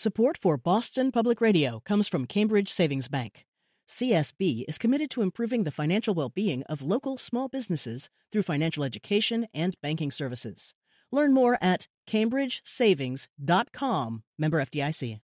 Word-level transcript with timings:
Support 0.00 0.38
for 0.38 0.56
Boston 0.56 1.12
Public 1.12 1.42
Radio 1.42 1.82
comes 1.84 2.08
from 2.08 2.24
Cambridge 2.24 2.70
Savings 2.70 3.06
Bank. 3.06 3.44
CSB 3.86 4.64
is 4.66 4.78
committed 4.78 5.10
to 5.10 5.20
improving 5.20 5.64
the 5.64 5.70
financial 5.70 6.14
well 6.14 6.30
being 6.30 6.62
of 6.70 6.80
local 6.80 7.18
small 7.18 7.48
businesses 7.48 8.08
through 8.32 8.40
financial 8.40 8.82
education 8.82 9.46
and 9.52 9.76
banking 9.82 10.10
services. 10.10 10.72
Learn 11.12 11.34
more 11.34 11.58
at 11.60 11.86
cambridgesavings.com. 12.08 14.22
Member 14.38 14.64
FDIC. 14.64 15.20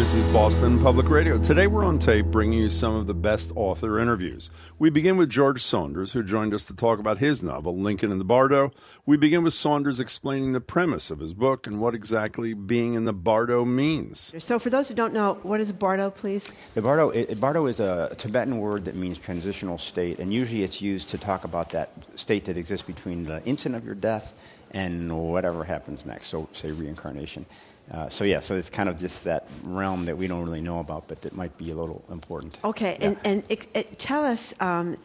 This 0.00 0.14
is 0.14 0.24
Boston 0.32 0.78
Public 0.78 1.10
Radio. 1.10 1.36
Today 1.36 1.66
we're 1.66 1.84
on 1.84 1.98
tape 1.98 2.24
bringing 2.24 2.58
you 2.58 2.70
some 2.70 2.94
of 2.94 3.06
the 3.06 3.12
best 3.12 3.52
author 3.54 3.98
interviews. 3.98 4.48
We 4.78 4.88
begin 4.88 5.18
with 5.18 5.28
George 5.28 5.62
Saunders, 5.62 6.10
who 6.10 6.22
joined 6.22 6.54
us 6.54 6.64
to 6.64 6.74
talk 6.74 6.98
about 6.98 7.18
his 7.18 7.42
novel, 7.42 7.76
Lincoln 7.76 8.10
in 8.10 8.16
the 8.16 8.24
Bardo. 8.24 8.72
We 9.04 9.18
begin 9.18 9.44
with 9.44 9.52
Saunders 9.52 10.00
explaining 10.00 10.54
the 10.54 10.60
premise 10.62 11.10
of 11.10 11.18
his 11.18 11.34
book 11.34 11.66
and 11.66 11.82
what 11.82 11.94
exactly 11.94 12.54
being 12.54 12.94
in 12.94 13.04
the 13.04 13.12
Bardo 13.12 13.66
means. 13.66 14.32
So, 14.38 14.58
for 14.58 14.70
those 14.70 14.88
who 14.88 14.94
don't 14.94 15.12
know, 15.12 15.38
what 15.42 15.60
is 15.60 15.70
Bardo, 15.70 16.10
please? 16.10 16.50
The 16.72 16.80
Bardo, 16.80 17.10
it, 17.10 17.38
Bardo 17.38 17.66
is 17.66 17.78
a 17.78 18.14
Tibetan 18.16 18.56
word 18.56 18.86
that 18.86 18.96
means 18.96 19.18
transitional 19.18 19.76
state, 19.76 20.18
and 20.18 20.32
usually 20.32 20.62
it's 20.62 20.80
used 20.80 21.10
to 21.10 21.18
talk 21.18 21.44
about 21.44 21.68
that 21.70 21.92
state 22.16 22.46
that 22.46 22.56
exists 22.56 22.86
between 22.86 23.24
the 23.24 23.44
instant 23.44 23.74
of 23.74 23.84
your 23.84 23.96
death 23.96 24.32
and 24.70 25.30
whatever 25.30 25.64
happens 25.64 26.06
next, 26.06 26.28
so 26.28 26.48
say 26.52 26.70
reincarnation. 26.70 27.44
Uh, 27.90 28.08
so 28.08 28.24
yeah, 28.24 28.40
so 28.40 28.56
it's 28.56 28.70
kind 28.70 28.88
of 28.88 28.98
just 28.98 29.24
that 29.24 29.48
realm 29.64 30.04
that 30.04 30.16
we 30.16 30.28
don't 30.28 30.44
really 30.44 30.60
know 30.60 30.78
about, 30.78 31.08
but 31.08 31.20
that 31.22 31.34
might 31.34 31.56
be 31.58 31.72
a 31.72 31.74
little 31.74 32.04
important. 32.10 32.56
Okay, 32.64 32.96
yeah. 33.00 33.06
and 33.06 33.16
and 33.24 33.42
it, 33.48 33.66
it, 33.74 33.98
tell 33.98 34.24
us. 34.24 34.54
Um, 34.60 34.96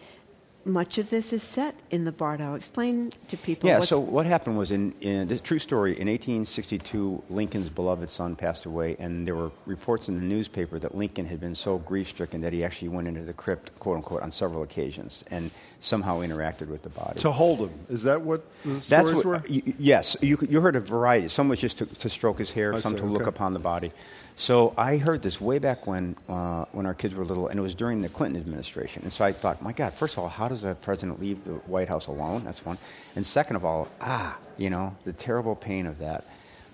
much 0.65 0.97
of 0.97 1.09
this 1.09 1.31
is 1.31 1.43
set 1.43 1.75
in 1.91 2.05
the 2.05 2.11
Bardo. 2.11 2.55
Explain 2.55 3.11
to 3.27 3.37
people. 3.37 3.69
Yeah. 3.69 3.79
So 3.79 3.99
what 3.99 4.25
happened 4.25 4.57
was 4.57 4.71
in, 4.71 4.93
in 4.99 5.27
this 5.27 5.39
true 5.39 5.59
story. 5.59 5.91
In 5.91 6.07
1862, 6.07 7.23
Lincoln's 7.29 7.69
beloved 7.69 8.09
son 8.09 8.35
passed 8.35 8.65
away, 8.65 8.95
and 8.99 9.27
there 9.27 9.35
were 9.35 9.51
reports 9.65 10.09
in 10.09 10.15
the 10.15 10.25
newspaper 10.25 10.79
that 10.79 10.95
Lincoln 10.95 11.25
had 11.25 11.39
been 11.39 11.55
so 11.55 11.77
grief-stricken 11.77 12.41
that 12.41 12.51
he 12.51 12.63
actually 12.63 12.89
went 12.89 13.07
into 13.07 13.21
the 13.21 13.33
crypt, 13.33 13.77
quote 13.79 13.97
unquote, 13.97 14.23
on 14.23 14.31
several 14.31 14.63
occasions, 14.63 15.23
and 15.29 15.51
somehow 15.79 16.21
interacted 16.21 16.67
with 16.67 16.81
the 16.81 16.89
body. 16.89 17.19
To 17.19 17.31
hold 17.31 17.59
him. 17.59 17.71
Is 17.89 18.01
that 18.03 18.21
what 18.21 18.43
the 18.63 18.81
stories 18.81 18.87
That's 18.89 19.11
what, 19.11 19.25
were? 19.25 19.43
y- 19.47 19.61
yes. 19.77 20.17
You, 20.21 20.37
you 20.49 20.61
heard 20.61 20.75
a 20.75 20.79
variety. 20.79 21.27
Some 21.27 21.47
was 21.47 21.61
just 21.61 21.77
to, 21.77 21.85
to 21.85 22.09
stroke 22.09 22.39
his 22.39 22.51
hair, 22.51 22.73
I 22.73 22.79
some 22.79 22.93
see, 22.93 22.99
to 23.01 23.05
look 23.05 23.27
upon 23.27 23.53
the 23.53 23.59
body. 23.59 23.91
So 24.37 24.73
I 24.77 24.97
heard 24.97 25.21
this 25.21 25.39
way 25.39 25.59
back 25.59 25.87
when, 25.87 26.17
uh, 26.27 26.65
when 26.73 26.85
our 26.85 26.93
kids 26.93 27.15
were 27.15 27.23
little, 27.23 27.47
and 27.47 27.57
it 27.57 27.61
was 27.61 27.73
during 27.73 28.01
the 28.01 28.09
Clinton 28.09 28.41
administration. 28.41 29.03
And 29.03 29.13
so 29.13 29.23
I 29.23 29.31
thought, 29.31 29.61
my 29.61 29.71
God, 29.71 29.93
first 29.93 30.17
of 30.17 30.23
all, 30.23 30.29
how 30.29 30.49
does 30.49 30.65
a 30.65 30.75
president 30.75 31.21
leave 31.21 31.45
the 31.45 31.51
White 31.51 31.87
House 31.87 32.07
alone? 32.07 32.43
That's 32.43 32.65
one. 32.65 32.77
And 33.15 33.25
second 33.25 33.55
of 33.55 33.63
all, 33.63 33.87
ah, 34.01 34.37
you 34.57 34.69
know, 34.69 34.95
the 35.05 35.13
terrible 35.13 35.55
pain 35.55 35.85
of 35.85 35.99
that. 35.99 36.25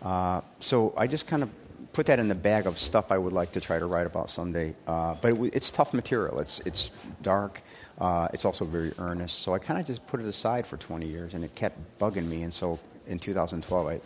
Uh, 0.01 0.41
so 0.59 0.91
I 0.97 1.05
just 1.05 1.27
kind 1.27 1.43
of 1.43 1.49
put 1.93 2.07
that 2.07 2.17
in 2.17 2.27
the 2.27 2.35
bag 2.35 2.65
of 2.65 2.79
stuff 2.79 3.11
I 3.11 3.17
would 3.19 3.33
like 3.33 3.51
to 3.51 3.61
try 3.61 3.77
to 3.77 3.85
write 3.85 4.07
about 4.07 4.31
someday. 4.31 4.73
Uh, 4.87 5.15
but 5.21 5.33
it, 5.33 5.53
it's 5.53 5.69
tough 5.69 5.93
material. 5.93 6.39
It's, 6.39 6.61
it's 6.65 6.89
dark. 7.21 7.61
Uh, 7.99 8.27
it's 8.33 8.45
also 8.45 8.65
very 8.65 8.91
earnest. 8.97 9.39
So 9.39 9.53
I 9.53 9.59
kind 9.59 9.79
of 9.79 9.85
just 9.85 10.05
put 10.07 10.19
it 10.19 10.25
aside 10.25 10.65
for 10.65 10.77
20 10.77 11.07
years, 11.07 11.35
and 11.35 11.43
it 11.43 11.53
kept 11.53 11.77
bugging 11.99 12.25
me. 12.25 12.41
And 12.41 12.51
so 12.51 12.79
in 13.07 13.19
2012, 13.19 13.87
I, 13.87 13.91
I 13.93 13.99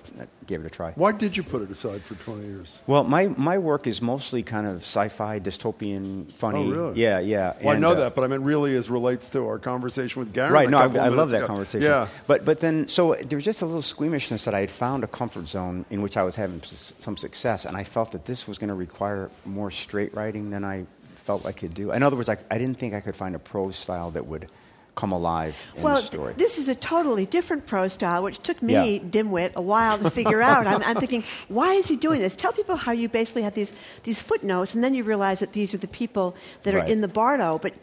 gave 0.47 0.61
it 0.61 0.65
a 0.65 0.69
try. 0.69 0.91
Why 0.93 1.11
did 1.11 1.35
you 1.35 1.43
put 1.43 1.61
it 1.61 1.69
aside 1.69 2.01
for 2.01 2.15
20 2.15 2.47
years? 2.47 2.79
Well, 2.87 3.03
my, 3.03 3.27
my 3.27 3.57
work 3.57 3.87
is 3.87 4.01
mostly 4.01 4.43
kind 4.43 4.67
of 4.67 4.77
sci-fi, 4.77 5.39
dystopian, 5.39 6.31
funny. 6.31 6.65
Oh, 6.65 6.71
really? 6.71 7.01
Yeah, 7.01 7.19
yeah. 7.19 7.53
Well, 7.61 7.75
I 7.75 7.79
know 7.79 7.91
uh, 7.91 7.95
that, 7.95 8.15
but 8.15 8.23
I 8.23 8.27
mean, 8.27 8.41
really, 8.41 8.75
as 8.75 8.89
relates 8.89 9.29
to 9.29 9.45
our 9.45 9.59
conversation 9.59 10.19
with 10.19 10.33
Gary. 10.33 10.51
Right. 10.51 10.69
No, 10.69 10.79
I, 10.79 10.83
I 10.83 11.07
love 11.09 11.31
that 11.31 11.37
ago. 11.37 11.47
conversation. 11.47 11.87
Yeah. 11.87 12.07
But 12.27 12.45
but 12.45 12.59
then 12.59 12.87
so 12.87 13.15
there 13.15 13.37
was 13.37 13.45
just 13.45 13.61
a 13.61 13.65
little 13.65 13.81
squeamishness 13.81 14.45
that 14.45 14.53
I 14.53 14.61
had 14.61 14.71
found 14.71 15.03
a 15.03 15.07
comfort 15.07 15.47
zone 15.47 15.85
in 15.89 16.01
which 16.01 16.17
I 16.17 16.23
was 16.23 16.35
having 16.35 16.61
some 16.63 17.17
success, 17.17 17.65
and 17.65 17.75
I 17.75 17.83
felt 17.83 18.11
that 18.11 18.25
this 18.25 18.47
was 18.47 18.57
going 18.57 18.69
to 18.69 18.75
require 18.75 19.29
more 19.45 19.71
straight 19.71 20.13
writing 20.13 20.49
than 20.49 20.63
I 20.63 20.85
felt 21.15 21.45
I 21.45 21.51
could 21.51 21.73
do. 21.73 21.91
In 21.91 22.03
other 22.03 22.15
words, 22.15 22.29
I, 22.29 22.37
I 22.51 22.57
didn't 22.57 22.77
think 22.77 22.93
I 22.93 23.01
could 23.01 23.15
find 23.15 23.35
a 23.35 23.39
prose 23.39 23.75
style 23.75 24.11
that 24.11 24.25
would 24.25 24.47
come 24.95 25.11
alive 25.11 25.55
in 25.75 25.83
well, 25.83 25.95
the 25.95 26.01
th- 26.01 26.11
story. 26.13 26.33
this 26.37 26.57
is 26.57 26.67
a 26.69 26.75
totally 26.75 27.25
different 27.25 27.65
prose 27.65 27.93
style, 27.93 28.23
which 28.23 28.39
took 28.39 28.61
me, 28.61 28.73
Yeah. 28.73 28.99
dimwit, 28.99 29.53
a 29.55 29.61
while 29.61 29.97
to 29.99 30.09
figure 30.09 30.41
out. 30.51 30.65
I'm, 30.65 30.81
I'm 30.83 30.95
thinking, 30.97 31.23
why 31.49 31.73
is 31.73 31.85
he 31.87 31.95
doing 31.97 32.21
this? 32.21 32.35
Tell 32.35 32.53
people 32.53 32.75
how 32.77 32.91
you 32.93 33.09
basically 33.09 33.41
have 33.41 33.53
these, 33.55 33.77
these 34.03 34.21
footnotes, 34.21 34.73
and 34.73 34.83
then 34.83 34.93
you 34.93 35.03
realize 35.03 35.39
that 35.39 35.51
these 35.53 35.73
are 35.73 35.77
the 35.77 35.87
people 35.87 36.35
that 36.63 36.73
are 36.73 36.79
in 36.85 37.01
the 37.01 37.07
Bardo, 37.09 37.59
but 37.61 37.73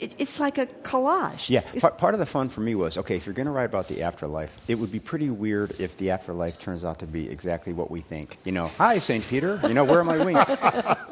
it, 0.00 0.14
it's 0.18 0.40
like 0.40 0.58
a 0.58 0.66
collage. 0.82 1.48
Yeah, 1.48 1.60
part, 1.80 1.98
part 1.98 2.14
of 2.14 2.20
the 2.20 2.26
fun 2.26 2.48
for 2.48 2.60
me 2.62 2.74
was 2.74 2.98
okay, 2.98 3.16
if 3.16 3.26
you're 3.26 3.34
going 3.34 3.46
to 3.46 3.52
write 3.52 3.66
about 3.66 3.86
the 3.88 4.02
afterlife, 4.02 4.58
it 4.68 4.74
would 4.76 4.90
be 4.90 4.98
pretty 4.98 5.30
weird 5.30 5.72
if 5.80 5.96
the 5.98 6.10
afterlife 6.10 6.58
turns 6.58 6.84
out 6.84 6.98
to 6.98 7.06
be 7.06 7.28
exactly 7.30 7.72
what 7.72 7.90
we 7.90 8.00
think. 8.00 8.38
You 8.44 8.52
know, 8.52 8.66
hi, 8.66 8.98
St. 8.98 9.24
Peter, 9.26 9.60
you 9.68 9.74
know, 9.74 9.84
where 9.84 10.00
are 10.00 10.04
my 10.04 10.18
wings? 10.24 10.40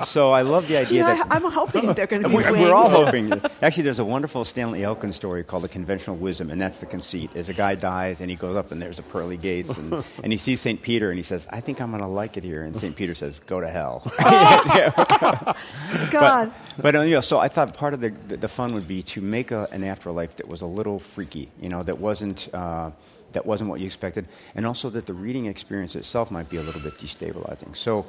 so 0.08 0.32
I 0.32 0.42
love 0.42 0.66
the 0.68 0.78
idea 0.78 1.04
I, 1.04 1.14
that. 1.18 1.26
I'm 1.30 1.44
hoping 1.50 1.94
they're 1.94 2.06
going 2.08 2.22
to 2.24 2.28
be 2.28 2.34
wings. 2.36 2.50
we're 2.50 2.74
all 2.74 2.88
hoping. 2.90 3.32
Actually, 3.62 3.84
there's 3.84 3.98
a 4.00 4.04
wonderful 4.04 4.44
Stanley 4.44 4.82
Elkin 4.82 5.12
story 5.12 5.43
called 5.44 5.62
The 5.62 5.68
Conventional 5.68 6.16
Wisdom, 6.16 6.50
and 6.50 6.60
that's 6.60 6.78
the 6.78 6.86
conceit. 6.86 7.30
Is 7.34 7.48
a 7.48 7.54
guy 7.54 7.74
dies 7.74 8.20
and 8.20 8.30
he 8.30 8.36
goes 8.36 8.56
up 8.56 8.72
and 8.72 8.80
there's 8.80 8.98
a 8.98 9.02
pearly 9.02 9.36
gates, 9.36 9.76
and, 9.76 10.04
and 10.22 10.32
he 10.32 10.38
sees 10.38 10.60
St. 10.60 10.80
Peter 10.80 11.10
and 11.10 11.18
he 11.18 11.22
says, 11.22 11.46
I 11.50 11.60
think 11.60 11.80
I'm 11.80 11.90
going 11.90 12.02
to 12.02 12.08
like 12.08 12.36
it 12.36 12.44
here. 12.44 12.62
And 12.64 12.76
St. 12.76 12.94
Peter 12.94 13.14
says, 13.14 13.40
Go 13.46 13.60
to 13.60 13.68
hell. 13.68 14.02
God. 16.10 16.52
But 16.78 16.96
uh, 16.96 17.00
you 17.02 17.14
know, 17.14 17.20
so 17.20 17.38
I 17.38 17.48
thought 17.48 17.74
part 17.74 17.94
of 17.94 18.00
the, 18.00 18.10
the, 18.28 18.36
the 18.36 18.48
fun 18.48 18.74
would 18.74 18.88
be 18.88 19.02
to 19.04 19.20
make 19.20 19.50
a, 19.50 19.68
an 19.70 19.84
afterlife 19.84 20.36
that 20.36 20.48
was 20.48 20.62
a 20.62 20.66
little 20.66 20.98
freaky, 20.98 21.50
you 21.60 21.68
know, 21.68 21.82
that 21.82 21.98
wasn't 21.98 22.48
uh, 22.52 22.90
that 23.34 23.44
wasn't 23.44 23.68
what 23.68 23.80
you 23.80 23.86
expected, 23.86 24.28
and 24.54 24.64
also 24.64 24.88
that 24.90 25.06
the 25.06 25.12
reading 25.12 25.46
experience 25.46 25.94
itself 25.96 26.30
might 26.30 26.48
be 26.48 26.56
a 26.56 26.62
little 26.62 26.80
bit 26.80 26.96
destabilizing. 26.98 27.74
So, 27.76 28.06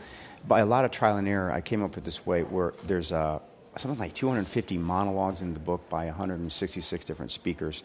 by 0.47 0.59
a 0.59 0.65
lot 0.65 0.85
of 0.85 0.91
trial 0.91 1.17
and 1.17 1.27
error, 1.27 1.51
I 1.51 1.61
came 1.61 1.83
up 1.83 1.95
with 1.95 2.05
this 2.05 2.25
way 2.25 2.43
where 2.43 2.73
there's 2.85 3.11
uh, 3.11 3.39
something 3.77 3.99
like 3.99 4.13
250 4.13 4.77
monologues 4.77 5.41
in 5.41 5.53
the 5.53 5.59
book 5.59 5.87
by 5.89 6.05
166 6.05 7.05
different 7.05 7.31
speakers. 7.31 7.83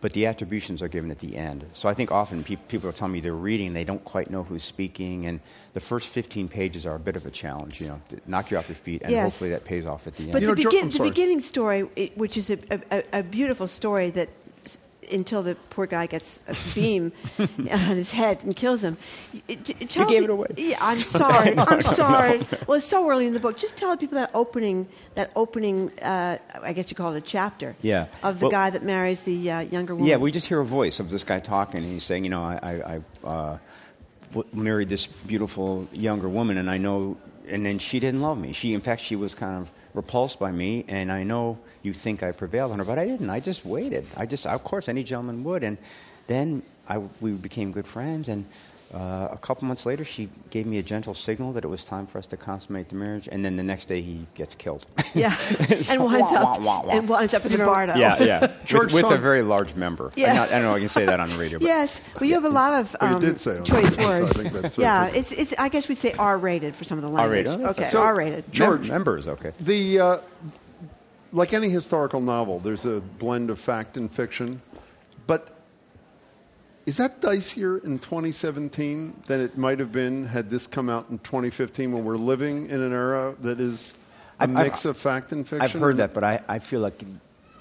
But 0.00 0.14
the 0.14 0.26
attributions 0.26 0.82
are 0.82 0.88
given 0.88 1.12
at 1.12 1.20
the 1.20 1.36
end. 1.36 1.64
So 1.74 1.88
I 1.88 1.94
think 1.94 2.10
often 2.10 2.42
pe- 2.42 2.56
people 2.56 2.88
are 2.88 2.92
telling 2.92 3.12
me 3.12 3.20
they're 3.20 3.34
reading, 3.34 3.72
they 3.72 3.84
don't 3.84 4.04
quite 4.04 4.30
know 4.30 4.42
who's 4.42 4.64
speaking, 4.64 5.26
and 5.26 5.38
the 5.74 5.80
first 5.80 6.08
15 6.08 6.48
pages 6.48 6.84
are 6.86 6.96
a 6.96 6.98
bit 6.98 7.14
of 7.14 7.24
a 7.24 7.30
challenge, 7.30 7.80
you 7.80 7.86
know, 7.86 8.00
to 8.08 8.18
knock 8.26 8.50
you 8.50 8.58
off 8.58 8.68
your 8.68 8.74
feet, 8.74 9.02
and 9.02 9.12
Yes. 9.12 9.22
hopefully 9.22 9.50
that 9.50 9.64
pays 9.64 9.86
off 9.86 10.08
at 10.08 10.16
the 10.16 10.24
end. 10.24 10.32
But 10.32 10.42
You 10.42 10.48
the, 10.56 10.62
know, 10.64 10.70
begin, 10.70 10.84
I'm 10.86 10.90
the 10.90 10.98
beginning 11.04 11.40
story, 11.40 11.88
it, 11.94 12.18
which 12.18 12.36
is 12.36 12.50
a, 12.50 12.58
a, 12.90 13.20
a 13.20 13.22
beautiful 13.22 13.68
story 13.68 14.10
that 14.10 14.28
s- 14.28 14.34
until 15.10 15.42
the 15.42 15.54
poor 15.70 15.86
guy 15.86 16.06
gets 16.06 16.40
a 16.48 16.56
beam 16.74 17.12
on 17.38 17.46
his 17.96 18.12
head 18.12 18.44
and 18.44 18.54
kills 18.54 18.82
him. 18.82 18.96
Tell 19.88 20.06
gave 20.08 20.20
me- 20.20 20.24
it 20.24 20.30
away. 20.30 20.46
Yeah, 20.56 20.76
I'm 20.80 20.96
sorry. 20.96 21.54
I'm 21.58 21.82
sorry. 21.82 22.46
Well, 22.66 22.78
it's 22.78 22.86
so 22.86 23.08
early 23.08 23.26
in 23.26 23.34
the 23.34 23.40
book. 23.40 23.56
Just 23.58 23.76
tell 23.76 23.96
people 23.96 24.16
that 24.16 24.30
opening, 24.34 24.86
that 25.14 25.32
opening. 25.36 25.90
Uh, 26.00 26.38
I 26.62 26.72
guess 26.72 26.90
you 26.90 26.96
call 26.96 27.12
it 27.14 27.18
a 27.18 27.20
chapter. 27.20 27.74
Yeah. 27.82 28.06
Of 28.22 28.38
the 28.38 28.44
Well- 28.46 28.50
guy 28.52 28.70
that 28.70 28.82
marries 28.84 29.22
the 29.22 29.50
uh, 29.50 29.60
younger 29.60 29.94
woman. 29.94 30.08
Yeah, 30.08 30.16
we 30.18 30.30
just 30.30 30.46
hear 30.46 30.60
a 30.60 30.64
voice 30.64 31.00
of 31.00 31.10
this 31.10 31.24
guy 31.24 31.40
talking, 31.40 31.78
and 31.82 31.86
he's 31.92 32.04
saying, 32.04 32.24
you 32.24 32.30
know, 32.30 32.42
I, 32.42 32.58
I, 32.62 33.00
I 33.24 33.28
uh, 33.28 33.58
married 34.52 34.88
this 34.88 35.06
beautiful 35.06 35.88
younger 35.92 36.28
woman, 36.28 36.56
and 36.58 36.70
I 36.70 36.78
know, 36.78 37.16
and 37.48 37.66
then 37.66 37.78
she 37.78 38.00
didn't 38.00 38.20
love 38.22 38.38
me. 38.38 38.52
She, 38.52 38.72
in 38.72 38.80
fact, 38.80 39.02
she 39.02 39.16
was 39.16 39.34
kind 39.34 39.60
of 39.62 39.70
repulsed 39.94 40.38
by 40.38 40.50
me, 40.50 40.84
and 40.88 41.12
I 41.12 41.22
know 41.22 41.58
you 41.82 41.92
think 41.92 42.22
I 42.22 42.32
prevailed 42.32 42.72
on 42.72 42.78
her, 42.78 42.84
but 42.84 42.98
I 42.98 43.04
didn't. 43.06 43.30
I 43.30 43.40
just 43.40 43.64
waited. 43.64 44.06
I 44.16 44.26
just, 44.26 44.46
of 44.46 44.64
course, 44.64 44.88
any 44.88 45.04
gentleman 45.04 45.44
would, 45.44 45.62
and 45.62 45.76
then 46.26 46.62
I, 46.88 46.98
we 47.20 47.32
became 47.32 47.72
good 47.72 47.86
friends, 47.86 48.28
and 48.28 48.44
uh, 48.94 49.28
a 49.32 49.38
couple 49.40 49.66
months 49.66 49.86
later, 49.86 50.04
she 50.04 50.28
gave 50.50 50.66
me 50.66 50.78
a 50.78 50.82
gentle 50.82 51.14
signal 51.14 51.52
that 51.54 51.64
it 51.64 51.68
was 51.68 51.82
time 51.84 52.06
for 52.06 52.18
us 52.18 52.26
to 52.26 52.36
consummate 52.36 52.88
the 52.90 52.94
marriage, 52.94 53.28
and 53.32 53.42
then 53.44 53.56
the 53.56 53.62
next 53.62 53.86
day 53.88 54.00
he 54.02 54.26
gets 54.34 54.54
killed. 54.54 54.86
Yeah. 55.14 55.36
and 55.90 56.02
winds 56.04 56.32
wah, 56.32 56.52
up 56.54 56.60
wah, 56.62 56.82
wah. 56.84 56.90
and 56.96 57.06
winds 57.06 57.34
up 57.34 57.44
in 57.44 57.52
the 57.52 57.58
Bardo. 57.58 57.94
Yeah, 57.96 58.22
yeah. 58.22 58.52
George 58.64 58.94
with, 58.94 59.04
with 59.04 59.12
a 59.12 59.18
very 59.18 59.42
large 59.42 59.74
member. 59.74 60.10
Yeah. 60.16 60.32
I, 60.32 60.36
not, 60.36 60.48
I 60.48 60.52
don't 60.52 60.62
know. 60.62 60.74
I 60.74 60.80
can 60.80 60.88
say 60.88 61.04
that 61.04 61.20
on 61.20 61.28
the 61.28 61.36
radio. 61.36 61.58
But 61.58 61.66
Yes, 61.66 62.00
well, 62.18 62.26
you 62.28 62.34
have 62.34 62.46
a 62.46 62.48
lot 62.48 62.72
of 62.80 62.96
um, 63.00 63.20
did 63.20 63.38
say 63.38 63.52
it. 63.58 63.64
choice 63.66 63.94
So 63.94 64.00
I 64.02 64.20
words. 64.22 64.40
think 64.40 64.52
that's 64.54 64.78
right. 64.78 64.82
yeah, 64.84 65.06
it's, 65.08 65.32
it's. 65.32 65.52
I 65.58 65.68
guess 65.68 65.86
we'd 65.88 65.98
say 65.98 66.12
R-rated 66.18 66.74
for 66.74 66.84
some 66.84 66.96
of 66.96 67.02
the 67.02 67.10
language. 67.10 67.46
R-rated. 67.46 67.66
Oh, 67.66 67.70
Okay, 67.72 67.84
So- 67.84 68.00
R-rated. 68.00 68.50
George- 68.52 68.80
Mem- 68.80 68.88
members, 68.88 69.28
okay. 69.28 69.52
The 69.60 70.00
uh, 70.00 70.18
like 71.32 71.52
any 71.52 71.68
historical 71.68 72.20
novel, 72.22 72.58
there's 72.60 72.86
a 72.86 73.00
blend 73.18 73.50
of 73.50 73.58
fact 73.60 73.98
and 73.98 74.10
fiction, 74.10 74.62
but 75.26 75.51
is 76.86 76.96
that 76.96 77.20
dicier 77.20 77.82
in 77.84 77.98
2017 77.98 79.14
than 79.26 79.40
it 79.40 79.56
might 79.56 79.78
have 79.78 79.92
been 79.92 80.24
had 80.24 80.50
this 80.50 80.66
come 80.66 80.88
out 80.90 81.08
in 81.10 81.18
2015 81.20 81.92
when 81.92 82.04
we're 82.04 82.16
living 82.16 82.68
in 82.68 82.80
an 82.80 82.92
era 82.92 83.34
that 83.40 83.60
is 83.60 83.94
a 84.40 84.42
I've- 84.44 84.54
I've- 84.54 84.62
mix 84.70 84.84
of 84.84 84.96
fact 84.96 85.32
and 85.32 85.46
fiction? 85.48 85.62
I've 85.64 85.72
heard 85.80 85.96
that, 85.98 86.12
but 86.14 86.24
I, 86.24 86.40
I 86.48 86.58
feel 86.58 86.80
like 86.80 87.00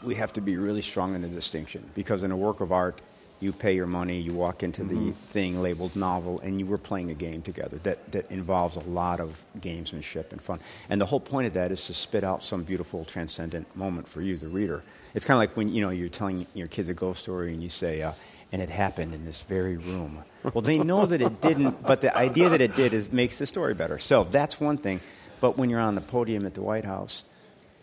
we 0.03 0.15
have 0.15 0.33
to 0.33 0.41
be 0.41 0.57
really 0.57 0.81
strong 0.81 1.13
in 1.15 1.21
the 1.21 1.27
distinction 1.27 1.83
because 1.93 2.23
in 2.23 2.31
a 2.31 2.37
work 2.37 2.61
of 2.61 2.71
art, 2.71 3.01
You 3.43 3.51
pay 3.51 3.73
your 3.73 3.87
money, 3.87 4.19
you 4.21 4.33
walk 4.35 4.61
into 4.61 4.83
Mm-hmm. 4.83 5.07
the 5.07 5.11
thing 5.33 5.61
labeled 5.63 5.95
novel, 5.95 6.39
and 6.41 6.59
you 6.59 6.67
were 6.67 6.77
playing 6.77 7.09
a 7.09 7.15
game 7.15 7.41
together 7.41 7.77
that, 7.81 7.97
that 8.11 8.29
involves 8.29 8.75
a 8.75 8.81
lot 9.01 9.19
of 9.19 9.29
gamesmanship 9.61 10.31
and 10.31 10.39
fun. 10.39 10.59
And 10.91 11.01
the 11.01 11.07
whole 11.07 11.19
point 11.19 11.47
of 11.47 11.53
that 11.53 11.71
is 11.71 11.83
to 11.87 11.93
spit 11.95 12.23
out 12.23 12.43
some 12.43 12.61
beautiful, 12.63 13.03
transcendent 13.03 13.65
moment 13.75 14.07
for 14.07 14.21
you, 14.21 14.37
the 14.37 14.47
reader. 14.47 14.83
It's 15.15 15.25
kind 15.25 15.35
of 15.37 15.39
like 15.39 15.57
when 15.57 15.69
you 15.73 15.81
know 15.81 15.89
you're 15.89 16.07
telling 16.21 16.45
your 16.53 16.67
kids 16.67 16.87
a 16.89 16.93
ghost 16.93 17.21
story 17.23 17.51
and 17.51 17.63
you 17.63 17.69
say, 17.69 18.03
uh, 18.03 18.11
"And 18.51 18.61
it 18.61 18.69
happened 18.69 19.13
in 19.13 19.25
this 19.25 19.41
very 19.43 19.77
room." 19.77 20.23
Well, 20.53 20.61
they 20.61 20.79
know 20.79 21.05
that 21.05 21.21
it 21.21 21.41
didn't, 21.41 21.83
but 21.85 22.01
the 22.01 22.15
idea 22.17 22.49
that 22.49 22.61
it 22.61 22.75
did 22.75 22.93
is 22.93 23.11
makes 23.11 23.37
the 23.37 23.45
story 23.45 23.73
better. 23.73 23.97
So 23.99 24.25
that's 24.29 24.59
one 24.59 24.77
thing. 24.77 24.99
But 25.39 25.57
when 25.57 25.69
you're 25.69 25.79
on 25.79 25.95
the 25.95 26.01
podium 26.01 26.45
at 26.45 26.53
the 26.53 26.61
White 26.61 26.85
House, 26.85 27.23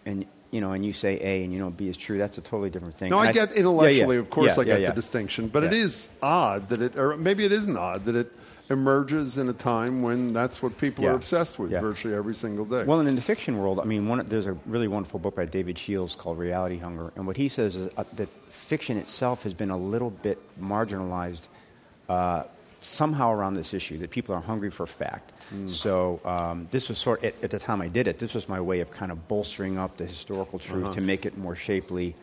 and 0.07 0.25
you 0.51 0.61
know, 0.61 0.73
and 0.73 0.85
you 0.85 0.93
say 0.93 1.19
A 1.21 1.45
and 1.45 1.53
you 1.53 1.59
know 1.59 1.71
B 1.71 1.89
is 1.89 1.97
true, 1.97 2.19
that's 2.19 2.39
a 2.39 2.41
totally 2.41 2.71
different 2.71 2.97
thing. 2.97 3.11
No, 3.11 3.19
And 3.21 3.29
I 3.29 3.33
get 3.33 3.49
yeah, 3.51 3.55
yeah. 3.55 3.61
intellectually, 3.61 4.17
of 4.17 4.31
course, 4.31 4.57
Yeah, 4.57 4.63
I 4.63 4.65
get 4.65 4.81
yeah, 4.81 4.89
the 4.91 4.95
distinction, 4.95 5.49
but 5.49 5.65
it 5.65 5.73
Yeah. 5.73 5.79
is 5.85 6.09
odd 6.23 6.69
that 6.71 6.81
it, 6.83 6.97
or 6.99 7.17
maybe 7.17 7.45
it 7.45 7.53
isn't 7.53 7.77
odd 7.77 8.05
that 8.07 8.17
it 8.17 8.33
emerges 8.71 9.39
in 9.39 9.49
a 9.49 9.53
time 9.53 10.03
when 10.03 10.27
that's 10.27 10.63
what 10.63 10.77
people 10.79 11.05
Yeah. 11.05 11.11
are 11.11 11.15
obsessed 11.15 11.59
with 11.59 11.71
Yeah. 11.71 11.81
virtually 11.81 12.15
every 12.15 12.35
single 12.35 12.65
day. 12.65 12.85
Well, 12.85 13.01
and 13.01 13.09
in 13.09 13.15
the 13.15 13.21
fiction 13.23 13.57
world, 13.59 13.81
I 13.81 13.85
mean, 13.85 14.07
one, 14.07 14.25
there's 14.29 14.47
a 14.47 14.57
really 14.67 14.89
wonderful 14.89 15.19
book 15.19 15.35
by 15.35 15.47
David 15.47 15.79
Shields 15.79 16.15
called 16.15 16.39
Reality 16.39 16.79
Hunger, 16.79 17.11
and 17.17 17.27
what 17.27 17.37
he 17.37 17.49
says 17.49 17.77
is 17.77 17.91
uh, 17.97 18.05
that 18.17 18.29
fiction 18.51 18.99
itself 18.99 19.43
has 19.45 19.55
been 19.55 19.71
a 19.71 19.77
little 19.79 20.11
bit 20.11 20.39
marginalized 20.61 21.49
uh, 22.11 22.45
somehow 22.81 23.33
around 23.33 23.55
this 23.55 23.75
issue 23.75 23.99
that 23.99 24.11
people 24.11 24.35
are 24.35 24.41
hungry 24.41 24.71
for 24.71 24.87
fact. 24.87 25.33
So 25.67 26.21
um, 26.25 26.69
this 26.71 26.89
was 26.89 26.99
sort 26.99 27.25
at, 27.25 27.35
at 27.43 27.51
the 27.51 27.59
time 27.59 27.81
I 27.81 27.89
did 27.89 28.07
it. 28.07 28.19
This 28.19 28.35
was 28.35 28.49
my 28.49 28.61
way 28.61 28.81
of 28.81 28.91
kind 28.91 29.11
of 29.11 29.27
bolstering 29.29 29.79
up 29.79 29.97
the 29.97 30.05
historical 30.07 30.59
truth 30.59 30.93
to 30.93 31.01
make 31.01 31.25
it 31.27 31.37
more 31.39 31.57
shapely. 31.57 32.15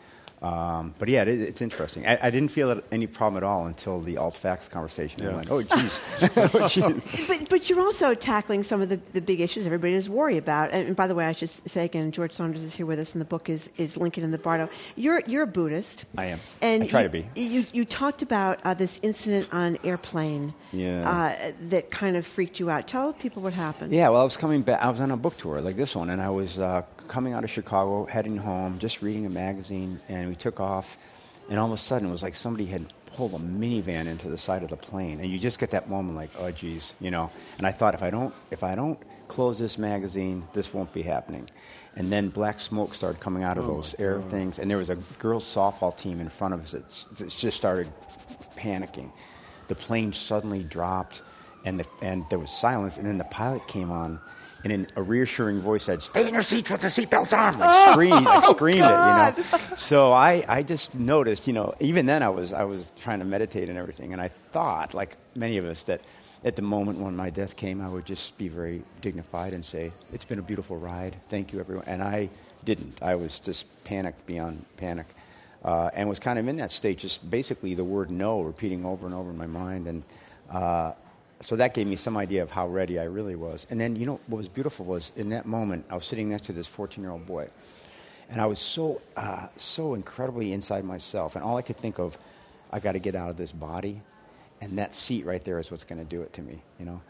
Um, 0.46 0.94
but 1.00 1.08
yeah, 1.10 1.24
it, 1.24 1.30
it's 1.42 1.62
interesting. 1.62 2.06
I, 2.06 2.20
I 2.28 2.30
didn't 2.30 2.50
feel 2.50 2.80
any 2.92 3.08
problem 3.08 3.38
at 3.38 3.44
all 3.44 3.66
until 3.66 4.00
the 4.00 4.18
alt 4.18 4.36
facts 4.36 4.68
conversation. 4.68 5.22
I 5.26 5.30
Yeah. 5.30 5.36
went, 5.38 5.50
oh, 5.52 5.62
jeez. 5.64 6.00
oh, 6.56 6.66
jeez. 6.68 7.28
But, 7.28 7.50
but 7.50 7.70
you're 7.70 7.82
also 7.82 8.14
tackling 8.14 8.62
some 8.62 8.80
of 8.82 8.90
the, 8.90 9.00
the 9.14 9.22
big 9.22 9.42
issues 9.42 9.66
everybody 9.66 9.94
is 9.94 10.08
worried 10.08 10.38
about. 10.38 10.70
And, 10.72 10.88
and 10.88 10.96
by 10.96 11.08
the 11.08 11.16
way, 11.16 11.26
I 11.26 11.32
should 11.32 11.50
say 11.50 11.86
again, 11.86 12.12
George 12.12 12.32
Saunders 12.32 12.62
is 12.64 12.74
here 12.76 12.86
with 12.86 13.00
us, 13.00 13.14
and 13.14 13.22
the 13.22 13.26
book 13.26 13.50
is, 13.50 13.70
is 13.78 13.98
Lincoln 13.98 14.24
in 14.24 14.32
the 14.32 14.38
Bardo. 14.38 14.70
You're, 14.96 15.22
you're 15.26 15.44
a 15.44 15.48
Buddhist. 15.48 16.06
I 16.18 16.26
am. 16.26 16.40
And 16.62 16.84
I 16.84 16.88
try 16.88 17.02
you, 17.02 17.08
to 17.08 17.12
be. 17.12 17.28
You, 17.42 17.66
you 17.74 17.84
talked 17.86 18.22
about 18.22 18.60
uh, 18.64 18.74
this 18.76 19.00
incident 19.02 19.50
on 19.52 19.78
airplane 19.84 20.54
Yeah. 20.72 21.10
uh, 21.10 21.54
that 21.70 21.90
kind 21.90 22.18
of 22.18 22.26
freaked 22.28 22.60
you 22.60 22.70
out. 22.70 22.88
Tell 22.88 23.14
people 23.14 23.42
what 23.42 23.54
happened. 23.54 23.94
Yeah, 23.94 24.10
well, 24.10 24.22
I 24.22 24.24
was 24.24 24.38
coming 24.38 24.62
back. 24.62 24.82
I 24.82 24.90
was 24.92 25.02
on 25.02 25.10
a 25.10 25.18
book 25.18 25.38
tour 25.38 25.60
like 25.62 25.76
this 25.76 25.96
one, 25.96 26.10
and 26.12 26.22
I 26.22 26.30
was 26.30 26.60
uh, 26.60 26.84
coming 27.08 27.34
out 27.34 27.44
of 27.44 27.52
Chicago, 27.52 28.06
heading 28.06 28.38
home, 28.38 28.80
just 28.80 29.02
reading 29.02 29.26
a 29.26 29.30
magazine, 29.30 30.00
and 30.10 30.30
we 30.30 30.36
took 30.36 30.60
off, 30.60 30.98
and 31.50 31.60
all 31.60 31.68
of 31.68 31.74
a 31.74 31.78
sudden 31.78 32.08
it 32.08 32.12
was 32.12 32.24
like 32.24 32.36
somebody 32.36 32.66
had 32.66 32.86
pulled 33.06 33.34
a 33.34 33.38
minivan 33.38 34.08
into 34.08 34.30
the 34.30 34.38
side 34.38 34.64
of 34.64 34.70
the 34.70 34.78
plane, 34.78 35.20
and 35.20 35.32
you 35.32 35.40
just 35.40 35.60
get 35.60 35.72
that 35.72 35.90
moment 35.90 36.16
like, 36.16 36.32
oh, 36.40 36.52
geez, 36.52 36.94
you 37.00 37.12
know. 37.12 37.32
And 37.58 37.66
I 37.66 37.72
thought 37.72 37.94
if 37.94 38.04
I 38.04 38.10
don't, 38.10 38.34
if 38.52 38.64
I 38.64 38.76
don't 38.76 39.00
close 39.28 39.58
this 39.58 39.78
magazine, 39.78 40.44
this 40.54 40.74
won't 40.74 40.94
be 40.94 41.02
happening. 41.02 41.48
And 41.96 42.12
then 42.12 42.30
black 42.30 42.60
smoke 42.60 42.94
started 42.94 43.22
coming 43.22 43.44
out 43.44 43.58
of 43.58 43.70
oh, 43.70 43.76
those 43.76 43.96
air 44.00 44.22
things, 44.22 44.60
and 44.60 44.70
there 44.70 44.78
was 44.78 44.90
a 44.90 44.98
girls' 45.18 45.46
softball 45.46 45.96
team 45.96 46.20
in 46.20 46.30
front 46.30 46.54
of 46.54 46.64
us 46.64 46.72
that 46.72 47.18
that 47.18 47.30
just 47.30 47.58
started 47.58 47.90
panicking. 48.58 49.12
The 49.68 49.76
plane 49.76 50.14
suddenly 50.14 50.64
dropped, 50.64 51.22
and, 51.66 51.80
the, 51.80 51.86
and 52.02 52.26
there 52.30 52.40
was 52.40 52.52
silence, 52.52 52.98
and 52.98 53.06
then 53.06 53.18
the 53.18 53.26
pilot 53.26 53.68
came 53.68 53.92
on, 53.92 54.20
and 54.64 54.72
in 54.72 54.88
a 54.96 55.02
reassuring 55.02 55.60
voice 55.60 55.84
said, 55.84 56.02
"Stay 56.02 56.28
in 56.28 56.34
your 56.34 56.44
seats 56.44 56.70
with 56.70 56.82
the 56.82 56.88
seatbelts 56.88 57.38
on." 57.38 57.60
Like 57.60 57.92
screamed, 57.92 58.26
like 58.26 58.44
screamed 58.44 58.80
it, 58.80 58.84
you 58.84 58.88
know. 58.88 59.34
So 59.76 60.12
I, 60.12 60.44
I 60.48 60.64
just 60.64 60.96
noticed, 60.96 61.46
you 61.48 61.54
know, 61.54 61.76
even 61.80 62.06
then 62.06 62.24
I 62.24 62.30
was, 62.30 62.54
I 62.54 62.64
was 62.64 62.92
trying 62.98 63.20
to 63.20 63.26
meditate 63.26 63.70
and 63.70 63.78
everything, 63.78 64.14
and 64.14 64.22
I 64.22 64.30
thought, 64.52 64.94
like 64.94 65.18
many 65.36 65.58
of 65.58 65.66
us, 65.66 65.84
that 65.84 66.02
at 66.44 66.56
the 66.56 66.62
moment 66.62 67.00
when 67.00 67.16
my 67.16 67.30
death 67.30 67.56
came, 67.56 67.82
I 67.82 67.88
would 67.88 68.06
just 68.06 68.38
be 68.38 68.48
very 68.48 68.82
dignified 69.02 69.54
and 69.54 69.64
say, 69.64 69.92
"It's 70.14 70.26
been 70.26 70.40
a 70.40 70.44
beautiful 70.44 70.78
ride. 70.78 71.16
Thank 71.30 71.54
you, 71.54 71.60
everyone." 71.60 71.86
And 71.88 72.02
I 72.02 72.30
didn't. 72.64 72.98
I 73.02 73.16
was 73.16 73.40
just 73.40 73.66
panicked 73.84 74.26
beyond 74.26 74.66
panic 74.78 75.08
uh, 75.66 75.90
and 75.94 76.08
was 76.08 76.20
kind 76.20 76.38
of 76.38 76.48
in 76.48 76.56
that 76.58 76.72
state, 76.72 77.00
just 77.00 77.30
basically 77.30 77.74
the 77.74 77.84
word 77.84 78.12
no 78.12 78.42
repeating 78.42 78.86
over 78.86 79.06
and 79.08 79.16
over 79.16 79.32
in 79.32 79.38
my 79.38 79.48
mind. 79.48 79.88
And 79.88 80.04
uh, 80.52 80.92
so 81.42 81.56
that 81.58 81.74
gave 81.74 81.88
me 81.88 81.96
some 81.96 82.18
idea 82.18 82.44
of 82.44 82.52
how 82.52 82.68
ready 82.68 83.00
I 83.00 83.04
really 83.04 83.36
was. 83.36 83.68
And 83.70 83.80
then, 83.80 83.96
you 83.96 84.06
know, 84.06 84.20
what 84.28 84.38
was 84.38 84.48
beautiful 84.48 84.86
was 84.86 85.12
in 85.16 85.30
that 85.30 85.46
moment, 85.46 85.86
I 85.90 85.96
was 85.96 86.06
sitting 86.06 86.30
next 86.30 86.46
to 86.46 86.54
this 86.54 86.68
14 86.68 87.04
year 87.04 87.12
old 87.12 87.26
boy. 87.26 87.48
And 88.30 88.42
I 88.42 88.48
was 88.48 88.58
so, 88.58 89.02
uh, 89.16 89.48
so 89.58 89.94
incredibly 89.94 90.54
inside 90.54 90.84
myself. 90.84 91.36
And 91.36 91.44
all 91.44 91.58
I 91.58 91.62
could 91.62 91.78
think 91.78 92.00
of, 92.00 92.18
I 92.72 92.80
got 92.80 92.94
to 92.94 93.00
get 93.00 93.16
out 93.16 93.30
of 93.30 93.38
this 93.38 93.52
body. 93.52 94.02
And 94.62 94.78
that 94.80 94.96
seat 94.96 95.26
right 95.26 95.44
there 95.44 95.60
is 95.60 95.70
what's 95.70 95.84
going 95.84 96.00
to 96.00 96.06
do 96.06 96.22
it 96.22 96.34
to 96.34 96.42
me, 96.42 96.62
you 96.80 96.86
know. 96.86 97.02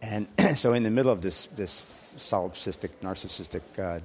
And 0.00 0.28
so 0.56 0.72
in 0.72 0.82
the 0.82 0.90
middle 0.90 1.12
of 1.12 1.20
this, 1.20 1.46
this 1.56 1.84
solipsistic, 2.16 2.90
narcissistic 3.02 3.62
uh, 3.78 4.00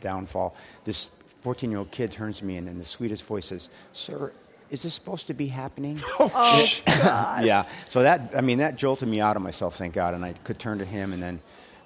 downfall, 0.00 0.56
this 0.84 1.10
14 1.42 1.70
year 1.70 1.78
old 1.78 1.90
kid 1.90 2.10
turns 2.10 2.38
to 2.38 2.44
me 2.44 2.56
and 2.56 2.68
in 2.68 2.78
the 2.78 2.84
sweetest 2.84 3.24
voice 3.24 3.46
says, 3.46 3.68
Sir, 3.92 4.32
is 4.74 4.82
this 4.82 4.92
supposed 4.92 5.28
to 5.28 5.34
be 5.34 5.46
happening? 5.46 5.98
Oh, 6.20 6.28
God. 6.86 7.44
yeah. 7.44 7.64
So 7.88 8.02
that, 8.02 8.32
I 8.36 8.40
mean, 8.42 8.58
that 8.58 8.76
jolted 8.76 9.08
me 9.08 9.20
out 9.20 9.36
of 9.36 9.42
myself, 9.42 9.76
thank 9.76 9.94
God. 9.94 10.14
And 10.14 10.24
I 10.24 10.32
could 10.44 10.58
turn 10.58 10.78
to 10.78 10.84
him 10.84 11.12
and 11.12 11.22
then 11.22 11.40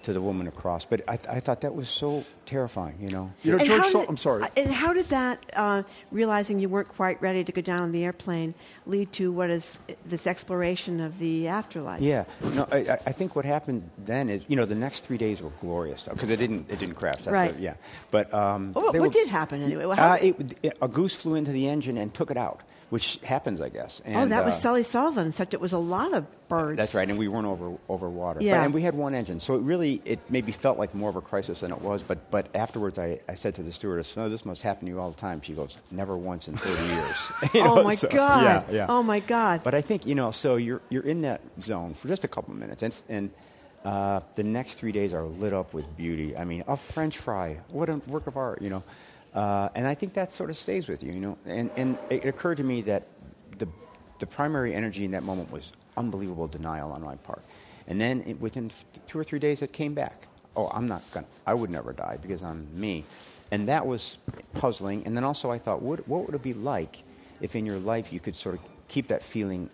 to 0.04 0.12
the 0.12 0.20
woman 0.22 0.46
across. 0.46 0.84
But 0.84 1.02
I, 1.08 1.14
I 1.28 1.40
thought 1.40 1.62
that 1.62 1.74
was 1.74 1.88
so 1.88 2.24
terrifying, 2.46 2.96
you 3.00 3.08
know. 3.08 3.32
you 3.42 3.52
know, 3.52 3.58
And 3.58 3.66
George, 3.66 3.80
how 3.92 4.00
did- 4.00 4.08
I'm 4.08 4.16
sorry. 4.16 4.44
And 4.56 4.70
how 4.70 4.92
did 4.92 5.06
that, 5.06 5.44
uh, 5.54 5.82
realizing 6.12 6.60
you 6.60 6.68
weren't 6.68 6.88
quite 6.88 7.20
ready 7.20 7.42
to 7.44 7.52
go 7.52 7.60
down 7.60 7.82
on 7.82 7.92
the 7.92 8.04
airplane, 8.04 8.54
lead 8.86 9.12
to 9.14 9.32
what 9.32 9.50
is 9.50 9.78
this 10.06 10.26
exploration 10.26 11.00
of 11.00 11.18
the 11.18 11.48
afterlife? 11.48 12.00
Yeah, 12.00 12.24
no, 12.54 12.66
I, 12.70 12.76
I 12.78 12.98
I 13.06 13.12
think 13.12 13.34
what 13.34 13.44
happened 13.44 13.90
then 13.98 14.30
is, 14.30 14.42
you 14.46 14.56
know, 14.56 14.64
the 14.66 14.76
next 14.76 15.04
three 15.04 15.18
days 15.18 15.42
were 15.42 15.52
glorious 15.60 16.08
because 16.10 16.30
it 16.30 16.36
didn't, 16.36 16.70
it 16.70 16.78
didn't 16.78 16.94
crash. 16.94 17.16
That's 17.18 17.28
Right. 17.30 17.54
the- 17.54 17.60
yeah, 17.62 17.74
but 18.12 18.32
um, 18.32 18.72
Well, 18.74 18.84
what- 18.84 18.94
what 18.94 19.02
were- 19.02 19.08
did 19.08 19.26
happen 19.28 19.62
anyway? 19.62 19.84
What 19.84 19.98
Uh, 19.98 20.12
happened? 20.16 20.52
it, 20.62 20.68
it- 20.68 20.78
a 20.80 20.88
goose 20.88 21.16
flew 21.16 21.34
into 21.34 21.50
the 21.50 21.68
engine 21.68 21.98
and 21.98 22.14
took 22.14 22.30
it 22.30 22.36
out, 22.36 22.60
which 22.90 23.18
happens, 23.22 23.60
I 23.60 23.68
guess. 23.68 24.00
oh, 24.06 24.10
And, 24.10 24.32
that 24.32 24.44
was 24.44 24.54
uh, 24.54 24.58
Sully 24.58 24.82
Sullivan, 24.82 25.28
except 25.28 25.52
it 25.52 25.60
was 25.60 25.72
a 25.72 25.78
lot 25.78 26.14
of 26.14 26.24
birds. 26.48 26.76
That's 26.78 26.94
right, 26.94 27.08
and 27.08 27.18
we 27.18 27.28
weren't 27.28 27.46
over 27.46 27.76
over 27.88 28.08
water. 28.08 28.38
But- 28.40 28.46
Yeah. 28.46 28.64
and 28.64 28.72
we 28.72 28.80
had 28.82 28.94
one 28.94 29.14
engine, 29.14 29.40
so 29.40 29.54
it 29.54 29.60
really 29.62 30.00
it 30.04 30.18
maybe 30.30 30.52
felt 30.52 30.78
like 30.78 30.94
more 30.94 31.10
of 31.10 31.16
a 31.16 31.20
crisis 31.20 31.60
than 31.60 31.70
it 31.72 31.80
was. 31.82 32.02
But 32.02 32.30
but 32.30 32.48
afterwards, 32.54 32.98
I, 32.98 33.20
I 33.28 33.34
said 33.34 33.54
to 33.56 33.62
the 33.62 33.72
stewardess, 33.72 34.16
"No, 34.16 34.28
this 34.28 34.44
must 34.44 34.62
happen 34.62 34.86
to 34.86 34.92
you 34.92 35.00
all 35.00 35.10
the 35.10 35.20
time." 35.20 35.40
She 35.42 35.52
goes, 35.52 35.78
"Never 35.90 36.16
once 36.16 36.48
in 36.48 36.56
thirty 36.56 36.86
years." 36.94 37.32
You 37.54 37.62
oh, 37.64 37.82
my 37.82 37.94
so- 37.94 38.08
God. 38.08 38.42
Yeah, 38.70 38.74
yeah. 38.74 38.86
Oh, 38.88 39.02
my 39.02 39.20
God. 39.20 39.62
But 39.64 39.74
I 39.74 39.80
think 39.82 40.06
you 40.06 40.14
know, 40.14 40.30
so 40.30 40.56
you're 40.56 40.80
you're 40.88 41.04
in 41.04 41.22
that 41.22 41.40
zone 41.60 41.94
for 41.94 42.08
just 42.08 42.24
a 42.24 42.28
couple 42.28 42.52
of 42.54 42.58
minutes, 42.60 42.82
and, 42.82 42.94
and 43.08 43.30
uh, 43.84 44.20
the 44.34 44.42
next 44.42 44.74
three 44.74 44.92
days 44.92 45.12
are 45.14 45.24
lit 45.24 45.52
up 45.52 45.72
with 45.74 45.84
beauty. 45.96 46.36
I 46.36 46.44
mean, 46.44 46.64
a 46.66 46.76
French 46.76 47.16
fry, 47.18 47.58
what 47.68 47.88
a 47.88 47.96
work 48.08 48.26
of 48.26 48.36
art, 48.36 48.60
you 48.62 48.70
know. 48.70 48.82
Uh, 49.38 49.68
and 49.76 49.86
I 49.86 49.94
think 49.94 50.14
that 50.14 50.32
sort 50.32 50.50
of 50.50 50.56
stays 50.56 50.88
with 50.88 51.00
you, 51.00 51.12
you 51.12 51.20
know. 51.20 51.38
And 51.46 51.70
and 51.76 51.96
it 52.10 52.24
occurred 52.24 52.56
to 52.56 52.64
me 52.64 52.80
that 52.82 53.06
the 53.58 53.68
the 54.18 54.26
primary 54.26 54.74
energy 54.74 55.04
in 55.04 55.12
that 55.12 55.22
moment 55.22 55.52
was 55.52 55.72
unbelievable 55.96 56.48
denial 56.48 56.90
on 56.90 57.02
my 57.02 57.14
part, 57.14 57.42
and 57.86 58.00
then 58.00 58.24
it, 58.26 58.40
within 58.40 58.72
two 59.06 59.16
or 59.16 59.22
three 59.22 59.38
days, 59.38 59.62
it 59.62 59.72
came 59.72 59.94
back. 59.94 60.26
Oh, 60.56 60.66
I'm 60.74 60.88
not 60.88 61.02
gonna. 61.12 61.28
I 61.46 61.54
would 61.54 61.70
never 61.70 61.92
die 61.92 62.18
because 62.20 62.42
I'm 62.42 62.66
me, 62.74 63.04
and 63.52 63.68
that 63.68 63.86
was 63.86 64.18
puzzling. 64.54 65.06
And 65.06 65.16
then 65.16 65.22
also, 65.22 65.52
I 65.52 65.58
thought, 65.58 65.82
what 65.82 66.00
what 66.08 66.26
would 66.26 66.34
it 66.34 66.42
be 66.42 66.54
like 66.54 67.04
if 67.40 67.54
in 67.54 67.64
your 67.64 67.78
life 67.78 68.12
you 68.12 68.18
could 68.18 68.34
sort 68.34 68.56
of 68.56 68.60
keep 68.88 69.06
that 69.06 69.22
feeling 69.22 69.70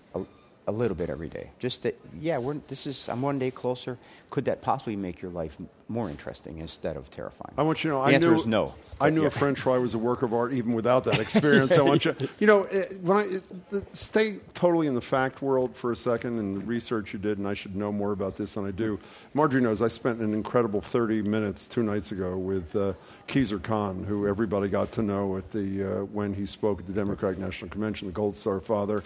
a, 0.66 0.72
little 0.72 0.96
bit 0.96 1.10
every 1.10 1.28
day? 1.28 1.50
Just 1.58 1.82
that, 1.82 1.98
yeah, 2.20 2.38
we're, 2.38 2.54
this 2.68 2.86
is 2.86 3.08
I'm 3.08 3.22
one 3.22 3.38
day 3.38 3.50
closer. 3.50 3.98
Could 4.30 4.46
that 4.46 4.62
possibly 4.62 4.96
make 4.96 5.22
your 5.22 5.30
life 5.30 5.56
more 5.88 6.10
interesting 6.10 6.58
instead 6.58 6.96
of 6.96 7.10
terrifying? 7.10 7.54
I 7.56 7.62
want 7.62 7.84
you 7.84 7.90
to 7.90 7.96
know. 7.96 8.02
The 8.02 8.10
I 8.10 8.12
answer 8.14 8.30
knew, 8.30 8.36
is 8.36 8.46
no. 8.46 8.74
I 9.00 9.10
knew 9.10 9.22
yeah. 9.22 9.28
a 9.28 9.30
French 9.30 9.60
fry 9.60 9.78
was 9.78 9.94
a 9.94 9.98
work 9.98 10.22
of 10.22 10.34
art 10.34 10.52
even 10.52 10.72
without 10.72 11.04
that 11.04 11.18
experience. 11.20 11.72
I 11.72 11.82
want 11.82 12.04
you. 12.04 12.16
You 12.40 12.46
know, 12.46 12.64
eh, 12.64 12.86
when 13.00 13.16
I 13.16 13.76
eh, 13.76 13.80
stay 13.92 14.38
totally 14.54 14.86
in 14.86 14.94
the 14.94 15.00
fact 15.00 15.42
world 15.42 15.76
for 15.76 15.92
a 15.92 15.96
second 15.96 16.38
and 16.38 16.56
the 16.56 16.64
research 16.64 17.12
you 17.12 17.18
did, 17.18 17.38
and 17.38 17.46
I 17.46 17.54
should 17.54 17.76
know 17.76 17.92
more 17.92 18.12
about 18.12 18.36
this 18.36 18.54
than 18.54 18.66
I 18.66 18.70
do. 18.72 18.98
Marjorie 19.34 19.60
knows 19.62 19.82
I 19.82 19.88
spent 19.88 20.20
an 20.20 20.34
incredible 20.34 20.80
30 20.80 21.22
minutes 21.22 21.68
two 21.68 21.82
nights 21.82 22.10
ago 22.10 22.36
with 22.36 22.74
uh, 22.74 22.94
Khizr 23.28 23.62
Khan, 23.62 24.04
who 24.04 24.26
everybody 24.26 24.68
got 24.68 24.90
to 24.92 25.02
know 25.02 25.36
at 25.36 25.50
the 25.52 26.00
uh, 26.00 26.04
when 26.06 26.34
he 26.34 26.46
spoke 26.46 26.80
at 26.80 26.86
the 26.86 26.92
Democratic 26.92 27.38
National 27.38 27.70
Convention, 27.70 28.08
the 28.08 28.12
Gold 28.12 28.36
Star 28.36 28.60
Father. 28.60 29.02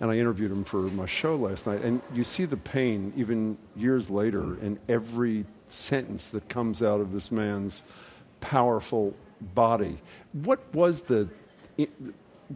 And 0.00 0.10
I 0.10 0.16
interviewed 0.18 0.50
him 0.50 0.64
for 0.64 0.82
my 0.82 1.06
show 1.06 1.36
last 1.36 1.66
night. 1.66 1.82
And 1.82 2.02
you 2.12 2.22
see 2.24 2.44
the 2.44 2.56
pain 2.58 3.12
even 3.16 3.56
years 3.76 4.10
later 4.10 4.58
in 4.60 4.78
every 4.88 5.46
sentence 5.68 6.28
that 6.28 6.48
comes 6.48 6.82
out 6.82 7.00
of 7.00 7.12
this 7.12 7.32
man's 7.32 7.82
powerful 8.40 9.14
body. 9.54 9.98
What 10.32 10.60
was 10.74 11.02
the 11.02 11.28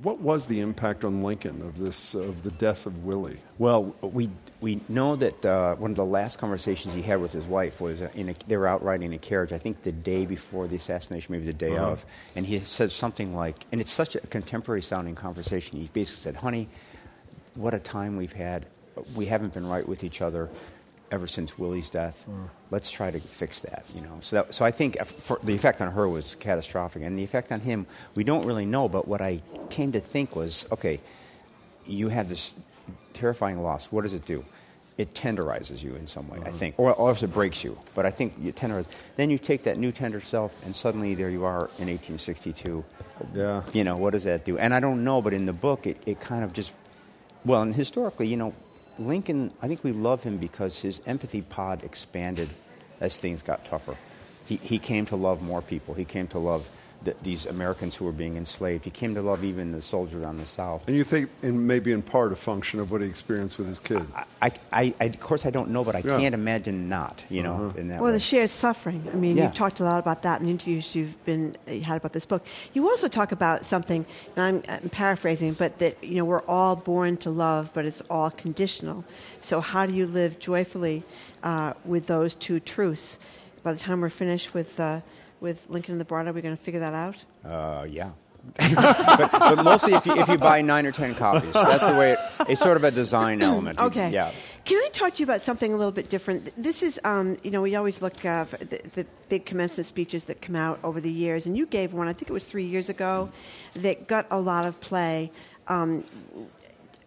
what 0.03 0.21
was 0.21 0.47
the 0.47 0.61
impact 0.61 1.05
on 1.05 1.23
Lincoln 1.25 1.61
of 1.63 1.77
this 1.77 2.15
of 2.15 2.43
the 2.45 2.51
death 2.53 2.87
of 2.87 3.05
Willie? 3.05 3.39
Well, 3.59 3.95
we 4.03 4.31
we 4.61 4.81
know 4.89 5.17
that 5.17 5.45
uh, 5.45 5.75
one 5.77 5.91
of 5.91 5.97
the 5.97 6.05
last 6.05 6.39
conversations 6.39 6.95
he 6.95 7.03
had 7.03 7.21
with 7.21 7.33
his 7.33 7.45
wife 7.45 7.81
was 7.81 8.01
uh, 8.01 8.09
in 8.15 8.29
a, 8.29 8.35
they 8.47 8.57
were 8.57 8.69
out 8.69 8.85
riding 8.85 9.07
in 9.09 9.13
a 9.15 9.19
carriage. 9.19 9.53
I 9.53 9.59
think 9.59 9.83
the 9.83 9.93
day 9.93 10.27
before 10.27 10.69
the 10.69 10.77
assassination, 10.77 11.33
maybe 11.33 11.47
the 11.47 11.53
day 11.53 11.77
Uh-huh. 11.77 11.93
of, 11.93 12.05
and 12.37 12.47
he 12.47 12.61
said 12.61 12.93
something 12.93 13.35
like, 13.35 13.67
and 13.73 13.81
it's 13.81 13.93
such 13.93 14.15
a 14.15 14.21
contemporary 14.21 14.83
sounding 14.83 15.15
conversation. 15.17 15.79
He 15.81 15.89
basically 15.93 16.21
said, 16.21 16.37
"Honey." 16.37 16.69
What 17.61 17.75
a 17.75 17.81
time 17.81 18.17
we've 18.17 18.33
had. 18.33 18.67
We 19.15 19.27
haven't 19.27 19.55
been 19.55 19.67
right 19.67 19.87
with 19.87 20.05
each 20.05 20.21
other 20.21 20.49
ever 21.11 21.27
since 21.27 21.59
Willie's 21.59 21.91
death. 21.91 22.25
Mm. 22.29 22.49
Let's 22.71 22.91
try 22.91 23.11
to 23.11 23.19
fix 23.19 23.61
that, 23.61 23.85
you 23.95 24.01
know. 24.01 24.19
So, 24.21 24.37
that, 24.37 24.55
so 24.55 24.65
I 24.65 24.71
think 24.71 24.99
for, 25.05 25.39
the 25.43 25.55
effect 25.55 25.81
on 25.81 25.91
her 25.93 26.09
was 26.09 26.37
catastrophic, 26.37 27.03
and 27.03 27.19
the 27.19 27.25
effect 27.25 27.53
on 27.53 27.61
him, 27.61 27.87
we 28.15 28.25
don't 28.25 28.47
really 28.47 28.67
know. 28.67 28.89
But 28.89 29.09
what 29.09 29.21
I 29.21 29.43
came 29.71 29.93
to 29.93 30.01
think 30.01 30.37
was, 30.37 30.67
okay, 30.71 31.01
you 31.87 32.09
have 32.09 32.29
this 32.29 32.55
terrifying 33.13 33.63
loss. 33.63 33.87
What 33.87 34.03
does 34.03 34.15
it 34.15 34.25
do? 34.25 34.45
It 34.99 35.15
tenderizes 35.15 35.83
you 35.83 35.95
in 35.95 36.07
some 36.07 36.29
way, 36.29 36.39
I 36.39 36.43
mm-hmm. 36.43 36.59
think, 36.59 36.75
or, 36.79 36.93
or 36.93 37.09
else 37.09 37.23
it 37.23 37.33
breaks 37.33 37.65
you. 37.65 37.79
But 37.95 38.05
I 38.07 38.11
think 38.11 38.35
you 38.39 38.53
tenderize. 38.53 38.85
Then 39.17 39.31
you 39.31 39.39
take 39.39 39.65
that 39.65 39.79
new 39.79 39.93
tender 39.93 40.21
self, 40.21 40.65
and 40.65 40.77
suddenly 40.77 41.15
there 41.15 41.31
you 41.31 41.45
are 41.45 41.71
in 41.79 41.89
1862. 41.89 42.85
Yeah. 43.35 43.63
You 43.73 43.85
know, 43.85 43.97
what 43.97 44.13
does 44.13 44.25
that 44.25 44.45
do? 44.45 44.59
And 44.59 44.75
I 44.75 44.81
don't 44.81 45.03
know, 45.03 45.23
but 45.23 45.33
in 45.33 45.47
the 45.47 45.53
book, 45.53 45.87
it, 45.87 45.97
it 46.07 46.21
kind 46.21 46.45
of 46.45 46.53
just, 46.53 46.73
well, 47.45 47.63
and 47.63 47.75
historically, 47.75 48.27
you 48.27 48.37
know, 48.37 48.55
Lincoln, 48.99 49.53
I 49.63 49.69
think 49.69 49.83
we 49.83 49.93
love 49.93 50.23
him 50.23 50.37
because 50.37 50.81
his 50.81 51.01
empathy 51.07 51.43
pod 51.43 51.85
expanded 51.85 52.51
as 53.01 53.17
things 53.17 53.43
got 53.43 53.65
tougher. 53.65 53.97
He, 54.47 54.57
he 54.57 54.79
came 54.79 55.07
to 55.07 55.17
love 55.17 55.43
more 55.43 55.63
people. 55.63 55.95
He 55.95 56.05
came 56.05 56.27
to 56.29 56.39
love 56.39 56.69
th- 57.05 57.17
these 57.23 57.47
Americans 57.47 57.95
who 57.95 58.05
were 58.05 58.13
being 58.13 58.37
enslaved. 58.37 58.85
He 58.85 58.91
came 58.91 59.15
to 59.15 59.23
love 59.23 59.43
even 59.45 59.73
the 59.73 59.81
soldiers 59.83 60.25
on 60.25 60.37
the 60.37 60.47
South. 60.47 60.87
And 60.87 60.97
you 60.97 61.05
think, 61.05 61.31
in 61.43 61.67
maybe 61.67 61.93
in 61.93 62.03
part, 62.03 62.33
a 62.33 62.37
function 62.37 62.81
of 62.81 62.91
what 62.91 63.01
he 63.01 63.07
experienced 63.07 63.59
with 63.59 63.67
his 63.69 63.79
kids. 63.79 64.05
I, 64.43 64.53
I, 64.73 64.95
I, 65.01 65.05
of 65.07 65.21
course, 65.21 65.47
I 65.47 65.51
don't 65.51 65.71
know, 65.71 65.85
but 65.85 65.97
I 65.97 66.01
Yeah. 66.01 66.19
can't 66.19 66.35
imagine 66.35 66.89
not, 66.89 67.23
you 67.31 67.43
know, 67.43 67.73
in 67.77 67.89
that 67.89 68.01
Well, 68.01 68.07
way. 68.11 68.13
the 68.13 68.21
shared 68.21 68.51
suffering. 68.51 69.03
I 69.13 69.17
mean, 69.17 69.37
Yeah. 69.37 69.45
you've 69.45 69.55
talked 69.55 69.81
a 69.81 69.85
lot 69.85 69.99
about 69.99 70.23
that 70.23 70.41
in 70.41 70.47
the 70.47 70.53
interviews 70.53 70.95
you've 70.95 71.23
been 71.25 71.57
you 71.67 71.83
had 71.83 71.97
about 71.97 72.13
this 72.13 72.27
book. 72.27 72.45
You 72.75 72.89
also 72.89 73.09
talk 73.09 73.33
about 73.33 73.65
something. 73.65 74.05
And 74.37 74.63
I'm, 74.69 74.83
I'm 74.83 74.89
paraphrasing, 74.91 75.55
but 75.55 75.79
that 75.79 76.03
you 76.03 76.17
know 76.17 76.25
we're 76.25 76.43
all 76.43 76.77
born 76.77 77.17
to 77.19 77.31
love, 77.31 77.71
but 77.73 77.85
it's 77.87 78.03
all 78.11 78.31
conditional. 78.31 79.05
So 79.41 79.61
how 79.61 79.87
do 79.87 79.95
you 79.95 80.07
live 80.07 80.39
joyfully 80.39 81.03
uh, 81.43 81.73
with 81.85 82.07
those 82.07 82.35
two 82.35 82.61
truths? 82.61 83.19
By 83.63 83.73
the 83.73 83.79
time 83.79 84.01
we're 84.01 84.09
finished 84.11 84.55
with 84.55 84.79
uh, 84.81 85.01
with 85.41 85.67
Lincoln 85.69 85.93
and 85.93 86.01
the 86.01 86.05
Bardo, 86.05 86.33
we're 86.33 86.43
going 86.43 86.57
to 86.57 86.63
figure 86.63 86.81
that 86.81 86.95
out. 86.95 87.17
Uh, 87.45 87.85
yeah. 87.85 88.11
but, 88.57 89.31
but 89.33 89.63
mostly 89.63 89.93
if 89.93 90.07
you, 90.07 90.19
if 90.19 90.29
you 90.29 90.39
buy 90.39 90.63
nine 90.63 90.87
or 90.87 90.93
ten 90.93 91.15
copies. 91.15 91.53
That's 91.53 91.87
the 91.87 91.99
way 91.99 92.13
it, 92.13 92.19
it's 92.49 92.61
sort 92.61 92.79
of 92.79 92.85
a 92.85 92.91
design 92.91 93.43
element. 93.51 93.79
Okay. 93.79 94.11
Yeah. 94.11 94.33
Can 94.65 94.79
I 94.79 94.89
talk 94.93 95.15
to 95.15 95.19
you 95.19 95.25
about 95.25 95.43
something 95.43 95.73
a 95.73 95.77
little 95.77 95.93
bit 95.93 96.09
different? 96.09 96.51
This 96.57 96.83
is, 96.83 96.99
um, 97.05 97.37
you 97.43 97.51
know, 97.51 97.61
we 97.61 97.75
always 97.77 98.01
look 98.01 98.25
uh, 98.25 98.47
for 98.47 98.57
the, 98.57 98.81
the 98.95 99.07
big 99.29 99.45
commencement 99.45 99.87
speeches 99.87 100.25
that 100.25 100.41
come 100.41 100.57
out 100.57 100.81
over 100.83 101.01
the 101.01 101.11
years, 101.11 101.47
and 101.47 101.57
you 101.57 101.67
gave 101.67 101.93
one, 101.93 102.09
I 102.09 102.13
think 102.13 102.31
it 102.31 102.33
was 102.33 102.45
three 102.45 102.65
years 102.65 102.89
ago, 102.89 103.31
that 103.75 104.07
got 104.07 104.27
a 104.31 104.41
lot 104.41 104.65
of 104.65 104.81
play. 104.81 105.31
Um, 105.69 106.05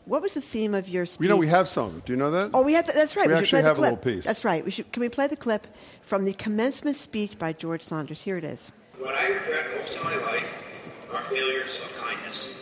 what 0.06 0.22
was 0.22 0.34
the 0.34 0.42
theme 0.42 0.74
of 0.74 0.90
your 0.90 1.06
speech? 1.06 1.24
You 1.24 1.30
know, 1.30 1.38
we 1.38 1.48
have 1.48 1.68
some. 1.68 2.02
Do 2.06 2.14
you 2.14 2.18
know 2.18 2.32
that? 2.32 2.52
Oh, 2.54 2.62
we 2.62 2.74
have. 2.74 2.86
That's 2.86 3.16
right. 3.16 3.28
We 3.28 3.36
should 3.36 3.44
actually 3.44 3.50
play 3.50 3.62
the 3.62 3.68
have 3.68 3.78
a 3.78 3.80
clip. 3.80 4.06
little 4.06 4.16
piece. 4.16 4.26
That's 4.26 4.46
right. 4.46 4.64
We 4.64 4.72
should. 4.72 4.92
Can 4.92 5.02
we 5.02 5.10
play 5.10 5.28
the 5.28 5.36
clip 5.36 5.68
from 6.02 6.26
the 6.26 6.34
commencement 6.34 6.98
speech 6.98 7.38
by 7.40 7.54
George 7.54 7.82
Saunders? 7.82 8.22
Here 8.22 8.38
it 8.38 8.44
is. 8.44 8.72
What 9.00 9.16
I 9.16 9.28
regret 9.28 9.68
most 9.78 9.96
in 9.96 10.04
my 10.04 10.16
life 10.18 10.62
are 11.14 11.24
failures 11.24 11.80
of 11.84 11.96
kindness. 11.96 12.60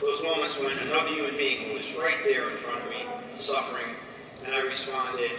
Those 0.00 0.22
moments 0.22 0.58
when 0.58 0.76
another 0.78 1.08
human 1.14 1.36
being 1.36 1.72
was 1.74 1.94
right 1.94 2.18
there 2.24 2.50
in 2.50 2.56
front 2.56 2.84
of 2.84 2.90
me, 2.90 3.06
suffering, 3.38 3.94
and 4.44 4.54
I 4.54 4.60
responded 4.62 5.30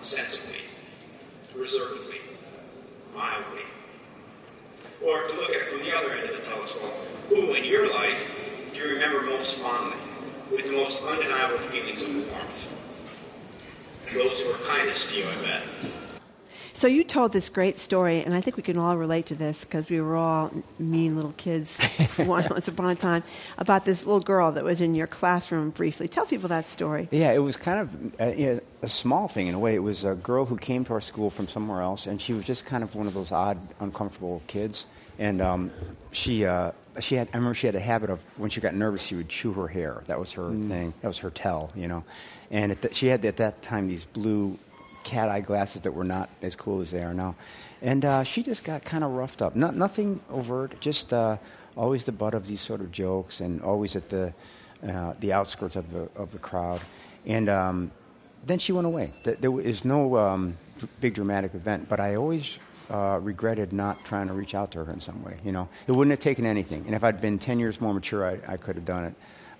sensibly, 0.00 0.60
reservedly, 1.54 2.20
mildly. 3.14 3.62
Or 5.04 5.26
to 5.26 5.34
look 5.34 5.50
at 5.50 5.56
it 5.56 5.68
from 5.68 5.80
the 5.80 5.96
other 5.96 6.12
end 6.12 6.30
of 6.30 6.36
the 6.36 6.42
telescope, 6.42 6.92
who 7.28 7.52
in 7.54 7.64
your 7.64 7.92
life 7.92 8.36
do 8.72 8.80
you 8.80 8.94
remember 8.94 9.22
most 9.22 9.56
fondly, 9.56 9.96
with 10.50 10.66
the 10.66 10.72
most 10.72 11.02
undeniable 11.02 11.58
feelings 11.58 12.02
of 12.02 12.14
warmth? 12.14 12.76
Those 14.12 14.40
who 14.40 14.48
were 14.48 14.58
kindest 14.58 15.08
to 15.10 15.18
you, 15.18 15.24
I 15.24 15.42
bet. 15.42 15.62
So 16.80 16.86
you 16.86 17.04
told 17.04 17.32
this 17.32 17.50
great 17.50 17.78
story, 17.78 18.22
and 18.24 18.34
I 18.34 18.40
think 18.40 18.56
we 18.56 18.62
can 18.62 18.78
all 18.78 18.96
relate 18.96 19.26
to 19.26 19.34
this 19.34 19.66
because 19.66 19.90
we 19.90 20.00
were 20.00 20.16
all 20.16 20.50
mean 20.78 21.14
little 21.14 21.34
kids 21.36 21.78
once 22.18 22.68
upon 22.68 22.88
a 22.88 22.94
time. 22.94 23.22
About 23.58 23.84
this 23.84 24.06
little 24.06 24.20
girl 24.22 24.50
that 24.52 24.64
was 24.64 24.80
in 24.80 24.94
your 24.94 25.06
classroom 25.06 25.70
briefly. 25.70 26.08
Tell 26.08 26.24
people 26.24 26.48
that 26.48 26.66
story. 26.66 27.06
Yeah, 27.10 27.32
it 27.32 27.40
was 27.40 27.56
kind 27.56 27.80
of 27.80 28.20
uh, 28.20 28.32
you 28.32 28.46
know, 28.46 28.60
a 28.80 28.88
small 28.88 29.28
thing 29.28 29.48
in 29.48 29.54
a 29.54 29.58
way. 29.58 29.74
It 29.74 29.80
was 29.80 30.04
a 30.04 30.14
girl 30.14 30.46
who 30.46 30.56
came 30.56 30.84
to 30.86 30.94
our 30.94 31.02
school 31.02 31.28
from 31.28 31.48
somewhere 31.48 31.82
else, 31.82 32.06
and 32.06 32.18
she 32.18 32.32
was 32.32 32.46
just 32.46 32.64
kind 32.64 32.82
of 32.82 32.94
one 32.94 33.06
of 33.06 33.12
those 33.12 33.30
odd, 33.30 33.58
uncomfortable 33.80 34.40
kids. 34.46 34.86
And 35.18 35.42
um, 35.42 35.70
she, 36.12 36.46
uh, 36.46 36.72
she 36.98 37.14
had, 37.14 37.28
I 37.32 37.36
remember 37.36 37.54
she 37.54 37.66
had 37.66 37.76
a 37.76 37.80
habit 37.80 38.10
of 38.10 38.22
when 38.36 38.50
she 38.50 38.60
got 38.60 38.74
nervous, 38.74 39.02
she 39.02 39.14
would 39.14 39.28
chew 39.28 39.52
her 39.52 39.68
hair. 39.68 40.02
That 40.06 40.18
was 40.18 40.32
her 40.32 40.50
thing. 40.50 40.92
That 41.02 41.08
was 41.08 41.18
her 41.18 41.30
tell, 41.30 41.70
you 41.74 41.86
know. 41.86 42.04
And 42.50 42.72
at 42.72 42.82
the, 42.82 42.92
she 42.92 43.06
had 43.06 43.24
at 43.24 43.36
that 43.36 43.62
time 43.62 43.86
these 43.86 44.04
blue 44.04 44.58
cat 45.04 45.28
eye 45.28 45.40
glasses 45.40 45.82
that 45.82 45.92
were 45.92 46.04
not 46.04 46.28
as 46.42 46.56
cool 46.56 46.80
as 46.80 46.90
they 46.90 47.02
are 47.02 47.14
now. 47.14 47.34
And 47.80 48.04
uh, 48.04 48.24
she 48.24 48.42
just 48.42 48.64
got 48.64 48.84
kind 48.84 49.04
of 49.04 49.12
roughed 49.12 49.40
up. 49.40 49.54
Not, 49.56 49.76
nothing 49.76 50.20
overt, 50.30 50.78
just 50.80 51.12
uh, 51.12 51.36
always 51.76 52.04
the 52.04 52.12
butt 52.12 52.34
of 52.34 52.46
these 52.46 52.60
sort 52.60 52.80
of 52.80 52.90
jokes 52.92 53.40
and 53.40 53.62
always 53.62 53.96
at 53.96 54.08
the, 54.08 54.32
uh, 54.86 55.14
the 55.20 55.32
outskirts 55.32 55.76
of 55.76 55.90
the, 55.92 56.08
of 56.16 56.32
the 56.32 56.38
crowd. 56.38 56.80
And 57.24 57.48
um, 57.48 57.90
then 58.46 58.58
she 58.58 58.72
went 58.72 58.86
away. 58.86 59.12
Th- 59.24 59.38
There 59.38 59.50
was 59.50 59.84
no 59.84 60.16
um, 60.18 60.56
big 61.00 61.14
dramatic 61.14 61.54
event, 61.54 61.88
but 61.88 62.00
I 62.00 62.16
always 62.16 62.58
uh, 62.90 63.18
regretted 63.22 63.72
not 63.72 64.02
trying 64.04 64.26
to 64.28 64.32
reach 64.34 64.54
out 64.54 64.70
to 64.72 64.84
her 64.84 64.92
in 64.92 65.00
some 65.00 65.22
way. 65.24 65.36
You 65.44 65.52
know, 65.52 65.68
it 65.86 65.92
wouldn't 65.92 66.10
have 66.10 66.20
taken 66.20 66.44
anything. 66.44 66.84
And 66.86 66.94
if 66.94 67.04
I'd 67.04 67.20
been 67.20 67.38
10 67.38 67.58
years 67.60 67.80
more 67.80 67.94
mature, 67.94 68.26
I, 68.26 68.52
I 68.52 68.56
could 68.56 68.76
have 68.76 68.84
done 68.84 69.04
it. 69.04 69.14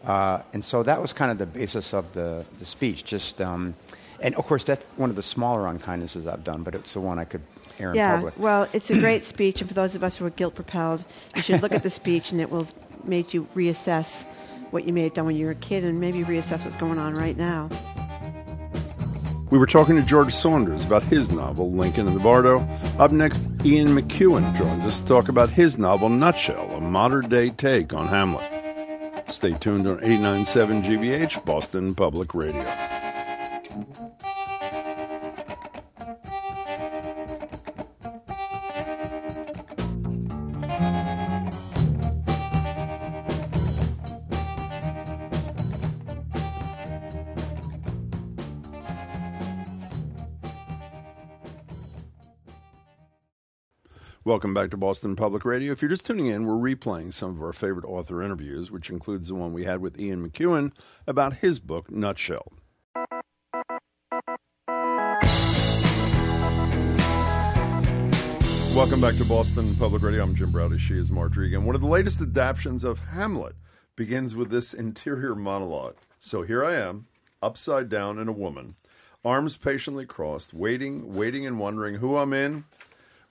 Uh, 0.06 0.42
and 0.52 0.64
so 0.64 0.82
that 0.82 1.00
was 1.00 1.12
kind 1.12 1.30
of 1.30 1.38
the 1.38 1.46
basis 1.46 1.92
of 1.94 2.12
the, 2.12 2.44
the 2.58 2.64
speech. 2.64 3.04
Just, 3.04 3.40
um, 3.40 3.74
and 4.20 4.34
of 4.34 4.46
course, 4.46 4.64
that's 4.64 4.84
one 4.96 5.10
of 5.10 5.16
the 5.16 5.22
smaller 5.22 5.62
unkindnesses 5.72 6.26
I've 6.30 6.44
done, 6.44 6.62
but 6.62 6.74
it's 6.74 6.94
the 6.94 7.00
one 7.00 7.18
I 7.18 7.24
could 7.24 7.42
air 7.78 7.90
in 7.90 7.96
Yeah, 7.96 8.16
public. 8.16 8.34
well, 8.38 8.66
it's 8.72 8.90
a 8.90 8.98
great 8.98 9.24
speech, 9.34 9.60
and 9.60 9.68
for 9.68 9.74
those 9.74 9.94
of 9.94 10.02
us 10.02 10.16
who 10.16 10.24
are 10.26 10.30
guilt 10.30 10.54
propelled, 10.54 11.04
you 11.36 11.42
should 11.42 11.62
look 11.62 11.72
at 11.72 11.82
the 11.82 11.90
speech, 11.90 12.32
and 12.32 12.40
it 12.40 12.50
will 12.50 12.66
make 13.04 13.32
you 13.34 13.46
reassess 13.54 14.24
what 14.70 14.84
you 14.86 14.92
may 14.92 15.02
have 15.02 15.14
done 15.14 15.26
when 15.26 15.36
you 15.36 15.46
were 15.46 15.52
a 15.52 15.56
kid, 15.56 15.84
and 15.84 16.00
maybe 16.00 16.22
reassess 16.24 16.64
what's 16.64 16.76
going 16.76 16.98
on 16.98 17.14
right 17.14 17.36
now. 17.36 17.68
We 19.50 19.58
were 19.58 19.66
talking 19.66 19.96
to 19.96 20.02
George 20.02 20.32
Saunders 20.32 20.84
about 20.84 21.02
his 21.02 21.32
novel, 21.32 21.72
Lincoln 21.72 22.06
and 22.06 22.14
the 22.14 22.20
Bardo. 22.20 22.60
Up 23.00 23.10
next, 23.10 23.42
Ian 23.64 23.88
McEwan 23.88 24.56
joins 24.56 24.84
us 24.84 25.00
to 25.00 25.08
talk 25.08 25.28
about 25.28 25.50
his 25.50 25.76
novel, 25.76 26.08
Nutshell, 26.08 26.70
a 26.70 26.80
modern 26.80 27.28
day 27.28 27.50
take 27.50 27.92
on 27.92 28.06
Hamlet. 28.06 28.48
Stay 29.26 29.52
tuned 29.54 29.88
on 29.88 29.98
897 30.04 30.82
GBH, 30.84 31.44
Boston 31.44 31.96
Public 31.96 32.32
Radio. 32.32 32.99
Welcome 54.30 54.54
back 54.54 54.70
to 54.70 54.76
Boston 54.76 55.16
Public 55.16 55.44
Radio. 55.44 55.72
If 55.72 55.82
you're 55.82 55.88
just 55.88 56.06
tuning 56.06 56.26
in, 56.26 56.46
we're 56.46 56.54
replaying 56.54 57.12
some 57.12 57.30
of 57.30 57.42
our 57.42 57.52
favorite 57.52 57.84
author 57.84 58.22
interviews, 58.22 58.70
which 58.70 58.88
includes 58.88 59.26
the 59.26 59.34
one 59.34 59.52
we 59.52 59.64
had 59.64 59.80
with 59.80 59.98
Ian 59.98 60.24
McEwan 60.24 60.70
about 61.04 61.32
his 61.38 61.58
book, 61.58 61.90
Nutshell. 61.90 62.52
Welcome 68.72 69.00
back 69.00 69.16
to 69.16 69.24
Boston 69.24 69.74
Public 69.74 70.00
Radio. 70.00 70.22
I'm 70.22 70.36
Jim 70.36 70.52
Braude. 70.52 70.80
She 70.80 70.96
is 70.96 71.10
Marjorie 71.10 71.48
again. 71.48 71.64
One 71.64 71.74
of 71.74 71.80
the 71.80 71.88
latest 71.88 72.20
adaptations 72.20 72.84
of 72.84 73.00
Hamlet 73.00 73.56
begins 73.96 74.36
with 74.36 74.50
this 74.50 74.72
interior 74.72 75.34
monologue. 75.34 75.96
So 76.20 76.42
here 76.42 76.64
I 76.64 76.74
am, 76.74 77.06
upside 77.42 77.88
down 77.88 78.20
in 78.20 78.28
a 78.28 78.32
woman, 78.32 78.76
arms 79.24 79.56
patiently 79.56 80.06
crossed, 80.06 80.54
waiting, 80.54 81.16
waiting, 81.16 81.48
and 81.48 81.58
wondering 81.58 81.96
who 81.96 82.16
I'm 82.16 82.32
in, 82.32 82.62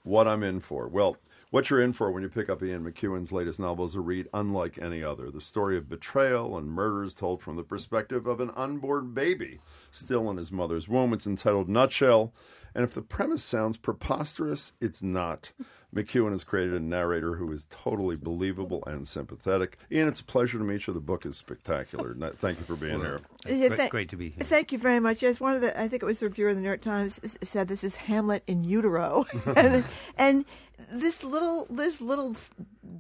what 0.04 0.28
I'm 0.28 0.44
in 0.44 0.60
for. 0.60 0.88
Well, 0.88 1.18
what 1.52 1.70
you're 1.70 1.82
in 1.82 1.94
for 1.94 2.12
when 2.12 2.22
you 2.22 2.30
pick 2.30 2.48
up 2.48 2.62
Ian 2.62 2.84
McEwan's 2.84 3.32
latest 3.32 3.60
novel 3.60 3.86
is 3.86 3.96
a 3.96 4.00
read 4.00 4.28
unlike 4.34 4.78
any 4.80 5.04
other. 5.04 5.32
The 5.32 5.42
story 5.42 5.78
of 5.78 5.90
betrayal 5.90 6.56
and 6.56 6.68
murder 6.68 7.04
is 7.04 7.16
told 7.16 7.42
from 7.42 7.56
the 7.56 7.64
perspective 7.64 8.28
of 8.28 8.40
an 8.40 8.52
unborn 8.56 9.14
baby 9.14 9.60
still 9.90 10.30
in 10.30 10.38
his 10.38 10.52
mother's 10.52 10.88
womb. 10.88 11.12
It's 11.12 11.26
entitled 11.26 11.68
Nutshell, 11.68 12.34
And 12.76 12.84
if 12.84 12.94
the 12.94 13.02
premise 13.02 13.44
sounds 13.44 13.78
preposterous, 13.78 14.74
it's 14.80 15.02
not. 15.02 15.52
McEwan 15.94 16.32
has 16.32 16.44
created 16.44 16.76
a 16.76 16.80
narrator 16.80 17.36
who 17.36 17.52
is 17.52 17.66
totally 17.70 18.16
believable 18.16 18.84
and 18.86 19.08
sympathetic. 19.08 19.78
Ian, 19.92 20.08
it's 20.08 20.20
a 20.20 20.24
pleasure 20.24 20.60
to 20.60 20.64
meet 20.64 20.86
you. 20.86 20.94
The 20.94 21.00
book 21.00 21.26
is 21.26 21.36
spectacular. 21.36 22.14
Thank 22.36 22.60
you 22.60 22.66
for 22.66 22.76
being 22.76 23.00
here. 23.00 23.22
Yeah, 23.48 23.70
great, 23.70 23.90
great, 23.90 24.10
to 24.10 24.16
be 24.16 24.30
here. 24.30 24.46
Thank 24.46 24.72
you 24.72 24.78
very 24.78 25.00
much. 25.00 25.24
Yes, 25.24 25.40
one 25.40 25.54
of 25.54 25.62
the 25.62 25.80
I 25.80 25.88
think 25.88 26.04
it 26.04 26.06
was 26.06 26.20
the 26.20 26.28
reviewer 26.28 26.50
of 26.50 26.56
the 26.56 26.62
New 26.62 26.68
York 26.68 26.82
Times 26.82 27.20
said 27.44 27.68
this 27.68 27.84
is 27.84 27.96
Hamlet 27.96 28.44
in 28.46 28.64
utero, 28.64 29.26
and, 29.56 29.84
and 30.16 30.46
this 30.92 31.24
little 31.24 31.66
this 31.72 32.02
little 32.02 32.36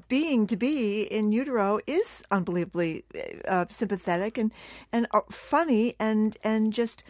being 0.07 0.47
to 0.47 0.55
be 0.55 1.03
in 1.03 1.31
utero 1.31 1.79
is 1.85 2.23
unbelievably 2.31 3.05
uh, 3.47 3.65
sympathetic 3.69 4.38
and 4.38 4.51
and 4.91 5.07
uh, 5.11 5.21
funny 5.29 5.95
and 5.99 6.38
and 6.43 6.73
just 6.73 7.03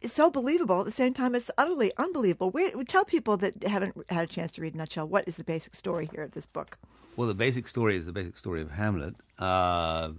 it's 0.00 0.12
so 0.12 0.30
believable. 0.30 0.80
At 0.80 0.86
the 0.86 0.92
same 0.92 1.14
time, 1.14 1.34
it's 1.34 1.50
utterly 1.58 1.92
unbelievable. 1.96 2.50
We, 2.50 2.70
we 2.74 2.84
tell 2.84 3.04
people 3.04 3.36
that 3.38 3.64
haven't 3.64 3.96
had 4.10 4.24
a 4.24 4.26
chance 4.26 4.52
to 4.52 4.62
read 4.62 4.74
Nutshell 4.74 5.08
what 5.08 5.26
is 5.26 5.36
the 5.36 5.44
basic 5.44 5.74
story 5.74 6.08
here 6.12 6.22
of 6.22 6.32
this 6.32 6.46
book. 6.46 6.78
Well, 7.16 7.28
the 7.28 7.34
basic 7.34 7.66
story 7.66 7.96
is 7.96 8.06
the 8.06 8.12
basic 8.12 8.36
story 8.36 8.62
of 8.62 8.70
Hamlet. 8.70 9.14
Uh, 9.38 10.10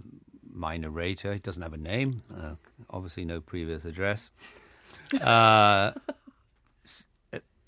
my 0.52 0.76
narrator, 0.76 1.32
he 1.32 1.38
doesn't 1.38 1.62
have 1.62 1.72
a 1.72 1.78
name, 1.78 2.22
uh, 2.36 2.54
obviously 2.90 3.24
no 3.24 3.40
previous 3.40 3.84
address. 3.84 4.28
Uh, 5.20 5.92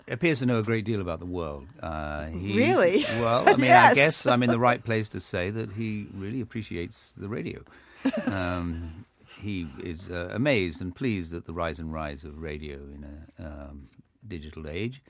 appears 0.07 0.39
to 0.39 0.45
know 0.45 0.59
a 0.59 0.63
great 0.63 0.85
deal 0.85 1.01
about 1.01 1.19
the 1.19 1.25
world. 1.25 1.67
Uh, 1.81 2.27
really? 2.31 3.03
Well, 3.03 3.47
I 3.47 3.53
mean, 3.53 3.59
yes. 3.65 3.91
I 3.91 3.95
guess 3.95 4.25
I'm 4.25 4.43
in 4.43 4.49
the 4.49 4.59
right 4.59 4.83
place 4.83 5.09
to 5.09 5.19
say 5.19 5.49
that 5.49 5.71
he 5.71 6.07
really 6.13 6.41
appreciates 6.41 7.13
the 7.17 7.27
radio. 7.27 7.61
Um, 8.25 9.05
he 9.43 9.67
is 9.83 10.09
uh, 10.09 10.29
amazed 10.31 10.81
and 10.81 10.95
pleased 10.95 11.33
at 11.33 11.45
the 11.45 11.53
rise 11.53 11.79
and 11.79 11.93
rise 11.93 12.23
of 12.23 12.39
radio 12.39 12.77
in 12.77 13.05
a 13.05 13.45
um, 13.45 13.87
digital 14.27 14.67
age. 14.67 15.03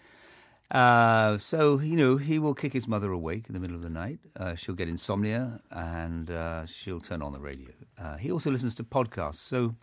Uh, 0.72 1.38
so 1.38 1.80
you 1.80 1.96
know 1.96 2.18
he 2.18 2.40
will 2.40 2.56
kick 2.56 2.74
his 2.74 2.88
mother 2.88 3.12
awake 3.12 3.46
in 3.48 3.54
the 3.54 3.60
middle 3.60 3.75
of 3.75 3.84
the 3.84 3.90
night. 3.90 4.20
Uh, 4.38 4.56
she'll 4.56 4.75
get 4.75 4.90
insomnia 4.90 5.60
and 5.72 6.32
uh, 6.32 6.66
she'll 6.66 7.00
turn 7.00 7.22
on 7.22 7.32
the 7.32 7.40
radio. 7.40 7.72
Uh, 8.02 8.18
he 8.18 8.32
also 8.32 8.50
listens 8.50 8.74
to 8.74 8.84
podcasts, 8.84 9.36
so 9.36 9.75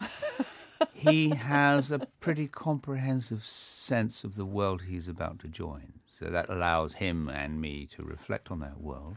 he 0.93 1.31
has 1.31 1.91
a 1.93 2.01
pretty 2.19 2.49
comprehensive 2.49 3.45
sense 3.45 4.25
of 4.25 4.35
the 4.35 4.45
world 4.45 4.83
he's 4.83 5.07
about 5.07 5.39
to 5.39 5.49
join. 5.49 5.93
So 6.19 6.27
that 6.27 6.51
allows 6.51 6.93
him 6.93 7.29
and 7.29 7.61
me 7.61 7.87
to 7.97 8.03
reflect 8.03 8.51
on 8.51 8.61
that 8.61 8.81
world. 8.81 9.17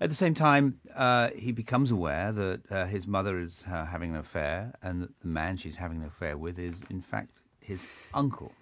At 0.00 0.10
the 0.10 0.16
same 0.16 0.34
time, 0.34 0.78
uh, 0.94 1.30
he 1.34 1.50
becomes 1.50 1.90
aware 1.90 2.30
that 2.30 2.60
uh, 2.70 2.86
his 2.86 3.06
mother 3.06 3.40
is 3.40 3.52
uh, 3.66 3.84
having 3.84 4.10
an 4.10 4.20
affair, 4.20 4.72
and 4.80 5.02
that 5.02 5.20
the 5.20 5.26
man 5.26 5.56
she's 5.56 5.76
having 5.76 6.02
an 6.02 6.06
affair 6.06 6.38
with 6.38 6.58
is, 6.58 6.76
in 6.88 7.02
fact, 7.02 7.30
his 7.60 7.80
uncle. 8.14 8.52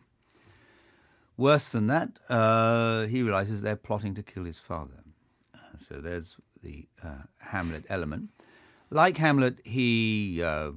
Worse 1.37 1.69
than 1.69 1.88
that, 1.88 2.09
uh, 2.31 3.07
he 3.07 3.23
realizes 3.23 3.61
they're 3.61 3.76
plotting 3.76 4.14
to 4.14 4.23
kill 4.23 4.45
his 4.45 4.59
father. 4.59 5.05
so 5.78 6.00
there's 6.00 6.37
the 6.62 6.87
uh, 7.05 7.25
Hamlet 7.38 7.85
element. 7.90 8.31
Like 8.88 9.19
Hamlet, 9.19 9.59
he 9.62 10.43
uh, 10.43 10.71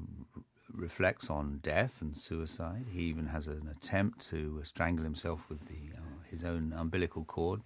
reflects 0.73 1.29
on 1.29 1.59
death 1.63 2.01
and 2.01 2.17
suicide. 2.17 2.85
He 2.91 3.03
even 3.03 3.27
has 3.27 3.47
an 3.47 3.69
attempt 3.71 4.29
to 4.31 4.61
strangle 4.65 5.05
himself 5.05 5.39
with 5.47 5.65
the, 5.67 5.95
his 6.29 6.43
own 6.43 6.73
umbilical 6.73 7.23
cord 7.23 7.61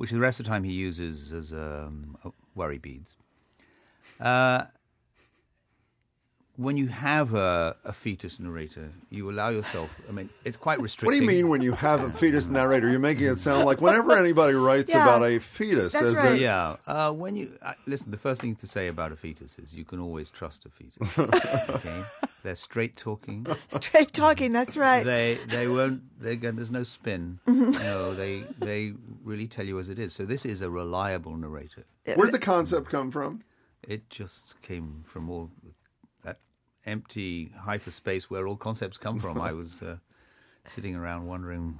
which 0.00 0.12
the 0.12 0.18
rest 0.18 0.40
of 0.40 0.46
the 0.46 0.50
time 0.50 0.64
he 0.64 0.72
uses 0.72 1.30
as 1.30 1.52
um, 1.52 2.16
worry 2.54 2.78
beads. 2.78 3.18
Uh, 4.18 4.62
when 6.56 6.78
you 6.78 6.88
have 6.88 7.34
a, 7.34 7.76
a, 7.84 7.92
fetus 7.92 8.40
narrator, 8.40 8.90
you 9.10 9.30
allow 9.30 9.50
yourself. 9.50 9.90
I 10.08 10.12
mean, 10.12 10.30
it's 10.42 10.56
quite 10.56 10.80
restricting. 10.80 11.06
What 11.06 11.26
do 11.26 11.34
you 11.34 11.42
mean 11.42 11.50
when 11.50 11.60
you 11.60 11.72
have 11.72 12.00
a 12.02 12.10
fetus 12.10 12.48
narrator? 12.48 12.88
You're 12.88 12.98
making 12.98 13.26
it 13.26 13.38
sound 13.38 13.66
like 13.66 13.80
whenever 13.82 14.16
anybody 14.16 14.54
writes 14.54 14.90
yeah, 14.90 15.02
about 15.02 15.22
a 15.22 15.38
fetus, 15.38 15.92
that's 15.92 16.16
right. 16.16 16.40
yeah. 16.40 16.76
Uh, 16.86 17.12
when 17.12 17.36
you 17.36 17.52
uh, 17.60 17.74
listen, 17.84 18.10
the 18.10 18.16
first 18.16 18.40
thing 18.40 18.56
to 18.56 18.66
say 18.66 18.88
about 18.88 19.12
a 19.12 19.16
fetus 19.16 19.58
is 19.58 19.74
you 19.74 19.84
can 19.84 20.00
always 20.00 20.30
trust 20.30 20.64
a 20.64 20.70
fetus. 20.70 21.18
okay, 21.68 22.02
they're 22.42 22.54
straight 22.54 22.96
talking. 22.96 23.46
Straight 23.68 24.12
talking. 24.12 24.52
That's 24.52 24.76
right. 24.76 25.04
They 25.04 25.38
they 25.48 25.68
won't. 25.68 26.02
They 26.20 26.36
there's 26.36 26.70
no 26.70 26.82
spin. 26.82 27.38
Mm-hmm. 27.46 27.82
no, 27.82 28.14
they 28.14 28.44
they 28.58 28.92
really 29.22 29.46
tell 29.46 29.66
you 29.66 29.78
as 29.78 29.88
it 29.88 29.98
is. 29.98 30.14
So 30.14 30.24
this 30.24 30.44
is 30.44 30.60
a 30.60 30.70
reliable 30.70 31.36
narrator. 31.36 31.84
Where'd 32.14 32.32
the 32.32 32.38
concept 32.38 32.90
come 32.90 33.10
from? 33.10 33.42
It 33.82 34.08
just 34.10 34.60
came 34.62 35.04
from 35.06 35.30
all 35.30 35.50
that 36.24 36.38
empty 36.86 37.52
hyperspace 37.58 38.30
where 38.30 38.46
all 38.46 38.56
concepts 38.56 38.98
come 38.98 39.18
from. 39.18 39.40
I 39.40 39.52
was 39.52 39.82
uh, 39.82 39.96
sitting 40.66 40.94
around 40.94 41.26
wondering 41.26 41.78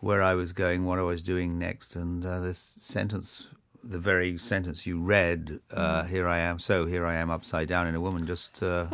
where 0.00 0.22
I 0.22 0.34
was 0.34 0.52
going, 0.52 0.84
what 0.84 0.98
I 0.98 1.02
was 1.02 1.22
doing 1.22 1.58
next, 1.58 1.96
and 1.96 2.24
uh, 2.24 2.40
this 2.40 2.76
sentence, 2.80 3.48
the 3.82 3.98
very 3.98 4.38
sentence 4.38 4.86
you 4.86 5.00
read, 5.00 5.58
uh, 5.72 6.02
mm. 6.02 6.08
"Here 6.08 6.28
I 6.28 6.38
am, 6.38 6.58
so 6.58 6.86
here 6.86 7.04
I 7.06 7.16
am, 7.16 7.30
upside 7.30 7.68
down 7.68 7.88
in 7.88 7.94
a 7.94 8.00
woman," 8.00 8.26
just 8.26 8.62
uh, 8.62 8.86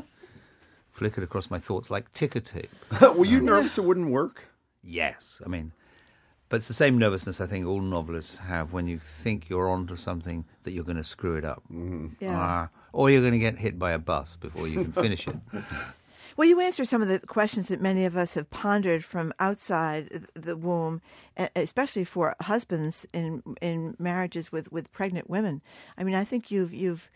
flickered 0.94 1.24
across 1.24 1.50
my 1.50 1.58
thoughts 1.58 1.90
like 1.90 2.10
ticker 2.12 2.40
tape. 2.40 2.70
Were 3.00 3.26
you 3.26 3.40
nervous 3.40 3.76
it 3.76 3.84
wouldn't 3.84 4.10
work? 4.10 4.44
Yes, 4.82 5.42
I 5.44 5.48
mean. 5.48 5.72
But 6.48 6.56
it's 6.58 6.68
the 6.68 6.74
same 6.74 6.98
nervousness 6.98 7.40
I 7.40 7.46
think 7.46 7.66
all 7.66 7.80
novelists 7.80 8.36
have 8.36 8.72
when 8.72 8.86
you 8.86 8.98
think 8.98 9.48
you're 9.48 9.68
onto 9.68 9.96
something 9.96 10.44
that 10.62 10.70
you're 10.70 10.84
going 10.84 10.96
to 10.96 11.04
screw 11.04 11.36
it 11.36 11.44
up. 11.44 11.62
Mm-hmm. 11.72 12.08
Yeah. 12.20 12.40
Uh, 12.40 12.66
or 12.92 13.10
you're 13.10 13.22
going 13.22 13.32
to 13.32 13.38
get 13.38 13.58
hit 13.58 13.78
by 13.78 13.90
a 13.90 13.98
bus 13.98 14.36
before 14.36 14.68
you 14.68 14.84
can 14.84 14.92
finish 14.92 15.26
it. 15.26 15.36
Well, 16.36 16.48
you 16.48 16.58
answer 16.60 16.84
some 16.84 17.00
of 17.00 17.06
the 17.06 17.20
questions 17.20 17.68
that 17.68 17.80
many 17.80 18.04
of 18.04 18.16
us 18.16 18.34
have 18.34 18.50
pondered 18.50 19.04
from 19.04 19.32
outside 19.38 20.26
the 20.34 20.56
womb, 20.56 21.00
especially 21.54 22.02
for 22.02 22.34
husbands 22.40 23.06
in 23.12 23.42
in 23.60 23.94
marriages 24.00 24.50
with, 24.50 24.72
with 24.72 24.90
pregnant 24.90 25.30
women. 25.30 25.62
I 25.96 26.02
mean, 26.02 26.16
I 26.16 26.24
think 26.24 26.50
you've 26.50 26.74
you've 26.74 27.08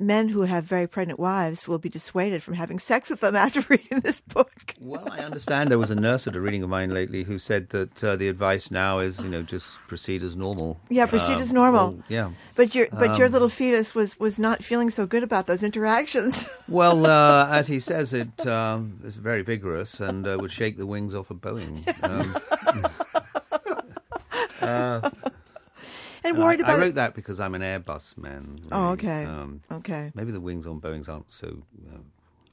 men 0.00 0.28
who 0.28 0.42
have 0.42 0.64
very 0.64 0.86
pregnant 0.86 1.18
wives 1.18 1.68
will 1.68 1.78
be 1.78 1.88
dissuaded 1.88 2.42
from 2.42 2.54
having 2.54 2.78
sex 2.78 3.10
with 3.10 3.20
them 3.20 3.36
after 3.44 3.60
reading 3.68 4.00
this 4.00 4.20
book. 4.20 4.74
well, 4.80 5.06
I 5.10 5.18
understand 5.20 5.70
there 5.70 5.78
was 5.78 5.90
a 5.90 5.94
nurse 5.94 6.26
at 6.26 6.36
a 6.36 6.40
reading 6.40 6.62
of 6.62 6.70
mine 6.70 6.90
lately 6.90 7.22
who 7.22 7.38
said 7.38 7.68
that 7.70 8.02
uh, 8.04 8.16
the 8.16 8.28
advice 8.28 8.70
now 8.70 8.98
is, 8.98 9.18
you 9.20 9.28
know, 9.28 9.42
just 9.42 9.66
proceed 9.88 10.22
as 10.22 10.36
normal. 10.36 10.80
Yeah, 10.88 11.06
proceed 11.06 11.34
um, 11.34 11.42
as 11.42 11.52
normal. 11.52 11.90
Well, 11.90 12.04
yeah, 12.08 12.30
but 12.54 12.74
your 12.74 12.88
but 12.92 13.10
um, 13.10 13.16
your 13.16 13.28
little 13.28 13.48
fetus 13.48 13.94
was 13.94 14.18
was 14.18 14.38
not 14.38 14.62
feeling 14.64 14.90
so 14.90 15.06
good 15.06 15.22
about 15.22 15.46
those 15.46 15.62
interactions. 15.62 16.48
well, 16.68 17.06
uh, 17.06 17.46
as 17.50 17.66
he 17.66 17.80
says, 17.80 18.12
it 18.12 18.46
um, 18.46 19.00
is 19.04 19.16
very 19.16 19.42
vigorous 19.42 20.00
and 20.00 20.26
uh, 20.26 20.36
would 20.40 20.52
shake 20.52 20.76
the 20.76 20.86
wings 20.86 21.14
off 21.14 21.30
a 21.30 21.34
Boeing. 21.34 21.80
Uh, 26.24 26.28
and 26.28 26.38
worried 26.38 26.60
I, 26.60 26.64
about. 26.64 26.78
I 26.78 26.82
wrote 26.82 26.94
that 26.96 27.14
because 27.14 27.40
I'm 27.40 27.54
an 27.54 27.62
Airbus 27.62 28.16
man. 28.16 28.60
Oh, 28.70 28.78
really. 28.78 28.88
Oh, 28.88 28.92
okay. 28.92 29.24
Um, 29.24 29.60
okay. 29.72 30.12
Maybe 30.14 30.32
the 30.32 30.40
wings 30.40 30.66
on 30.66 30.80
Boeings 30.80 31.08
aren't 31.08 31.30
so 31.30 31.62
uh, 31.92 31.98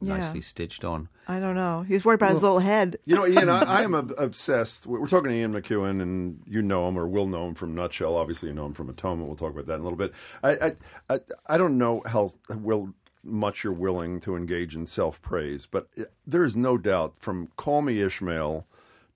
yeah. 0.02 0.18
nicely 0.18 0.42
stitched 0.42 0.84
on. 0.84 1.10
I 1.28 1.40
don't 1.40 1.56
know. 1.56 1.84
He's 1.88 2.06
worried 2.06 2.16
about 2.16 2.28
well, 2.28 2.36
his 2.36 2.44
little 2.44 2.60
head. 2.60 2.98
You 3.06 3.16
know, 3.16 3.28
Ian, 3.28 3.50
I, 3.50 3.80
I 3.80 3.82
am 3.84 3.94
obsessed. 3.94 4.86
We're 4.86 5.08
talking 5.08 5.30
to 5.30 5.36
Ian 5.36 5.54
McEwan, 5.54 6.02
and 6.02 6.42
you 6.48 6.62
know 6.62 6.88
him 6.88 6.98
or 6.98 7.08
will 7.08 7.28
know 7.28 7.48
him 7.48 7.56
from 7.56 7.76
Nutshell. 7.76 8.16
Obviously, 8.16 8.50
you 8.50 8.56
know 8.56 8.66
him 8.66 8.74
from 8.74 8.90
Atonement. 8.90 9.28
We'll 9.28 9.38
talk 9.38 9.54
about 9.54 9.66
that 9.68 9.76
in 9.76 9.82
a 9.82 9.84
little 9.84 9.98
bit. 9.98 10.14
I, 10.44 10.52
I, 10.52 10.76
I, 11.10 11.20
I 11.48 11.58
don't 11.58 11.78
know 11.78 12.02
how 12.06 12.32
will 12.50 12.94
much 13.24 13.64
you're 13.64 13.74
willing 13.74 14.20
to 14.22 14.36
engage 14.36 14.76
in 14.76 14.86
self 14.86 15.22
praise, 15.22 15.66
but 15.66 15.90
there 16.26 16.46
is 16.46 16.56
no 16.56 16.78
doubt 16.78 17.16
from 17.18 17.50
Call 17.56 17.82
Me 17.82 18.00
Ishmael 18.00 18.66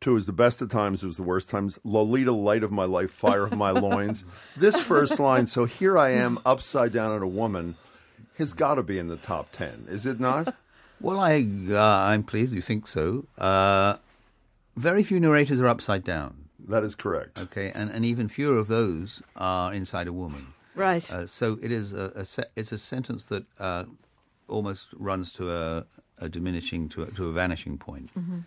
to 0.01 0.15
is 0.15 0.25
the 0.25 0.33
best 0.33 0.61
of 0.61 0.69
times, 0.69 1.03
it 1.03 1.07
was 1.07 1.17
the 1.17 1.23
worst 1.23 1.49
times. 1.49 1.79
Lolita, 1.83 2.31
light 2.31 2.63
of 2.63 2.71
my 2.71 2.85
life, 2.85 3.11
fire 3.11 3.45
of 3.45 3.55
my 3.55 3.71
loins. 3.71 4.25
This 4.57 4.77
first 4.77 5.19
line, 5.19 5.45
so 5.45 5.65
here 5.65 5.97
I 5.97 6.09
am 6.09 6.39
upside 6.45 6.91
down 6.91 7.11
on 7.11 7.21
a 7.21 7.27
woman, 7.27 7.75
has 8.37 8.53
got 8.53 8.75
to 8.75 8.83
be 8.83 8.97
in 8.99 9.07
the 9.07 9.15
top 9.15 9.51
10, 9.53 9.87
is 9.89 10.05
it 10.05 10.19
not? 10.19 10.53
Well, 11.03 11.19
I, 11.19 11.47
uh, 11.67 11.81
I'm 11.81 12.21
pleased 12.21 12.53
you 12.53 12.61
think 12.61 12.87
so. 12.87 13.25
Uh, 13.35 13.95
very 14.75 15.01
few 15.01 15.19
narrators 15.19 15.59
are 15.59 15.67
upside 15.67 16.03
down. 16.03 16.45
That 16.67 16.83
is 16.83 16.93
correct. 16.93 17.39
Okay, 17.41 17.71
and, 17.73 17.89
and 17.89 18.05
even 18.05 18.29
fewer 18.29 18.59
of 18.59 18.67
those 18.67 19.19
are 19.35 19.73
inside 19.73 20.07
a 20.07 20.13
woman. 20.13 20.45
Right. 20.75 21.11
Uh, 21.11 21.25
so 21.25 21.57
it 21.59 21.71
is 21.71 21.91
a, 21.91 22.11
a 22.13 22.23
se- 22.23 22.51
it's 22.55 22.71
a 22.71 22.77
sentence 22.77 23.25
that 23.25 23.45
uh, 23.59 23.85
almost 24.47 24.89
runs 24.93 25.31
to 25.31 25.51
a, 25.51 25.85
a 26.19 26.29
diminishing 26.29 26.87
to 26.89 27.01
a, 27.01 27.11
to 27.13 27.29
a 27.29 27.31
vanishing 27.31 27.79
point. 27.79 28.13
Mm-hmm 28.13 28.41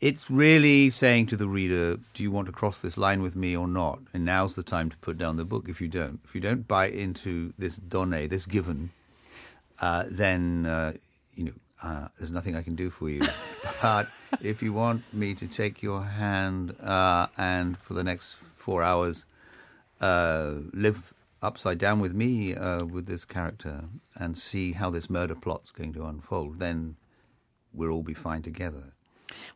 it's 0.00 0.30
really 0.30 0.88
saying 0.88 1.26
to 1.26 1.36
the 1.36 1.46
reader, 1.46 1.98
do 2.14 2.22
you 2.22 2.30
want 2.30 2.46
to 2.46 2.52
cross 2.52 2.80
this 2.80 2.96
line 2.96 3.20
with 3.20 3.36
me 3.36 3.54
or 3.54 3.68
not? 3.68 3.98
And 4.14 4.24
now's 4.24 4.54
the 4.54 4.62
time 4.62 4.88
to 4.88 4.96
put 4.98 5.18
down 5.18 5.36
the 5.36 5.44
book 5.44 5.68
if 5.68 5.80
you 5.80 5.88
don't. 5.88 6.20
If 6.24 6.34
you 6.34 6.40
don't 6.40 6.66
buy 6.66 6.88
into 6.88 7.52
this 7.58 7.76
donnée, 7.76 8.28
this 8.28 8.46
given, 8.46 8.90
uh, 9.80 10.04
then, 10.10 10.64
uh, 10.64 10.94
you 11.34 11.44
know, 11.44 11.52
uh, 11.82 12.08
there's 12.18 12.30
nothing 12.30 12.56
I 12.56 12.62
can 12.62 12.76
do 12.76 12.88
for 12.88 13.10
you. 13.10 13.22
but 13.82 14.08
if 14.40 14.62
you 14.62 14.72
want 14.72 15.02
me 15.12 15.34
to 15.34 15.46
take 15.46 15.82
your 15.82 16.02
hand 16.02 16.74
uh, 16.80 17.26
and 17.36 17.76
for 17.78 17.92
the 17.92 18.04
next 18.04 18.36
four 18.56 18.82
hours 18.82 19.26
uh, 20.00 20.52
live 20.72 21.12
upside 21.42 21.78
down 21.78 22.00
with 22.00 22.14
me 22.14 22.54
uh, 22.54 22.84
with 22.84 23.06
this 23.06 23.24
character 23.24 23.84
and 24.16 24.36
see 24.36 24.72
how 24.72 24.88
this 24.88 25.10
murder 25.10 25.34
plot's 25.34 25.70
going 25.70 25.92
to 25.92 26.06
unfold, 26.06 26.58
then 26.58 26.96
we'll 27.74 27.90
all 27.90 28.02
be 28.02 28.14
fine 28.14 28.42
together. 28.42 28.92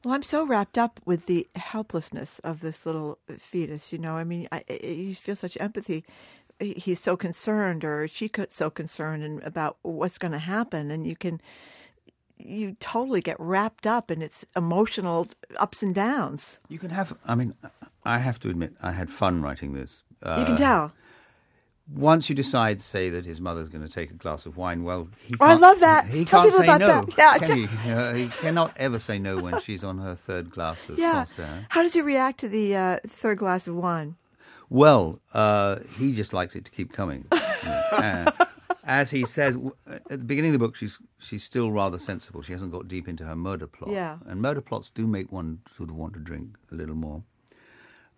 Well, 0.05 0.15
I'm 0.15 0.23
so 0.23 0.45
wrapped 0.47 0.79
up 0.79 1.01
with 1.05 1.27
the 1.27 1.47
helplessness 1.55 2.39
of 2.41 2.61
this 2.61 2.87
little 2.87 3.19
fetus. 3.39 3.93
You 3.93 3.99
know, 3.99 4.17
I 4.17 4.25
mean, 4.25 4.49
I, 4.53 4.65
I, 4.69 4.87
you 4.87 5.15
feel 5.15 5.37
such 5.37 5.57
empathy. 5.61 6.05
He's 6.61 7.01
so 7.01 7.17
concerned, 7.17 7.85
or 7.85 8.07
she's 8.07 8.31
so 8.51 8.71
concerned, 8.71 9.25
and 9.25 9.43
about 9.43 9.77
what's 9.83 10.19
going 10.19 10.33
to 10.33 10.39
happen, 10.39 10.91
and 10.91 11.05
you 11.07 11.17
can, 11.17 11.41
you 12.39 12.77
totally 12.79 13.21
get 13.21 13.37
wrapped 13.41 13.87
up 13.87 14.11
in 14.11 14.23
its 14.23 14.45
emotional 14.55 15.27
ups 15.57 15.83
and 15.83 15.95
downs. 15.95 16.61
You 16.69 16.79
can 16.79 16.91
have. 16.91 17.17
I 17.27 17.35
mean, 17.35 17.55
I 18.05 18.19
have 18.19 18.39
to 18.41 18.51
admit, 18.51 18.75
I 18.81 18.93
had 18.93 19.11
fun 19.11 19.43
writing 19.43 19.73
this. 19.73 20.05
Uh, 20.23 20.37
you 20.39 20.47
can 20.47 20.57
tell 20.57 20.93
once 21.93 22.29
you 22.29 22.35
decide, 22.35 22.81
say 22.81 23.11
that 23.11 23.27
his 23.27 23.41
mother's 23.41 23.69
going 23.69 23.87
to 23.87 23.93
take 23.93 24.11
a 24.11 24.15
glass 24.15 24.47
of 24.47 24.57
wine, 24.57 24.85
well, 24.85 25.09
he 25.23 25.35
I 25.41 25.55
love 25.55 25.81
that. 25.81 26.07
He 26.07 26.25
Tell 26.25 26.43
can't 26.43 26.55
say 26.55 26.79
no. 26.79 27.05
That. 27.05 27.19
Yeah, 27.19 27.39
can 27.39 27.59
he? 27.59 27.91
Uh, 27.93 28.15
he 28.15 28.29
cannot 28.29 28.73
ever 28.77 28.99
say 28.99 29.19
no 29.19 29.37
when 29.39 29.61
she's 29.61 29.85
on 29.85 29.99
her 29.99 30.15
third 30.15 30.51
glass 30.51 30.89
of 30.89 30.99
yeah. 30.99 31.27
How 31.69 31.83
does 31.83 31.93
he 31.93 32.01
react 32.01 32.41
to 32.41 32.49
the 32.49 32.75
uh, 32.75 32.97
third 33.07 33.39
glass 33.39 33.67
of 33.67 33.77
wine? 33.77 34.17
Well, 34.71 35.21
uh, 35.35 35.81
he 35.99 36.15
just 36.15 36.33
likes 36.33 36.55
it 36.57 36.65
to 36.65 36.71
keep 36.71 36.93
coming. 36.93 37.27
Uh, 37.93 38.31
as 38.87 39.11
he 39.11 39.25
says 39.25 39.57
at 39.87 40.05
the 40.09 40.19
beginning 40.19 40.51
of 40.51 40.53
the 40.53 40.59
book, 40.59 40.75
she's 40.75 40.99
she's 41.19 41.45
still 41.45 41.71
rather 41.71 41.99
sensible. 41.99 42.43
She 42.43 42.53
hasn't 42.53 42.73
got 42.73 42.89
deep 42.89 43.09
into 43.09 43.25
her 43.25 43.37
murder 43.37 43.67
plot. 43.67 43.93
Yeah. 43.93 44.19
And 44.27 44.43
murder 44.43 44.61
plots 44.61 44.91
do 44.91 45.07
make 45.07 45.33
one 45.33 45.61
sort 45.77 45.91
of 45.91 45.97
want 45.97 46.15
to 46.15 46.21
drink 46.21 46.57
a 46.73 46.75
little 46.75 46.95
more. 46.95 47.23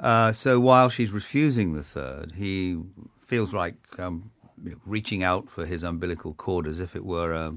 Uh, 0.00 0.32
so 0.32 0.58
while 0.58 0.88
she's 0.88 1.10
refusing 1.10 1.74
the 1.74 1.82
third, 1.82 2.32
he 2.36 2.78
feels 3.26 3.52
like 3.52 3.74
um, 3.98 4.30
you 4.62 4.70
know, 4.70 4.76
reaching 4.86 5.22
out 5.22 5.48
for 5.48 5.66
his 5.66 5.82
umbilical 5.82 6.34
cord 6.34 6.66
as 6.66 6.80
if 6.80 6.96
it 6.96 7.04
were 7.04 7.32
a, 7.32 7.54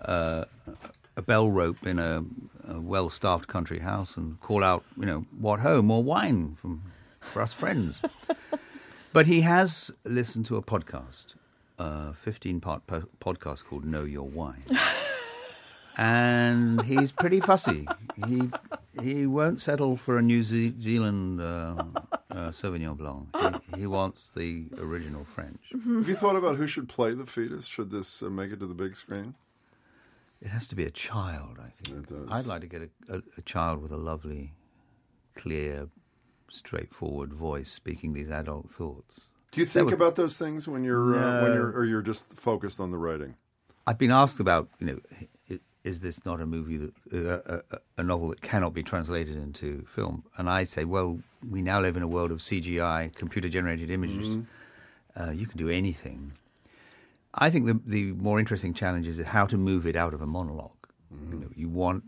a, 0.00 0.46
a 1.16 1.22
bell 1.22 1.50
rope 1.50 1.86
in 1.86 1.98
a, 1.98 2.24
a 2.68 2.80
well-staffed 2.80 3.46
country 3.48 3.78
house 3.78 4.16
and 4.16 4.40
call 4.40 4.64
out, 4.64 4.84
you 4.98 5.06
know, 5.06 5.26
what 5.38 5.60
ho, 5.60 5.82
more 5.82 6.02
wine 6.02 6.56
from 6.60 6.82
for 7.20 7.42
us 7.42 7.52
friends. 7.52 8.00
but 9.12 9.26
he 9.26 9.42
has 9.42 9.90
listened 10.04 10.46
to 10.46 10.56
a 10.56 10.62
podcast, 10.62 11.34
uh, 11.78 12.12
a 12.12 12.16
15-part 12.26 12.86
po- 12.86 13.08
podcast 13.20 13.64
called 13.64 13.84
Know 13.84 14.04
Your 14.04 14.26
Wine. 14.26 14.64
and 15.98 16.80
he's 16.82 17.10
pretty 17.10 17.40
fussy. 17.40 17.86
He 18.26 18.50
he 19.02 19.26
won't 19.26 19.60
settle 19.60 19.96
for 19.96 20.18
a 20.18 20.22
New 20.22 20.42
Ze- 20.42 20.74
Zealand 20.80 21.40
uh, 21.40 21.74
uh, 22.30 22.50
Sauvignon 22.50 22.96
Blanc. 22.96 23.28
He, 23.74 23.80
he, 23.80 23.86
wants 23.86 24.32
the 24.32 24.66
original 24.78 25.24
French. 25.24 25.60
Have 25.72 26.08
you 26.08 26.14
thought 26.14 26.36
about 26.36 26.56
who 26.56 26.66
should 26.66 26.88
play 26.88 27.14
the 27.14 27.26
fetus? 27.26 27.66
Should 27.66 27.90
this 27.90 28.22
uh, 28.22 28.30
make 28.30 28.52
it 28.52 28.60
to 28.60 28.66
the 28.66 28.74
big 28.74 28.96
screen? 28.96 29.34
It 30.40 30.48
has 30.48 30.66
to 30.68 30.76
be 30.76 30.84
a 30.84 30.90
child, 30.90 31.58
I 31.60 31.70
think. 31.70 32.06
I'd 32.30 32.46
like 32.46 32.60
to 32.60 32.68
get 32.68 32.82
a, 32.82 33.16
a, 33.16 33.22
a, 33.38 33.42
child 33.42 33.82
with 33.82 33.90
a 33.90 33.96
lovely, 33.96 34.52
clear, 35.34 35.88
straightforward 36.48 37.32
voice 37.32 37.70
speaking 37.70 38.12
these 38.12 38.30
adult 38.30 38.70
thoughts. 38.70 39.34
Do 39.50 39.60
you 39.60 39.66
think 39.66 39.86
would, 39.86 39.94
about 39.94 40.14
those 40.14 40.36
things 40.36 40.68
when 40.68 40.84
you're 40.84 41.16
no. 41.16 41.42
when 41.42 41.54
you're 41.54 41.72
or 41.72 41.84
you're 41.84 42.02
just 42.02 42.32
focused 42.34 42.78
on 42.78 42.92
the 42.92 42.98
writing? 42.98 43.34
I've 43.86 43.98
been 43.98 44.12
asked 44.12 44.38
about 44.38 44.68
you 44.78 44.86
know 44.86 45.00
is 45.84 46.00
this 46.00 46.24
not 46.24 46.40
a 46.40 46.46
movie 46.46 46.76
that 46.76 46.92
uh, 47.12 47.60
a, 47.70 47.78
a, 47.98 48.02
novel 48.02 48.28
that 48.28 48.40
cannot 48.40 48.74
be 48.74 48.82
translated 48.82 49.36
into 49.36 49.84
film? 49.94 50.24
And 50.36 50.50
I 50.50 50.64
say, 50.64 50.84
well, 50.84 51.18
we 51.48 51.62
now 51.62 51.80
live 51.80 51.96
in 51.96 52.02
a 52.02 52.08
world 52.08 52.32
of 52.32 52.38
CGI, 52.38 53.14
computer 53.14 53.48
generated 53.48 53.90
images. 53.90 54.28
Mm-hmm. 54.28 55.22
Uh, 55.22 55.30
you 55.30 55.46
can 55.46 55.58
do 55.58 55.68
anything. 55.68 56.32
I 57.34 57.50
think 57.50 57.66
the 57.66 57.80
the 57.84 58.12
more 58.12 58.38
interesting 58.38 58.74
challenge 58.74 59.06
is 59.06 59.18
how 59.18 59.46
to 59.46 59.56
move 59.56 59.86
it 59.86 59.96
out 59.96 60.14
of 60.14 60.22
a 60.22 60.26
monolog 60.26 60.70
mm-hmm. 61.12 61.32
You 61.32 61.40
know, 61.40 61.48
you 61.54 61.68
want 61.68 62.04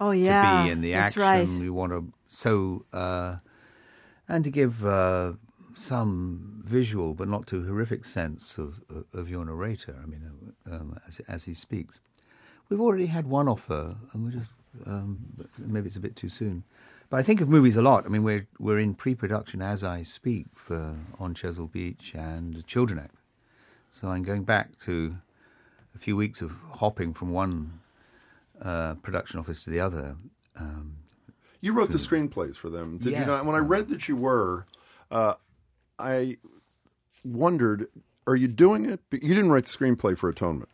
oh 0.00 0.10
yeah 0.10 0.58
to 0.58 0.64
be 0.64 0.70
in 0.70 0.80
the 0.80 0.92
That's 0.92 1.16
action. 1.16 1.22
Right. 1.22 1.48
You 1.48 1.72
want 1.72 1.92
to 1.92 2.12
so 2.28 2.84
uh, 2.92 3.36
and 4.28 4.44
to 4.44 4.50
give 4.50 4.84
uh, 4.84 5.32
some 5.74 6.62
visual 6.64 7.14
but 7.14 7.28
not 7.28 7.46
too 7.46 7.64
horrific 7.64 8.04
sense 8.04 8.58
of 8.58 8.80
of, 8.90 9.04
of 9.12 9.30
your 9.30 9.44
narrator. 9.44 9.96
I 10.02 10.06
mean, 10.06 10.54
um, 10.70 10.98
as 11.06 11.20
as 11.28 11.44
he 11.44 11.54
speaks. 11.54 12.00
We've 12.72 12.80
already 12.80 13.04
had 13.04 13.26
one 13.26 13.48
offer, 13.48 13.94
and 14.14 14.24
we're 14.24 14.30
just 14.30 14.48
um, 14.86 15.18
maybe 15.58 15.88
it's 15.88 15.96
a 15.96 16.00
bit 16.00 16.16
too 16.16 16.30
soon. 16.30 16.64
But 17.10 17.20
I 17.20 17.22
think 17.22 17.42
of 17.42 17.48
movies 17.50 17.76
a 17.76 17.82
lot. 17.82 18.06
I 18.06 18.08
mean, 18.08 18.22
we're 18.22 18.46
we're 18.58 18.78
in 18.80 18.94
pre-production 18.94 19.60
as 19.60 19.84
I 19.84 20.02
speak 20.02 20.46
for 20.54 20.96
On 21.18 21.34
Chesil 21.34 21.70
Beach 21.70 22.14
and 22.14 22.66
Children 22.66 23.00
Act. 23.00 23.16
So 23.90 24.08
I'm 24.08 24.22
going 24.22 24.44
back 24.44 24.70
to 24.86 25.14
a 25.94 25.98
few 25.98 26.16
weeks 26.16 26.40
of 26.40 26.52
hopping 26.70 27.12
from 27.12 27.30
one 27.30 27.78
uh, 28.62 28.94
production 28.94 29.38
office 29.38 29.62
to 29.64 29.70
the 29.70 29.80
other. 29.80 30.16
Um, 30.56 30.96
you 31.60 31.74
wrote 31.74 31.90
the 31.90 31.98
screenplays 31.98 32.56
for 32.56 32.70
them, 32.70 32.96
did 32.96 33.12
yes. 33.12 33.20
you 33.20 33.26
not? 33.26 33.44
When 33.44 33.54
I 33.54 33.58
read 33.58 33.90
that 33.90 34.08
you 34.08 34.16
were, 34.16 34.64
uh, 35.10 35.34
I 35.98 36.38
wondered, 37.22 37.88
are 38.26 38.34
you 38.34 38.48
doing 38.48 38.86
it? 38.86 39.00
You 39.10 39.34
didn't 39.34 39.50
write 39.50 39.66
the 39.66 39.78
screenplay 39.78 40.16
for 40.16 40.30
Atonement. 40.30 40.70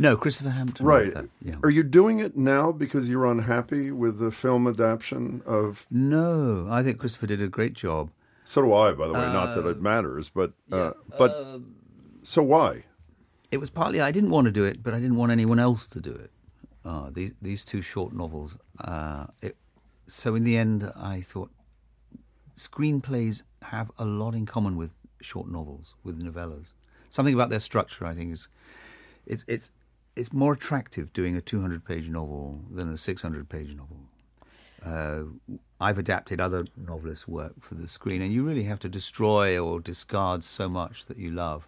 No, 0.00 0.16
Christopher 0.16 0.48
Hampton. 0.48 0.86
Right. 0.86 1.12
Yeah. 1.44 1.56
Are 1.62 1.68
you 1.68 1.82
doing 1.82 2.20
it 2.20 2.34
now 2.34 2.72
because 2.72 3.10
you're 3.10 3.26
unhappy 3.26 3.90
with 3.90 4.18
the 4.18 4.30
film 4.30 4.66
adaptation 4.66 5.42
of? 5.44 5.86
No, 5.90 6.66
I 6.70 6.82
think 6.82 6.98
Christopher 6.98 7.26
did 7.26 7.42
a 7.42 7.48
great 7.48 7.74
job. 7.74 8.10
So 8.44 8.62
do 8.62 8.72
I, 8.72 8.92
by 8.92 9.08
the 9.08 9.12
way. 9.12 9.20
Uh, 9.20 9.32
Not 9.32 9.54
that 9.56 9.66
it 9.68 9.76
uh, 9.76 9.80
matters, 9.80 10.30
but 10.30 10.52
uh, 10.72 10.76
yeah, 10.76 10.90
but 11.18 11.30
uh, 11.32 11.58
so 12.22 12.42
why? 12.42 12.84
It 13.50 13.58
was 13.58 13.68
partly 13.68 14.00
I 14.00 14.10
didn't 14.10 14.30
want 14.30 14.46
to 14.46 14.50
do 14.50 14.64
it, 14.64 14.82
but 14.82 14.94
I 14.94 15.00
didn't 15.00 15.16
want 15.16 15.32
anyone 15.32 15.58
else 15.58 15.86
to 15.88 16.00
do 16.00 16.12
it. 16.12 16.30
Uh, 16.82 17.10
these 17.12 17.32
these 17.42 17.62
two 17.62 17.82
short 17.82 18.14
novels. 18.14 18.56
Uh, 18.80 19.26
it, 19.42 19.54
so 20.06 20.34
in 20.34 20.44
the 20.44 20.56
end, 20.56 20.90
I 20.96 21.20
thought 21.20 21.50
screenplays 22.56 23.42
have 23.60 23.90
a 23.98 24.04
lot 24.06 24.34
in 24.34 24.46
common 24.46 24.78
with 24.78 24.92
short 25.20 25.50
novels, 25.50 25.94
with 26.04 26.18
novellas. 26.22 26.68
Something 27.10 27.34
about 27.34 27.50
their 27.50 27.60
structure, 27.60 28.06
I 28.06 28.14
think, 28.14 28.32
is 28.32 28.48
it, 29.26 29.40
it 29.46 29.62
it's 30.16 30.32
more 30.32 30.52
attractive 30.52 31.12
doing 31.12 31.36
a 31.36 31.40
200 31.40 31.84
page 31.84 32.08
novel 32.08 32.60
than 32.70 32.92
a 32.92 32.96
600 32.96 33.48
page 33.48 33.74
novel. 33.74 33.96
Uh, 34.84 35.22
I've 35.80 35.98
adapted 35.98 36.40
other 36.40 36.64
novelists' 36.76 37.28
work 37.28 37.52
for 37.60 37.74
the 37.74 37.86
screen, 37.86 38.22
and 38.22 38.32
you 38.32 38.44
really 38.44 38.62
have 38.64 38.78
to 38.80 38.88
destroy 38.88 39.58
or 39.58 39.80
discard 39.80 40.42
so 40.42 40.68
much 40.68 41.06
that 41.06 41.18
you 41.18 41.30
love 41.30 41.66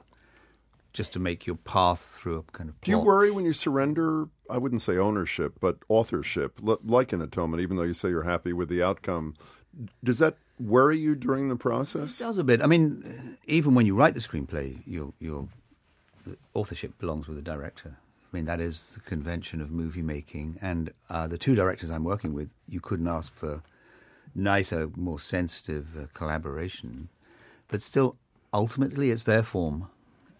just 0.93 1.13
to 1.15 1.19
make 1.19 1.47
your 1.47 1.57
path 1.57 2.19
through 2.21 2.39
a 2.39 2.43
kind 2.53 2.69
of 2.69 2.79
plot. 2.81 2.85
Do 2.85 2.91
you 2.91 2.99
worry 2.99 3.31
when 3.31 3.45
you 3.45 3.53
surrender, 3.53 4.29
I 4.51 4.59
wouldn't 4.59 4.83
say 4.83 4.99
ownership, 4.99 5.55
but 5.61 5.79
authorship, 5.89 6.59
like 6.63 7.13
in 7.13 7.23
Atonement, 7.23 7.63
even 7.63 7.77
though 7.77 7.83
you 7.83 7.95
say 7.95 8.11
you're 8.11 8.23
happy 8.23 8.53
with 8.53 8.69
the 8.69 8.83
outcome? 8.83 9.35
Does 10.05 10.19
that 10.19 10.37
worry 10.61 10.99
you 10.99 11.15
during 11.15 11.49
the 11.49 11.57
process? 11.57 12.21
It 12.21 12.25
does 12.25 12.37
a 12.37 12.45
bit. 12.45 12.63
I 12.63 12.67
mean, 12.67 13.39
even 13.47 13.75
when 13.75 13.87
you 13.87 13.95
write 13.95 14.15
the 14.15 14.21
screenplay, 14.21 14.83
your, 14.87 15.13
your 15.19 15.49
authorship 16.55 16.99
belongs 16.99 17.27
with 17.27 17.37
the 17.37 17.43
director. 17.43 17.97
I 18.33 18.37
mean, 18.37 18.47
that 18.47 18.61
is 18.61 18.93
the 18.95 19.01
convention 19.01 19.61
of 19.61 19.71
movie 19.71 20.03
making. 20.03 20.59
And 20.63 20.91
uh, 21.11 21.27
the 21.27 21.37
two 21.37 21.55
directors 21.55 21.91
I'm 21.91 22.05
working 22.05 22.33
with, 22.33 22.49
you 22.67 22.81
couldn't 22.81 23.09
ask 23.09 23.33
for 23.35 23.63
nicer, 24.35 24.89
more 24.97 25.21
sensitive 25.21 25.87
uh, 25.99 26.07
collaboration. 26.15 27.09
But 27.69 27.83
still, 27.83 28.17
ultimately, 28.55 29.11
it's 29.11 29.25
their 29.25 29.43
form, 29.43 29.89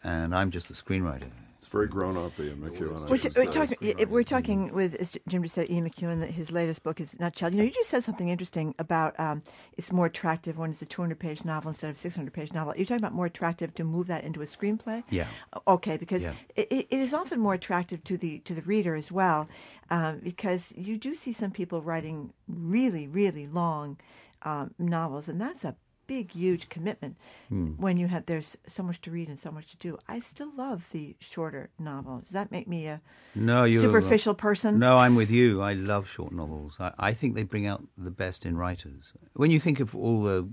and 0.03 0.35
I'm 0.35 0.51
just 0.51 0.69
the 0.69 0.75
screenwriter. 0.75 1.31
It's 1.63 1.71
very 1.71 1.87
grown 1.87 2.17
up, 2.17 2.33
Ian 2.41 2.57
McEwan. 2.57 3.09
We're, 3.09 3.45
we're, 3.45 3.53
talking, 3.53 4.09
we're 4.09 4.25
talking 4.25 4.75
with, 4.75 4.97
as 4.97 5.17
Jim 5.29 5.45
just 5.45 5.55
said, 5.55 5.71
Ian 5.71 5.89
McEwan, 5.89 6.19
that 6.19 6.33
his 6.33 6.51
latest 6.51 6.83
book 6.83 7.01
is 7.01 7.17
Nutshell. 7.21 7.53
You 7.53 7.59
know, 7.59 7.63
you 7.63 7.71
just 7.71 7.89
said 7.89 8.03
something 8.03 8.31
interesting 8.31 8.75
about 8.81 9.19
um, 9.21 9.45
it's 9.77 9.93
more 9.93 10.07
attractive 10.07 10.59
when 10.59 10.73
it's 10.73 10.83
a 10.83 10.87
200 10.87 11.21
page 11.21 11.45
novel 11.45 11.69
instead 11.69 11.89
of 11.89 11.95
a 11.95 11.99
600 12.01 12.35
page 12.35 12.53
novel. 12.53 12.75
You're 12.77 12.87
talking 12.87 12.99
about 12.99 13.15
more 13.15 13.27
attractive 13.27 13.75
to 13.75 13.85
move 13.85 14.09
that 14.09 14.25
into 14.25 14.43
a 14.43 14.45
screenplay? 14.45 15.05
Yeah. 15.09 15.29
Okay, 15.69 15.97
because 15.97 16.25
yeah. 16.25 16.33
it, 16.57 16.67
it 16.73 16.87
is 16.91 17.15
often 17.15 17.39
more 17.39 17.55
attractive 17.55 18.03
to 18.05 18.17
the 18.17 18.41
to 18.41 18.55
the 18.55 18.63
reader 18.63 18.97
as 18.97 19.13
well, 19.13 19.49
um, 19.89 20.19
because 20.19 20.75
you 20.77 20.99
do 20.99 21.15
see 21.15 21.33
some 21.33 21.53
people 21.53 21.81
writing 21.81 22.33
really, 22.49 23.07
really 23.07 23.47
long 23.47 23.99
um, 24.43 24.75
novels, 24.81 25.29
and 25.29 25.41
that's 25.41 25.63
a 25.63 25.77
big, 26.07 26.33
huge 26.33 26.69
commitment 26.69 27.17
hmm. 27.49 27.73
when 27.77 27.97
you 27.97 28.09
have 28.09 28.27
there's 28.27 28.57
so 28.67 28.83
much 28.83 29.01
to 29.03 29.11
read 29.11 29.29
and 29.29 29.39
so 29.39 29.51
much 29.51 29.69
to 29.69 29.77
do. 29.77 29.99
I 30.09 30.21
still 30.21 30.51
love 30.57 30.89
the 30.93 31.17
shorter 31.19 31.71
novels. 31.79 32.25
Does 32.25 32.33
that 32.33 32.51
make 32.51 32.69
me 32.69 32.87
a 32.87 33.01
no, 33.35 33.69
superficial 33.69 34.35
person? 34.35 34.79
No, 34.79 34.99
I'm 34.99 35.15
with 35.15 35.31
you. 35.31 35.63
I 35.63 35.75
love 35.75 36.09
short 36.09 36.33
novels. 36.33 36.77
I, 36.79 36.93
I, 36.99 37.13
think 37.13 37.35
they 37.35 37.43
bring 37.43 37.67
out 37.67 37.83
the 37.97 38.11
best 38.11 38.47
in 38.47 38.57
writers. 38.57 39.13
When 39.35 39.51
you 39.51 39.61
think 39.61 39.81
of 39.81 39.95
all 39.95 40.23
the 40.23 40.49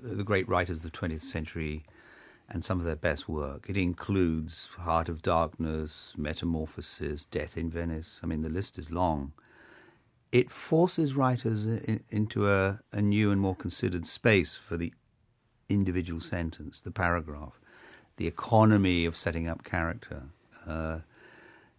the 0.00 0.24
great 0.24 0.48
writers 0.48 0.84
of 0.84 0.90
the 0.90 0.98
20th 0.98 1.22
century 1.22 1.84
and 2.50 2.64
some 2.64 2.78
of 2.78 2.84
their 2.84 2.96
best 2.96 3.28
work, 3.28 3.66
it 3.68 3.76
includes 3.76 4.68
Heart 4.78 5.08
of 5.08 5.22
Darkness, 5.22 6.12
Metamorphosis, 6.16 7.24
Death 7.26 7.56
in 7.56 7.70
Venice. 7.70 8.20
I 8.22 8.26
mean, 8.26 8.42
the 8.42 8.48
list 8.48 8.78
is 8.78 8.90
long 8.90 9.32
it 10.32 10.50
forces 10.50 11.14
writers 11.14 11.66
in, 11.66 12.02
into 12.10 12.48
a, 12.48 12.80
a, 12.92 13.00
new 13.00 13.30
and 13.30 13.40
more 13.40 13.54
considered 13.54 14.06
space 14.06 14.56
for 14.56 14.76
the 14.76 14.92
individual 15.68 16.20
sentence, 16.20 16.80
the 16.80 16.90
paragraph, 16.90 17.60
the 18.16 18.26
economy 18.26 19.04
of 19.04 19.16
setting 19.16 19.48
up 19.48 19.64
character. 19.64 20.22
Uh, 20.66 20.98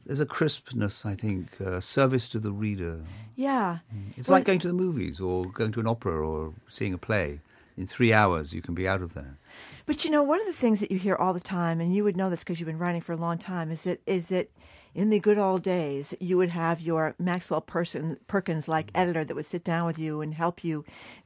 there's 0.06 0.20
a 0.20 0.26
crispness, 0.26 1.06
I 1.06 1.14
think, 1.14 1.60
uh, 1.62 1.80
service 1.80 2.28
to 2.30 2.40
the 2.40 2.52
reader. 2.52 3.02
Yeah. 3.36 3.80
It's 4.18 4.28
Well, 4.28 4.38
like 4.38 4.46
going 4.46 4.60
to 4.60 4.68
the 4.68 4.74
movies 4.74 5.20
or 5.20 5.46
going 5.46 5.72
to 5.74 5.80
an 5.80 5.88
opera 5.88 6.28
or 6.28 6.54
seeing 6.68 6.94
a 6.94 6.98
play. 6.98 7.42
In 7.78 7.88
three 7.88 8.12
hours, 8.12 8.52
you 8.52 8.62
can 8.62 8.74
be 8.74 8.88
out 8.90 9.02
of 9.02 9.14
there. 9.14 9.38
But 9.86 10.04
you 10.04 10.12
know, 10.12 10.22
one 10.22 10.42
of 10.42 10.48
the 10.48 10.54
things 10.54 10.82
that 10.82 10.92
you 10.92 10.98
hear 11.00 11.16
all 11.16 11.32
the 11.34 11.40
time, 11.40 11.80
and 11.80 11.96
you 11.96 12.04
would 12.04 12.18
know 12.18 12.30
this 12.30 12.40
because 12.40 12.60
you've 12.60 12.68
been 12.68 12.78
writing 12.78 13.00
for 13.00 13.14
a 13.14 13.18
long 13.18 13.38
time, 13.38 13.72
is 13.72 13.84
that 13.84 14.02
is 14.06 14.28
that 14.28 14.50
in 14.96 15.10
the 15.10 15.20
good 15.20 15.38
old 15.38 15.64
days, 15.64 16.14
you 16.20 16.38
would 16.38 16.50
have 16.50 16.82
your 16.82 17.16
Maxwell 17.20 17.62
Person, 17.62 18.18
Perkins 18.28 18.68
like 18.68 18.92
editor 18.96 19.24
that 19.24 19.36
would 19.36 19.46
sit 19.46 19.64
down 19.64 19.86
with 19.86 20.00
you 20.00 20.22
and 20.22 20.34
help 20.34 20.64
you 20.64 20.84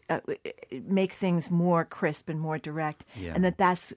uh, 0.10 0.20
make 0.86 1.14
things 1.14 1.50
more 1.50 1.86
crisp 1.86 2.30
and 2.30 2.40
more 2.40 2.58
direct, 2.58 3.06
Yeah. 3.16 3.34
and 3.36 3.44
that 3.46 3.58
that's 3.58 3.94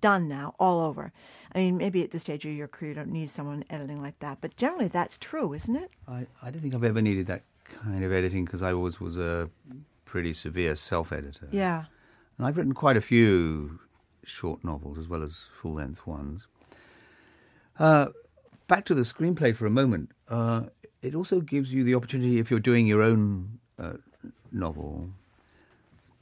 done 0.00 0.28
now 0.28 0.54
all 0.58 0.80
over. 0.80 1.12
I 1.54 1.58
mean, 1.58 1.76
maybe 1.76 2.02
at 2.02 2.10
this 2.10 2.22
stage 2.22 2.44
of 2.44 2.52
your 2.52 2.66
career, 2.68 2.90
you 2.90 2.94
don't 2.96 3.10
need 3.12 3.30
someone 3.30 3.64
editing 3.70 4.02
like 4.02 4.18
that, 4.18 4.38
but 4.40 4.56
generally 4.56 4.88
that's 4.88 5.16
true, 5.16 5.52
isn't 5.52 5.76
it? 5.76 5.90
I, 6.08 6.26
I 6.42 6.50
don't 6.50 6.60
think 6.60 6.74
I've 6.74 6.84
ever 6.84 7.00
needed 7.00 7.26
that 7.28 7.42
kind 7.64 8.04
of 8.04 8.12
editing 8.12 8.44
because 8.44 8.62
I 8.62 8.72
always 8.72 9.00
was 9.00 9.16
a 9.16 9.48
pretty 10.04 10.32
severe 10.32 10.74
self 10.76 11.12
editor. 11.12 11.48
Yeah. 11.52 11.84
And 12.36 12.46
I've 12.46 12.56
written 12.56 12.72
quite 12.74 12.96
a 12.96 13.00
few 13.00 13.78
short 14.24 14.64
novels 14.64 14.98
as 14.98 15.06
well 15.06 15.22
as 15.22 15.36
full 15.60 15.74
length 15.74 16.06
ones. 16.06 16.46
Uh, 17.78 18.06
back 18.66 18.84
to 18.86 18.94
the 18.94 19.02
screenplay 19.02 19.54
for 19.54 19.66
a 19.66 19.70
moment. 19.70 20.10
Uh, 20.28 20.64
it 21.02 21.14
also 21.14 21.40
gives 21.40 21.72
you 21.72 21.84
the 21.84 21.94
opportunity, 21.94 22.38
if 22.38 22.50
you're 22.50 22.60
doing 22.60 22.86
your 22.86 23.02
own 23.02 23.58
uh, 23.78 23.94
novel, 24.52 25.08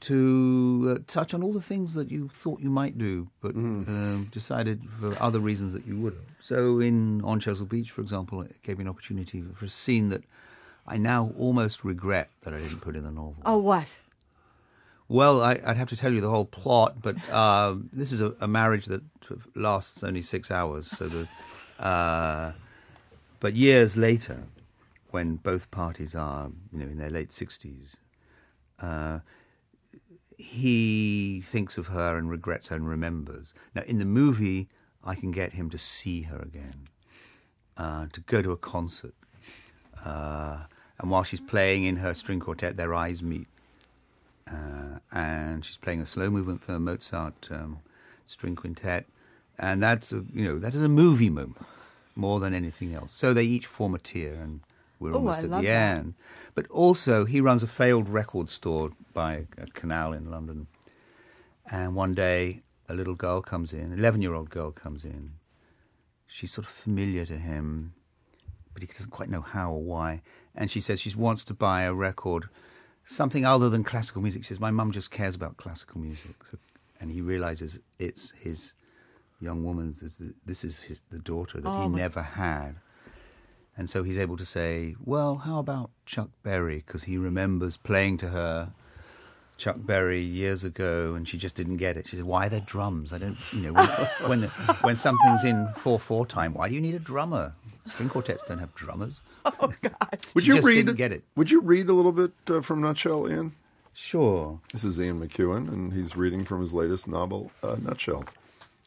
to 0.01 0.95
uh, 0.97 1.03
touch 1.07 1.33
on 1.33 1.41
all 1.41 1.53
the 1.53 1.61
things 1.61 1.93
that 1.93 2.11
you 2.11 2.29
thought 2.33 2.59
you 2.59 2.69
might 2.69 2.97
do, 2.97 3.29
but 3.41 3.55
um, 3.55 4.27
decided 4.31 4.81
for 4.99 5.21
other 5.21 5.39
reasons 5.39 5.71
that 5.71 5.87
you 5.87 5.97
wouldn't. 5.97 6.23
So, 6.41 6.79
in 6.79 7.21
On 7.23 7.39
Chesil 7.39 7.67
Beach, 7.69 7.91
for 7.91 8.01
example, 8.01 8.41
it 8.41 8.61
gave 8.63 8.77
me 8.77 8.83
an 8.83 8.89
opportunity 8.89 9.41
for 9.55 9.65
a 9.65 9.69
scene 9.69 10.09
that 10.09 10.23
I 10.85 10.97
now 10.97 11.31
almost 11.37 11.85
regret 11.85 12.29
that 12.41 12.53
I 12.53 12.59
didn't 12.59 12.81
put 12.81 12.97
in 12.97 13.03
the 13.03 13.11
novel. 13.11 13.37
Oh, 13.45 13.59
what? 13.59 13.95
Well, 15.07 15.41
I, 15.41 15.61
I'd 15.65 15.77
have 15.77 15.89
to 15.89 15.97
tell 15.97 16.11
you 16.11 16.19
the 16.19 16.29
whole 16.29 16.45
plot, 16.45 17.01
but 17.01 17.17
um, 17.29 17.89
this 17.93 18.11
is 18.11 18.19
a, 18.19 18.33
a 18.41 18.47
marriage 18.47 18.87
that 18.87 19.01
lasts 19.55 20.03
only 20.03 20.21
six 20.21 20.51
hours. 20.51 20.87
So 20.87 21.07
the, 21.07 21.27
uh, 21.79 22.51
but 23.39 23.53
years 23.55 23.97
later, 23.97 24.43
when 25.11 25.35
both 25.35 25.69
parties 25.71 26.15
are, 26.15 26.49
you 26.71 26.79
know, 26.79 26.85
in 26.85 26.97
their 26.97 27.09
late 27.09 27.31
sixties, 27.31 27.95
uh, 28.79 29.19
he 30.37 31.41
thinks 31.45 31.77
of 31.77 31.87
her 31.87 32.17
and 32.17 32.29
regrets 32.29 32.71
and 32.71 32.87
remembers. 32.87 33.53
Now, 33.75 33.83
in 33.85 33.99
the 33.99 34.05
movie, 34.05 34.67
I 35.03 35.15
can 35.15 35.31
get 35.31 35.53
him 35.53 35.69
to 35.69 35.77
see 35.77 36.23
her 36.23 36.39
again, 36.39 36.85
uh, 37.77 38.07
to 38.11 38.21
go 38.21 38.41
to 38.41 38.51
a 38.51 38.57
concert, 38.57 39.15
uh, 40.03 40.63
and 40.99 41.11
while 41.11 41.23
she's 41.23 41.41
playing 41.41 41.85
in 41.85 41.97
her 41.97 42.13
string 42.13 42.39
quartet, 42.39 42.77
their 42.77 42.93
eyes 42.93 43.21
meet 43.21 43.47
uh, 44.49 44.99
and 45.11 45.63
she's 45.65 45.77
playing 45.77 46.01
a 46.01 46.05
slow 46.05 46.29
movement 46.29 46.61
for 46.61 46.79
Mozart 46.79 47.47
um, 47.51 47.79
string 48.27 48.55
quintet, 48.55 49.05
and 49.59 49.81
that's 49.81 50.11
a, 50.11 50.23
you 50.33 50.43
know 50.43 50.59
that 50.59 50.73
is 50.73 50.81
a 50.81 50.89
movie 50.89 51.29
moment 51.29 51.65
more 52.15 52.39
than 52.39 52.53
anything 52.53 52.93
else. 52.93 53.11
So 53.11 53.33
they 53.33 53.43
each 53.43 53.65
form 53.65 53.95
a 53.95 53.99
tear, 53.99 54.33
and 54.33 54.61
we're 54.99 55.13
Oh, 55.13 55.17
almost 55.17 55.39
I 55.39 55.43
at 55.43 55.51
the 55.51 55.67
that. 55.67 55.97
end. 55.97 56.13
But 56.55 56.67
also, 56.67 57.25
he 57.25 57.41
runs 57.41 57.63
a 57.63 57.67
failed 57.67 58.07
record 58.07 58.49
store 58.49 58.91
by 59.13 59.47
a 59.57 59.65
canal 59.67 60.13
in 60.13 60.29
London, 60.29 60.67
and 61.69 61.95
one 61.95 62.13
day 62.13 62.61
a 62.89 62.93
little 62.93 63.15
girl 63.15 63.41
comes 63.41 63.73
in, 63.73 63.93
eleven-year-old 63.93 64.49
girl 64.49 64.71
comes 64.71 65.03
in. 65.03 65.31
She's 66.27 66.51
sort 66.51 66.65
of 66.65 66.71
familiar 66.71 67.25
to 67.25 67.37
him, 67.37 67.93
but 68.73 68.81
he 68.81 68.87
doesn't 68.87 69.11
quite 69.11 69.29
know 69.29 69.41
how 69.41 69.71
or 69.71 69.83
why. 69.83 70.21
And 70.55 70.69
she 70.69 70.81
says 70.81 70.99
she 70.99 71.13
wants 71.15 71.43
to 71.45 71.53
buy 71.53 71.83
a 71.83 71.93
record, 71.93 72.49
something 73.05 73.45
other 73.45 73.69
than 73.69 73.83
classical 73.83 74.21
music. 74.21 74.43
She 74.43 74.49
says, 74.49 74.59
My 74.59 74.71
mum 74.71 74.91
just 74.91 75.11
cares 75.11 75.35
about 75.35 75.57
classical 75.57 75.99
music. 76.01 76.35
So, 76.49 76.57
and 76.99 77.11
he 77.11 77.21
realizes 77.21 77.79
it's 77.99 78.31
his 78.39 78.73
young 79.43 79.63
woman's, 79.63 79.99
this 79.99 80.19
is- 80.19 80.33
this 80.45 80.63
is 80.63 80.79
his, 80.79 81.01
the 81.09 81.19
daughter 81.19 81.59
that 81.61 81.69
he 81.69 81.75
Oh, 81.75 81.89
my- 81.89 81.97
never 81.99 82.21
had. 82.21 82.75
And 83.77 83.89
so 83.89 84.03
he's 84.03 84.17
able 84.19 84.37
to 84.37 84.45
say, 84.45 84.95
Well, 85.03 85.35
how 85.37 85.57
about 85.59 85.89
Chuck 86.05 86.29
Berry? 86.43 86.83
Because 86.85 87.03
he 87.03 87.17
remembers 87.17 87.75
playing 87.75 88.17
to 88.19 88.29
her 88.29 88.71
Chuck 89.57 89.77
Berry 89.79 90.21
years 90.21 90.63
ago, 90.63 91.13
and 91.15 91.27
she 91.27 91.37
just 91.37 91.55
didn't 91.55 91.77
get 91.77 91.95
it. 91.97 92.07
She 92.07 92.15
said, 92.15 92.25
"Why 92.25 92.47
are 92.47 92.49
there 92.49 92.59
drums? 92.61 93.13
I 93.13 93.17
don't, 93.19 93.37
you 93.51 93.61
know, 93.61 93.73
when 93.73 93.87
when, 94.29 94.41
the, 94.41 94.47
when 94.81 94.95
something's 94.95 95.43
in 95.43 95.67
four 95.77 95.99
four 95.99 96.25
time, 96.25 96.53
why 96.55 96.67
do 96.69 96.75
you 96.75 96.81
need 96.81 96.95
a 96.95 96.99
drummer? 96.99 97.53
String 97.93 98.09
quartets 98.09 98.43
don't 98.47 98.57
have 98.59 98.73
drummers." 98.75 99.21
Oh 99.45 99.71
God! 99.81 100.17
would 100.33 100.47
you 100.47 100.55
just 100.55 100.65
read? 100.65 100.85
didn't 100.85 100.97
get 100.97 101.11
it. 101.11 101.23
Would 101.35 101.51
you 101.51 101.61
read 101.61 101.87
a 101.89 101.93
little 101.93 102.11
bit 102.13 102.31
uh, 102.49 102.61
from 102.61 102.81
Nutshell, 102.81 103.29
Ian? 103.29 103.53
Sure. 103.93 104.59
This 104.71 104.83
is 104.85 104.99
Ian 104.99 105.19
McEwan, 105.21 105.67
and 105.67 105.93
he's 105.93 106.15
reading 106.15 106.45
from 106.45 106.61
his 106.61 106.71
latest 106.73 107.07
novel, 107.07 107.51
uh, 107.61 107.75
Nutshell, 107.81 108.23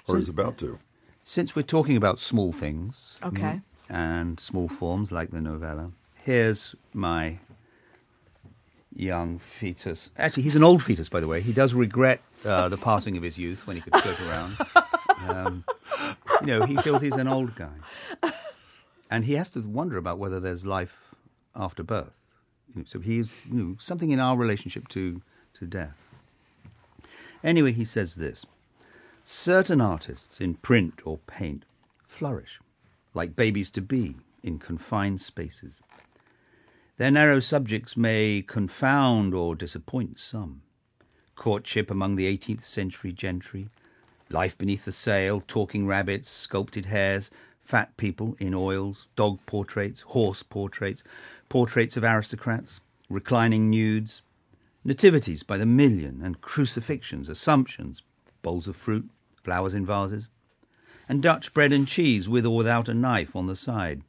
or 0.09 0.19
is 0.19 0.29
about 0.29 0.59
to. 0.59 0.79
Since 1.25 1.57
we're 1.57 1.63
talking 1.63 1.97
about 1.97 2.19
small 2.19 2.53
things 2.53 3.17
Okay. 3.25 3.61
and 3.89 4.39
small 4.39 4.69
forms 4.69 5.11
like 5.11 5.31
the 5.31 5.41
novella, 5.41 5.91
here's 6.25 6.75
my 6.95 7.39
young 8.95 9.39
fetus. 9.39 10.11
Actually, 10.17 10.45
he's 10.45 10.57
an 10.57 10.65
old 10.65 10.83
fetus, 10.83 11.09
by 11.09 11.21
the 11.21 11.27
way. 11.27 11.41
He 11.41 11.53
does 11.53 11.75
regret 11.75 12.21
uh, 12.45 12.69
the 12.69 12.77
passing 12.77 13.17
of 13.17 13.23
his 13.23 13.37
youth 13.39 13.67
when 13.67 13.77
he 13.77 13.83
could 13.83 13.97
float 13.97 14.21
around. 14.31 14.57
Um, 15.29 15.65
you 16.41 16.47
know, 16.47 16.65
he 16.65 16.77
feels 16.77 17.03
he's 17.03 17.15
an 17.15 17.29
old 17.29 17.55
guy. 17.57 18.33
And 19.11 19.25
he 19.25 19.35
has 19.35 19.51
to 19.51 19.61
wonder 19.61 19.97
about 19.99 20.19
whether 20.19 20.41
there's 20.41 20.65
life 20.67 21.15
after 21.55 21.83
birth. 21.83 22.13
You 22.75 22.81
know, 22.81 22.85
so 22.87 22.99
he's 23.01 23.31
you 23.51 23.55
know, 23.63 23.77
something 23.79 24.11
in 24.11 24.21
our 24.21 24.37
relationship 24.37 24.89
to, 24.89 25.23
to 25.59 25.67
death. 25.67 25.97
Anyway, 27.45 27.73
he 27.73 27.85
says 27.85 28.15
this 28.17 28.45
Certain 29.29 29.81
artists 29.81 30.41
in 30.41 30.55
print 30.55 31.01
or 31.05 31.19
paint 31.27 31.65
flourish, 32.07 32.61
like 33.13 33.35
babies 33.35 33.73
to 33.73 33.81
be, 33.81 34.15
in 34.45 34.57
confined 34.57 35.21
spaces. 35.21 35.81
Their 36.97 37.11
narrow 37.11 37.41
subjects 37.41 37.97
may 37.97 38.45
confound 38.47 39.35
or 39.35 39.57
disappoint 39.57 40.21
some. 40.21 40.63
Courtship 41.35 41.91
among 41.91 42.15
the 42.15 42.39
18th 42.39 42.63
century 42.63 43.13
gentry, 43.13 43.69
life 44.31 44.57
beneath 44.57 44.85
the 44.85 44.93
sail, 44.93 45.43
talking 45.49 45.89
rabbits, 45.89 46.31
sculpted 46.31 46.87
hares, 46.87 47.29
fat 47.65 47.97
people 47.97 48.37
in 48.39 48.55
oils, 48.55 49.09
dog 49.17 49.41
portraits, 49.45 50.03
horse 50.03 50.45
portraits, 50.45 51.03
portraits 51.49 51.97
of 51.97 52.05
aristocrats, 52.05 52.79
reclining 53.11 53.71
nudes, 53.71 54.23
nativities 54.85 55.43
by 55.43 55.59
the 55.59 55.67
million, 55.67 56.21
and 56.23 56.41
crucifixions, 56.41 57.29
assumptions, 57.29 58.03
bowls 58.43 58.69
of 58.69 58.77
fruit, 58.77 59.11
flowers 59.47 59.75
in 59.75 59.87
vases, 59.87 60.27
and 61.09 61.23
Dutch 61.23 61.55
bread 61.55 61.73
and 61.73 61.87
cheese 61.87 62.29
with 62.29 62.45
or 62.45 62.57
without 62.57 62.89
a 62.89 62.95
knife 62.95 63.37
on 63.37 63.47
the 63.47 63.55
side. 63.55 64.03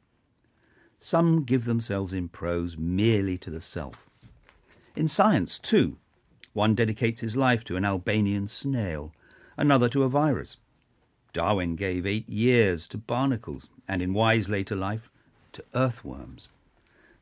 Some 0.98 1.44
give 1.44 1.64
themselves 1.64 2.12
in 2.12 2.28
prose 2.28 2.76
merely 2.76 3.38
to 3.38 3.48
the 3.48 3.60
self. 3.60 4.04
In 4.96 5.06
science, 5.06 5.60
too, 5.60 5.96
one 6.54 6.74
dedicates 6.74 7.20
his 7.20 7.36
life 7.36 7.62
to 7.64 7.76
an 7.76 7.84
Albanian 7.84 8.48
snail, 8.48 9.12
another 9.56 9.88
to 9.90 10.02
a 10.02 10.08
virus. 10.08 10.56
Darwin 11.32 11.76
gave 11.76 12.04
eight 12.04 12.28
years 12.28 12.88
to 12.88 12.98
barnacles, 12.98 13.68
and 13.86 14.02
in 14.02 14.12
wise 14.12 14.48
later 14.48 14.74
life, 14.74 15.08
to 15.52 15.64
earthworms. 15.72 16.48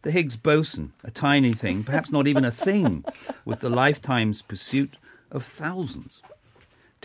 The 0.00 0.10
Higgs 0.10 0.36
boson, 0.36 0.94
a 1.04 1.10
tiny 1.10 1.52
thing, 1.52 1.84
perhaps 1.84 2.10
not 2.10 2.26
even 2.26 2.46
a 2.46 2.50
thing, 2.50 3.04
with 3.44 3.60
the 3.60 3.68
lifetime's 3.68 4.40
pursuit 4.40 4.96
of 5.30 5.44
thousands. 5.44 6.22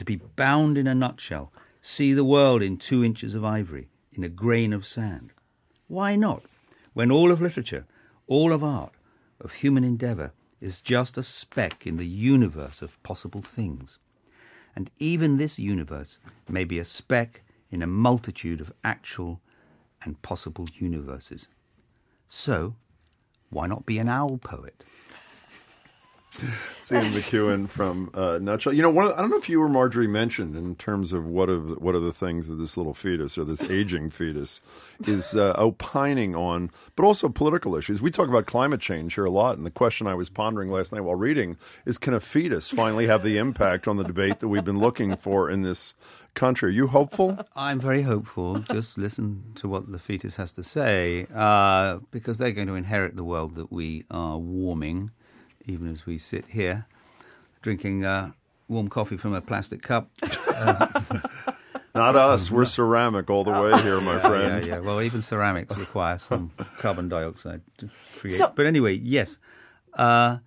To 0.01 0.05
be 0.05 0.15
bound 0.15 0.79
in 0.79 0.87
a 0.87 0.95
nutshell, 0.95 1.53
see 1.79 2.11
the 2.11 2.23
world 2.23 2.63
in 2.63 2.77
two 2.77 3.03
inches 3.03 3.35
of 3.35 3.45
ivory, 3.45 3.87
in 4.11 4.23
a 4.23 4.29
grain 4.29 4.73
of 4.73 4.87
sand. 4.87 5.31
Why 5.87 6.15
not, 6.15 6.43
when 6.93 7.11
all 7.11 7.31
of 7.31 7.39
literature, 7.39 7.85
all 8.25 8.51
of 8.51 8.63
art, 8.63 8.95
of 9.39 9.53
human 9.53 9.83
endeavour 9.83 10.31
is 10.59 10.81
just 10.81 11.19
a 11.19 11.21
speck 11.21 11.85
in 11.85 11.97
the 11.97 12.07
universe 12.07 12.81
of 12.81 12.97
possible 13.03 13.43
things? 13.43 13.99
And 14.75 14.89
even 14.97 15.37
this 15.37 15.59
universe 15.59 16.17
may 16.49 16.63
be 16.63 16.79
a 16.79 16.83
speck 16.83 17.43
in 17.69 17.83
a 17.83 17.85
multitude 17.85 18.59
of 18.59 18.73
actual 18.83 19.39
and 20.01 20.19
possible 20.23 20.67
universes. 20.79 21.47
So, 22.27 22.73
why 23.51 23.67
not 23.67 23.85
be 23.85 23.99
an 23.99 24.09
owl 24.09 24.39
poet? 24.39 24.83
It's 26.77 26.91
Ian 26.91 27.05
McEwan 27.07 27.67
from 27.67 28.09
uh, 28.13 28.39
Nutshell. 28.41 28.71
You 28.71 28.81
know, 28.81 28.89
one 28.89 29.05
of, 29.07 29.11
I 29.13 29.17
don't 29.17 29.31
know 29.31 29.37
if 29.37 29.49
you 29.49 29.61
or 29.61 29.67
Marjorie 29.67 30.07
mentioned 30.07 30.55
in 30.55 30.75
terms 30.75 31.11
of 31.11 31.27
what 31.27 31.49
of 31.49 31.81
what 31.81 31.93
are 31.93 31.99
the 31.99 32.13
things 32.13 32.47
that 32.47 32.55
this 32.55 32.77
little 32.77 32.93
fetus 32.93 33.37
or 33.37 33.43
this 33.43 33.61
aging 33.63 34.11
fetus 34.11 34.61
is 35.05 35.35
uh, 35.35 35.53
opining 35.57 36.33
on, 36.33 36.71
but 36.95 37.03
also 37.03 37.27
political 37.27 37.75
issues. 37.75 38.01
We 38.01 38.11
talk 38.11 38.29
about 38.29 38.45
climate 38.45 38.79
change 38.79 39.15
here 39.15 39.25
a 39.25 39.29
lot, 39.29 39.57
and 39.57 39.65
the 39.65 39.71
question 39.71 40.07
I 40.07 40.15
was 40.15 40.29
pondering 40.29 40.71
last 40.71 40.93
night 40.93 41.01
while 41.01 41.15
reading 41.15 41.57
is: 41.85 41.97
Can 41.97 42.13
a 42.13 42.21
fetus 42.21 42.69
finally 42.69 43.07
have 43.07 43.23
the 43.23 43.37
impact 43.37 43.87
on 43.87 43.97
the 43.97 44.03
debate 44.03 44.39
that 44.39 44.47
we've 44.47 44.65
been 44.65 44.79
looking 44.79 45.17
for 45.17 45.49
in 45.49 45.63
this 45.63 45.95
country? 46.33 46.69
Are 46.69 46.71
you 46.71 46.87
hopeful? 46.87 47.45
I'm 47.57 47.81
very 47.81 48.03
hopeful. 48.03 48.59
Just 48.71 48.97
listen 48.97 49.43
to 49.55 49.67
what 49.67 49.91
the 49.91 49.99
fetus 49.99 50.37
has 50.37 50.53
to 50.53 50.63
say, 50.63 51.27
uh, 51.35 51.99
because 52.11 52.37
they're 52.37 52.51
going 52.51 52.67
to 52.67 52.75
inherit 52.75 53.17
the 53.17 53.25
world 53.25 53.55
that 53.55 53.69
we 53.69 54.05
are 54.09 54.37
warming 54.37 55.11
even 55.65 55.91
as 55.91 56.05
we 56.05 56.17
sit 56.17 56.45
here 56.47 56.85
drinking 57.61 58.05
uh, 58.05 58.31
warm 58.67 58.87
coffee 58.89 59.17
from 59.17 59.33
a 59.33 59.41
plastic 59.41 59.81
cup. 59.81 60.09
Not 61.93 62.15
us. 62.15 62.49
We're 62.49 62.65
ceramic 62.65 63.29
all 63.29 63.43
the 63.43 63.51
way 63.51 63.81
here, 63.81 63.99
my 63.99 64.17
friend. 64.19 64.65
Yeah, 64.65 64.75
yeah. 64.75 64.79
Well, 64.79 65.01
even 65.01 65.21
ceramics 65.21 65.75
require 65.77 66.17
some 66.17 66.51
carbon 66.79 67.09
dioxide 67.09 67.61
to 67.79 67.89
create. 68.17 68.37
So- 68.37 68.51
but 68.55 68.65
anyway, 68.65 68.93
yes, 68.93 69.37
uh, 69.95 70.37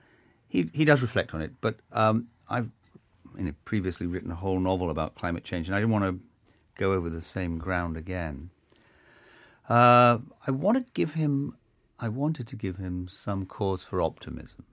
he 0.49 0.71
he 0.73 0.85
does 0.87 1.03
reflect 1.03 1.35
on 1.35 1.43
it. 1.43 1.53
But 1.61 1.77
um, 1.93 2.29
I've 2.49 2.71
you 3.37 3.45
know, 3.45 3.53
previously 3.67 4.07
written 4.07 4.31
a 4.31 4.35
whole 4.35 4.59
novel 4.59 4.91
about 4.91 5.17
climate 5.17 5.45
change, 5.45 5.67
and 5.69 5.77
I 5.77 5.81
didn't 5.81 5.93
want 5.93 6.05
to 6.05 6.21
go 6.81 6.93
over 6.93 7.11
the 7.11 7.23
same 7.23 7.59
ground 7.59 7.97
again. 7.99 8.49
Uh, 9.69 10.19
I 10.47 10.51
want 10.51 10.79
to 10.79 10.93
give 10.95 11.13
him. 11.13 11.57
I 12.01 12.09
wanted 12.09 12.47
to 12.49 12.57
give 12.57 12.77
him 12.77 13.09
some 13.11 13.45
cause 13.45 13.83
for 13.83 14.01
optimism. 14.01 14.65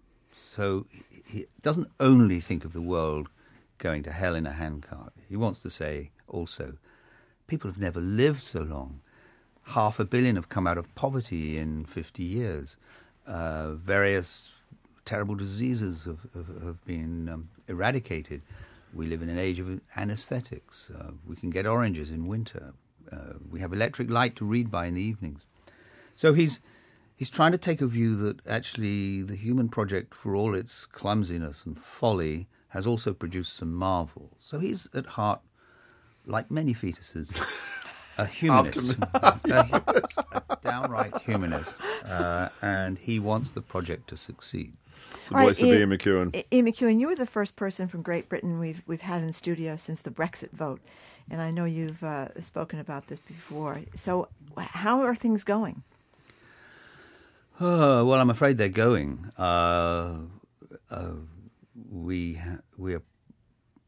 So 0.56 0.86
he- 1.26 1.48
doesn't 1.62 1.88
only 2.02 2.42
think 2.42 2.66
of 2.66 2.74
the 2.74 2.82
world 2.82 3.30
going 3.78 4.04
to 4.04 4.12
hell 4.12 4.36
in 4.36 4.46
a 4.46 4.52
handcart. 4.52 5.14
He 5.30 5.38
wants 5.38 5.62
to 5.62 5.70
say 5.70 6.12
also, 6.28 6.78
people 7.48 7.72
have 7.72 7.80
never 7.80 8.02
lived 8.02 8.42
so 8.42 8.62
long. 8.62 9.00
Half 9.64 10.00
a 10.00 10.04
billion 10.04 10.36
have 10.36 10.50
come 10.50 10.68
out 10.68 10.78
of 10.78 10.94
poverty 10.94 11.58
in 11.58 11.86
50 11.86 12.24
years. 12.24 12.76
Uh, 13.26 13.76
various 13.76 14.50
terrible 15.06 15.36
diseases 15.36 16.04
have, 16.04 16.20
have, 16.34 16.64
have 16.64 16.86
been 16.86 17.30
um, 17.30 17.50
eradicated. 17.70 18.42
We 18.94 19.08
live 19.08 19.22
in 19.22 19.30
an 19.30 19.40
age 19.40 19.60
of 19.60 19.80
anesthetics. 19.96 20.92
Uh, 20.92 21.12
we 21.26 21.38
can 21.38 21.50
get 21.50 21.66
oranges 21.66 22.12
in 22.12 22.28
winter. 22.28 22.74
Uh, 23.10 23.36
we 23.50 23.62
have 23.62 23.72
electric 23.72 24.10
light 24.10 24.36
to 24.36 24.46
read 24.46 24.70
by 24.70 24.88
in 24.88 24.96
the 24.96 25.02
evenings. 25.02 25.46
So 26.16 26.34
he's 26.34 26.60
he's 27.22 27.30
trying 27.30 27.52
to 27.52 27.58
take 27.60 27.82
a 27.82 27.86
view 27.86 28.16
that 28.16 28.44
actually 28.48 29.22
the 29.22 29.36
human 29.36 29.70
project, 29.70 30.16
for 30.16 30.36
all 30.36 30.56
its 30.56 30.88
clumsiness 30.88 31.62
and 31.68 31.78
folly, 31.80 32.48
has 32.70 32.88
also 32.88 33.14
produced 33.14 33.56
some 33.56 33.72
marvels. 33.72 34.34
So 34.40 34.58
he's 34.58 34.88
at 34.96 35.06
heart, 35.06 35.40
like 36.26 36.50
many 36.50 36.74
fetuses, 36.74 37.30
a 38.18 38.26
humanist, 38.40 38.96
a, 39.14 39.40
a 40.50 40.58
downright 40.64 41.16
humanist, 41.22 41.76
uh, 42.06 42.50
and 42.64 42.98
he 42.98 43.20
wants 43.20 43.52
the 43.52 43.62
project 43.62 44.10
to 44.10 44.18
succeed. 44.18 44.74
It's 45.12 45.30
the 45.30 45.36
All 45.36 45.42
right, 45.42 45.48
voice 45.50 45.62
of 45.62 45.68
Ian- 45.68 45.78
Ian 45.78 45.90
McEwan. 45.92 46.46
Ian 46.52 46.66
McEwan, 46.66 47.00
you 47.00 47.06
were 47.06 47.16
the 47.16 47.28
first 47.28 47.56
person 47.56 47.88
from 47.88 48.02
Great 48.02 48.30
Britain 48.30 48.58
we've 48.58 48.82
we've 48.88 49.02
had 49.02 49.22
in 49.22 49.32
studio 49.32 49.76
since 49.76 50.02
the 50.02 50.10
Brexit 50.10 50.50
vote, 50.54 50.82
and 51.30 51.40
I 51.40 51.52
know 51.52 51.66
you've 51.66 52.04
uh, 52.04 52.30
spoken 52.42 52.80
about 52.80 53.10
this 53.10 53.20
before. 53.20 53.82
So, 53.94 54.28
how 54.58 55.02
are 55.02 55.14
things 55.14 55.44
going? 55.44 55.84
Well, 57.64 58.14
I'm 58.14 58.32
afraid 58.32 58.58
they're 58.58 58.70
going. 58.70 59.32
Uh, 59.38 60.16
uh, 60.90 61.12
we 61.92 62.34
ha- 62.34 62.62
we 62.76 62.96
are 62.96 63.04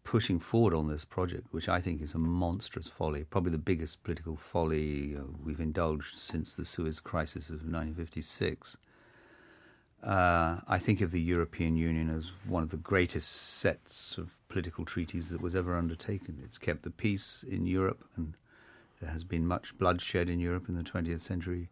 pushing 0.03 0.39
forward 0.39 0.75
on 0.75 0.87
this 0.87 1.03
project, 1.03 1.47
which 1.49 1.67
I 1.67 1.81
think 1.81 1.99
is 1.99 2.13
a 2.13 2.19
monstrous 2.19 2.87
folly, 2.87 3.23
probably 3.23 3.51
the 3.51 3.57
biggest 3.57 4.03
political 4.03 4.35
folly 4.35 5.15
uh, 5.17 5.23
we've 5.43 5.59
indulged 5.59 6.19
since 6.19 6.53
the 6.53 6.65
Suez 6.65 6.99
Crisis 6.99 7.49
of 7.49 7.65
1956. 7.65 8.77
Uh, 10.03 10.57
I 10.67 10.77
think 10.77 11.01
of 11.01 11.09
the 11.09 11.21
European 11.21 11.75
Union 11.75 12.11
as 12.11 12.29
one 12.47 12.61
of 12.61 12.69
the 12.69 12.77
greatest 12.77 13.31
sets 13.31 14.19
of 14.19 14.37
political 14.49 14.85
treaties 14.85 15.31
that 15.31 15.41
was 15.41 15.55
ever 15.55 15.75
undertaken. 15.75 16.39
It's 16.43 16.59
kept 16.59 16.83
the 16.83 16.91
peace 16.91 17.43
in 17.49 17.65
Europe, 17.65 18.05
and 18.17 18.35
there 19.01 19.09
has 19.09 19.23
been 19.23 19.47
much 19.47 19.75
bloodshed 19.79 20.29
in 20.29 20.39
Europe 20.39 20.69
in 20.69 20.75
the 20.75 20.83
20th 20.83 21.21
century 21.21 21.69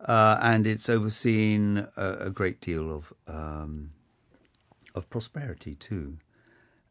uh, 0.00 0.38
and 0.40 0.66
it's 0.66 0.88
overseen 0.88 1.86
a, 1.96 2.26
a 2.26 2.30
great 2.30 2.60
deal 2.60 2.92
of 2.92 3.12
um, 3.26 3.90
of 4.94 5.08
prosperity 5.10 5.74
too, 5.76 6.16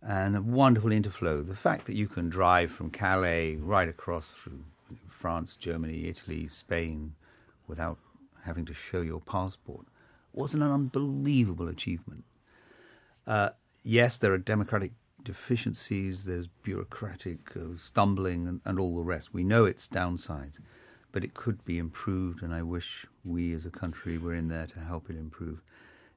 and 0.02 0.36
a 0.36 0.42
wonderful 0.42 0.92
interflow. 0.92 1.46
The 1.46 1.56
fact 1.56 1.86
that 1.86 1.96
you 1.96 2.08
can 2.08 2.30
drive 2.30 2.72
from 2.72 2.90
Calais 2.90 3.56
right 3.56 3.90
across 3.90 4.32
through 4.32 4.64
France, 5.10 5.56
Germany, 5.56 6.08
Italy, 6.08 6.48
Spain, 6.48 7.14
without 7.68 7.98
having 8.44 8.66
to 8.66 8.74
show 8.74 9.02
your 9.02 9.22
passport 9.22 9.86
was 10.34 10.54
an 10.54 10.62
unbelievable 10.62 11.68
achievement. 11.68 12.24
Uh, 13.26 13.50
yes, 13.84 14.18
there 14.18 14.34
are 14.34 14.38
democratic 14.38 14.92
deficiencies, 15.24 16.26
there's 16.26 16.48
bureaucratic 16.62 17.40
uh, 17.56 17.76
stumbling, 17.78 18.48
and, 18.48 18.62
and 18.66 18.80
all 18.80 18.96
the 18.96 19.02
rest. 19.02 19.34
We 19.34 19.44
know 19.44 19.66
its 19.66 19.88
downsides, 19.88 20.60
but 21.16 21.24
it 21.24 21.34
could 21.34 21.64
be 21.64 21.78
improved, 21.78 22.44
and 22.44 22.54
I 22.54 22.62
wish 22.62 23.06
we 23.24 23.54
as 23.54 23.66
a 23.66 23.70
country 23.70 24.18
were 24.18 24.34
in 24.34 24.50
there 24.50 24.68
to 24.68 24.80
help 24.82 25.10
it 25.10 25.16
improve. 25.16 25.62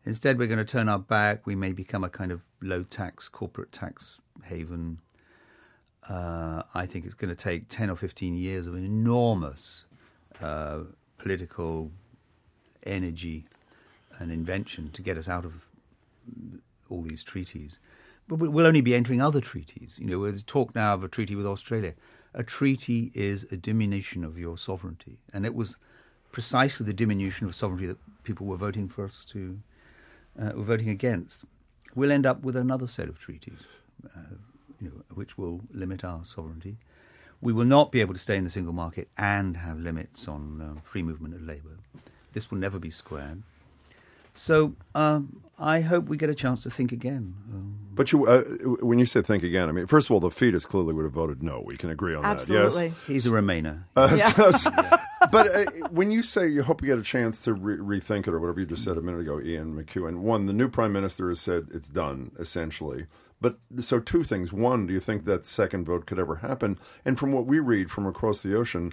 Instead, 0.04 0.40
we're 0.40 0.48
going 0.48 0.58
to 0.58 0.64
turn 0.64 0.88
our 0.88 0.98
back. 0.98 1.46
We 1.46 1.54
may 1.54 1.72
become 1.72 2.02
a 2.02 2.08
kind 2.08 2.32
of 2.32 2.40
low 2.60 2.82
tax, 2.82 3.28
corporate 3.28 3.70
tax 3.70 4.18
haven. 4.42 4.98
Uh, 6.08 6.64
I 6.74 6.84
think 6.84 7.04
it's 7.06 7.14
going 7.14 7.28
to 7.28 7.40
take 7.40 7.68
10 7.68 7.90
or 7.90 7.94
15 7.94 8.34
years 8.34 8.66
of 8.66 8.74
enormous 8.74 9.84
uh, 10.42 10.80
political 11.18 11.92
energy 12.82 13.46
and 14.18 14.32
invention 14.32 14.90
to 14.90 15.00
get 15.00 15.16
us 15.16 15.28
out 15.28 15.44
of 15.44 15.52
all 16.90 17.02
these 17.02 17.22
treaties. 17.22 17.78
But 18.26 18.40
we- 18.40 18.48
we'll 18.48 18.66
only 18.66 18.80
be 18.80 18.96
entering 18.96 19.20
other 19.20 19.40
treaties. 19.40 19.94
You 19.96 20.06
know, 20.06 20.24
there's 20.24 20.42
talk 20.42 20.74
now 20.74 20.94
of 20.94 21.04
a 21.04 21.08
treaty 21.08 21.36
with 21.36 21.46
Australia. 21.46 21.94
A 22.38 22.44
treaty 22.44 23.10
is 23.14 23.42
a 23.50 23.56
diminution 23.56 24.22
of 24.22 24.38
your 24.38 24.56
sovereignty, 24.56 25.18
and 25.32 25.44
it 25.44 25.56
was 25.56 25.76
precisely 26.30 26.86
the 26.86 26.92
diminution 26.92 27.48
of 27.48 27.54
sovereignty 27.56 27.88
that 27.88 27.98
people 28.22 28.46
were 28.46 28.56
voting 28.56 28.88
for 28.88 29.04
us 29.04 29.24
to 29.30 29.58
uh, 30.40 30.52
were 30.54 30.62
voting 30.62 30.88
against. 30.88 31.44
We'll 31.96 32.12
end 32.12 32.26
up 32.26 32.42
with 32.44 32.54
another 32.54 32.86
set 32.86 33.08
of 33.08 33.18
treaties, 33.18 33.58
uh, 34.06 34.36
you 34.80 34.86
know, 34.86 35.02
which 35.14 35.36
will 35.36 35.62
limit 35.72 36.04
our 36.04 36.24
sovereignty. 36.24 36.76
We 37.40 37.52
will 37.52 37.64
not 37.64 37.90
be 37.90 38.00
able 38.00 38.14
to 38.14 38.20
stay 38.20 38.36
in 38.36 38.44
the 38.44 38.50
single 38.50 38.72
market 38.72 39.08
and 39.18 39.56
have 39.56 39.80
limits 39.80 40.28
on 40.28 40.60
uh, 40.60 40.80
free 40.84 41.02
movement 41.02 41.34
of 41.34 41.42
labour. 41.42 41.76
This 42.34 42.52
will 42.52 42.58
never 42.58 42.78
be 42.78 42.90
squared. 42.90 43.42
So 44.38 44.74
um, 44.94 45.42
I 45.58 45.80
hope 45.80 46.06
we 46.08 46.16
get 46.16 46.30
a 46.30 46.34
chance 46.34 46.62
to 46.62 46.70
think 46.70 46.92
again. 46.92 47.34
Um, 47.52 47.74
But 47.94 48.12
you, 48.12 48.26
uh, 48.28 48.42
when 48.80 48.98
you 49.00 49.06
say 49.06 49.22
think 49.22 49.42
again, 49.42 49.68
I 49.68 49.72
mean, 49.72 49.86
first 49.86 50.06
of 50.08 50.12
all, 50.12 50.20
the 50.20 50.30
fetus 50.30 50.64
clearly 50.64 50.94
would 50.94 51.04
have 51.04 51.12
voted 51.12 51.42
no. 51.42 51.60
We 51.66 51.76
can 51.76 51.90
agree 51.90 52.14
on 52.14 52.24
Absolutely. 52.24 52.88
that. 52.88 52.94
he's 53.06 53.26
a 53.26 53.30
Remainer. 53.30 53.82
Yes. 53.96 54.38
Uh, 54.38 54.52
so- 54.52 54.70
but 55.32 55.46
uh, 55.54 55.64
when 55.90 56.12
you 56.12 56.22
say 56.22 56.46
you 56.46 56.62
hope 56.62 56.80
you 56.80 56.86
get 56.86 56.98
a 56.98 57.02
chance 57.02 57.40
to 57.42 57.52
re- 57.54 57.98
rethink 57.98 58.28
it 58.28 58.28
or 58.28 58.38
whatever 58.38 58.60
you 58.60 58.66
just 58.66 58.84
said 58.84 58.96
a 58.96 59.02
minute 59.02 59.20
ago, 59.20 59.40
Ian 59.40 59.74
McEwan, 59.74 60.18
one, 60.18 60.46
the 60.46 60.52
new 60.52 60.68
prime 60.68 60.92
minister 60.92 61.28
has 61.28 61.40
said 61.40 61.66
it's 61.74 61.88
done 61.88 62.30
essentially. 62.38 63.06
But 63.40 63.58
so 63.80 64.00
two 64.00 64.24
things. 64.24 64.52
One, 64.52 64.86
do 64.86 64.92
you 64.92 65.00
think 65.00 65.24
that 65.24 65.46
second 65.46 65.84
vote 65.86 66.06
could 66.06 66.18
ever 66.18 66.36
happen? 66.36 66.78
And 67.04 67.18
from 67.18 67.30
what 67.32 67.46
we 67.46 67.58
read 67.60 67.88
from 67.90 68.06
across 68.06 68.40
the 68.40 68.56
ocean, 68.56 68.92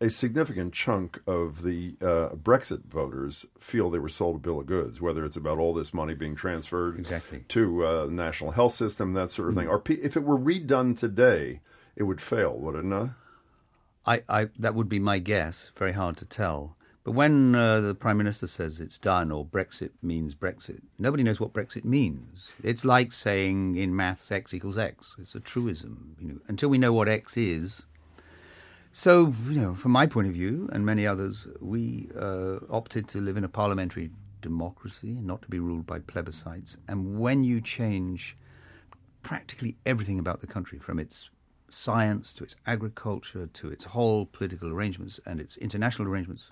a 0.00 0.08
significant 0.10 0.72
chunk 0.72 1.20
of 1.26 1.62
the 1.62 1.96
uh, 2.00 2.28
Brexit 2.36 2.84
voters 2.84 3.46
feel 3.58 3.90
they 3.90 3.98
were 3.98 4.08
sold 4.08 4.36
a 4.36 4.38
bill 4.38 4.60
of 4.60 4.66
goods, 4.66 5.00
whether 5.00 5.24
it's 5.24 5.36
about 5.36 5.58
all 5.58 5.74
this 5.74 5.92
money 5.92 6.14
being 6.14 6.36
transferred 6.36 6.98
Exactly. 6.98 7.44
to 7.48 7.84
uh, 7.84 8.06
the 8.06 8.12
national 8.12 8.52
health 8.52 8.72
system, 8.72 9.12
that 9.14 9.30
sort 9.30 9.48
of 9.48 9.54
thing. 9.56 9.68
Or 9.68 9.82
if 9.88 10.16
it 10.16 10.22
were 10.24 10.38
redone 10.38 10.96
today, 10.96 11.60
it 11.96 12.04
would 12.04 12.20
fail, 12.20 12.56
would 12.58 12.76
it 12.76 12.84
not? 12.84 13.10
I, 14.06 14.22
I, 14.28 14.48
that 14.58 14.74
would 14.74 14.88
be 14.88 15.00
my 15.00 15.18
guess. 15.18 15.72
Very 15.76 15.92
hard 15.92 16.16
to 16.18 16.24
tell. 16.24 16.76
But 17.04 17.12
when 17.12 17.54
uh, 17.54 17.80
the 17.80 17.94
prime 17.94 18.18
minister 18.18 18.46
says 18.46 18.80
it's 18.80 18.98
done 18.98 19.32
or 19.32 19.44
Brexit 19.44 19.90
means 20.02 20.34
Brexit, 20.34 20.80
nobody 20.98 21.22
knows 21.22 21.40
what 21.40 21.52
Brexit 21.52 21.84
means. 21.84 22.46
It's 22.62 22.84
like 22.84 23.12
saying 23.12 23.76
in 23.76 23.96
maths 23.96 24.30
x 24.30 24.52
equals 24.52 24.78
x. 24.78 25.16
It's 25.18 25.34
a 25.34 25.40
truism. 25.40 26.14
You 26.20 26.28
know, 26.28 26.38
until 26.48 26.68
we 26.68 26.78
know 26.78 26.92
what 26.92 27.08
x 27.08 27.36
is. 27.36 27.82
So, 29.00 29.32
you 29.48 29.60
know, 29.60 29.76
from 29.76 29.92
my 29.92 30.08
point 30.08 30.26
of 30.26 30.32
view 30.32 30.68
and 30.72 30.84
many 30.84 31.06
others, 31.06 31.46
we 31.60 32.10
uh, 32.18 32.56
opted 32.68 33.06
to 33.10 33.20
live 33.20 33.36
in 33.36 33.44
a 33.44 33.48
parliamentary 33.48 34.10
democracy 34.42 35.10
and 35.10 35.24
not 35.24 35.40
to 35.42 35.48
be 35.48 35.60
ruled 35.60 35.86
by 35.86 36.00
plebiscites. 36.00 36.76
And 36.88 37.20
when 37.20 37.44
you 37.44 37.60
change 37.60 38.36
practically 39.22 39.76
everything 39.86 40.18
about 40.18 40.40
the 40.40 40.48
country, 40.48 40.80
from 40.80 40.98
its 40.98 41.30
science 41.68 42.32
to 42.32 42.42
its 42.42 42.56
agriculture 42.66 43.46
to 43.46 43.70
its 43.70 43.84
whole 43.84 44.26
political 44.26 44.68
arrangements 44.68 45.20
and 45.24 45.38
its 45.38 45.56
international 45.58 46.08
arrangements, 46.08 46.50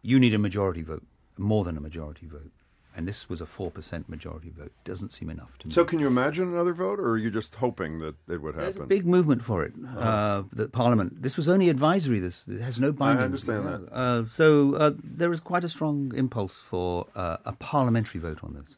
you 0.00 0.18
need 0.18 0.32
a 0.32 0.38
majority 0.38 0.80
vote, 0.80 1.04
more 1.36 1.64
than 1.64 1.76
a 1.76 1.80
majority 1.82 2.26
vote. 2.26 2.52
And 3.00 3.08
this 3.08 3.30
was 3.30 3.40
a 3.40 3.46
4% 3.46 4.10
majority 4.10 4.50
vote. 4.50 4.72
Doesn't 4.84 5.14
seem 5.14 5.30
enough 5.30 5.56
to 5.60 5.68
me. 5.68 5.72
So, 5.72 5.86
can 5.86 6.00
you 6.00 6.06
imagine 6.06 6.52
another 6.52 6.74
vote, 6.74 7.00
or 7.00 7.12
are 7.12 7.16
you 7.16 7.30
just 7.30 7.54
hoping 7.54 7.98
that 8.00 8.14
it 8.28 8.42
would 8.42 8.54
happen? 8.54 8.74
There's 8.74 8.76
a 8.76 8.86
big 8.86 9.06
movement 9.06 9.42
for 9.42 9.64
it. 9.64 9.72
Uh, 9.96 10.42
that 10.52 10.72
Parliament. 10.72 11.22
This 11.22 11.38
was 11.38 11.48
only 11.48 11.70
advisory. 11.70 12.20
This 12.20 12.46
it 12.46 12.60
has 12.60 12.78
no 12.78 12.92
binding. 12.92 13.22
I 13.22 13.24
understand 13.24 13.66
that. 13.66 13.88
Uh, 13.90 14.24
so 14.28 14.74
uh, 14.74 14.90
there 15.02 15.32
is 15.32 15.40
quite 15.40 15.64
a 15.64 15.68
strong 15.70 16.12
impulse 16.14 16.56
for 16.56 17.06
uh, 17.16 17.38
a 17.46 17.54
parliamentary 17.54 18.20
vote 18.20 18.40
on 18.42 18.52
this. 18.52 18.76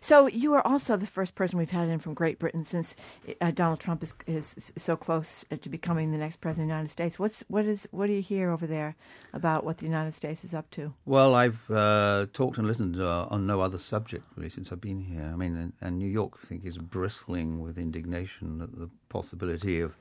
So 0.00 0.26
you 0.26 0.52
are 0.54 0.66
also 0.66 0.96
the 0.96 1.06
first 1.06 1.34
person 1.34 1.58
we've 1.58 1.70
had 1.70 1.88
in 1.88 1.98
from 1.98 2.14
Great 2.14 2.38
Britain 2.38 2.64
since 2.64 2.94
uh, 3.40 3.50
Donald 3.50 3.80
Trump 3.80 4.02
is, 4.02 4.14
is 4.26 4.72
so 4.76 4.96
close 4.96 5.44
uh, 5.50 5.56
to 5.56 5.68
becoming 5.68 6.12
the 6.12 6.18
next 6.18 6.40
president 6.40 6.64
of 6.64 6.68
the 6.68 6.74
United 6.74 6.90
States. 6.90 7.18
What's 7.18 7.44
what 7.48 7.64
is 7.64 7.88
what 7.90 8.06
do 8.06 8.12
you 8.12 8.22
hear 8.22 8.50
over 8.50 8.66
there 8.66 8.96
about 9.32 9.64
what 9.64 9.78
the 9.78 9.86
United 9.86 10.14
States 10.14 10.44
is 10.44 10.54
up 10.54 10.70
to? 10.72 10.94
Well, 11.04 11.34
I've 11.34 11.70
uh, 11.70 12.26
talked 12.32 12.58
and 12.58 12.66
listened 12.66 13.00
uh, 13.00 13.26
on 13.30 13.46
no 13.46 13.60
other 13.60 13.78
subject 13.78 14.24
really 14.36 14.50
since 14.50 14.72
I've 14.72 14.80
been 14.80 15.00
here. 15.00 15.30
I 15.32 15.36
mean, 15.36 15.56
and, 15.56 15.72
and 15.80 15.98
New 15.98 16.08
York, 16.08 16.38
I 16.42 16.46
think, 16.46 16.64
is 16.64 16.78
bristling 16.78 17.60
with 17.60 17.78
indignation 17.78 18.60
at 18.62 18.72
the 18.78 18.88
possibility 19.08 19.80
of 19.80 19.94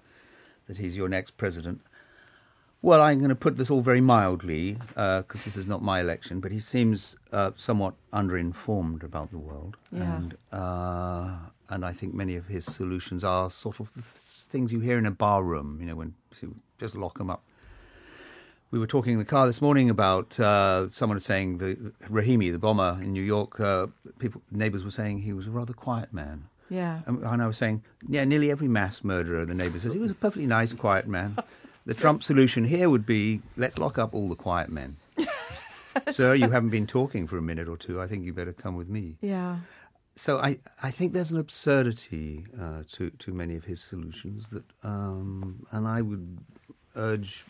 that 0.67 0.77
he's 0.77 0.95
your 0.95 1.09
next 1.09 1.35
president. 1.35 1.81
Well, 2.81 3.01
I'm 3.01 3.17
going 3.19 3.29
to 3.29 3.35
put 3.35 3.57
this 3.57 3.69
all 3.69 3.81
very 3.81 3.99
mildly 3.99 4.77
because 4.95 5.43
this 5.43 5.57
is 5.57 5.67
not 5.67 5.81
my 5.81 5.99
election, 5.99 6.39
but 6.39 6.51
he 6.51 6.59
seems 6.61 7.15
uh, 7.33 7.51
somewhat 7.57 7.93
underinformed 8.13 9.03
about 9.03 9.31
the 9.31 9.37
world, 9.37 9.75
Yeah. 9.91 10.15
and 10.15 10.37
uh, 10.53 11.35
and 11.69 11.83
I 11.85 11.91
think 11.91 12.13
many 12.13 12.35
of 12.37 12.47
his 12.47 12.65
solutions 12.65 13.23
are 13.23 13.49
sort 13.49 13.79
of 13.81 13.87
the 13.93 14.01
th- 14.01 14.13
things 14.51 14.71
you 14.71 14.79
hear 14.79 14.97
in 14.97 15.05
a 15.05 15.11
bar 15.11 15.43
room. 15.43 15.77
You 15.81 15.87
know, 15.87 15.95
when 15.95 16.13
just 16.79 16.95
lock 16.95 17.19
him 17.19 17.29
up. 17.29 17.43
We 18.71 18.79
were 18.79 18.87
talking 18.87 19.13
in 19.13 19.19
the 19.19 19.25
car 19.25 19.45
this 19.47 19.61
morning 19.61 19.89
about 19.89 20.39
uh, 20.39 20.89
someone 20.89 21.19
saying 21.19 21.57
the, 21.57 21.73
the 21.73 21.91
Rahami, 22.09 22.51
the 22.51 22.59
bomber 22.59 22.97
in 23.01 23.11
New 23.11 23.23
York. 23.23 23.59
Uh, 23.59 23.87
people, 24.19 24.41
neighbours 24.51 24.83
were 24.85 24.91
saying 24.91 25.19
he 25.19 25.33
was 25.33 25.47
a 25.47 25.51
rather 25.51 25.73
quiet 25.73 26.13
man. 26.13 26.47
Yeah. 26.69 26.99
And, 27.07 27.23
and 27.23 27.41
I 27.41 27.47
was 27.47 27.57
saying, 27.57 27.81
yeah, 28.07 28.23
nearly 28.25 28.51
every 28.51 28.67
mass 28.67 29.03
murderer, 29.03 29.43
the 29.43 29.55
neighbour 29.55 29.79
says 29.79 29.91
he 29.91 29.97
was 29.99 30.11
a 30.11 30.13
perfectly 30.13 30.45
nice, 30.45 30.71
quiet 30.73 31.07
man. 31.07 31.35
The 31.89 31.95
Trump 31.95 32.21
solution 32.21 32.65
here 32.65 32.87
would 32.87 33.07
be 33.07 33.41
let's 33.57 33.79
lock 33.79 33.97
up 33.97 34.13
all 34.13 34.29
the 34.29 34.35
quiet 34.35 34.69
men. 34.69 34.97
Sir, 36.11 36.35
you 36.35 36.51
haven't 36.51 36.69
been 36.69 36.85
talking 36.85 37.25
for 37.25 37.39
a 37.39 37.41
minute 37.41 37.67
or 37.67 37.77
two. 37.77 37.99
I 37.99 38.05
think 38.05 38.23
you 38.23 38.31
better 38.31 38.53
come 38.53 38.75
with 38.75 38.87
me. 38.87 39.15
Yeah. 39.21 39.57
So 40.15 40.37
I, 40.37 40.59
I 40.83 40.91
think 40.91 41.13
there's 41.13 41.31
an 41.31 41.39
absurdity 41.39 42.45
uh, 42.61 42.83
to 42.91 43.09
to 43.09 43.33
many 43.33 43.55
of 43.55 43.65
his 43.65 43.81
solutions 43.81 44.49
that, 44.49 44.65
um, 44.83 45.65
and 45.71 45.87
I 45.87 46.03
would 46.03 46.37
urge 46.95 47.43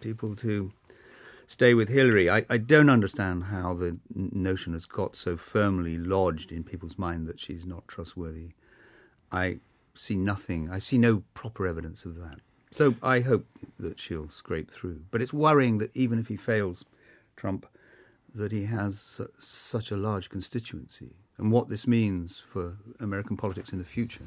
people 0.00 0.36
to 0.36 0.70
stay 1.48 1.74
with 1.74 1.88
Hillary. 1.88 2.30
I, 2.30 2.46
I 2.48 2.58
don't 2.58 2.90
understand 2.90 3.42
how 3.42 3.74
the 3.74 3.98
notion 4.14 4.72
has 4.74 4.86
got 4.86 5.16
so 5.16 5.36
firmly 5.36 5.98
lodged 5.98 6.52
in 6.52 6.62
people's 6.62 6.96
mind 6.96 7.26
that 7.26 7.40
she's 7.40 7.66
not 7.66 7.88
trustworthy. 7.88 8.50
I 9.32 9.58
see 9.96 10.14
nothing. 10.14 10.70
I 10.70 10.78
see 10.78 10.96
no 10.96 11.24
proper 11.34 11.66
evidence 11.66 12.04
of 12.04 12.14
that. 12.20 12.38
So 12.72 12.94
I 13.02 13.20
hope 13.20 13.46
that 13.78 13.98
she'll 13.98 14.28
scrape 14.28 14.70
through. 14.70 15.00
But 15.10 15.22
it's 15.22 15.32
worrying 15.32 15.78
that 15.78 15.90
even 15.94 16.18
if 16.18 16.28
he 16.28 16.36
fails, 16.36 16.84
Trump, 17.36 17.66
that 18.34 18.52
he 18.52 18.64
has 18.66 19.20
such 19.38 19.90
a 19.90 19.96
large 19.96 20.28
constituency 20.28 21.10
and 21.38 21.50
what 21.50 21.68
this 21.68 21.86
means 21.86 22.42
for 22.52 22.76
American 23.00 23.36
politics 23.36 23.72
in 23.72 23.78
the 23.78 23.84
future. 23.84 24.26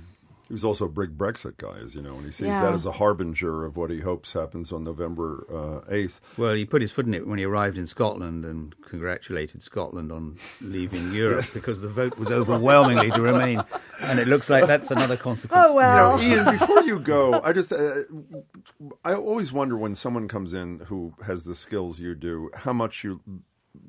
He 0.50 0.54
was 0.54 0.66
also 0.66 0.86
a 0.86 0.90
big 0.90 1.18
Brexit 1.18 1.56
guy, 1.58 1.78
as 1.82 1.96
you 1.96 2.02
know, 2.02 2.16
and 2.16 2.26
he 2.26 2.32
sees 2.32 2.48
Yeah. 2.48 2.60
that 2.64 2.74
as 2.74 2.86
a 2.86 2.92
harbinger 2.92 3.64
of 3.64 3.78
what 3.78 3.90
he 3.90 4.02
hopes 4.02 4.34
happens 4.34 4.72
on 4.74 4.84
November 4.84 5.46
uh, 5.88 5.92
eighth. 5.94 6.20
Well, 6.38 6.54
he 6.54 6.66
put 6.66 6.82
his 6.82 6.92
foot 6.92 7.06
in 7.06 7.14
it 7.14 7.26
when 7.26 7.40
he 7.40 7.46
arrived 7.46 7.78
in 7.78 7.88
Scotland 7.88 8.44
and 8.44 8.76
congratulated 8.82 9.64
Scotland 9.64 10.12
on 10.12 10.38
leaving 10.60 11.14
Europe 11.24 11.46
because 11.54 11.80
the 11.80 11.88
vote 11.90 12.18
was 12.18 12.30
overwhelmingly 12.30 13.10
to 13.12 13.22
remain. 13.22 13.64
And 14.02 14.20
it 14.20 14.28
looks 14.28 14.50
like 14.50 14.68
that's 14.68 14.92
another 14.92 15.16
consequence. 15.16 15.64
Oh 15.66 15.74
well. 15.74 16.22
You 16.22 16.36
know, 16.36 16.44
Ian, 16.52 16.60
before 16.60 16.82
you 16.84 17.00
go, 17.00 17.42
I 17.42 17.54
just 17.54 17.72
uh, 17.72 18.02
I 19.06 19.14
always 19.14 19.54
wonder 19.54 19.78
when 19.78 19.96
someone 19.96 20.28
comes 20.28 20.54
in 20.54 20.80
who 20.82 21.14
has 21.26 21.46
the 21.46 21.56
skills 21.56 22.00
you 22.00 22.16
do, 22.16 22.50
how 22.54 22.74
much 22.74 23.04
you 23.04 23.22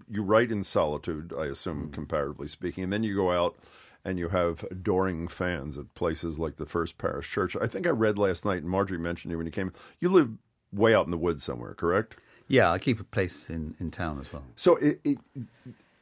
you 0.09 0.23
write 0.23 0.51
in 0.51 0.63
solitude, 0.63 1.33
I 1.39 1.47
assume, 1.47 1.91
comparatively 1.91 2.49
speaking, 2.49 2.85
and 2.85 2.93
then 2.93 3.03
you 3.03 3.15
go 3.17 3.31
out 3.33 3.57
and 4.05 4.19
you 4.19 4.29
have 4.29 4.65
adoring 4.71 5.29
fans 5.29 5.79
at 5.79 5.93
places 5.95 6.39
like 6.39 6.57
the 6.57 6.67
First 6.67 6.99
Parish 6.99 7.31
Church. 7.31 7.57
I 7.61 7.67
think 7.67 7.87
I 7.87 7.91
read 7.91 8.19
last 8.19 8.45
night, 8.45 8.59
and 8.59 8.69
Margery 8.69 8.99
mentioned 8.99 9.31
you 9.31 9.39
when 9.39 9.47
you 9.47 9.53
came. 9.53 9.73
You 10.01 10.11
live 10.11 10.31
way 10.73 10.95
out 10.95 11.07
in 11.07 11.11
the 11.11 11.17
woods 11.19 11.43
somewhere, 11.45 11.75
correct? 11.75 12.17
Yeah, 12.49 12.71
I 12.71 12.79
keep 12.79 13.01
a 13.01 13.05
place 13.05 13.49
in, 13.49 13.75
in 13.81 13.91
town 13.91 14.21
as 14.21 14.31
well. 14.33 14.45
So, 14.57 14.77
it, 14.77 15.01
it, 15.05 15.19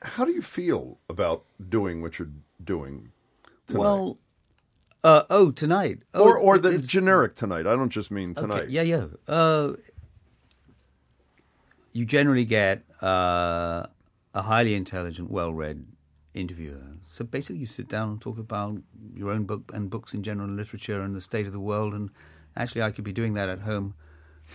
how 0.03 0.25
do 0.25 0.33
you 0.33 0.43
feel 0.43 0.99
about 1.09 1.45
doing 1.69 2.03
what 2.03 2.19
you're 2.19 2.31
doing? 2.65 3.13
Tonight? 3.69 3.79
Well, 3.81 4.19
uh, 5.05 5.23
oh, 5.31 5.53
tonight. 5.53 5.99
Oh, 6.15 6.25
or 6.25 6.37
or 6.39 6.57
it- 6.57 6.63
the 6.63 6.79
generic 6.79 7.37
tonight. 7.37 7.67
I 7.67 7.77
don't 7.77 7.91
just 7.91 8.11
mean 8.11 8.33
Okay, 8.33 8.41
tonight. 8.41 8.71
Yeah, 8.71 8.83
yeah. 8.83 9.07
Uh, 9.29 9.75
you 11.93 12.05
generally 12.05 12.45
get 12.45 12.83
uh, 13.03 13.87
a 14.35 14.43
highly 14.43 14.75
intelligent, 14.75 15.31
well-read 15.31 15.85
interviewer. 16.35 16.83
So 17.11 17.25
basically, 17.25 17.61
you 17.61 17.67
sit 17.67 17.89
down 17.89 18.11
and 18.11 18.21
talk 18.21 18.39
about 18.39 18.79
your 19.15 19.31
own 19.31 19.45
book 19.45 19.71
and 19.75 19.91
books 19.91 20.15
in 20.15 20.23
general, 20.23 20.49
and 20.49 20.57
literature, 20.57 21.01
and 21.03 21.15
the 21.15 21.21
state 21.21 21.47
of 21.47 21.53
the 21.53 21.61
world. 21.61 21.95
And 21.95 22.11
actually, 22.57 22.83
I 22.83 22.91
could 22.91 23.05
be 23.05 23.13
doing 23.13 23.35
that 23.35 23.49
at 23.49 23.61
home 23.61 23.95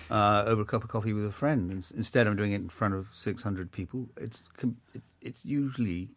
uh, 0.10 0.44
over 0.46 0.62
a 0.62 0.66
cup 0.66 0.84
of 0.84 0.90
coffee 0.90 1.14
with 1.14 1.26
a 1.26 1.32
friend. 1.32 1.72
And 1.72 1.92
instead, 1.96 2.28
I'm 2.28 2.36
doing 2.36 2.52
it 2.52 2.62
in 2.62 2.70
front 2.70 2.94
of 2.94 3.08
600 3.14 3.72
people. 3.72 4.10
It's 4.18 4.44
it's, 4.94 5.06
it's 5.22 5.46
usually 5.46 6.10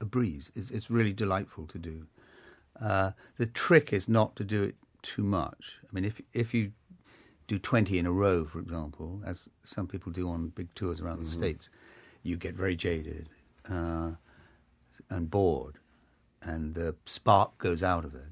a 0.00 0.04
breeze. 0.04 0.50
It's, 0.54 0.70
it's 0.70 0.90
really 0.90 1.12
delightful 1.12 1.66
to 1.68 1.78
do. 1.78 2.06
Uh, 2.80 3.12
the 3.36 3.46
trick 3.46 3.92
is 3.92 4.08
not 4.08 4.34
to 4.36 4.44
do 4.44 4.62
it 4.64 4.74
too 5.02 5.22
much. 5.22 5.76
I 5.84 5.88
mean, 5.92 6.04
if 6.04 6.20
if 6.32 6.52
you 6.52 6.72
do 7.46 7.58
20 7.58 7.98
in 7.98 8.06
a 8.06 8.12
row, 8.12 8.44
for 8.44 8.58
example, 8.58 9.20
as 9.24 9.48
some 9.64 9.86
people 9.86 10.10
do 10.10 10.28
on 10.28 10.48
big 10.48 10.74
tours 10.74 11.00
around 11.00 11.24
the 11.24 11.30
states, 11.30 11.68
you 12.22 12.36
get 12.38 12.54
very 12.54 12.74
jaded 12.74 13.28
uh, 13.70 14.12
and 15.10 15.30
bored, 15.30 15.78
and 16.42 16.74
the 16.74 16.94
spark 17.06 17.56
goes 17.58 17.82
out 17.82 18.04
of 18.04 18.14
it. 18.14 18.22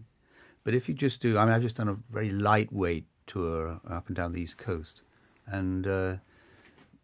But 0.64 0.74
if 0.74 0.88
you 0.88 0.94
just 0.94 1.20
do, 1.20 1.38
I 1.38 1.44
mean, 1.44 1.54
I've 1.54 1.62
just 1.62 1.76
done 1.76 1.88
a 1.88 1.96
very 2.10 2.30
lightweight 2.30 3.04
tour 3.26 3.80
up 3.88 4.06
and 4.08 4.16
down 4.16 4.32
the 4.32 4.40
East 4.40 4.58
Coast, 4.58 5.02
and 5.46 5.86
uh, 5.86 6.16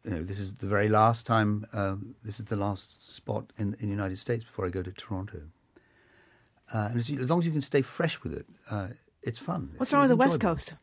you 0.05 0.11
know, 0.11 0.23
this 0.23 0.39
is 0.39 0.53
the 0.55 0.67
very 0.67 0.89
last 0.89 1.27
time. 1.27 1.67
Um, 1.73 2.15
this 2.25 2.39
is 2.39 2.47
the 2.47 2.57
last 2.57 3.13
spot 3.15 3.53
in, 3.59 3.75
in 3.81 3.87
the 3.87 3.95
United 3.95 4.19
States 4.19 4.45
before 4.45 4.67
I 4.67 4.71
go 4.71 4.83
to 4.83 4.93
Toronto. 4.93 5.41
Uh, 6.73 6.89
and 6.91 6.99
as, 6.99 7.09
you, 7.09 7.21
as 7.21 7.31
long 7.31 7.39
as 7.41 7.47
you 7.47 7.53
can 7.53 7.63
stay 7.63 7.83
fresh 7.83 8.23
with 8.23 8.35
it, 8.35 8.47
uh, 8.71 8.89
it's 9.23 9.39
fun. 9.39 9.71
What's 9.77 9.91
It's- 9.91 9.93
wrong 9.93 10.03
with 10.03 10.11
the 10.11 10.17
West. 10.17 10.41
Coast? 10.41 10.75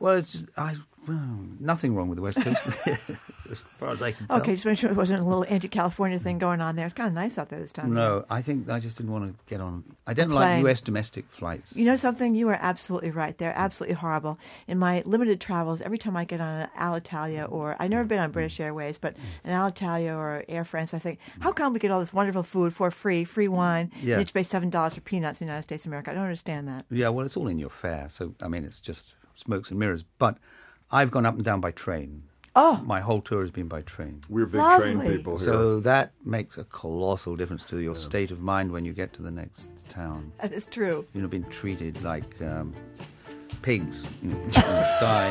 Well, 0.00 0.16
it's 0.16 0.32
just, 0.32 0.46
I, 0.58 0.74
well, 1.08 1.38
nothing 1.60 1.94
wrong 1.94 2.08
with 2.08 2.16
the 2.16 2.22
West 2.22 2.40
Coast, 2.40 2.58
as 3.50 3.58
far 3.78 3.90
as 3.90 4.02
I 4.02 4.12
can 4.12 4.26
tell. 4.26 4.38
Okay, 4.38 4.52
just 4.54 4.64
make 4.66 4.78
sure 4.78 4.90
it 4.90 4.96
wasn't 4.96 5.20
a 5.20 5.24
little 5.24 5.44
anti-California 5.48 6.18
thing 6.18 6.38
going 6.38 6.60
on 6.60 6.76
there. 6.76 6.86
It's 6.86 6.94
kind 6.94 7.08
of 7.08 7.14
nice 7.14 7.38
out 7.38 7.48
there 7.50 7.60
this 7.60 7.72
time. 7.72 7.92
No, 7.94 8.24
I 8.30 8.42
think 8.42 8.68
I 8.70 8.80
just 8.80 8.96
didn't 8.96 9.12
want 9.12 9.30
to 9.30 9.44
get 9.48 9.60
on. 9.60 9.84
I 10.06 10.14
don't 10.14 10.30
like. 10.30 10.60
U.S. 10.62 10.80
domestic 10.80 11.26
flights. 11.30 11.74
You 11.76 11.84
know 11.84 11.96
something? 11.96 12.34
You 12.34 12.48
are 12.48 12.58
absolutely 12.60 13.10
right. 13.10 13.36
They're 13.36 13.56
absolutely 13.56 13.94
horrible. 13.96 14.38
In 14.66 14.78
my 14.78 15.02
limited 15.04 15.40
travels, 15.40 15.80
every 15.80 15.98
time 15.98 16.16
I 16.16 16.24
get 16.24 16.40
on 16.40 16.62
an 16.62 16.68
Alitalia 16.78 17.50
or 17.50 17.76
I've 17.78 17.90
never 17.90 18.04
been 18.04 18.18
on 18.18 18.30
British 18.30 18.58
Airways, 18.60 18.98
but 18.98 19.16
an 19.44 19.52
Alitalia 19.52 20.16
or 20.16 20.44
Air 20.48 20.64
France, 20.64 20.94
I 20.94 20.98
think, 20.98 21.18
how 21.40 21.52
come 21.52 21.72
we 21.72 21.78
get 21.78 21.90
all 21.90 22.00
this 22.00 22.12
wonderful 22.12 22.42
food 22.42 22.72
for 22.74 22.90
free, 22.90 23.24
free 23.24 23.48
wine, 23.48 23.90
Yeah. 24.02 24.14
and 24.16 24.22
have 24.26 24.32
pay 24.34 24.42
seven 24.42 24.70
dollars 24.70 24.94
for 24.94 25.00
peanuts 25.00 25.40
in 25.40 25.46
the 25.46 25.50
United 25.52 25.62
States 25.64 25.84
of 25.84 25.90
America? 25.90 26.10
I 26.10 26.14
don't 26.14 26.24
understand 26.24 26.68
that. 26.68 26.84
Yeah, 26.90 27.08
well, 27.10 27.26
it's 27.26 27.36
all 27.36 27.48
in 27.48 27.58
your 27.58 27.70
fare. 27.70 28.08
So, 28.10 28.34
I 28.42 28.48
mean, 28.48 28.64
it's 28.64 28.80
just 28.80 29.14
smokes 29.34 29.70
and 29.70 29.78
mirrors. 29.78 30.04
But 30.18 30.38
I've 30.94 31.10
gone 31.10 31.26
up 31.26 31.34
and 31.34 31.44
down 31.44 31.60
by 31.60 31.72
train. 31.72 32.22
Oh. 32.54 32.80
My 32.84 33.00
whole 33.00 33.20
tour 33.20 33.42
has 33.42 33.50
been 33.50 33.66
by 33.66 33.82
train. 33.82 34.20
We're 34.28 34.46
big 34.46 34.60
Lovely. 34.60 34.92
train 34.94 35.16
people 35.16 35.36
here. 35.38 35.44
So 35.44 35.80
that 35.80 36.12
makes 36.24 36.56
a 36.56 36.62
colossal 36.62 37.34
difference 37.34 37.64
to 37.64 37.80
your 37.80 37.96
state 37.96 38.30
of 38.30 38.40
mind 38.40 38.70
when 38.70 38.84
you 38.84 38.92
get 38.92 39.12
to 39.14 39.22
the 39.22 39.30
next 39.32 39.68
town. 39.88 40.30
That 40.40 40.52
is 40.52 40.66
true. 40.66 41.04
You 41.12 41.22
know, 41.22 41.26
being 41.26 41.50
treated 41.50 42.00
like 42.04 42.40
um, 42.42 42.72
pigs 43.62 44.04
you 44.22 44.30
know, 44.30 44.36
in 44.40 44.48
the 44.50 44.96
sky. 44.98 45.30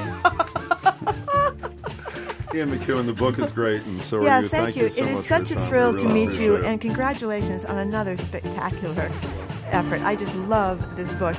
Ian 2.53 2.69
McEwan, 2.77 3.05
the 3.05 3.13
book 3.13 3.39
is 3.39 3.53
great, 3.53 3.83
and 3.83 4.01
so 4.01 4.19
are 4.19 4.23
yeah, 4.25 4.41
you. 4.41 4.49
thank, 4.49 4.75
you. 4.75 4.83
you. 4.83 4.89
so 4.89 5.03
it 5.03 5.11
much 5.11 5.21
is 5.21 5.27
such 5.27 5.51
a 5.51 5.55
time. 5.55 5.65
thrill 5.65 5.93
We 5.93 5.99
to 5.99 6.09
meet 6.09 6.39
you, 6.39 6.55
it. 6.55 6.65
and 6.65 6.79
congratulations 6.81 7.63
on 7.63 7.77
another 7.77 8.17
spectacular 8.17 9.09
effort. 9.67 10.01
I 10.01 10.17
just 10.17 10.35
love 10.35 10.97
this 10.97 11.11
book. 11.13 11.37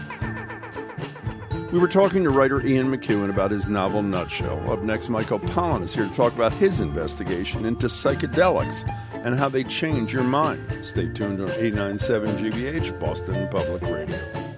We 1.74 1.80
were 1.80 1.88
talking 1.88 2.22
to 2.22 2.30
writer 2.30 2.64
Ian 2.64 2.86
McEwan 2.86 3.30
about 3.30 3.50
his 3.50 3.66
novel 3.66 4.00
Nutshell. 4.00 4.70
Up 4.70 4.84
next, 4.84 5.08
Michael 5.08 5.40
Pollan 5.40 5.82
is 5.82 5.92
here 5.92 6.06
to 6.06 6.14
talk 6.14 6.32
about 6.32 6.52
his 6.52 6.78
investigation 6.78 7.64
into 7.64 7.88
psychedelics 7.88 8.88
and 9.24 9.36
how 9.36 9.48
they 9.48 9.64
change 9.64 10.12
your 10.12 10.22
mind. 10.22 10.64
Stay 10.82 11.08
tuned 11.08 11.40
on 11.40 11.50
897 11.50 12.36
GBH, 12.36 13.00
Boston 13.00 13.48
Public 13.48 13.82
Radio. 13.82 14.53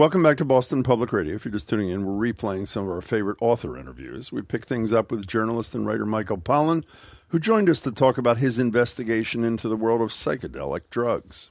Welcome 0.00 0.22
back 0.22 0.38
to 0.38 0.46
Boston 0.46 0.82
Public 0.82 1.12
Radio. 1.12 1.34
If 1.34 1.44
you're 1.44 1.52
just 1.52 1.68
tuning 1.68 1.90
in, 1.90 2.06
we're 2.06 2.32
replaying 2.32 2.68
some 2.68 2.84
of 2.84 2.90
our 2.90 3.02
favorite 3.02 3.36
author 3.42 3.76
interviews. 3.76 4.32
We 4.32 4.40
pick 4.40 4.64
things 4.64 4.94
up 4.94 5.10
with 5.10 5.26
journalist 5.26 5.74
and 5.74 5.84
writer 5.84 6.06
Michael 6.06 6.38
Pollan, 6.38 6.84
who 7.28 7.38
joined 7.38 7.68
us 7.68 7.80
to 7.80 7.92
talk 7.92 8.16
about 8.16 8.38
his 8.38 8.58
investigation 8.58 9.44
into 9.44 9.68
the 9.68 9.76
world 9.76 10.00
of 10.00 10.08
psychedelic 10.08 10.88
drugs. 10.88 11.50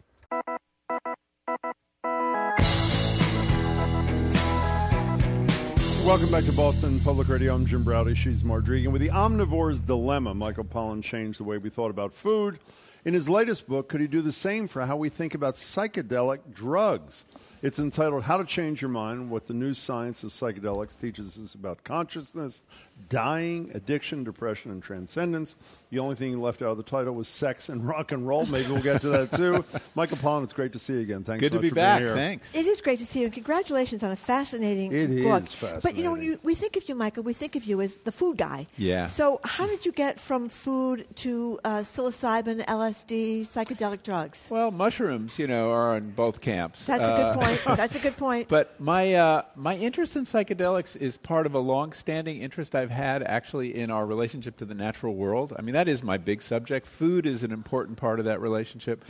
Welcome 6.03 6.31
back 6.31 6.45
to 6.45 6.53
Boston 6.53 6.99
Public 7.01 7.27
Radio. 7.27 7.53
I'm 7.53 7.67
Jim 7.67 7.83
Braude. 7.83 8.17
She's 8.17 8.43
Margery. 8.43 8.83
And 8.83 8.91
with 8.91 9.03
the 9.03 9.11
omnivore's 9.11 9.79
dilemma, 9.79 10.33
Michael 10.33 10.63
Pollan 10.63 11.03
changed 11.03 11.39
the 11.39 11.43
way 11.43 11.59
we 11.59 11.69
thought 11.69 11.91
about 11.91 12.15
food. 12.15 12.57
In 13.05 13.13
his 13.13 13.29
latest 13.29 13.67
book, 13.67 13.89
could 13.89 14.01
he 14.01 14.07
do 14.07 14.23
the 14.23 14.31
same 14.31 14.67
for 14.67 14.83
how 14.87 14.97
we 14.97 15.09
think 15.09 15.35
about 15.35 15.53
psychedelic 15.53 16.39
drugs? 16.51 17.25
It's 17.61 17.77
entitled 17.77 18.23
How 18.23 18.37
to 18.37 18.45
Change 18.45 18.81
Your 18.81 18.87
Mind 18.89 19.29
What 19.29 19.45
the 19.45 19.53
New 19.53 19.73
Science 19.73 20.23
of 20.23 20.29
Psychedelics 20.31 20.97
Teaches 20.97 21.37
Us 21.37 21.55
About 21.55 21.83
Consciousness, 21.83 22.61
Dying, 23.09 23.69
Addiction, 23.73 24.23
Depression, 24.23 24.71
and 24.71 24.81
Transcendence. 24.81 25.57
The 25.89 25.99
only 25.99 26.15
thing 26.15 26.39
left 26.39 26.61
out 26.61 26.69
of 26.69 26.77
the 26.77 26.83
title 26.83 27.13
was 27.15 27.27
sex 27.27 27.67
and 27.67 27.85
rock 27.85 28.13
and 28.13 28.25
roll. 28.25 28.45
Maybe 28.45 28.71
we'll 28.71 28.81
get 28.81 29.01
to 29.01 29.09
that 29.09 29.33
too. 29.33 29.65
Michael 29.95 30.15
Pollan, 30.17 30.43
it's 30.45 30.53
great 30.53 30.71
to 30.71 30.79
see 30.79 30.93
you 30.93 30.99
again. 31.01 31.25
Thanks 31.25 31.41
Good 31.41 31.51
so 31.51 31.57
to 31.57 31.63
much 31.63 31.63
be 31.63 31.69
for 31.69 31.75
back. 31.75 31.99
being 31.99 32.07
here. 32.07 32.15
Thanks. 32.15 32.55
It 32.55 32.65
is 32.65 32.79
great 32.79 32.99
to 32.99 33.05
see 33.05 33.19
you. 33.19 33.25
and 33.25 33.33
Congratulations 33.33 34.03
on 34.03 34.11
a 34.11 34.15
fascinating 34.15 34.93
It 34.93 35.23
book. 35.23 35.43
is 35.43 35.83
But 35.83 35.97
you 35.97 36.03
know, 36.05 36.13
when 36.13 36.21
you, 36.23 36.39
we 36.43 36.55
think 36.55 36.77
of 36.77 36.87
you, 36.87 36.95
Michael, 36.95 37.23
we 37.23 37.33
think 37.33 37.57
of 37.57 37.65
you 37.65 37.81
as 37.81 37.97
the 37.97 38.11
food 38.13 38.37
guy. 38.37 38.67
Yeah. 38.77 39.07
So, 39.07 39.41
how 39.43 39.67
did 39.67 39.85
you 39.85 39.91
get 39.91 40.17
from 40.17 40.47
food 40.47 41.07
to 41.15 41.59
uh, 41.65 41.79
psilocybin, 41.79 42.63
LSD, 42.67 43.41
psychedelic 43.41 44.03
drugs? 44.03 44.47
Well, 44.49 44.71
mushrooms, 44.71 45.37
you 45.37 45.47
know, 45.47 45.71
are 45.71 45.95
on 45.97 46.11
both 46.11 46.39
camps. 46.39 46.85
That's 46.85 47.01
a 47.01 47.11
Uh, 47.11 47.33
good 47.33 47.39
point. 47.43 47.48
That's 47.65 47.95
a 47.95 47.99
good 47.99 48.17
point. 48.17 48.47
But 48.47 48.79
my 48.79 49.13
uh, 49.13 49.41
my 49.55 49.75
interest 49.75 50.15
in 50.15 50.23
psychedelics 50.23 50.95
is 50.95 51.17
part 51.17 51.45
of 51.45 51.53
a 51.53 51.59
long-standing 51.59 52.41
interest 52.41 52.75
I've 52.75 52.91
had 52.91 53.23
actually 53.23 53.75
in 53.75 53.91
our 53.91 54.05
relationship 54.05 54.57
to 54.57 54.65
the 54.65 54.75
natural 54.75 55.15
world. 55.15 55.53
I 55.57 55.61
mean, 55.61 55.73
that 55.73 55.87
is 55.87 56.03
my 56.03 56.17
big 56.17 56.41
subject. 56.41 56.87
Food 56.87 57.25
is 57.25 57.43
an 57.43 57.51
important 57.51 57.97
part 57.97 58.19
of 58.19 58.25
that 58.25 58.41
relationship. 58.41 59.03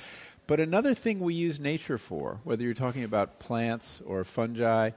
But 0.48 0.60
another 0.60 0.96
thing 0.96 1.20
we 1.20 1.36
use 1.36 1.60
nature 1.60 1.98
for, 1.98 2.40
whether 2.44 2.64
you're 2.64 2.74
talking 2.74 3.04
about 3.04 3.40
plants 3.40 4.02
or 4.06 4.24
fungi, 4.24 4.92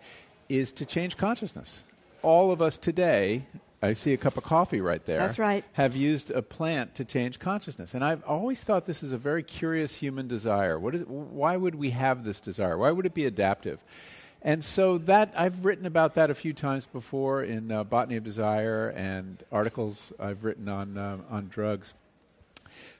is 0.48 0.72
to 0.72 0.86
change 0.86 1.16
consciousness. 1.16 1.84
All 2.22 2.52
of 2.52 2.62
us 2.62 2.78
today, 2.78 3.44
I 3.82 3.94
see 3.94 4.12
a 4.12 4.16
cup 4.16 4.36
of 4.36 4.44
coffee 4.44 4.80
right 4.80 5.04
there. 5.04 5.18
That's 5.18 5.40
right. 5.40 5.64
Have 5.72 5.96
used 5.96 6.30
a 6.30 6.40
plant 6.40 6.94
to 6.96 7.04
change 7.04 7.40
consciousness, 7.40 7.94
and 7.94 8.04
I've 8.04 8.22
always 8.24 8.62
thought 8.62 8.86
this 8.86 9.02
is 9.02 9.12
a 9.12 9.18
very 9.18 9.42
curious 9.42 9.92
human 9.94 10.28
desire. 10.28 10.78
What 10.78 10.94
is? 10.94 11.02
Why 11.02 11.56
would 11.56 11.74
we 11.74 11.90
have 11.90 12.22
this 12.22 12.38
desire? 12.38 12.78
Why 12.78 12.92
would 12.92 13.06
it 13.06 13.14
be 13.14 13.26
adaptive? 13.26 13.82
And 14.40 14.62
so 14.62 14.98
that 14.98 15.34
I've 15.36 15.64
written 15.64 15.86
about 15.86 16.14
that 16.14 16.30
a 16.30 16.34
few 16.34 16.52
times 16.52 16.86
before 16.86 17.42
in 17.42 17.70
uh, 17.70 17.84
Botany 17.84 18.16
of 18.16 18.24
Desire 18.24 18.88
and 18.90 19.42
articles 19.50 20.12
I've 20.18 20.44
written 20.44 20.68
on 20.68 20.96
um, 20.96 21.24
on 21.28 21.48
drugs. 21.48 21.92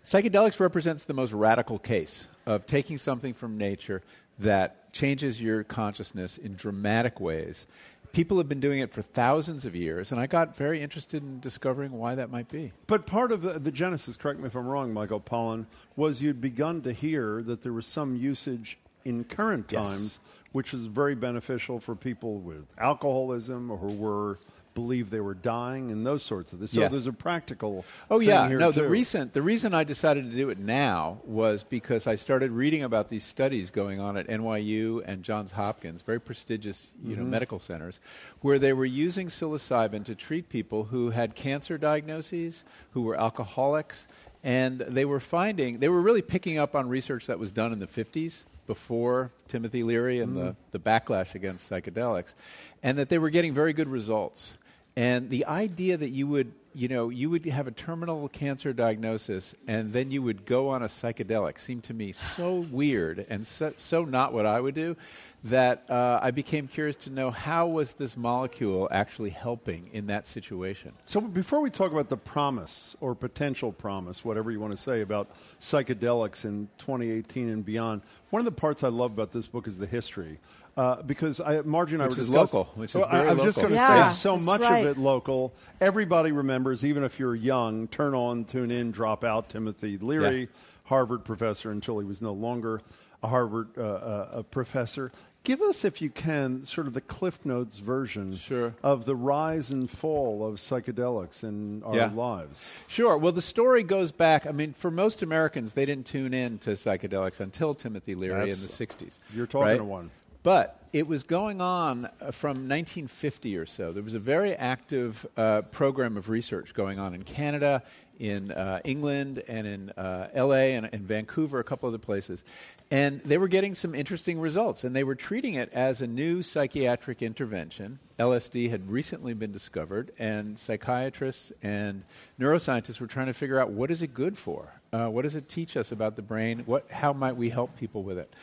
Psychedelics 0.05 0.59
represents 0.59 1.05
the 1.05 1.15
most 1.15 1.33
radical 1.33 1.79
case 1.79 2.27
of 2.45 2.67
taking 2.67 2.99
something 2.99 3.35
from 3.35 3.57
nature 3.57 4.03
that 4.41 4.93
changes 4.93 5.41
your 5.41 5.63
consciousness 5.63 6.39
in 6.39 6.55
dramatic 6.55 7.21
ways. 7.21 7.67
People 8.13 8.37
have 8.37 8.49
been 8.49 8.61
doing 8.61 8.81
it 8.81 8.93
for 8.93 9.01
thousands 9.01 9.65
of 9.65 9.75
years, 9.75 10.13
and 10.13 10.21
I 10.21 10.27
got 10.27 10.55
very 10.55 10.83
interested 10.83 11.23
in 11.23 11.41
discovering 11.41 11.93
why 11.93 12.15
that 12.15 12.31
might 12.31 12.49
be. 12.49 12.73
But 12.87 13.07
part 13.07 13.33
of 13.33 13.41
the, 13.41 13.59
the 13.59 13.73
genesis, 13.73 14.19
correct 14.19 14.39
me 14.39 14.47
if 14.47 14.55
I'm 14.55 14.67
wrong, 14.67 14.93
Michael 14.93 15.21
Pollan, 15.21 15.67
was 15.97 16.21
you'd 16.21 16.41
begun 16.41 16.83
to 16.83 16.93
hear 16.93 17.43
that 17.43 17.63
there 17.63 17.73
was 17.73 17.87
some 17.87 18.15
usage 18.15 18.79
in 19.05 19.25
current 19.25 19.73
Yes. 19.73 19.83
times, 19.89 20.19
which 20.53 20.75
is 20.75 20.87
very 20.87 21.15
beneficial 21.15 21.81
for 21.81 21.97
people 21.97 22.37
with 22.39 22.67
alcoholism 22.79 23.71
or 23.71 23.79
who 23.79 23.95
were 23.95 24.39
believed 24.75 25.11
they 25.11 25.21
were 25.21 25.35
dying 25.35 25.91
and 25.91 26.07
those 26.07 26.23
sorts 26.23 26.53
of 26.53 26.59
things. 26.59 26.73
So 26.73 26.81
Yeah. 26.81 26.89
there's 26.89 27.07
a 27.07 27.13
practical. 27.13 27.85
Oh 28.11 28.19
thing 28.19 28.29
yeah, 28.29 28.49
here 28.49 28.59
no. 28.59 28.73
too. 28.73 28.81
The 28.81 28.89
recent 28.89 29.33
the 29.33 29.43
reason 29.43 29.75
I 29.75 29.85
decided 29.85 30.31
to 30.31 30.37
do 30.37 30.51
it 30.51 30.59
now 30.59 31.21
was 31.25 31.63
because 31.63 32.07
I 32.07 32.15
started 32.15 32.51
reading 32.51 32.83
about 32.83 33.09
these 33.09 33.25
studies 33.25 33.71
going 33.71 34.01
on 34.01 34.17
at 34.17 34.27
NYU 34.29 35.03
and 35.07 35.23
Johns 35.23 35.51
Hopkins, 35.51 36.03
very 36.03 36.21
prestigious 36.21 36.93
you 37.05 37.17
know 37.17 37.23
mm-hmm. 37.23 37.31
medical 37.31 37.59
centers, 37.59 38.01
where 38.41 38.59
they 38.59 38.73
were 38.73 38.85
using 38.85 39.29
psilocybin 39.29 40.05
to 40.05 40.15
treat 40.15 40.49
people 40.49 40.85
who 40.85 41.11
had 41.11 41.35
cancer 41.35 41.79
diagnoses, 41.79 42.65
who 42.91 43.03
were 43.03 43.17
alcoholics, 43.17 44.07
and 44.43 44.81
they 44.81 45.05
were 45.05 45.21
finding 45.21 45.79
they 45.79 45.89
were 45.89 46.03
really 46.03 46.23
picking 46.23 46.59
up 46.59 46.75
on 46.75 46.89
research 46.89 47.27
that 47.27 47.39
was 47.39 47.53
done 47.53 47.73
in 47.73 47.79
the 47.79 47.87
50s 47.87 48.45
before 48.67 49.31
Timothy 49.49 49.83
Leary 49.83 50.21
and 50.21 50.37
mm-hmm. 50.37 50.47
the, 50.47 50.57
the 50.73 50.79
backlash 50.79 51.35
against 51.35 51.71
psychedelics, 51.71 52.35
and 52.83 52.97
that 52.99 53.09
they 53.09 53.19
were 53.19 53.31
getting 53.31 53.53
very 53.53 53.73
good 53.73 53.89
results. 53.89 54.55
And 54.97 55.31
the 55.31 55.47
idea 55.47 55.97
that 55.97 56.11
you 56.11 56.27
would, 56.27 56.53
you 56.75 56.89
know, 56.89 57.09
you 57.09 57.31
would 57.31 57.45
have 57.47 57.67
a 57.67 57.71
terminal 57.71 58.29
cancer 58.29 58.73
diagnosis 58.73 59.55
and 59.67 59.93
then 59.93 60.11
you 60.11 60.23
would 60.23 60.45
go 60.45 60.69
on 60.69 60.83
a 60.83 60.87
psychedelic 60.87 61.59
seemed 61.59 61.85
to 61.85 61.95
me 61.95 62.13
so 62.13 62.67
weird 62.71 63.25
and 63.31 63.47
so, 63.47 63.73
so 63.77 64.05
not 64.05 64.33
what 64.33 64.45
I 64.45 64.61
would 64.61 64.75
do 64.75 64.97
that 65.45 65.91
uh, 65.91 66.21
I 66.23 66.31
became 66.31 66.69
curious 66.69 66.95
to 66.97 67.11
know 67.11 67.31
how 67.31 67.67
was 67.67 67.95
this 67.95 68.17
molecule 68.17 68.87
actually 68.91 69.31
helping 69.31 69.89
in 69.93 70.07
that 70.07 70.27
situation. 70.27 70.93
So 71.05 71.21
before 71.21 71.61
we 71.61 71.71
talk 71.71 71.91
about 71.91 72.09
the 72.09 72.17
promise 72.17 72.97
or 73.01 73.15
potential 73.15 73.73
promise, 73.73 74.25
whatever 74.25 74.51
you 74.51 74.61
want 74.61 74.73
to 74.73 74.81
say 74.81 75.01
about 75.01 75.31
psychedelics 75.61 76.45
in 76.45 76.69
2018 76.79 77.49
and 77.49 77.65
beyond, 77.65 78.03
one 78.31 78.41
of 78.41 78.45
the 78.45 78.53
parts 78.53 78.85
I 78.85 78.89
love 78.89 79.13
about 79.13 79.33
this 79.33 79.49
book 79.49 79.67
is 79.67 79.79
the 79.79 79.87
history. 79.87 80.39
Uh, 80.75 81.03
because 81.03 81.39
I, 81.39 81.61
Margie 81.63 81.95
and 81.95 82.03
I 82.03 82.07
Which 82.07 82.17
were 82.17 82.23
is 82.23 82.29
discussing- 82.31 82.59
local, 82.61 82.73
which 82.81 82.91
is 82.93 82.95
Well, 82.97 83.07
I- 83.11 83.13
very 83.19 83.29
I 83.29 83.33
was 83.35 83.43
just 83.45 83.59
going 83.59 83.69
to 83.71 83.75
Yeah, 83.75 84.09
say, 84.09 84.15
so 84.15 84.33
that's 84.33 84.45
much 84.45 84.61
right. 84.63 84.87
of 84.87 84.97
it 84.97 85.01
local. 85.01 85.53
Everybody 85.83 86.33
remembers, 86.33 86.83
even 86.85 87.05
if 87.05 87.19
you're 87.19 87.35
young, 87.35 87.89
turn 87.89 88.15
on, 88.15 88.45
tune 88.47 88.71
in, 88.71 88.91
drop 88.91 89.23
out. 89.23 89.51
Timothy 89.51 89.99
Leary, 89.99 90.41
Yeah. 90.41 90.47
Harvard 90.85 91.25
professor 91.25 91.71
until 91.71 91.99
he 91.99 92.07
was 92.07 92.23
no 92.23 92.33
longer 92.33 92.81
a 93.23 93.29
Harvard 93.29 93.69
uh, 93.77 93.83
uh, 93.83 94.29
a 94.33 94.43
professor. 94.43 95.13
Give 95.45 95.61
us, 95.61 95.85
if 95.85 96.01
you 96.01 96.09
can, 96.09 96.65
sort 96.65 96.87
of 96.87 96.93
the 96.95 97.01
Cliff 97.01 97.45
Notes 97.45 97.79
version 97.79 98.33
Sure. 98.33 98.73
of 98.83 99.05
the 99.05 99.15
rise 99.17 99.71
and 99.71 99.91
fall 99.91 100.47
of 100.47 100.55
psychedelics 100.57 101.43
in 101.45 101.83
our 101.83 101.97
Yeah. 101.97 102.11
lives. 102.15 102.65
Sure. 102.89 103.19
Well, 103.19 103.33
the 103.33 103.43
story 103.43 103.83
goes 103.83 104.11
back. 104.13 104.47
I 104.47 104.53
mean, 104.53 104.73
for 104.73 104.91
most 104.91 105.23
Americans, 105.23 105.73
they 105.75 105.85
didn't 105.85 106.07
tune 106.07 106.33
in 106.33 106.59
to 106.61 106.71
psychedelics 106.71 107.41
until 107.41 107.75
Timothy 107.75 108.15
Leary 108.15 108.39
That's- 108.39 108.57
in 108.57 108.63
the 108.63 108.73
60s. 108.73 109.19
you're 109.35 109.47
talking 109.47 109.67
right? 109.67 109.77
to 109.79 109.85
one. 109.85 110.11
But 110.43 110.83
it 110.93 111.07
was 111.07 111.23
going 111.23 111.61
on 111.61 112.05
uh, 112.05 112.33
from 112.33 112.69
1950 112.69 113.57
or 113.57 113.65
so. 113.65 113.93
There 113.93 114.03
was 114.03 114.15
a 114.15 114.19
very 114.19 114.55
active 114.55 115.25
uh, 115.37 115.63
program 115.63 116.17
of 116.17 116.29
research 116.29 116.75
going 116.75 116.99
on 116.99 117.15
in 117.15 117.23
Canada, 117.23 117.83
in 118.19 118.51
uh, 118.51 118.81
England, 118.85 119.43
and 119.49 119.67
in 119.67 119.91
uh, 119.91 120.29
LA 120.35 120.75
and 120.75 120.91
in 120.93 121.07
Vancouver, 121.07 121.61
a 121.61 121.65
couple 121.65 121.89
other 121.89 121.99
places. 121.99 122.45
And 122.91 123.21
they 123.25 123.39
were 123.39 123.49
getting 123.49 123.75
some 123.75 123.95
interesting 123.95 124.39
results, 124.39 124.85
and 124.85 124.95
they 124.95 125.05
were 125.05 125.15
treating 125.15 125.55
it 125.55 125.73
as 125.73 126.03
a 126.03 126.07
new 126.07 126.43
psychiatric 126.43 127.23
intervention. 127.23 127.99
LSD 128.19 128.69
had 128.69 128.91
recently 128.91 129.33
been 129.33 129.53
discovered, 129.53 130.13
and 130.19 130.59
psychiatrists 130.59 131.53
and 131.63 132.03
neuroscientists 132.39 133.01
were 133.01 133.07
trying 133.07 133.27
to 133.27 133.33
figure 133.33 133.59
out 133.59 133.71
what 133.71 133.91
is 133.91 134.03
it 134.03 134.13
good 134.13 134.37
for? 134.37 134.75
Uh, 134.93 135.07
what 135.07 135.23
does 135.23 135.37
it 135.37 135.49
teach 135.49 135.77
us 135.77 135.91
about 135.91 136.17
the 136.17 136.23
brain? 136.23 136.65
What, 136.67 136.91
how 136.91 137.13
might 137.13 137.37
we 137.37 137.49
help 137.49 137.77
people 137.79 138.03
with 138.03 138.19
it? 138.19 138.35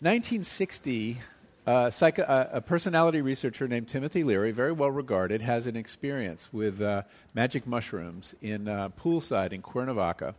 1960, 0.00 1.18
uh, 1.66 1.90
uh, 1.90 2.46
a 2.52 2.60
personality 2.60 3.20
researcher 3.20 3.66
named 3.66 3.88
Timothy 3.88 4.22
Leary, 4.22 4.52
very 4.52 4.70
well 4.70 4.92
regarded, 4.92 5.42
has 5.42 5.66
an 5.66 5.74
experience 5.74 6.52
with 6.52 6.80
uh, 6.80 7.02
magic 7.34 7.66
mushrooms 7.66 8.32
in 8.40 8.68
uh, 8.68 8.90
poolside 8.90 9.52
in 9.52 9.60
Cuernavaca. 9.60 10.36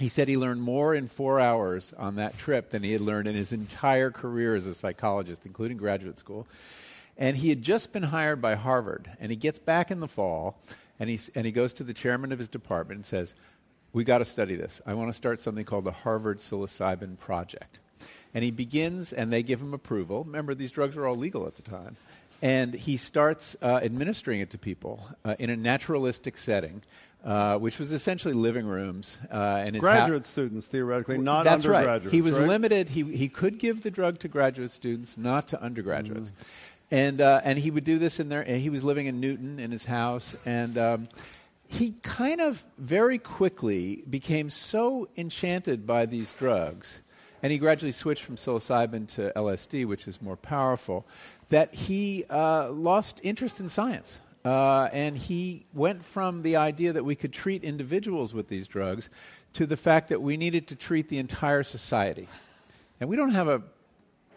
He 0.00 0.08
said 0.08 0.26
he 0.26 0.36
learned 0.36 0.62
more 0.62 0.96
in 0.96 1.06
four 1.06 1.38
hours 1.38 1.92
on 1.96 2.16
that 2.16 2.36
trip 2.38 2.70
than 2.70 2.82
he 2.82 2.90
had 2.90 3.00
learned 3.00 3.28
in 3.28 3.36
his 3.36 3.52
entire 3.52 4.10
career 4.10 4.56
as 4.56 4.66
a 4.66 4.74
psychologist, 4.74 5.46
including 5.46 5.76
graduate 5.76 6.18
school. 6.18 6.48
And 7.16 7.36
he 7.36 7.50
had 7.50 7.62
just 7.62 7.92
been 7.92 8.02
hired 8.02 8.42
by 8.42 8.56
Harvard. 8.56 9.08
And 9.20 9.30
he 9.30 9.36
gets 9.36 9.60
back 9.60 9.92
in 9.92 10.00
the 10.00 10.08
fall, 10.08 10.58
and, 10.98 11.08
he's, 11.08 11.30
and 11.36 11.46
he 11.46 11.52
goes 11.52 11.72
to 11.74 11.84
the 11.84 11.94
chairman 11.94 12.32
of 12.32 12.40
his 12.40 12.48
department 12.48 12.98
and 12.98 13.06
says, 13.06 13.34
We 13.92 14.02
got 14.02 14.18
to 14.18 14.24
study 14.24 14.56
this. 14.56 14.80
I 14.86 14.94
want 14.94 15.08
to 15.08 15.16
start 15.16 15.38
something 15.38 15.64
called 15.64 15.84
the 15.84 15.92
Harvard 15.92 16.38
Psilocybin 16.38 17.16
Project. 17.20 17.78
And 18.34 18.44
he 18.44 18.50
begins, 18.50 19.12
and 19.12 19.32
they 19.32 19.42
give 19.42 19.60
him 19.60 19.74
approval. 19.74 20.24
Remember, 20.24 20.54
these 20.54 20.70
drugs 20.70 20.96
were 20.96 21.06
all 21.06 21.16
legal 21.16 21.46
at 21.46 21.56
the 21.56 21.62
time. 21.62 21.96
And 22.40 22.72
he 22.74 22.96
starts 22.96 23.56
uh, 23.62 23.80
administering 23.82 24.40
it 24.40 24.50
to 24.50 24.58
people 24.58 25.04
uh, 25.24 25.34
in 25.38 25.50
a 25.50 25.56
naturalistic 25.56 26.38
setting, 26.38 26.82
uh, 27.24 27.58
which 27.58 27.80
was 27.80 27.90
essentially 27.90 28.34
living 28.34 28.66
rooms. 28.66 29.18
Uh, 29.32 29.64
and 29.66 29.80
Graduate 29.80 30.24
students, 30.24 30.66
theoretically, 30.66 31.18
not 31.18 31.44
that's 31.44 31.64
undergraduates. 31.64 32.04
right. 32.04 32.14
He 32.14 32.20
was 32.20 32.38
right? 32.38 32.46
limited. 32.46 32.88
He 32.88 33.02
he 33.02 33.28
could 33.28 33.58
give 33.58 33.82
the 33.82 33.90
drug 33.90 34.20
to 34.20 34.28
graduate 34.28 34.70
students, 34.70 35.16
not 35.18 35.48
to 35.48 35.60
undergraduates. 35.60 36.30
And 36.92 37.20
uh, 37.20 37.40
and 37.42 37.58
he 37.58 37.72
would 37.72 37.84
do 37.84 37.98
this 37.98 38.20
in 38.20 38.28
there. 38.28 38.42
And 38.42 38.60
he 38.60 38.70
was 38.70 38.84
living 38.84 39.06
in 39.06 39.18
Newton 39.18 39.58
in 39.58 39.72
his 39.72 39.84
house, 39.84 40.36
and 40.46 40.78
um, 40.78 41.08
he 41.66 41.94
kind 42.02 42.40
of 42.40 42.64
very 42.78 43.18
quickly 43.18 44.04
became 44.08 44.48
so 44.48 45.08
enchanted 45.16 45.86
by 45.86 46.06
these 46.06 46.32
drugs. 46.34 47.02
And 47.42 47.52
he 47.52 47.58
gradually 47.58 47.92
switched 47.92 48.24
from 48.24 48.36
psilocybin 48.36 49.08
to 49.14 49.32
LSD, 49.36 49.86
which 49.86 50.08
is 50.08 50.20
more 50.20 50.36
powerful, 50.36 51.06
that 51.48 51.74
he 51.74 52.24
uh, 52.30 52.70
lost 52.70 53.20
interest 53.22 53.60
in 53.60 53.68
science. 53.68 54.20
Uh, 54.44 54.88
and 54.92 55.16
he 55.16 55.66
went 55.74 56.04
from 56.04 56.42
the 56.42 56.56
idea 56.56 56.92
that 56.92 57.04
we 57.04 57.14
could 57.14 57.32
treat 57.32 57.64
individuals 57.64 58.32
with 58.32 58.48
these 58.48 58.66
drugs 58.66 59.10
to 59.52 59.66
the 59.66 59.76
fact 59.76 60.08
that 60.08 60.22
we 60.22 60.36
needed 60.36 60.66
to 60.68 60.76
treat 60.76 61.08
the 61.08 61.18
entire 61.18 61.62
society. 61.62 62.28
And 63.00 63.10
we 63.10 63.16
don't 63.16 63.30
have 63.30 63.48
a 63.48 63.62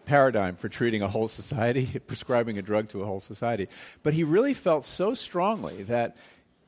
paradigm 0.06 0.56
for 0.56 0.70
treating 0.70 1.02
a 1.02 1.08
whole 1.08 1.28
society, 1.28 2.00
prescribing 2.08 2.58
a 2.58 2.62
drug 2.62 2.90
to 2.90 3.02
a 3.02 3.06
whole 3.06 3.20
society. 3.20 3.68
But 4.04 4.14
he 4.14 4.24
really 4.24 4.54
felt 4.54 4.86
so 4.86 5.14
strongly 5.14 5.84
that 5.84 6.18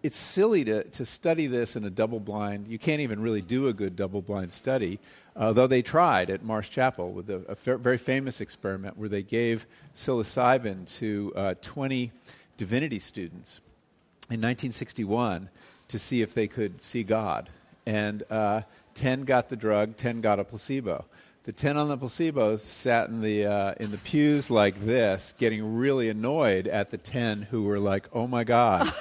it's 0.03 0.17
silly 0.17 0.65
to, 0.65 0.83
to 0.83 1.05
study 1.05 1.47
this 1.47 1.75
in 1.75 1.85
a 1.85 1.89
double 1.89 2.19
blind. 2.19 2.67
You 2.67 2.77
can't 2.77 3.01
even 3.01 3.21
really 3.21 3.41
do 3.41 3.69
a 3.69 3.73
good 3.73 3.95
double 3.95 4.21
blind 4.21 4.51
study, 4.51 4.99
uh, 5.35 5.53
though 5.53 5.67
they 5.67 5.81
tried 5.81 6.29
at 6.29 6.43
Marsh 6.43 6.69
Chapel 6.69 7.11
with 7.11 7.29
a, 7.29 7.43
a 7.47 7.77
very 7.77 7.97
famous 7.97 8.41
experiment 8.41 8.97
where 8.97 9.09
they 9.09 9.23
gave 9.23 9.65
psilocybin 9.95 10.85
to 10.97 11.33
uh, 11.35 11.55
20 11.61 12.11
divinity 12.57 12.99
students 12.99 13.59
in 14.29 14.39
1961 14.39 15.49
to 15.87 15.99
see 15.99 16.21
if 16.21 16.33
they 16.33 16.47
could 16.47 16.81
see 16.83 17.03
God. 17.03 17.49
And 17.85 18.23
uh, 18.29 18.61
10 18.95 19.23
got 19.23 19.49
the 19.49 19.55
drug, 19.55 19.97
10 19.97 20.21
got 20.21 20.39
a 20.39 20.43
placebo. 20.43 21.05
The 21.43 21.51
10 21.51 21.75
on 21.75 21.89
the 21.89 21.97
placebo 21.97 22.55
sat 22.55 23.09
in 23.09 23.19
the, 23.19 23.45
uh, 23.45 23.73
in 23.79 23.91
the 23.91 23.97
pews 23.97 24.49
like 24.49 24.79
this, 24.79 25.33
getting 25.37 25.75
really 25.75 26.09
annoyed 26.09 26.67
at 26.67 26.89
the 26.89 26.97
10 26.97 27.41
who 27.41 27.63
were 27.63 27.79
like, 27.79 28.07
oh 28.13 28.27
my 28.27 28.43
God. 28.43 28.93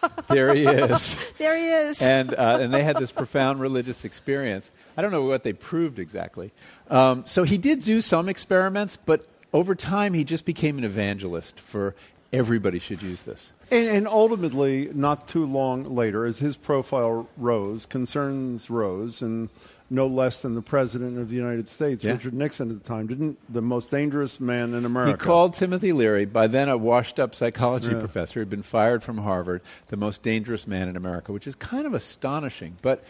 there 0.28 0.54
he 0.54 0.64
is. 0.64 1.32
there 1.38 1.56
he 1.56 1.68
is. 1.68 2.00
And, 2.00 2.34
uh, 2.34 2.58
and 2.60 2.72
they 2.72 2.82
had 2.82 2.96
this 2.96 3.12
profound 3.12 3.60
religious 3.60 4.04
experience. 4.04 4.70
I 4.96 5.02
don't 5.02 5.12
know 5.12 5.24
what 5.24 5.42
they 5.42 5.52
proved 5.52 5.98
exactly. 5.98 6.52
Um, 6.90 7.24
so 7.26 7.44
he 7.44 7.58
did 7.58 7.82
do 7.82 8.00
some 8.00 8.28
experiments, 8.28 8.96
but 8.96 9.26
over 9.52 9.74
time 9.74 10.14
he 10.14 10.24
just 10.24 10.44
became 10.44 10.78
an 10.78 10.84
evangelist 10.84 11.58
for 11.58 11.94
everybody 12.32 12.78
should 12.78 13.02
use 13.02 13.22
this. 13.22 13.52
And, 13.70 13.88
and, 13.88 14.08
ultimately, 14.08 14.90
not 14.92 15.26
too 15.26 15.44
long 15.44 15.96
later, 15.96 16.24
as 16.24 16.38
his 16.38 16.56
profile 16.56 17.28
rose, 17.36 17.86
concerns 17.86 18.70
rose, 18.70 19.22
and 19.22 19.48
no 19.88 20.06
less 20.06 20.40
than 20.40 20.54
the 20.54 20.62
president 20.62 21.18
of 21.18 21.28
the 21.28 21.36
United 21.36 21.68
States, 21.68 22.02
yeah. 22.02 22.12
Richard 22.12 22.34
Nixon 22.34 22.70
at 22.70 22.82
the 22.82 22.88
time, 22.88 23.06
didn't 23.06 23.38
the 23.52 23.62
most 23.62 23.90
dangerous 23.90 24.40
man 24.40 24.74
in 24.74 24.84
America. 24.84 25.12
He 25.12 25.16
called 25.16 25.54
Timothy 25.54 25.92
Leary, 25.92 26.24
by 26.24 26.46
then 26.46 26.68
a 26.68 26.76
washed-up 26.76 27.34
psychology 27.34 27.92
yeah. 27.92 27.98
professor, 27.98 28.40
who'd 28.40 28.50
been 28.50 28.62
fired 28.62 29.02
from 29.02 29.18
Harvard, 29.18 29.62
the 29.88 29.96
most 29.96 30.22
dangerous 30.22 30.66
man 30.66 30.88
in 30.88 30.96
America, 30.96 31.32
which 31.32 31.46
is 31.46 31.54
kind 31.54 31.86
of 31.86 31.94
astonishing. 31.94 32.76
But 32.82 33.04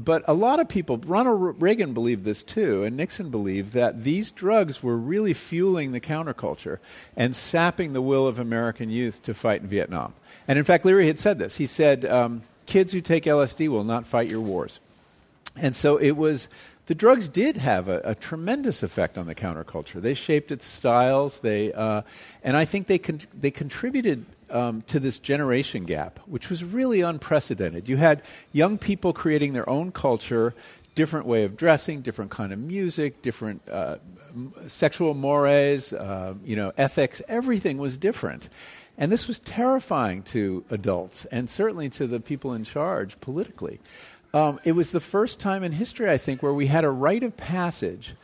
but 0.00 0.22
a 0.28 0.32
lot 0.32 0.60
of 0.60 0.68
people, 0.68 0.98
Ronald 0.98 1.60
Reagan 1.60 1.92
believed 1.92 2.24
this 2.24 2.44
too, 2.44 2.84
and 2.84 2.96
Nixon 2.96 3.30
believed 3.30 3.72
that 3.72 4.04
these 4.04 4.30
drugs 4.30 4.80
were 4.80 4.96
really 4.96 5.32
fueling 5.32 5.90
the 5.90 6.00
counterculture 6.00 6.78
and 7.16 7.34
sapping 7.34 7.92
the 7.92 8.02
will 8.02 8.28
of 8.28 8.38
American 8.38 8.90
youth 8.90 9.20
to 9.24 9.34
fight 9.34 9.62
in 9.62 9.66
Vietnam. 9.66 10.14
And 10.46 10.56
in 10.56 10.64
fact, 10.64 10.84
Leary 10.84 11.08
had 11.08 11.18
said 11.18 11.40
this. 11.40 11.56
He 11.56 11.66
said, 11.66 12.04
um, 12.04 12.42
Kids 12.66 12.92
who 12.92 13.00
take 13.00 13.24
LSD 13.24 13.68
will 13.68 13.82
not 13.82 14.06
fight 14.06 14.28
your 14.28 14.42
wars. 14.42 14.78
And 15.60 15.74
so 15.74 15.96
it 15.96 16.12
was, 16.12 16.48
the 16.86 16.94
drugs 16.94 17.28
did 17.28 17.56
have 17.56 17.88
a, 17.88 18.00
a 18.04 18.14
tremendous 18.14 18.82
effect 18.82 19.18
on 19.18 19.26
the 19.26 19.34
counterculture. 19.34 20.00
They 20.00 20.14
shaped 20.14 20.50
its 20.50 20.64
styles, 20.64 21.40
they, 21.40 21.72
uh, 21.72 22.02
and 22.42 22.56
I 22.56 22.64
think 22.64 22.86
they, 22.86 22.98
con- 22.98 23.20
they 23.38 23.50
contributed 23.50 24.24
um, 24.50 24.82
to 24.82 24.98
this 24.98 25.18
generation 25.18 25.84
gap, 25.84 26.20
which 26.26 26.48
was 26.48 26.64
really 26.64 27.02
unprecedented. 27.02 27.88
You 27.88 27.96
had 27.96 28.22
young 28.52 28.78
people 28.78 29.12
creating 29.12 29.52
their 29.52 29.68
own 29.68 29.92
culture, 29.92 30.54
different 30.94 31.26
way 31.26 31.44
of 31.44 31.56
dressing, 31.56 32.00
different 32.00 32.30
kind 32.30 32.52
of 32.52 32.58
music, 32.58 33.22
different 33.22 33.62
uh, 33.70 33.96
sexual 34.66 35.14
mores, 35.14 35.92
uh, 35.92 36.34
you 36.44 36.56
know, 36.56 36.72
ethics. 36.76 37.22
Everything 37.28 37.78
was 37.78 37.96
different. 37.96 38.48
And 38.96 39.12
this 39.12 39.28
was 39.28 39.38
terrifying 39.38 40.22
to 40.24 40.64
adults 40.70 41.24
and 41.26 41.48
certainly 41.48 41.88
to 41.90 42.08
the 42.08 42.18
people 42.18 42.52
in 42.52 42.64
charge 42.64 43.20
politically. 43.20 43.78
Um, 44.34 44.60
it 44.64 44.72
was 44.72 44.90
the 44.90 45.00
first 45.00 45.40
time 45.40 45.62
in 45.62 45.72
history, 45.72 46.08
I 46.08 46.18
think, 46.18 46.42
where 46.42 46.52
we 46.52 46.66
had 46.66 46.84
a 46.84 46.90
rite 46.90 47.22
of 47.22 47.36
passage 47.36 48.14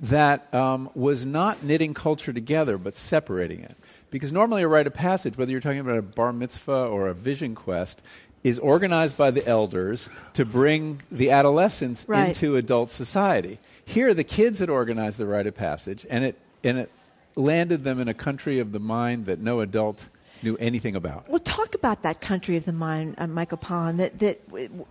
that 0.00 0.52
um, 0.52 0.90
was 0.94 1.24
not 1.24 1.62
knitting 1.62 1.94
culture 1.94 2.32
together 2.32 2.76
but 2.76 2.96
separating 2.96 3.60
it. 3.60 3.76
Because 4.10 4.32
normally 4.32 4.62
a 4.62 4.68
rite 4.68 4.86
of 4.86 4.94
passage, 4.94 5.36
whether 5.36 5.50
you're 5.50 5.60
talking 5.60 5.80
about 5.80 5.98
a 5.98 6.02
bar 6.02 6.32
mitzvah 6.32 6.86
or 6.86 7.08
a 7.08 7.14
vision 7.14 7.54
quest, 7.54 8.02
is 8.44 8.58
organized 8.58 9.16
by 9.16 9.30
the 9.30 9.44
elders 9.46 10.08
to 10.34 10.44
bring 10.44 11.00
the 11.10 11.30
adolescents 11.30 12.04
right. 12.06 12.28
into 12.28 12.56
adult 12.56 12.90
society. 12.90 13.58
Here, 13.86 14.14
the 14.14 14.24
kids 14.24 14.58
had 14.58 14.70
organized 14.70 15.18
the 15.18 15.26
rite 15.26 15.46
of 15.46 15.56
passage, 15.56 16.06
and 16.08 16.24
it, 16.24 16.38
and 16.62 16.78
it 16.78 16.90
landed 17.34 17.84
them 17.84 18.00
in 18.00 18.08
a 18.08 18.14
country 18.14 18.58
of 18.58 18.72
the 18.72 18.78
mind 18.78 19.26
that 19.26 19.40
no 19.40 19.60
adult 19.60 20.08
knew 20.44 20.56
anything 20.58 20.94
about. 20.94 21.28
Well, 21.28 21.40
talk 21.40 21.74
about 21.74 22.02
that 22.02 22.20
country 22.20 22.56
of 22.56 22.64
the 22.64 22.72
mind, 22.72 23.16
uh, 23.18 23.26
Michael 23.26 23.58
Pollan, 23.58 23.96
that, 23.96 24.18
that 24.20 24.40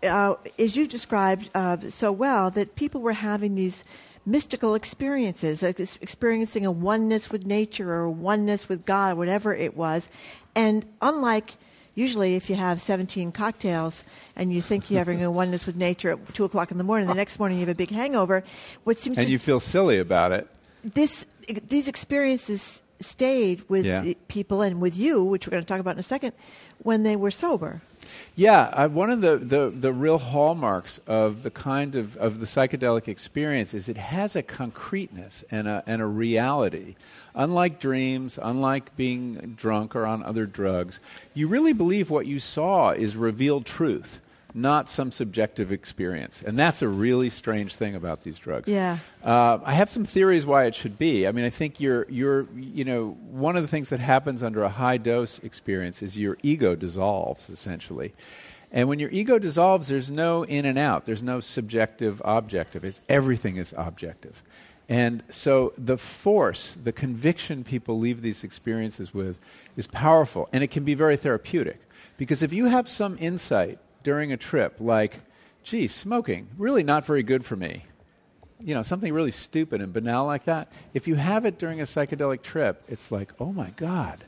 uh, 0.03 0.35
as 0.59 0.75
you 0.75 0.87
described 0.87 1.49
uh, 1.55 1.77
so 1.89 2.11
well, 2.11 2.49
that 2.51 2.75
people 2.75 3.01
were 3.01 3.13
having 3.13 3.55
these 3.55 3.83
mystical 4.25 4.75
experiences, 4.75 5.61
like 5.61 5.79
experiencing 5.79 6.65
a 6.65 6.71
oneness 6.71 7.29
with 7.29 7.45
nature 7.45 7.91
or 7.91 8.09
oneness 8.09 8.69
with 8.69 8.85
God, 8.85 9.17
whatever 9.17 9.53
it 9.53 9.75
was. 9.75 10.07
And 10.55 10.85
unlike 11.01 11.55
usually 11.95 12.35
if 12.35 12.49
you 12.49 12.55
have 12.55 12.81
17 12.81 13.31
cocktails 13.31 14.03
and 14.35 14.53
you 14.53 14.61
think 14.61 14.89
you're 14.89 14.99
having 14.99 15.23
a 15.23 15.31
oneness 15.41 15.65
with 15.65 15.75
nature 15.75 16.11
at 16.11 16.33
2 16.33 16.45
o'clock 16.45 16.71
in 16.71 16.77
the 16.77 16.83
morning, 16.83 17.07
the 17.07 17.13
next 17.13 17.37
morning 17.39 17.59
you 17.59 17.65
have 17.65 17.75
a 17.75 17.77
big 17.77 17.91
hangover, 17.91 18.43
what 18.83 18.97
seems 18.97 19.17
and 19.17 19.29
you 19.29 19.39
feel 19.39 19.59
silly 19.59 19.99
about 19.99 20.31
it. 20.31 20.47
This, 20.83 21.25
these 21.67 21.87
experiences 21.87 22.81
stayed 23.03 23.67
with 23.69 23.85
yeah. 23.85 24.13
people 24.27 24.61
and 24.61 24.81
with 24.81 24.97
you, 24.97 25.23
which 25.23 25.45
we're 25.47 25.51
going 25.51 25.63
to 25.63 25.67
talk 25.67 25.79
about 25.79 25.95
in 25.95 25.99
a 25.99 26.03
second, 26.03 26.33
when 26.79 27.03
they 27.03 27.15
were 27.15 27.31
sober. 27.31 27.81
Yeah, 28.35 28.61
uh, 28.73 28.89
one 28.89 29.09
of 29.09 29.21
the, 29.21 29.37
the, 29.37 29.69
the 29.69 29.93
real 29.93 30.17
hallmarks 30.17 30.99
of 31.07 31.43
the 31.43 31.51
kind 31.51 31.95
of, 31.95 32.17
of 32.17 32.39
the 32.39 32.45
psychedelic 32.45 33.07
experience 33.07 33.73
is 33.73 33.89
it 33.89 33.97
has 33.97 34.35
a 34.35 34.41
concreteness 34.41 35.43
and 35.51 35.67
a, 35.67 35.83
and 35.85 36.01
a 36.01 36.05
reality. 36.05 36.95
Unlike 37.35 37.79
dreams, 37.79 38.39
unlike 38.41 38.95
being 38.95 39.55
drunk 39.55 39.95
or 39.95 40.05
on 40.05 40.23
other 40.23 40.45
drugs, 40.45 40.99
you 41.33 41.47
really 41.47 41.73
believe 41.73 42.09
what 42.09 42.25
you 42.25 42.39
saw 42.39 42.91
is 42.91 43.15
revealed 43.15 43.65
truth 43.65 44.19
not 44.53 44.89
some 44.89 45.11
subjective 45.11 45.71
experience. 45.71 46.43
And 46.43 46.57
that's 46.57 46.81
a 46.81 46.87
really 46.87 47.29
strange 47.29 47.75
thing 47.75 47.95
about 47.95 48.21
these 48.21 48.37
drugs. 48.37 48.69
Yeah. 48.69 48.99
Uh, 49.23 49.59
I 49.63 49.73
have 49.73 49.89
some 49.89 50.05
theories 50.05 50.45
why 50.45 50.65
it 50.65 50.75
should 50.75 50.97
be. 50.97 51.27
I 51.27 51.31
mean, 51.31 51.45
I 51.45 51.49
think 51.49 51.79
you're, 51.79 52.05
you're, 52.09 52.47
you 52.55 52.83
know, 52.83 53.17
one 53.31 53.55
of 53.55 53.63
the 53.63 53.67
things 53.67 53.89
that 53.89 53.99
happens 53.99 54.43
under 54.43 54.63
a 54.63 54.69
high 54.69 54.97
dose 54.97 55.39
experience 55.39 56.01
is 56.01 56.15
your 56.15 56.37
ego 56.43 56.75
dissolves, 56.75 57.49
essentially. 57.49 58.13
And 58.71 58.87
when 58.87 58.99
your 58.99 59.09
ego 59.11 59.39
dissolves, 59.39 59.87
there's 59.87 60.11
no 60.11 60.43
in 60.43 60.65
and 60.65 60.77
out. 60.77 61.05
There's 61.05 61.23
no 61.23 61.39
subjective, 61.39 62.21
objective. 62.25 62.83
It's, 62.83 63.01
everything 63.09 63.57
is 63.57 63.73
objective. 63.77 64.43
And 64.89 65.23
so 65.29 65.73
the 65.77 65.97
force, 65.97 66.77
the 66.83 66.91
conviction 66.91 67.63
people 67.63 67.97
leave 67.97 68.21
these 68.21 68.43
experiences 68.43 69.13
with 69.13 69.39
is 69.77 69.87
powerful. 69.87 70.49
And 70.51 70.63
it 70.63 70.71
can 70.71 70.83
be 70.83 70.93
very 70.93 71.17
therapeutic. 71.17 71.79
Because 72.17 72.43
if 72.43 72.53
you 72.53 72.65
have 72.65 72.87
some 72.87 73.17
insight 73.19 73.79
during 74.03 74.31
a 74.31 74.37
trip, 74.37 74.75
like, 74.79 75.19
gee, 75.63 75.87
smoking, 75.87 76.47
really 76.57 76.83
not 76.83 77.05
very 77.05 77.23
good 77.23 77.43
for 77.45 77.55
me. 77.55 77.85
You 78.59 78.73
know, 78.73 78.83
something 78.83 79.11
really 79.11 79.31
stupid 79.31 79.81
and 79.81 79.91
banal 79.91 80.25
like 80.25 80.45
that. 80.45 80.71
If 80.93 81.07
you 81.07 81.15
have 81.15 81.45
it 81.45 81.57
during 81.57 81.81
a 81.81 81.83
psychedelic 81.83 82.41
trip, 82.43 82.83
it's 82.87 83.11
like, 83.11 83.31
oh 83.39 83.51
my 83.51 83.71
God, 83.71 84.23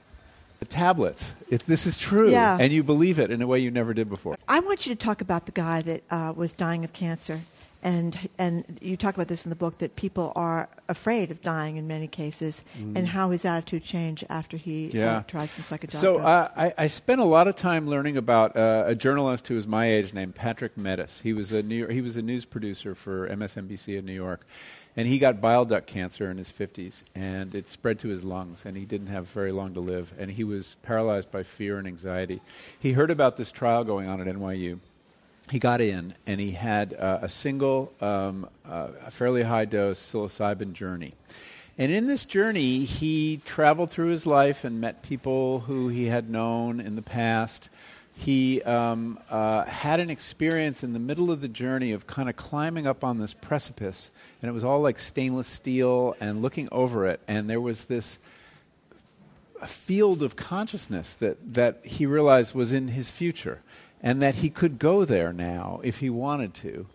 the 0.59 0.65
tablets. 0.65 1.34
If 1.49 1.65
this 1.65 1.86
is 1.86 1.97
true, 1.97 2.32
yeah. 2.32 2.57
and 2.59 2.71
you 2.71 2.84
believe 2.84 3.19
it 3.19 3.32
in 3.32 3.41
a 3.41 3.47
way 3.47 3.59
you 3.59 3.71
never 3.71 3.93
did 3.93 4.09
before. 4.09 4.36
I 4.47 4.59
want 4.59 4.86
you 4.86 4.93
to 4.93 4.99
talk 4.99 5.21
about 5.21 5.45
the 5.45 5.51
guy 5.51 5.82
that 5.84 6.03
uh, 6.09 6.34
was 6.36 6.53
dying 6.53 6.84
of 6.84 6.91
cancer 6.91 7.41
and 7.86 8.27
and 8.39 8.79
you 8.81 8.97
talk 8.97 9.13
about 9.13 9.27
this 9.27 9.45
in 9.45 9.51
the 9.51 9.55
book 9.55 9.77
that 9.77 9.95
people 9.95 10.33
are 10.36 10.67
afraid 10.89 11.29
of 11.29 11.41
dying 11.43 11.77
in 11.77 11.88
many 11.88 12.07
cases, 12.07 12.63
mm. 12.77 12.97
and 12.97 13.07
how 13.07 13.29
his 13.29 13.45
attitude 13.45 13.83
changed 13.83 14.25
after 14.27 14.57
he 14.57 14.88
uh, 14.88 14.91
yeah. 14.91 15.17
uh, 15.17 15.21
tried 15.21 15.49
some 15.51 15.63
psychedelics. 15.65 16.01
So 16.01 16.17
uh, 16.17 16.49
I, 16.57 16.73
I 16.77 16.88
spent 16.88 17.21
a 17.21 17.25
lot 17.25 17.47
of 17.47 17.55
time 17.55 17.88
learning 17.88 18.17
about 18.17 18.57
uh, 18.57 18.86
a 18.88 18.95
journalist 18.95 19.47
who 19.47 19.55
was 19.55 19.67
my 19.67 19.86
age 19.86 20.13
named 20.13 20.33
Patrick 20.33 20.75
Mettes. 20.75 21.21
He 21.21 21.31
was 21.31 21.53
a 21.53 21.61
New 21.61 21.86
he 21.86 22.01
was 22.01 22.17
a 22.17 22.23
news 22.23 22.43
producer 22.43 22.95
for 22.95 23.29
MSNBC 23.29 23.99
in 23.99 24.05
New 24.05 24.13
York. 24.13 24.45
And 24.97 25.09
he 25.09 25.19
got 25.19 25.41
bile 25.41 25.65
duct 25.65 25.88
cancer 25.88 26.31
in 26.31 26.38
his 26.38 26.49
50s, 26.49 27.03
and 27.13 27.53
it 27.53 27.67
spread 27.67 27.99
to 27.99 28.07
his 28.07 28.23
lungs, 28.23 28.65
and 28.65 28.77
he 28.77 28.86
didn't 28.86 29.07
have 29.07 29.27
very 29.27 29.51
long 29.51 29.73
to 29.73 29.81
live, 29.81 30.13
and 30.17 30.31
he 30.31 30.45
was 30.45 30.77
paralyzed 30.83 31.29
by 31.31 31.43
fear 31.43 31.77
and 31.77 31.86
anxiety. 31.86 32.39
He 32.79 32.93
heard 32.93 33.11
about 33.11 33.36
this 33.36 33.51
trial 33.51 33.83
going 33.83 34.07
on 34.07 34.21
at 34.21 34.33
NYU, 34.33 34.79
he 35.49 35.59
got 35.59 35.81
in 35.81 36.13
and 36.27 36.39
he 36.39 36.51
had 36.51 36.93
uh, 36.93 37.19
a 37.21 37.29
single, 37.29 37.93
um, 38.01 38.47
uh, 38.67 38.87
a 39.05 39.11
fairly 39.11 39.43
high 39.43 39.65
dose 39.65 39.99
psilocybin 39.99 40.73
journey. 40.73 41.13
And 41.77 41.91
in 41.91 42.07
this 42.07 42.25
journey, 42.25 42.85
he 42.85 43.41
traveled 43.45 43.89
through 43.89 44.07
his 44.07 44.25
life 44.25 44.63
and 44.63 44.79
met 44.79 45.03
people 45.03 45.59
who 45.59 45.89
he 45.89 46.05
had 46.05 46.29
known 46.29 46.79
in 46.79 46.95
the 46.95 47.01
past 47.01 47.69
he 48.17 48.61
um, 48.63 49.19
uh, 49.29 49.65
had 49.65 49.99
an 49.99 50.09
experience 50.09 50.83
in 50.83 50.93
the 50.93 50.99
middle 50.99 51.31
of 51.31 51.41
the 51.41 51.47
journey 51.49 51.91
of 51.91 52.07
kind 52.07 52.29
of 52.29 52.35
climbing 52.37 52.87
up 52.87 53.03
on 53.03 53.19
this 53.19 53.33
precipice, 53.33 54.09
and 54.41 54.49
it 54.49 54.53
was 54.53 54.63
all 54.63 54.79
like 54.79 54.97
stainless 54.97 55.47
steel, 55.47 56.15
and 56.21 56.41
looking 56.41 56.69
over 56.71 57.05
it, 57.07 57.19
and 57.27 57.49
there 57.49 57.59
was 57.59 57.85
this 57.85 58.17
field 59.67 60.23
of 60.23 60.35
consciousness 60.35 61.13
that, 61.15 61.37
that 61.53 61.85
he 61.85 62.05
realized 62.05 62.55
was 62.55 62.71
in 62.71 62.87
his 62.87 63.09
future, 63.11 63.61
and 64.05 64.21
that 64.21 64.35
he 64.35 64.49
could 64.49 64.79
go 64.79 65.03
there 65.03 65.33
now 65.33 65.81
if 65.83 65.99
he 65.99 66.09
wanted 66.09 66.53
to. 66.53 66.87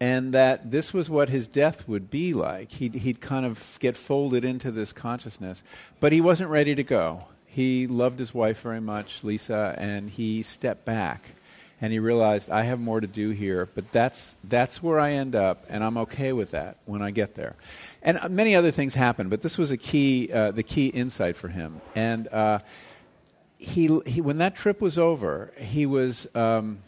And 0.00 0.34
that 0.34 0.72
this 0.72 0.92
was 0.92 1.08
what 1.08 1.28
his 1.28 1.46
death 1.46 1.86
would 1.88 2.10
be 2.10 2.34
like. 2.34 2.72
He'd, 2.72 2.94
he'd 2.94 3.20
kind 3.20 3.46
of 3.46 3.78
get 3.80 3.96
folded 3.96 4.44
into 4.44 4.70
this 4.70 4.92
consciousness. 4.92 5.62
But 6.00 6.12
he 6.12 6.20
wasn't 6.20 6.50
ready 6.50 6.74
to 6.74 6.82
go 6.82 7.26
he 7.56 7.86
loved 7.86 8.18
his 8.18 8.34
wife 8.34 8.60
very 8.60 8.82
much, 8.82 9.24
Lisa, 9.24 9.74
and 9.78 10.10
he 10.10 10.42
stepped 10.42 10.84
back 10.84 11.22
and 11.80 11.90
he 11.90 11.98
realized 11.98 12.50
I 12.50 12.64
have 12.64 12.78
more 12.78 13.00
to 13.00 13.06
do 13.06 13.30
here, 13.30 13.66
but 13.74 13.90
that's 13.92 14.36
that's 14.44 14.82
where 14.82 15.00
I 15.00 15.12
end 15.12 15.34
up, 15.34 15.64
and 15.70 15.82
I'm 15.82 15.96
okay 15.98 16.34
with 16.34 16.50
that 16.50 16.76
when 16.84 17.00
I 17.00 17.12
get 17.12 17.34
there. 17.34 17.56
And 18.02 18.18
uh, 18.18 18.28
many 18.28 18.54
other 18.56 18.72
things 18.72 18.94
happened, 18.94 19.30
but 19.30 19.40
this 19.40 19.56
was 19.56 19.70
a 19.70 19.78
key 19.78 20.30
uh, 20.30 20.50
the 20.50 20.62
key 20.62 20.88
insight 20.88 21.34
for 21.34 21.48
him. 21.48 21.80
And 21.94 22.28
uh, 22.28 22.58
he, 23.58 24.00
he 24.06 24.20
when 24.20 24.38
that 24.38 24.54
trip 24.56 24.80
was 24.80 24.98
over, 24.98 25.52
he 25.56 25.86
was. 25.86 26.26
Um, 26.34 26.78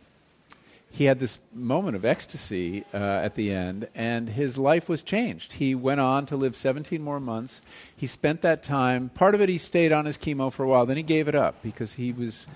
he 0.90 1.04
had 1.04 1.20
this 1.20 1.38
moment 1.54 1.96
of 1.96 2.04
ecstasy 2.04 2.84
uh, 2.92 2.96
at 2.96 3.34
the 3.34 3.52
end, 3.52 3.88
and 3.94 4.28
his 4.28 4.58
life 4.58 4.88
was 4.88 5.02
changed. 5.02 5.52
He 5.52 5.74
went 5.74 6.00
on 6.00 6.26
to 6.26 6.36
live 6.36 6.56
17 6.56 7.00
more 7.00 7.20
months. 7.20 7.60
He 7.94 8.06
spent 8.06 8.40
that 8.40 8.62
time, 8.62 9.10
part 9.10 9.34
of 9.34 9.40
it 9.40 9.48
he 9.48 9.58
stayed 9.58 9.92
on 9.92 10.06
his 10.06 10.18
chemo 10.18 10.52
for 10.52 10.64
a 10.64 10.68
while, 10.68 10.86
then 10.86 10.96
he 10.96 11.02
gave 11.02 11.28
it 11.28 11.34
up 11.34 11.62
because 11.62 11.92
he 11.92 12.12
was, 12.12 12.46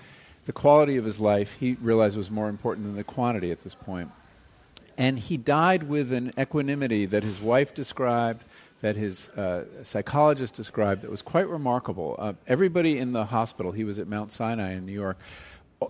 the 0.45 0.51
quality 0.51 0.97
of 0.97 1.05
his 1.05 1.19
life 1.19 1.55
he 1.59 1.77
realized 1.79 2.17
was 2.17 2.31
more 2.31 2.49
important 2.49 2.87
than 2.87 2.95
the 2.95 3.03
quantity 3.03 3.51
at 3.51 3.63
this 3.63 3.75
point. 3.75 4.11
And 4.97 5.17
he 5.17 5.37
died 5.37 5.83
with 5.83 6.11
an 6.11 6.33
equanimity 6.37 7.05
that 7.05 7.23
his 7.23 7.39
wife 7.39 7.73
described, 7.73 8.43
that 8.83 8.97
his 8.97 9.29
uh, 9.29 9.63
psychologist 9.83 10.55
described, 10.55 11.03
that 11.03 11.09
was 11.09 11.21
quite 11.21 11.47
remarkable. 11.47 12.17
Uh, 12.19 12.33
everybody 12.47 12.99
in 12.99 13.13
the 13.13 13.23
hospital, 13.23 13.71
he 13.71 13.85
was 13.85 13.97
at 13.97 14.09
Mount 14.09 14.29
Sinai 14.29 14.73
in 14.73 14.85
New 14.85 14.91
York, 14.91 15.17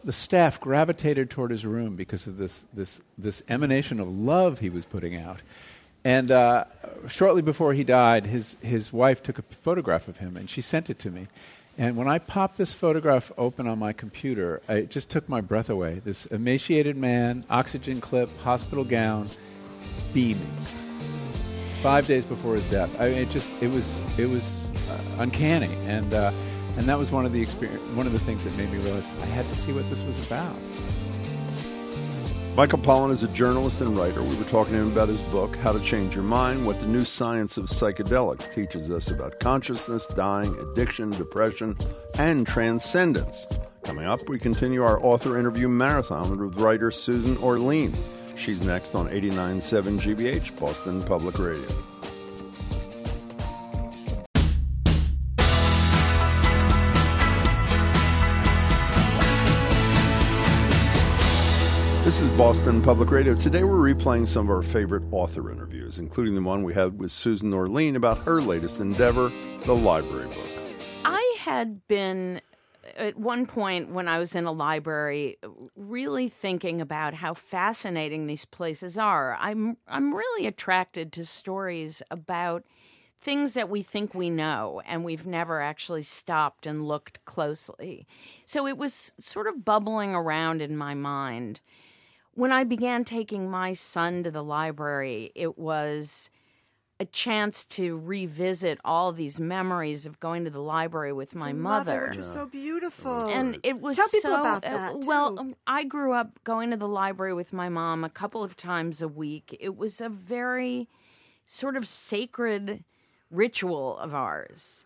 the 0.04 0.12
staff 0.12 0.62
gravitated 0.62 1.32
toward 1.32 1.50
his 1.50 1.66
room 1.66 1.96
because 1.96 2.28
of 2.28 2.38
this, 2.38 2.64
this, 2.72 3.02
this 3.18 3.41
emanation 3.50 4.00
of 4.00 4.16
love 4.16 4.60
he 4.60 4.70
was 4.70 4.86
putting 4.86 5.16
out. 5.16 5.39
And 6.06 6.30
uh, 6.30 6.66
shortly 7.08 7.41
before 7.41 7.74
he 7.74 7.84
died, 7.84 8.28
his, 8.28 8.58
his 8.62 8.94
wife 8.94 9.24
took 9.24 9.39
a 9.39 9.41
photograph 9.41 10.08
of 10.08 10.18
him 10.18 10.38
and 10.38 10.48
she 10.48 10.62
sent 10.62 10.91
it 10.91 11.00
to 11.00 11.10
me. 11.10 11.28
And 11.80 11.98
when 11.98 12.08
I 12.08 12.20
popped 12.20 12.60
this 12.60 12.74
photograph 12.74 13.32
open 13.39 13.68
on 13.68 13.80
my 13.80 13.94
computer, 13.94 14.62
I, 14.70 14.74
it 14.74 14.91
just 14.91 15.10
took 15.10 15.28
my 15.28 15.41
breath 15.41 15.72
away. 15.72 16.00
This 16.06 16.28
emaciated 16.28 16.96
man, 16.96 17.44
oxygen 17.50 18.02
clip, 18.02 18.30
hospital 18.41 18.84
gown, 18.84 19.30
beaming. 20.14 20.56
Five 21.84 22.08
days 22.08 22.24
before 22.24 22.56
his 22.56 22.66
death, 22.70 22.98
I 22.98 23.10
mean, 23.10 23.18
it 23.18 23.30
just 23.30 23.50
it 23.60 23.70
was 23.70 24.00
it 24.18 24.30
was 24.30 24.72
uh, 24.90 25.02
uncanny, 25.18 25.76
and 25.86 26.14
uh, 26.14 26.32
and 26.78 26.88
that 26.88 26.98
was 26.98 27.12
one 27.12 27.26
of 27.26 27.34
the 27.34 27.42
experience, 27.42 27.82
one 27.94 28.08
of 28.08 28.14
the 28.14 28.20
things 28.20 28.46
that 28.46 28.56
made 28.56 28.72
me 28.72 28.78
realize 28.78 29.12
I 29.22 29.26
had 29.26 29.50
to 29.50 29.56
see 29.56 29.74
what 29.74 29.90
this 29.90 30.02
was 30.04 30.26
about. 30.26 30.56
Michael 32.56 32.80
Pollan 32.80 33.12
is 33.12 33.22
a 33.22 33.28
journalist 33.28 33.82
and 33.82 33.98
writer. 33.98 34.24
We 34.24 34.34
were 34.38 34.46
talking 34.46 34.76
to 34.76 34.80
him 34.80 34.94
about 34.94 35.10
his 35.10 35.24
book, 35.24 35.58
How 35.58 35.74
to 35.74 35.80
Change 35.82 36.16
Your 36.16 36.24
Mind 36.24 36.66
What 36.66 36.80
the 36.80 36.86
New 36.86 37.04
Science 37.04 37.58
of 37.58 37.66
Psychedelics 37.66 38.54
Teaches 38.54 38.90
Us 38.90 39.12
About 39.12 39.42
Consciousness, 39.42 40.08
Dying, 40.08 40.58
Addiction, 40.60 41.10
Depression, 41.10 41.76
and 42.18 42.48
Transcendence. 42.48 43.46
Coming 43.84 44.06
up, 44.06 44.30
we 44.30 44.40
continue 44.40 44.84
our 44.84 45.04
author 45.04 45.38
interview 45.38 45.68
marathon 45.68 46.30
with 46.40 46.56
writer 46.56 46.92
Susan 46.92 47.36
Orlean. 47.40 47.94
She's 48.36 48.62
next 48.62 48.96
on 48.96 49.08
89.7 49.08 50.00
GBH, 50.00 50.60
Boston 50.60 51.04
Public 51.04 51.38
Radio. 51.40 51.68
This 62.04 62.20
is 62.20 62.28
Boston 62.38 62.82
Public 62.82 63.12
Radio. 63.12 63.34
Today 63.34 63.64
we're 63.64 63.94
replaying 63.94 64.28
some 64.28 64.50
of 64.50 64.56
our 64.56 64.62
favorite 64.62 65.04
author 65.12 65.50
interviews, 65.50 66.00
including 66.00 66.36
the 66.36 66.42
one 66.42 66.64
we 66.64 66.74
had 66.74 67.00
with 67.00 67.12
Susan 67.12 67.54
Orlean 67.54 67.96
about 67.96 68.18
her 68.20 68.42
latest 68.42 68.82
endeavor, 68.82 69.32
the 69.66 69.74
library 69.74 70.28
book. 70.28 70.50
I 71.06 71.36
had 71.40 71.88
been 71.88 72.42
at 72.98 73.18
one 73.18 73.46
point 73.46 73.92
when 73.92 74.08
I 74.08 74.20
was 74.20 74.36
in 74.36 74.46
a 74.46 74.52
library 74.52 75.38
really 75.76 76.30
thinking 76.30 76.82
about 76.82 77.14
how 77.14 77.34
fascinating 77.34 78.28
these 78.28 78.46
places 78.46 78.98
are. 78.98 79.38
I'm 79.40 79.78
I'm 79.88 80.14
really 80.14 80.48
attracted 80.48 81.12
to 81.14 81.26
stories 81.26 82.02
about 82.12 82.64
things 83.22 83.54
that 83.54 83.70
we 83.70 83.84
think 83.84 84.14
we 84.14 84.30
know 84.30 84.82
and 84.86 85.04
we've 85.04 85.26
never 85.26 85.62
actually 85.62 86.04
stopped 86.04 86.66
and 86.66 86.88
looked 86.88 87.24
closely. 87.26 88.06
So 88.46 88.68
it 88.68 88.78
was 88.78 89.14
sort 89.20 89.48
of 89.48 89.64
bubbling 89.64 90.14
around 90.14 90.62
in 90.62 90.76
my 90.76 90.94
mind 90.94 91.62
when 92.36 92.52
I 92.52 92.64
began 92.64 93.04
taking 93.04 93.50
my 93.50 93.74
son 93.74 94.24
to 94.24 94.32
the 94.32 94.44
library, 94.44 95.32
it 95.36 95.58
was 95.58 96.30
a 97.00 97.06
chance 97.06 97.66
to 97.66 97.98
revisit 97.98 98.80
all 98.86 99.12
these 99.12 99.39
memories 99.39 100.06
of 100.06 100.20
going 100.20 100.46
to 100.46 100.52
the 100.52 100.62
library 100.62 101.12
with 101.12 101.36
my 101.36 101.52
mother. 101.52 102.08
Which 102.10 102.18
was 102.20 102.32
so 102.32 102.46
beautiful. 102.46 103.28
And 103.30 103.60
it 103.64 103.82
was 103.82 103.96
Tell 103.96 104.08
people 104.08 104.32
so, 104.32 104.39
about 104.39 104.64
uh, 104.64 104.70
that. 104.70 105.00
well, 105.06 105.34
too. 105.34 105.39
um, 105.39 105.56
I 105.66 105.84
grew 105.84 106.14
up 106.14 106.44
going 106.44 106.72
to 106.72 106.78
the 106.78 106.88
library 106.88 107.34
with 107.34 107.52
my 107.52 107.68
mom 107.68 108.04
a 108.04 108.10
couple 108.10 108.44
of 108.44 108.56
times 108.56 109.02
a 109.02 109.08
week. 109.08 109.58
It 109.60 109.76
was 109.76 110.00
a 110.02 110.10
very 110.10 110.88
sort 111.48 111.76
of 111.76 111.88
sacred 111.88 112.84
ritual 113.32 113.98
of 113.98 114.14
ours. 114.14 114.86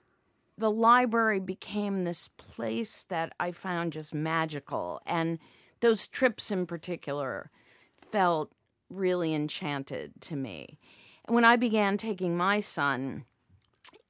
The 0.57 0.71
library 0.71 1.39
became 1.39 2.03
this 2.03 2.29
place 2.37 3.03
that 3.09 3.33
I 3.39 3.51
found 3.51 3.93
just 3.93 4.13
magical 4.13 5.01
and 5.05 5.37
those 5.81 6.07
trips 6.07 6.49
in 6.49 6.65
particular 6.65 7.51
felt 8.11 8.51
really 8.89 9.35
enchanted 9.35 10.19
to 10.21 10.35
me. 10.35 10.79
When 11.27 11.43
I 11.43 11.57
began 11.57 11.97
taking 11.97 12.37
my 12.37 12.61
son, 12.61 13.25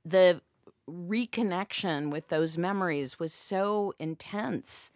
the 0.05 0.39
reconnection 0.88 2.11
with 2.11 2.28
those 2.30 2.59
memories 2.59 3.20
was 3.20 3.34
so 3.34 3.93
intense. 3.97 4.91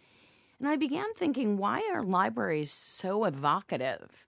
And 0.60 0.68
I 0.68 0.76
began 0.76 1.12
thinking, 1.14 1.56
why 1.56 1.82
are 1.92 2.02
libraries 2.02 2.70
so 2.70 3.24
evocative? 3.24 4.24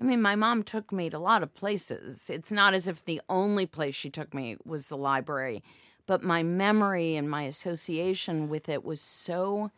I 0.00 0.04
mean, 0.04 0.22
my 0.22 0.34
mom 0.36 0.62
took 0.62 0.90
me 0.90 1.10
to 1.10 1.18
a 1.18 1.18
lot 1.18 1.42
of 1.42 1.54
places. 1.54 2.30
It's 2.30 2.50
not 2.50 2.72
as 2.72 2.88
if 2.88 3.04
the 3.04 3.20
only 3.28 3.66
place 3.66 3.94
she 3.94 4.08
took 4.08 4.32
me 4.32 4.56
was 4.64 4.88
the 4.88 4.96
library, 4.96 5.62
but 6.06 6.22
my 6.22 6.42
memory 6.42 7.14
and 7.14 7.28
my 7.28 7.42
association 7.42 8.48
with 8.48 8.70
it 8.70 8.84
was 8.84 9.02
so 9.02 9.70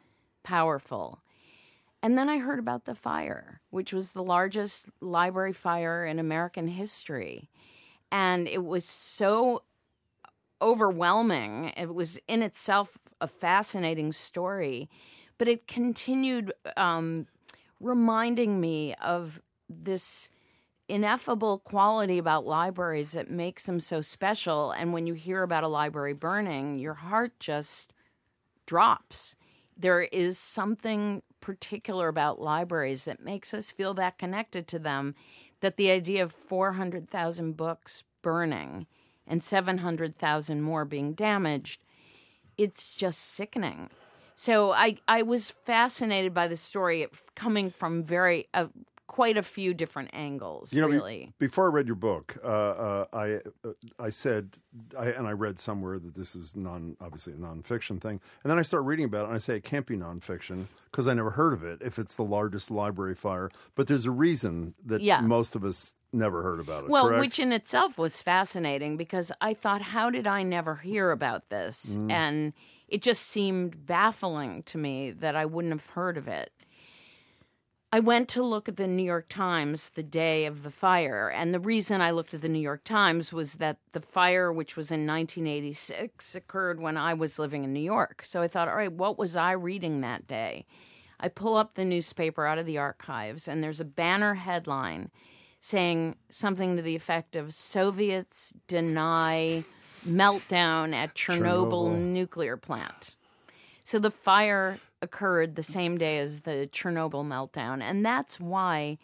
powerful. 0.45 1.21
And 2.03 2.17
then 2.17 2.29
I 2.29 2.39
heard 2.39 2.59
about 2.59 2.85
the 2.85 2.95
fire, 2.95 3.61
which 3.71 3.93
was 3.93 4.13
the 4.13 4.23
largest 4.23 4.87
library 5.01 5.53
fire 5.53 6.05
in 6.05 6.19
American 6.19 6.69
history. 6.69 7.49
And 8.13 8.47
it 8.47 8.65
was 8.65 8.85
so 8.85 9.63
overwhelming. 10.63 11.73
It 11.77 11.95
was 11.95 12.19
in 12.29 12.43
itself 12.43 12.97
a 13.21 13.27
fascinating 13.27 14.13
story, 14.13 14.89
but 15.39 15.49
it 15.49 15.67
continued 15.67 16.53
um, 16.77 17.27
reminding 17.81 18.61
me 18.61 18.95
of 19.03 19.41
this 19.69 20.29
ineffable 20.89 21.59
quality 21.59 22.19
about 22.19 22.47
libraries 22.47 23.13
that 23.13 23.31
makes 23.31 23.65
them 23.65 23.81
so 23.81 24.01
special. 24.01 24.71
And 24.71 24.93
when 24.93 25.07
you 25.07 25.15
hear 25.15 25.43
about 25.43 25.65
a 25.65 25.69
library 25.69 26.15
burning, 26.15 26.79
your 26.79 26.95
heart 26.95 27.33
just 27.41 27.93
drops. 28.67 29.35
There 29.77 30.03
is 30.03 30.39
something 30.39 31.23
particular 31.47 32.09
about 32.09 32.41
libraries 32.41 33.05
that 33.05 33.23
makes 33.23 33.55
us 33.55 33.71
feel 33.71 33.95
that 33.95 34.19
connected 34.19 34.67
to 34.67 34.81
them 34.81 35.15
that 35.61 35.77
the 35.77 35.93
idea 35.93 36.21
of 36.21 36.33
400,000 36.33 37.57
books 37.57 38.03
burning 38.21 38.85
and 39.29 39.45
700,000 39.45 40.61
more 40.61 40.85
being 40.85 41.13
damaged, 41.13 41.81
it's 42.59 42.83
just 42.83 43.21
sickening. 43.21 43.91
So 44.35 44.73
I, 44.73 44.97
I 45.07 45.23
was 45.23 45.49
fascinated 45.51 46.35
by 46.35 46.49
the 46.49 46.57
story 46.57 47.07
coming 47.37 47.71
from 47.71 48.03
very 48.03 48.49
uh, 48.53 48.67
quite 49.07 49.37
a 49.37 49.43
few 49.43 49.73
different 49.75 50.11
angles. 50.13 50.73
You 50.73 50.81
know, 50.81 50.89
be- 50.89 50.95
really. 50.95 51.33
before 51.39 51.67
I 51.67 51.73
read 51.73 51.87
your 51.87 51.97
book, 51.97 52.37
uh, 52.43 52.47
uh, 52.47 53.05
I 53.13 53.35
uh, 53.65 53.73
I 53.99 54.09
said, 54.11 54.57
I, 54.99 55.07
and 55.11 55.27
I 55.27 55.33
read 55.33 55.59
somewhere 55.59 55.99
that 55.99 56.15
this 56.15 56.35
is 56.35 56.57
non, 56.57 56.97
obviously 57.01 57.33
a 57.33 57.37
nonfiction 57.37 58.01
thing, 58.01 58.21
and 58.43 58.51
then 58.51 58.59
I 58.59 58.63
start 58.63 58.85
reading 58.85 59.05
about 59.05 59.23
it, 59.23 59.27
and 59.27 59.35
I 59.35 59.39
say 59.39 59.57
it 59.57 59.65
can't 59.65 59.87
be 59.87 59.97
nonfiction 59.97 60.67
because 60.91 61.09
I 61.09 61.15
never 61.15 61.31
heard 61.31 61.53
of 61.53 61.63
it. 61.65 61.81
If 61.83 61.99
it's 61.99 62.17
the 62.17 62.25
largest 62.25 62.71
library 62.71 63.15
fire, 63.15 63.51
but 63.75 63.87
there's 63.87 64.07
a 64.07 64.11
reason 64.11 64.75
that 64.85 65.01
Yeah. 65.01 65.21
most 65.21 65.55
of 65.57 65.65
us 65.65 65.95
never 66.13 66.43
heard 66.43 66.61
about 66.61 66.85
it. 66.85 66.91
Well, 66.91 67.09
correct? 67.09 67.21
which 67.21 67.39
in 67.39 67.53
itself 67.53 67.99
was 67.99 68.23
fascinating 68.23 68.97
because 68.97 69.31
I 69.41 69.55
thought, 69.55 69.83
how 69.83 70.09
did 70.11 70.27
I 70.27 70.43
never 70.43 70.77
hear 70.77 71.11
about 71.11 71.51
this? 71.51 71.95
Mm. 71.97 72.11
And 72.11 72.53
it 72.89 73.03
just 73.03 73.23
seemed 73.27 73.85
baffling 73.87 74.63
to 74.65 74.79
me 74.79 75.11
that 75.11 75.37
I 75.37 75.45
wouldn't 75.45 75.73
have 75.75 75.85
heard 75.91 76.17
of 76.17 76.27
it. 76.29 76.51
I 77.93 78.01
went 78.01 78.29
to 78.31 78.43
look 78.43 78.69
at 78.69 78.77
the 78.77 78.89
New 78.89 79.05
York 79.05 79.27
Times 79.29 79.91
the 79.91 80.03
day 80.03 80.45
of 80.47 80.65
the 80.65 80.71
fire. 80.71 81.29
And 81.29 81.55
the 81.55 81.61
reason 81.61 82.01
I 82.01 82.11
looked 82.11 82.35
at 82.35 82.41
the 82.41 82.49
New 82.49 82.59
York 82.59 82.83
Times 82.85 83.33
was 83.33 83.55
that 83.55 83.79
the 83.93 84.01
fire, 84.01 84.53
which 84.53 84.77
was 84.77 84.91
in 84.91 85.07
1986, 85.07 86.35
occurred 86.35 86.81
when 86.81 86.97
I 86.97 87.15
was 87.15 87.39
living 87.39 87.63
in 87.63 87.73
New 87.73 87.81
York. 87.81 88.23
So 88.25 88.43
I 88.43 88.49
thought, 88.49 88.69
all 88.69 88.77
right, 88.77 88.93
what 88.93 89.19
was 89.19 89.37
I 89.37 89.53
reading 89.53 90.01
that 90.01 90.27
day? 90.27 90.67
I 91.21 91.29
pull 91.29 91.57
up 91.57 91.75
the 91.75 91.85
newspaper 91.85 92.45
out 92.45 92.59
of 92.59 92.67
the 92.67 92.79
archives, 92.79 93.49
and 93.49 93.63
there's 93.63 93.81
a 93.81 93.85
banner 93.85 94.35
headline 94.35 95.11
saying 95.61 96.17
something 96.29 96.77
to 96.77 96.83
the 96.83 96.97
effect 96.97 97.37
of 97.37 97.55
Soviets 97.55 98.53
deny 98.69 99.65
meltdown 100.07 100.93
at 100.95 101.15
Chernobyl, 101.15 101.89
Chernobyl. 101.89 101.99
nuclear 101.99 102.57
plant. 102.57 103.15
So 103.85 103.99
the 103.99 104.11
fire 104.11 104.79
occurred 105.07 105.55
the 105.55 105.63
same 105.63 105.97
day 105.97 106.19
as 106.19 106.41
the 106.41 106.69
Chernobyl 106.73 107.25
meltdown, 107.25 107.81
and 107.81 108.05
that's 108.05 108.41
why 108.41 108.99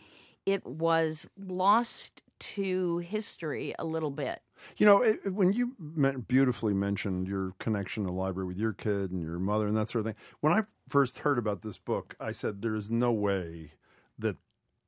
it 0.44 0.66
was 0.66 1.28
lost 1.38 2.20
to 2.40 2.98
history 2.98 3.72
a 3.78 3.84
little 3.84 4.10
bit. 4.10 4.42
You 4.76 4.86
know, 4.86 5.02
it, 5.02 5.32
when 5.32 5.52
you 5.52 5.76
beautifully 6.26 6.74
mentioned 6.74 7.28
your 7.28 7.54
connection 7.58 8.02
to 8.02 8.08
the 8.08 8.12
library 8.14 8.48
with 8.48 8.58
your 8.58 8.72
kid 8.72 9.12
and 9.12 9.22
your 9.22 9.38
mother 9.38 9.68
and 9.68 9.76
that 9.76 9.88
sort 9.88 10.00
of 10.00 10.06
thing, 10.06 10.22
when 10.40 10.52
I 10.52 10.62
first 10.88 11.20
heard 11.20 11.38
about 11.38 11.62
this 11.62 11.78
book, 11.78 12.16
I 12.20 12.32
said, 12.32 12.62
"There 12.62 12.74
is 12.74 12.90
no 12.90 13.12
way 13.12 13.72
that 14.18 14.36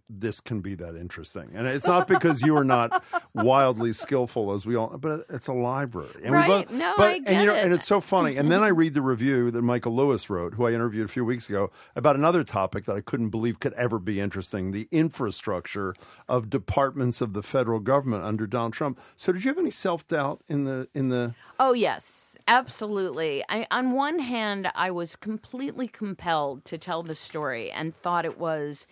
this 0.08 0.40
can 0.40 0.60
be 0.60 0.74
that 0.76 0.96
interesting." 0.96 1.50
And 1.54 1.66
it's 1.66 1.86
not 1.86 2.06
because 2.06 2.42
you 2.42 2.56
are 2.56 2.64
not 2.64 3.04
wildly 3.34 3.92
skillful, 3.92 4.52
as 4.52 4.66
we 4.66 4.76
all, 4.76 4.96
but 4.98 5.26
it's 5.28 5.48
a 5.48 5.52
library, 5.52 6.10
and 6.22 6.34
Right. 6.34 6.70
No, 6.70 6.94
but, 6.96 7.10
I 7.10 7.14
and 7.14 7.24
get 7.26 7.40
you 7.40 7.46
know, 7.46 7.54
it. 7.54 7.64
and 7.64 7.74
it's 7.74 7.86
so 7.86 8.00
funny. 8.00 8.36
And 8.36 8.50
then 8.50 8.62
I 8.62 8.68
mm-hmm. 8.68 8.78
read 8.78 8.94
the 8.94 9.02
review 9.02 9.50
that 9.50 9.62
Michael 9.62 9.94
Lewis 9.94 10.28
wrote, 10.28 10.54
who 10.54 10.66
I 10.66 10.72
interviewed 10.72 11.04
a 11.04 11.08
few 11.08 11.24
weeks 11.24 11.48
ago, 11.48 11.70
about 11.94 12.16
another 12.16 12.44
topic 12.44 12.84
that 12.86 12.96
I 12.96 13.00
couldn't 13.00 13.30
believe 13.30 13.60
could 13.60 13.72
ever 13.74 13.98
be 13.98 14.20
interesting: 14.20 14.72
the 14.72 14.88
infrastructure 14.90 15.94
of 16.28 16.50
departments 16.50 17.20
of 17.20 17.32
the 17.32 17.42
federal 17.42 17.80
government 17.80 18.24
under 18.24 18.46
Donald 18.46 18.72
Trump. 18.72 19.00
So, 19.16 19.32
did 19.32 19.44
you 19.44 19.50
have 19.50 19.58
any 19.58 19.70
self 19.70 20.06
doubt 20.08 20.42
in 20.48 20.64
the 20.64 20.88
in 20.94 21.08
the? 21.08 21.34
Oh, 21.58 21.72
yes, 21.72 22.36
absolutely. 22.48 23.44
I, 23.48 23.66
on 23.70 23.92
one 23.92 24.18
hand, 24.18 24.70
I 24.74 24.90
was 24.90 25.16
completely 25.16 25.86
compelled 25.86 26.64
to 26.66 26.78
tell 26.78 27.02
the 27.02 27.14
story 27.14 27.70
and 27.70 27.94
thought 27.94 28.24
it 28.24 28.38
was 28.38 28.86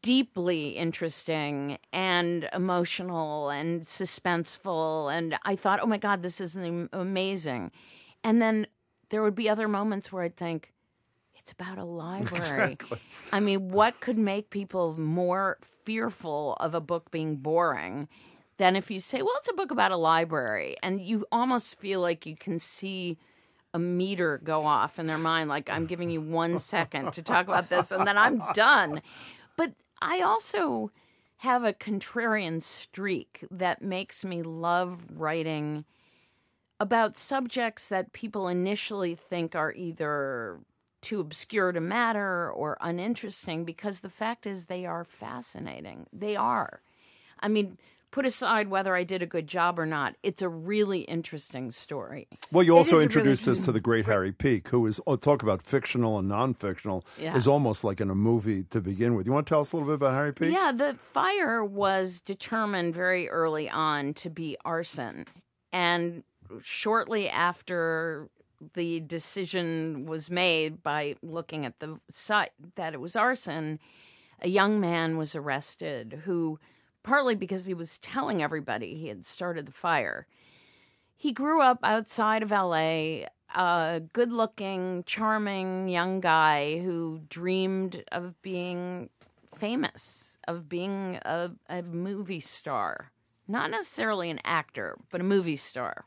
deeply 0.00 0.70
interesting 0.70 1.78
and 1.92 2.48
emotional 2.52 3.50
and 3.50 3.82
suspenseful. 3.82 5.14
And 5.14 5.36
I 5.44 5.56
thought, 5.56 5.80
oh 5.82 5.86
my 5.86 5.98
God, 5.98 6.22
this 6.22 6.40
is 6.40 6.56
amazing. 6.92 7.70
And 8.24 8.40
then 8.40 8.66
there 9.10 9.22
would 9.22 9.34
be 9.34 9.48
other 9.48 9.68
moments 9.68 10.10
where 10.10 10.24
I'd 10.24 10.36
think, 10.36 10.72
it's 11.34 11.52
about 11.52 11.78
a 11.78 11.84
library. 12.02 12.78
I 13.32 13.40
mean, 13.40 13.70
what 13.70 14.00
could 14.00 14.18
make 14.18 14.50
people 14.50 14.98
more 14.98 15.58
fearful 15.84 16.56
of 16.60 16.74
a 16.74 16.80
book 16.80 17.10
being 17.10 17.36
boring 17.36 18.08
than 18.58 18.76
if 18.76 18.90
you 18.90 19.00
say, 19.00 19.22
well, 19.22 19.34
it's 19.38 19.48
a 19.48 19.54
book 19.54 19.70
about 19.70 19.90
a 19.90 19.96
library? 19.96 20.76
And 20.82 21.00
you 21.00 21.26
almost 21.32 21.78
feel 21.78 22.00
like 22.00 22.26
you 22.26 22.36
can 22.36 22.58
see 22.58 23.18
a 23.74 23.78
meter 23.78 24.40
go 24.44 24.64
off 24.64 24.98
in 24.98 25.06
their 25.06 25.18
mind, 25.18 25.48
like, 25.48 25.70
I'm 25.70 25.86
giving 25.86 26.10
you 26.10 26.20
one 26.20 26.58
second 26.58 27.12
to 27.14 27.22
talk 27.22 27.46
about 27.46 27.70
this, 27.70 27.90
and 27.90 28.06
then 28.06 28.18
I'm 28.18 28.42
done. 28.54 29.00
But 29.56 29.72
I 30.02 30.20
also 30.20 30.90
have 31.36 31.62
a 31.62 31.72
contrarian 31.72 32.60
streak 32.60 33.44
that 33.52 33.82
makes 33.82 34.24
me 34.24 34.42
love 34.42 34.98
writing 35.14 35.84
about 36.80 37.16
subjects 37.16 37.88
that 37.88 38.12
people 38.12 38.48
initially 38.48 39.14
think 39.14 39.54
are 39.54 39.72
either 39.72 40.58
too 41.02 41.20
obscure 41.20 41.70
to 41.70 41.80
matter 41.80 42.50
or 42.50 42.76
uninteresting 42.80 43.64
because 43.64 44.00
the 44.00 44.10
fact 44.10 44.44
is 44.44 44.66
they 44.66 44.84
are 44.84 45.04
fascinating. 45.04 46.06
They 46.12 46.34
are. 46.34 46.82
I 47.38 47.46
mean, 47.46 47.78
put 48.12 48.24
aside 48.24 48.68
whether 48.68 48.94
I 48.94 49.02
did 49.02 49.22
a 49.22 49.26
good 49.26 49.48
job 49.48 49.78
or 49.80 49.86
not, 49.86 50.14
it's 50.22 50.42
a 50.42 50.48
really 50.48 51.00
interesting 51.00 51.72
story. 51.72 52.28
Well, 52.52 52.62
you 52.62 52.76
also 52.76 53.00
introduced 53.00 53.46
really- 53.46 53.58
us 53.58 53.64
to 53.64 53.72
the 53.72 53.80
great 53.80 54.06
Harry 54.06 54.30
Peak, 54.30 54.68
who 54.68 54.86
is 54.86 55.00
oh, 55.08 55.16
talk 55.16 55.42
about 55.42 55.60
fictional 55.62 56.18
and 56.18 56.28
non-fictional 56.28 57.04
Yeah. 57.18 57.34
is 57.34 57.48
almost 57.48 57.82
like 57.82 58.00
in 58.00 58.10
a 58.10 58.14
movie 58.14 58.62
to 58.64 58.80
begin 58.80 59.16
with. 59.16 59.26
You 59.26 59.32
want 59.32 59.46
to 59.46 59.50
tell 59.50 59.60
us 59.60 59.72
a 59.72 59.76
little 59.76 59.88
bit 59.88 59.94
about 59.94 60.12
Harry 60.14 60.32
Peak? 60.32 60.52
Yeah, 60.52 60.70
the 60.70 60.96
fire 61.12 61.64
was 61.64 62.20
determined 62.20 62.94
very 62.94 63.28
early 63.28 63.68
on 63.68 64.14
to 64.14 64.30
be 64.30 64.56
arson. 64.64 65.24
And 65.72 66.22
shortly 66.62 67.28
after 67.30 68.28
the 68.74 69.00
decision 69.00 70.06
was 70.06 70.30
made 70.30 70.82
by 70.82 71.16
looking 71.22 71.64
at 71.64 71.80
the 71.80 71.98
site 72.10 72.52
that 72.76 72.92
it 72.92 73.00
was 73.00 73.16
arson, 73.16 73.80
a 74.40 74.48
young 74.48 74.78
man 74.80 75.16
was 75.16 75.34
arrested 75.34 76.22
who, 76.24 76.58
partly 77.02 77.34
because 77.34 77.66
he 77.66 77.74
was 77.74 77.98
telling 77.98 78.42
everybody 78.42 78.94
he 78.94 79.08
had 79.08 79.24
started 79.24 79.66
the 79.66 79.72
fire, 79.72 80.26
he 81.16 81.32
grew 81.32 81.60
up 81.60 81.78
outside 81.82 82.42
of 82.42 82.50
LA, 82.50 83.26
a 83.54 84.02
good 84.12 84.32
looking, 84.32 85.04
charming 85.06 85.88
young 85.88 86.20
guy 86.20 86.80
who 86.80 87.20
dreamed 87.28 88.02
of 88.10 88.40
being 88.42 89.08
famous, 89.56 90.38
of 90.48 90.68
being 90.68 91.18
a, 91.22 91.50
a 91.68 91.82
movie 91.82 92.40
star. 92.40 93.12
Not 93.46 93.70
necessarily 93.70 94.30
an 94.30 94.40
actor, 94.44 94.96
but 95.10 95.20
a 95.20 95.24
movie 95.24 95.56
star. 95.56 96.06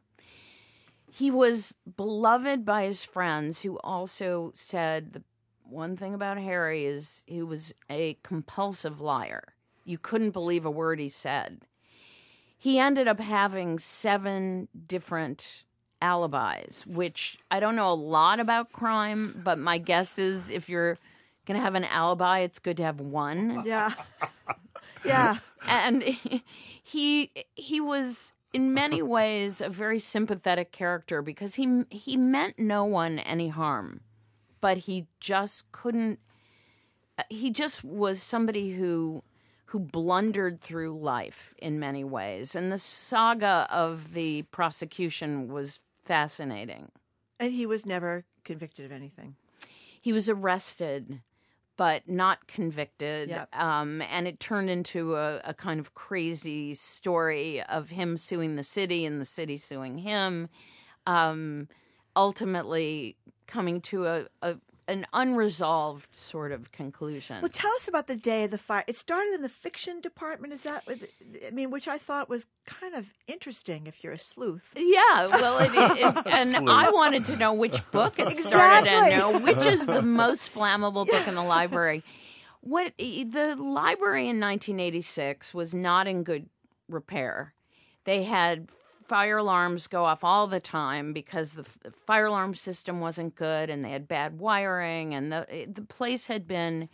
He 1.12 1.32
was 1.32 1.74
beloved 1.96 2.66
by 2.66 2.84
his 2.84 3.04
friends 3.04 3.62
who 3.62 3.80
also 3.80 4.52
said 4.56 5.14
the 5.14 5.24
one 5.64 5.96
thing 5.96 6.14
about 6.14 6.38
Harry 6.38 6.86
is 6.86 7.24
he 7.26 7.42
was 7.42 7.74
a 7.90 8.18
compulsive 8.24 9.02
liar. 9.02 9.55
You 9.86 9.98
couldn't 9.98 10.32
believe 10.32 10.66
a 10.66 10.72
word 10.72 11.00
he 11.00 11.10
said 11.10 11.62
he 12.66 12.80
ended 12.80 13.08
up 13.08 13.20
having 13.20 13.78
seven 13.78 14.68
different 14.88 15.64
alibis, 16.02 16.84
which 16.88 17.38
I 17.52 17.60
don't 17.60 17.76
know 17.76 17.92
a 17.92 17.94
lot 17.94 18.40
about 18.40 18.72
crime, 18.72 19.40
but 19.44 19.60
my 19.60 19.78
guess 19.78 20.18
is 20.18 20.50
if 20.50 20.68
you're 20.68 20.98
going 21.46 21.60
to 21.60 21.64
have 21.64 21.76
an 21.76 21.84
alibi, 21.84 22.40
it's 22.40 22.58
good 22.58 22.78
to 22.78 22.84
have 22.84 23.00
one. 23.00 23.64
Yeah. 23.66 23.94
Yeah. 25.04 25.38
And 25.68 26.02
he 26.82 27.32
he 27.54 27.80
was 27.80 28.32
in 28.54 28.74
many 28.74 29.04
ways 29.04 29.62
a 29.62 29.70
very 29.70 30.00
sympathetic 30.00 30.72
character 30.72 31.22
because 31.22 31.54
he 31.54 31.84
he 31.92 32.18
meant 32.18 32.58
no 32.58 32.86
one 32.86 33.20
any 33.20 33.50
harm, 33.50 34.02
but 34.62 34.78
he 34.78 35.06
just 35.20 35.72
couldn't 35.72 36.20
he 37.30 37.52
just 37.52 37.84
was 37.84 38.20
somebody 38.20 38.72
who 38.72 39.22
who 39.66 39.80
blundered 39.80 40.62
through 40.62 40.98
life 41.00 41.54
in 41.58 41.80
many 41.80 42.04
ways 42.04 42.56
and 42.56 42.72
the 42.72 42.78
saga 42.78 43.68
of 43.72 44.14
the 44.14 44.42
prosecution 44.52 45.48
was 45.48 45.80
fascinating 46.04 46.92
And 47.40 47.52
he 47.52 47.66
was 47.66 47.86
never 47.86 48.26
convicted 48.44 48.86
of 48.86 48.92
anything. 48.92 49.36
he 50.02 50.14
was 50.14 50.30
arrested 50.30 51.22
but 51.78 52.08
not 52.08 52.48
convicted 52.48 53.28
Yep. 53.30 53.54
um, 53.56 54.02
and 54.04 54.28
it 54.28 54.40
turned 54.40 54.70
into 54.70 55.16
a, 55.16 55.42
a 55.44 55.54
kind 55.54 55.78
of 55.80 55.94
crazy 55.94 56.74
story 56.74 57.62
of 57.64 57.90
him 57.90 58.16
suing 58.18 58.56
the 58.56 58.64
city 58.64 59.06
and 59.06 59.20
the 59.20 59.26
city 59.26 59.58
suing 59.58 59.98
him 59.98 60.48
um, 61.08 61.68
ultimately 62.16 63.18
coming 63.48 63.82
to 63.82 64.06
a, 64.06 64.26
a 64.42 64.56
an 64.88 65.06
unresolved 65.14 66.16
sort 66.16 66.52
of 66.52 66.72
conclusion 66.72 67.38
Well, 67.42 67.50
tell 67.50 67.72
us 67.74 67.88
about 67.88 68.08
the 68.08 68.16
day 68.16 68.44
of 68.44 68.52
the 68.52 68.58
fire. 68.58 68.84
It 68.88 68.96
started 68.98 69.34
in 69.34 69.42
the 69.42 69.50
fiction 69.50 70.00
department. 70.02 70.54
Is 70.54 70.64
that? 70.64 70.86
what- 70.86 71.00
I 71.46 71.52
mean, 71.52 71.72
which 71.72 71.88
I 71.88 71.98
thought 71.98 72.30
was 72.30 72.46
kind 72.66 72.94
of 72.94 73.12
interesting 73.28 73.88
if 73.88 74.04
you're 74.04 74.14
a 74.14 74.20
sleuth. 74.20 74.74
Yeah, 74.76 75.28
well, 75.28 75.58
it, 75.60 75.72
it, 75.74 75.98
it- 76.18 76.28
and 76.58 76.70
I 76.70 76.90
wanted 76.92 77.26
to 77.26 77.36
know 77.36 77.54
which 77.54 77.80
book 77.92 78.20
it 78.20 78.38
started 78.38 78.88
in. 78.92 79.04
Exactly. 79.06 79.12
You 79.12 79.18
know, 79.18 79.40
which 79.40 79.66
is 79.66 79.86
the 79.88 80.02
most 80.24 80.54
flammable 80.54 81.08
book 81.08 81.28
in 81.28 81.36
the 81.36 81.44
library. 81.44 82.04
What 82.62 82.94
the 82.98 83.56
library 83.60 84.24
in 84.30 84.40
1986 84.40 85.54
was 85.54 85.74
not 85.74 86.08
in 86.08 86.24
good 86.24 86.50
repair. 86.90 87.54
They 88.06 88.24
had 88.24 88.70
fire 89.08 89.38
alarms 89.38 89.88
go 89.88 90.06
off 90.06 90.24
all 90.24 90.48
the 90.48 90.60
time 90.60 91.14
because 91.14 91.54
the 91.54 91.62
f- 91.86 91.94
fire 91.94 92.26
alarm 92.26 92.56
system 92.56 93.00
wasn't 93.00 93.36
good, 93.36 93.70
and 93.70 93.84
they 93.86 93.92
had 93.92 94.08
bad 94.08 94.40
wiring, 94.40 95.14
and 95.14 95.32
the 95.32 95.46
it- 95.50 95.76
the 95.76 95.82
place 95.82 96.26
had 96.26 96.48
been 96.48 96.90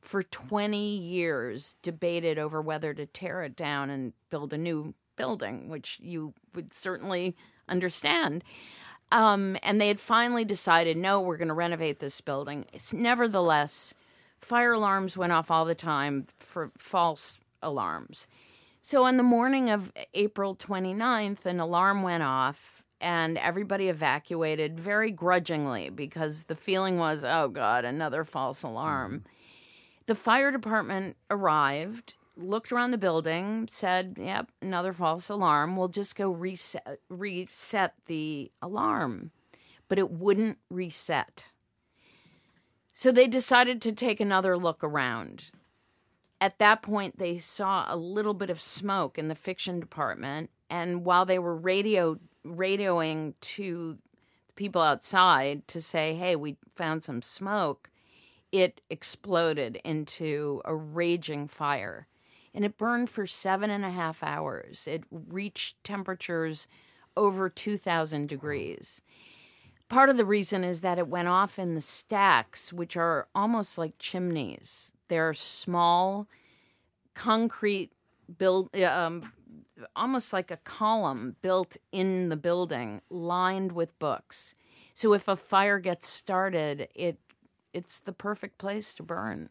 for 0.00 0.22
20 0.22 0.98
years 0.98 1.76
debated 1.82 2.38
over 2.38 2.60
whether 2.60 2.92
to 2.92 3.06
tear 3.06 3.42
it 3.42 3.54
down 3.54 3.88
and 3.90 4.12
build 4.30 4.52
a 4.52 4.58
new 4.58 4.94
building, 5.16 5.68
which 5.68 5.98
you 6.02 6.34
would 6.54 6.72
certainly 6.72 7.36
understand. 7.68 8.42
Um, 9.12 9.56
and 9.62 9.80
they 9.80 9.88
had 9.88 10.00
finally 10.00 10.44
decided, 10.44 10.96
no, 10.96 11.20
we're 11.20 11.36
going 11.36 11.48
to 11.48 11.54
renovate 11.54 12.00
this 12.00 12.20
building. 12.20 12.64
It's 12.72 12.92
nevertheless, 12.92 13.94
fire 14.40 14.72
alarms 14.72 15.16
went 15.16 15.32
off 15.32 15.50
all 15.50 15.64
the 15.64 15.74
time 15.74 16.26
for 16.38 16.72
false 16.78 17.38
alarms. 17.62 18.26
So 18.84 19.04
on 19.04 19.16
the 19.16 19.22
morning 19.22 19.70
of 19.70 19.92
April 20.12 20.56
29th, 20.56 21.46
an 21.46 21.60
alarm 21.60 22.02
went 22.02 22.24
off 22.24 22.82
and 23.00 23.38
everybody 23.38 23.88
evacuated 23.88 24.78
very 24.78 25.12
grudgingly 25.12 25.88
because 25.88 26.44
the 26.44 26.56
feeling 26.56 26.98
was, 26.98 27.22
oh 27.22 27.48
God, 27.48 27.84
another 27.84 28.24
false 28.24 28.64
alarm. 28.64 29.20
Mm-hmm. 29.20 29.28
The 30.06 30.14
fire 30.16 30.50
department 30.50 31.16
arrived, 31.30 32.14
looked 32.36 32.72
around 32.72 32.90
the 32.90 32.98
building, 32.98 33.68
said, 33.70 34.16
"Yep, 34.18 34.50
another 34.60 34.92
false 34.92 35.28
alarm. 35.28 35.76
We'll 35.76 35.88
just 35.88 36.16
go 36.16 36.30
reset 36.30 36.98
reset 37.08 37.94
the 38.06 38.50
alarm." 38.60 39.30
But 39.88 40.00
it 40.00 40.10
wouldn't 40.10 40.58
reset. 40.70 41.46
So 42.94 43.12
they 43.12 43.28
decided 43.28 43.80
to 43.82 43.92
take 43.92 44.18
another 44.20 44.58
look 44.58 44.82
around. 44.82 45.50
At 46.42 46.58
that 46.58 46.82
point, 46.82 47.18
they 47.20 47.38
saw 47.38 47.86
a 47.88 47.96
little 47.96 48.34
bit 48.34 48.50
of 48.50 48.60
smoke 48.60 49.16
in 49.16 49.28
the 49.28 49.36
fiction 49.36 49.78
department, 49.78 50.50
and 50.68 51.04
while 51.04 51.24
they 51.24 51.38
were 51.38 51.54
radio 51.54 52.18
radioing 52.44 53.34
to 53.42 53.96
people 54.56 54.82
outside 54.82 55.68
to 55.68 55.80
say, 55.80 56.16
"Hey, 56.16 56.34
we 56.34 56.56
found 56.74 57.04
some 57.04 57.22
smoke," 57.22 57.90
it 58.50 58.80
exploded 58.90 59.76
into 59.84 60.60
a 60.64 60.74
raging 60.74 61.46
fire, 61.46 62.08
and 62.52 62.64
it 62.64 62.76
burned 62.76 63.08
for 63.08 63.24
seven 63.24 63.70
and 63.70 63.84
a 63.84 63.92
half 63.92 64.20
hours. 64.24 64.88
It 64.88 65.04
reached 65.12 65.84
temperatures 65.84 66.66
over 67.16 67.48
two 67.48 67.78
thousand 67.78 68.28
degrees 68.28 69.00
part 69.92 70.08
of 70.08 70.16
the 70.16 70.24
reason 70.24 70.64
is 70.64 70.80
that 70.80 70.98
it 70.98 71.06
went 71.06 71.28
off 71.28 71.58
in 71.58 71.74
the 71.74 71.80
stacks, 71.80 72.72
which 72.72 72.96
are 72.96 73.28
almost 73.34 73.76
like 73.76 73.92
chimneys. 73.98 74.90
They're 75.12 75.34
small, 75.34 76.26
concrete 77.12 77.92
build, 78.38 78.74
um, 78.76 79.30
almost 79.94 80.32
like 80.32 80.50
a 80.50 80.56
column 80.56 81.36
built 81.42 81.76
in 81.92 82.30
the 82.30 82.36
building, 82.36 83.02
lined 83.10 83.72
with 83.72 83.98
books. 83.98 84.54
So 84.94 85.12
if 85.12 85.28
a 85.28 85.36
fire 85.36 85.78
gets 85.78 86.08
started, 86.08 86.88
it 86.94 87.18
it's 87.74 88.00
the 88.00 88.14
perfect 88.14 88.56
place 88.56 88.94
to 88.94 89.02
burn. 89.02 89.50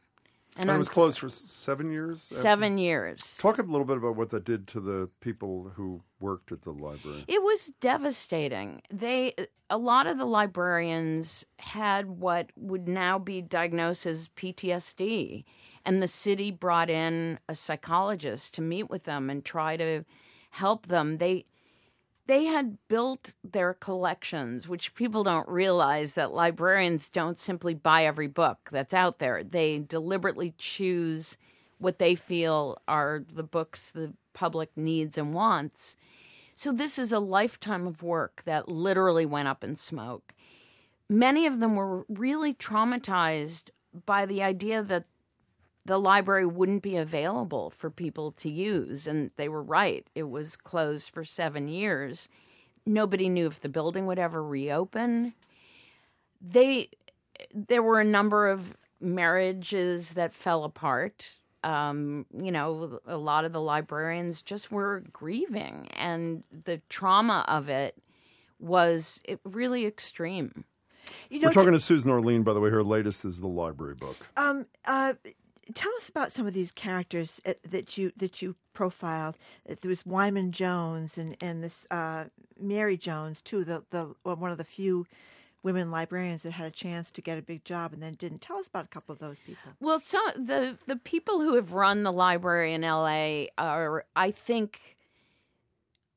And, 0.58 0.70
it 0.70 0.78
was 0.78 0.90
closed 0.90 1.20
for 1.20 1.30
seven 1.30 1.92
years. 1.92 2.30
after- 2.30 2.42
seven 2.42 2.78
years. 2.78 3.38
Talk 3.38 3.58
a 3.58 3.64
little 3.64 3.86
bit 3.86 3.98
about 3.98 4.16
what 4.18 4.30
that 4.32 4.44
did 4.44 4.68
to 4.70 4.82
the 4.82 5.10
people 5.22 5.72
who 5.76 6.02
worked 6.20 6.52
at 6.52 6.64
the 6.64 6.72
library. 6.72 7.24
It 7.28 7.42
was 7.42 7.72
devastating. 7.80 8.82
They 8.90 9.34
a 9.70 9.78
lot 9.78 10.08
of 10.08 10.18
the 10.18 10.26
librarians 10.26 11.46
had 11.58 12.06
what 12.20 12.52
would 12.58 12.88
now 12.90 13.18
be 13.18 13.42
diagnosed 13.42 14.06
as 14.06 14.28
PTSD, 14.36 15.46
and 15.86 16.04
the 16.04 16.08
city 16.08 16.52
brought 16.52 16.90
in 16.90 17.40
a 17.48 17.56
psychologist 17.56 18.54
to 18.56 18.62
meet 18.62 18.90
with 18.90 19.06
them 19.06 19.30
and 19.30 19.46
try 19.46 19.78
to 19.78 20.04
help 20.50 20.88
them. 20.88 21.18
They 21.18 21.46
they 22.28 22.46
had 22.46 22.78
built 22.88 23.34
their 23.44 23.74
collections, 23.74 24.68
which 24.68 24.96
people 24.96 25.24
don't 25.24 25.48
realize 25.48 26.14
that 26.14 26.34
librarians 26.34 27.10
don't 27.10 27.38
simply 27.38 27.74
buy 27.74 28.06
every 28.06 28.28
book 28.28 28.70
that's 28.72 28.94
out 28.94 29.20
there. 29.20 29.44
They 29.44 29.80
deliberately 29.80 30.54
choose 30.58 31.38
what 31.80 32.00
they 32.00 32.16
feel 32.16 32.78
are 32.88 33.24
the 33.34 33.44
books 33.44 33.92
the 33.92 34.14
public 34.34 34.70
needs 34.76 35.18
and 35.18 35.34
wants. 35.34 35.96
So 36.56 36.72
this 36.72 37.00
is 37.00 37.12
a 37.12 37.20
lifetime 37.20 37.88
of 37.88 38.04
work 38.04 38.44
that 38.46 38.70
literally 38.70 39.26
went 39.26 39.48
up 39.48 39.64
in 39.64 39.76
smoke. 39.76 40.34
Many 41.10 41.48
of 41.48 41.60
them 41.60 41.76
were 41.76 42.06
really 42.08 42.54
traumatized 42.54 43.72
by 44.06 44.26
the 44.26 44.44
idea 44.44 44.84
that 44.84 45.06
the 45.86 45.98
library 45.98 46.46
wouldn't 46.46 46.84
be 46.84 46.98
available 46.98 47.70
for 47.72 47.90
people 47.90 48.32
to 48.34 48.50
use. 48.50 49.08
And 49.08 49.32
they 49.36 49.50
were 49.50 49.64
right. 49.64 50.06
It 50.16 50.30
was 50.30 50.56
closed 50.56 51.12
for 51.12 51.26
seven 51.26 51.68
years. 51.68 52.30
Nobody 52.86 53.30
knew 53.30 53.48
if 53.48 53.62
the 53.62 53.70
building 53.70 54.06
would 54.08 54.20
ever 54.20 54.44
reopen. 54.44 55.34
They, 56.42 56.90
there 57.54 57.84
were 57.84 58.00
a 58.00 58.06
number 58.06 58.50
of 58.50 58.76
marriages 59.00 60.14
that 60.14 60.34
fell 60.34 60.64
apart. 60.64 61.36
Um, 61.64 62.26
you 62.36 62.52
know, 62.52 63.00
a 63.06 63.18
lot 63.18 63.46
of 63.46 63.54
the 63.54 63.62
librarians 63.62 64.42
just 64.42 64.72
were 64.72 65.04
grieving, 65.14 65.88
and 65.92 66.44
the 66.66 66.82
trauma 66.90 67.46
of 67.48 67.70
it 67.70 67.96
was 68.60 69.22
it 69.26 69.40
really 69.44 69.86
extreme. 69.86 70.66
You 71.30 71.40
know, 71.42 71.50
We're 71.50 71.54
talking 71.54 71.74
to 71.74 71.80
Susan 71.80 72.10
Orlean, 72.10 72.44
by 72.44 72.54
the 72.54 72.60
way. 72.60 72.70
Her 72.70 72.84
latest 72.84 73.26
is 73.26 73.40
the 73.42 73.48
library 73.48 73.96
book. 73.96 74.18
Um, 74.38 74.66
uh, 74.86 75.14
tell 75.74 75.94
us 75.98 76.10
about 76.10 76.32
some 76.32 76.48
of 76.48 76.54
these 76.54 76.72
characters 76.72 77.40
uh, 77.46 77.54
that 77.68 77.98
you 77.98 78.12
that 78.18 78.42
you 78.42 78.56
profiled. 78.74 79.38
Uh, 79.70 79.76
There 79.82 79.90
was 79.90 80.06
Wyman 80.06 80.52
Jones 80.52 81.18
and 81.18 81.36
and 81.42 81.64
this 81.64 81.86
uh, 81.92 82.26
Mary 82.60 82.98
Jones 82.98 83.42
too. 83.42 83.64
The 83.64 83.84
the 83.90 84.16
one 84.24 84.52
of 84.52 84.58
the 84.58 84.64
few 84.64 85.06
women 85.64 85.92
librarians 85.92 86.42
that 86.44 86.52
had 86.52 86.66
a 86.66 86.72
chance 86.72 87.12
to 87.12 87.22
get 87.22 87.38
a 87.38 87.42
big 87.42 87.64
job 87.64 87.94
and 87.94 88.02
then 88.02 88.14
didn't. 88.14 88.42
Tell 88.42 88.58
us 88.58 88.68
about 88.68 88.86
a 88.86 88.88
couple 88.88 89.14
of 89.14 89.20
those 89.20 89.38
people. 89.46 89.72
Well, 89.80 90.00
so 90.00 90.20
the 90.36 90.78
the 90.88 90.96
people 90.96 91.42
who 91.42 91.56
have 91.56 91.74
run 91.74 92.04
the 92.04 92.12
library 92.12 92.74
in 92.74 92.82
LA 92.82 93.46
are, 93.58 94.06
I 94.16 94.32
think, 94.32 94.98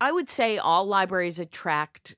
I 0.00 0.12
would 0.12 0.30
say 0.30 0.58
all 0.58 0.86
libraries 0.86 1.38
attract 1.38 2.16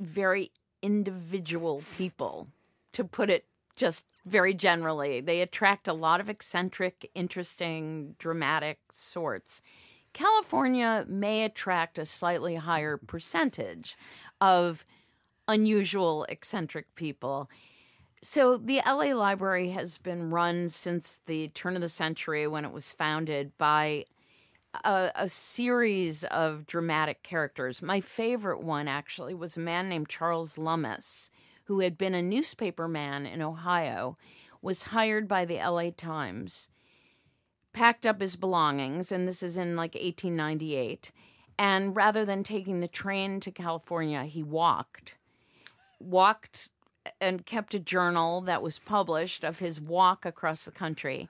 very 0.00 0.50
individual 0.82 1.82
people. 1.96 2.48
To 2.94 3.04
put 3.04 3.30
it 3.30 3.46
just 3.74 4.04
very 4.24 4.54
generally, 4.54 5.20
they 5.20 5.40
attract 5.40 5.88
a 5.88 5.92
lot 5.92 6.20
of 6.20 6.28
eccentric, 6.28 7.10
interesting, 7.14 8.14
dramatic 8.18 8.78
sorts. 8.92 9.60
California 10.12 11.04
may 11.08 11.44
attract 11.44 11.98
a 11.98 12.04
slightly 12.04 12.54
higher 12.54 12.96
percentage 12.96 13.96
of 14.40 14.84
unusual, 15.48 16.24
eccentric 16.28 16.94
people. 16.94 17.50
So, 18.22 18.56
the 18.56 18.80
LA 18.86 19.14
Library 19.14 19.70
has 19.70 19.98
been 19.98 20.30
run 20.30 20.68
since 20.68 21.20
the 21.26 21.48
turn 21.48 21.74
of 21.74 21.82
the 21.82 21.88
century 21.88 22.46
when 22.46 22.64
it 22.64 22.72
was 22.72 22.92
founded 22.92 23.56
by 23.58 24.04
a, 24.84 25.10
a 25.16 25.28
series 25.28 26.22
of 26.24 26.66
dramatic 26.66 27.24
characters. 27.24 27.82
My 27.82 28.00
favorite 28.00 28.62
one, 28.62 28.86
actually, 28.86 29.34
was 29.34 29.56
a 29.56 29.60
man 29.60 29.88
named 29.88 30.08
Charles 30.08 30.56
Lummis, 30.56 31.31
who 31.72 31.80
had 31.80 31.96
been 31.96 32.14
a 32.14 32.20
newspaper 32.20 32.86
man 32.86 33.24
in 33.24 33.40
Ohio, 33.40 34.18
was 34.60 34.82
hired 34.82 35.26
by 35.26 35.46
the 35.46 35.56
LA 35.56 35.88
Times, 35.96 36.68
packed 37.72 38.04
up 38.04 38.20
his 38.20 38.36
belongings, 38.36 39.10
and 39.10 39.26
this 39.26 39.42
is 39.42 39.56
in 39.56 39.74
like 39.74 39.94
1898. 39.94 41.12
And 41.58 41.96
rather 41.96 42.26
than 42.26 42.44
taking 42.44 42.80
the 42.80 42.88
train 42.88 43.40
to 43.40 43.50
California, 43.50 44.24
he 44.24 44.42
walked 44.42 45.16
walked 45.98 46.68
and 47.22 47.46
kept 47.46 47.74
a 47.74 47.78
journal 47.78 48.42
that 48.42 48.60
was 48.60 48.78
published 48.78 49.42
of 49.42 49.60
his 49.60 49.80
walk 49.80 50.26
across 50.26 50.66
the 50.66 50.70
country. 50.70 51.26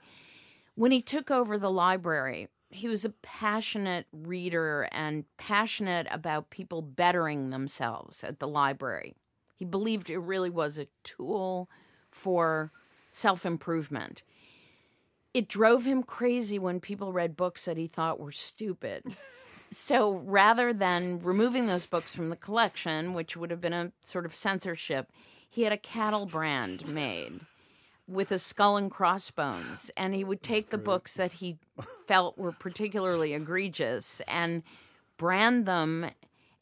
When 0.74 0.90
he 0.90 1.03
took 1.03 1.30
over 1.30 1.57
the 1.57 1.70
library, 1.70 2.49
he 2.70 2.88
was 2.88 3.05
a 3.05 3.11
passionate 3.22 4.07
reader 4.12 4.88
and 4.90 5.24
passionate 5.36 6.09
about 6.11 6.51
people 6.51 6.82
bettering 6.82 7.51
themselves 7.51 8.24
at 8.24 8.40
the 8.40 8.49
library. 8.49 9.14
He 9.62 9.66
believed 9.66 10.10
it 10.10 10.18
really 10.18 10.50
was 10.50 10.76
a 10.76 10.88
tool 11.04 11.70
for 12.10 12.72
self 13.12 13.46
improvement. 13.46 14.24
It 15.34 15.46
drove 15.46 15.84
him 15.84 16.02
crazy 16.02 16.58
when 16.58 16.80
people 16.80 17.12
read 17.12 17.36
books 17.36 17.66
that 17.66 17.76
he 17.76 17.86
thought 17.86 18.18
were 18.18 18.32
stupid. 18.32 19.04
So 19.70 20.16
rather 20.26 20.74
than 20.74 21.20
removing 21.20 21.66
those 21.66 21.86
books 21.86 22.14
from 22.14 22.28
the 22.28 22.36
collection, 22.36 23.14
which 23.14 23.38
would 23.38 23.50
have 23.50 23.60
been 23.60 23.72
a 23.72 23.92
sort 24.02 24.26
of 24.26 24.34
censorship, 24.34 25.10
he 25.48 25.62
had 25.62 25.72
a 25.72 25.78
cattle 25.78 26.26
brand 26.26 26.86
made 26.86 27.32
with 28.06 28.32
a 28.32 28.38
skull 28.38 28.76
and 28.76 28.90
crossbones. 28.90 29.90
And 29.96 30.14
he 30.14 30.24
would 30.24 30.42
take 30.42 30.68
the 30.68 30.76
books 30.76 31.14
that 31.14 31.32
he 31.32 31.56
felt 32.06 32.36
were 32.36 32.52
particularly 32.52 33.32
egregious 33.32 34.20
and 34.28 34.62
brand 35.16 35.64
them 35.64 36.10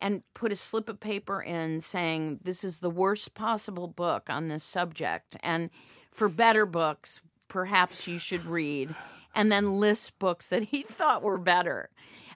and 0.01 0.23
put 0.35 0.53
a 0.53 0.57
slip 0.57 0.89
of 0.89 1.01
paper 1.01 1.43
in 1.43 1.81
saying, 1.81 2.41
This 2.43 2.65
is 2.65 2.81
the 2.81 2.91
worst 2.91 3.35
possible 3.35 3.89
book 3.89 4.25
on 4.29 4.49
this 4.49 4.65
subject. 4.65 5.37
And 5.43 5.71
for 6.11 6.29
better 6.29 6.67
books, 6.67 7.21
perhaps 7.49 8.07
you 8.07 8.19
should 8.19 8.47
read. 8.47 8.95
And 9.35 9.51
then 9.51 9.79
list 9.79 10.19
books 10.19 10.49
that 10.49 10.65
he 10.65 10.83
thought 10.89 11.23
were 11.23 11.39
better 11.39 11.91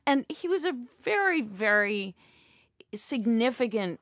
and 0.06 0.24
he 0.28 0.48
was 0.48 0.64
a 0.64 0.74
very 1.02 1.40
very 1.40 2.14
significant 2.94 4.00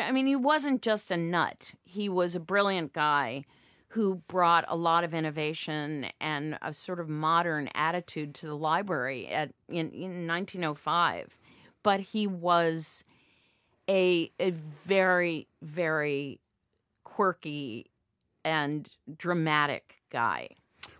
i 0.00 0.10
mean 0.10 0.26
he 0.26 0.36
wasn't 0.36 0.82
just 0.82 1.10
a 1.10 1.16
nut 1.16 1.72
he 1.84 2.08
was 2.08 2.34
a 2.34 2.40
brilliant 2.40 2.92
guy 2.92 3.44
who 3.88 4.16
brought 4.28 4.64
a 4.68 4.76
lot 4.76 5.04
of 5.04 5.14
innovation 5.14 6.06
and 6.20 6.58
a 6.62 6.72
sort 6.72 6.98
of 6.98 7.08
modern 7.08 7.68
attitude 7.74 8.34
to 8.34 8.46
the 8.46 8.56
library 8.56 9.28
at 9.28 9.52
in, 9.68 9.90
in 9.90 10.26
1905 10.26 11.38
but 11.86 12.00
he 12.00 12.26
was 12.26 13.04
a 13.88 14.32
a 14.40 14.50
very 14.84 15.46
very 15.62 16.40
quirky 17.04 17.86
and 18.44 18.90
dramatic 19.16 19.94
guy 20.10 20.48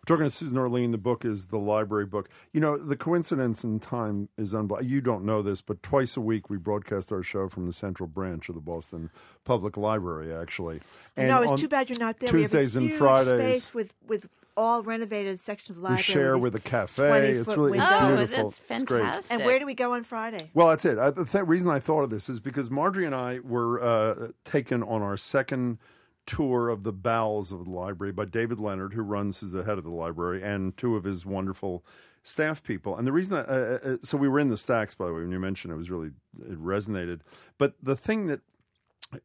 We're 0.08 0.14
talking 0.16 0.26
to 0.26 0.30
Susan 0.30 0.56
Orlean. 0.58 0.92
The 0.92 0.98
book 0.98 1.24
is 1.24 1.46
the 1.46 1.58
library 1.58 2.06
book. 2.06 2.28
You 2.52 2.60
know, 2.60 2.78
the 2.78 2.96
coincidence 2.96 3.64
in 3.64 3.80
time 3.80 4.28
is 4.38 4.54
unbelievable. 4.54 4.88
You 4.88 5.00
don't 5.00 5.24
know 5.24 5.42
this, 5.42 5.60
but 5.60 5.82
twice 5.82 6.16
a 6.16 6.20
week 6.20 6.48
we 6.48 6.56
broadcast 6.56 7.10
our 7.10 7.24
show 7.24 7.48
from 7.48 7.66
the 7.66 7.72
central 7.72 8.06
branch 8.06 8.48
of 8.48 8.54
the 8.54 8.60
Boston 8.60 9.10
Public 9.44 9.76
Library, 9.76 10.32
actually. 10.32 10.80
And 11.16 11.26
no, 11.26 11.42
it's 11.42 11.60
too 11.60 11.68
bad 11.68 11.90
you're 11.90 11.98
not 11.98 12.20
there. 12.20 12.30
Tuesdays 12.30 12.76
we 12.76 12.82
have 12.84 12.90
a 12.90 12.94
and 12.94 12.98
Fridays. 12.98 13.62
space 13.64 13.74
with 13.74 13.94
with 14.06 14.28
all 14.56 14.82
renovated 14.82 15.38
section 15.40 15.72
of 15.72 15.76
the 15.76 15.82
library. 15.82 16.02
We 16.02 16.08
library. 16.08 16.24
share 16.26 16.38
with 16.38 16.54
a 16.54 16.60
cafe. 16.60 17.28
It's 17.36 17.56
really 17.56 17.78
it's 17.78 17.88
Oh, 17.90 18.06
windows. 18.08 18.28
beautiful. 18.28 18.50
that's 18.50 18.60
It's 18.70 18.82
great. 18.84 19.02
fantastic. 19.02 19.32
And 19.32 19.44
where 19.44 19.58
do 19.58 19.66
we 19.66 19.74
go 19.74 19.94
on 19.94 20.04
Friday? 20.04 20.50
Well, 20.54 20.68
that's 20.68 20.84
it. 20.84 20.98
I, 20.98 21.10
the 21.10 21.24
th- 21.24 21.44
reason 21.44 21.70
I 21.70 21.78
thought 21.78 22.02
of 22.02 22.10
this 22.10 22.28
is 22.28 22.40
because 22.40 22.70
Margery 22.70 23.04
and 23.06 23.14
I 23.14 23.40
were 23.40 23.82
uh, 23.82 24.28
taken 24.44 24.82
on 24.82 25.02
our 25.02 25.16
second 25.16 25.78
tour 26.26 26.68
of 26.70 26.82
the 26.82 26.92
bowels 26.92 27.52
of 27.52 27.64
the 27.64 27.70
library 27.70 28.12
by 28.12 28.24
David 28.24 28.58
Leonard, 28.58 28.94
who 28.94 29.02
runs 29.02 29.42
as 29.42 29.50
the 29.52 29.62
head 29.64 29.78
of 29.78 29.84
the 29.84 29.90
library, 29.90 30.42
and 30.42 30.76
two 30.76 30.96
of 30.96 31.04
his 31.04 31.24
wonderful 31.24 31.84
staff 32.24 32.62
people. 32.64 32.96
And 32.96 33.06
the 33.06 33.12
reason, 33.12 33.34
that, 33.36 33.48
uh, 33.48 33.88
uh, 33.92 33.96
so 34.02 34.16
we 34.16 34.28
were 34.28 34.40
in 34.40 34.48
the 34.48 34.56
stacks, 34.56 34.94
by 34.94 35.06
the 35.06 35.12
way, 35.12 35.20
when 35.20 35.30
you 35.30 35.38
mentioned 35.38 35.72
it, 35.72 35.76
was 35.76 35.90
really 35.90 36.08
it 36.40 36.60
resonated. 36.60 37.20
But 37.58 37.74
the 37.80 37.94
thing 37.94 38.26
that 38.26 38.40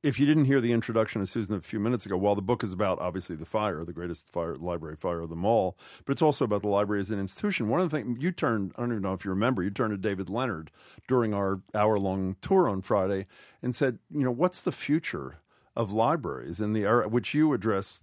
if 0.03 0.19
you 0.19 0.25
didn't 0.25 0.45
hear 0.45 0.61
the 0.61 0.71
introduction 0.71 1.21
of 1.21 1.29
Susan 1.29 1.55
a 1.55 1.61
few 1.61 1.79
minutes 1.79 2.05
ago, 2.05 2.17
while 2.17 2.35
the 2.35 2.41
book 2.41 2.63
is 2.63 2.73
about 2.73 2.99
obviously 2.99 3.35
the 3.35 3.45
fire, 3.45 3.83
the 3.83 3.93
greatest 3.93 4.29
fire 4.29 4.55
library 4.55 4.95
fire 4.95 5.21
of 5.21 5.29
them 5.29 5.45
all, 5.45 5.77
but 6.05 6.11
it's 6.11 6.21
also 6.21 6.45
about 6.45 6.61
the 6.61 6.67
library 6.67 7.01
as 7.01 7.09
an 7.09 7.19
institution. 7.19 7.69
One 7.69 7.79
of 7.79 7.89
the 7.89 7.97
things 7.97 8.21
you 8.21 8.31
turned, 8.31 8.73
I 8.77 8.81
don't 8.81 8.91
even 8.91 9.03
know 9.03 9.13
if 9.13 9.25
you 9.25 9.31
remember, 9.31 9.63
you 9.63 9.69
turned 9.69 9.91
to 9.91 9.97
David 9.97 10.29
Leonard 10.29 10.71
during 11.07 11.33
our 11.33 11.61
hour 11.73 11.97
long 11.99 12.35
tour 12.41 12.69
on 12.69 12.81
Friday 12.81 13.27
and 13.61 13.75
said, 13.75 13.99
you 14.09 14.23
know, 14.23 14.31
what's 14.31 14.61
the 14.61 14.71
future 14.71 15.39
of 15.75 15.91
libraries 15.91 16.59
in 16.59 16.73
the 16.73 16.83
era, 16.83 17.07
which 17.07 17.33
you 17.33 17.53
address 17.53 18.01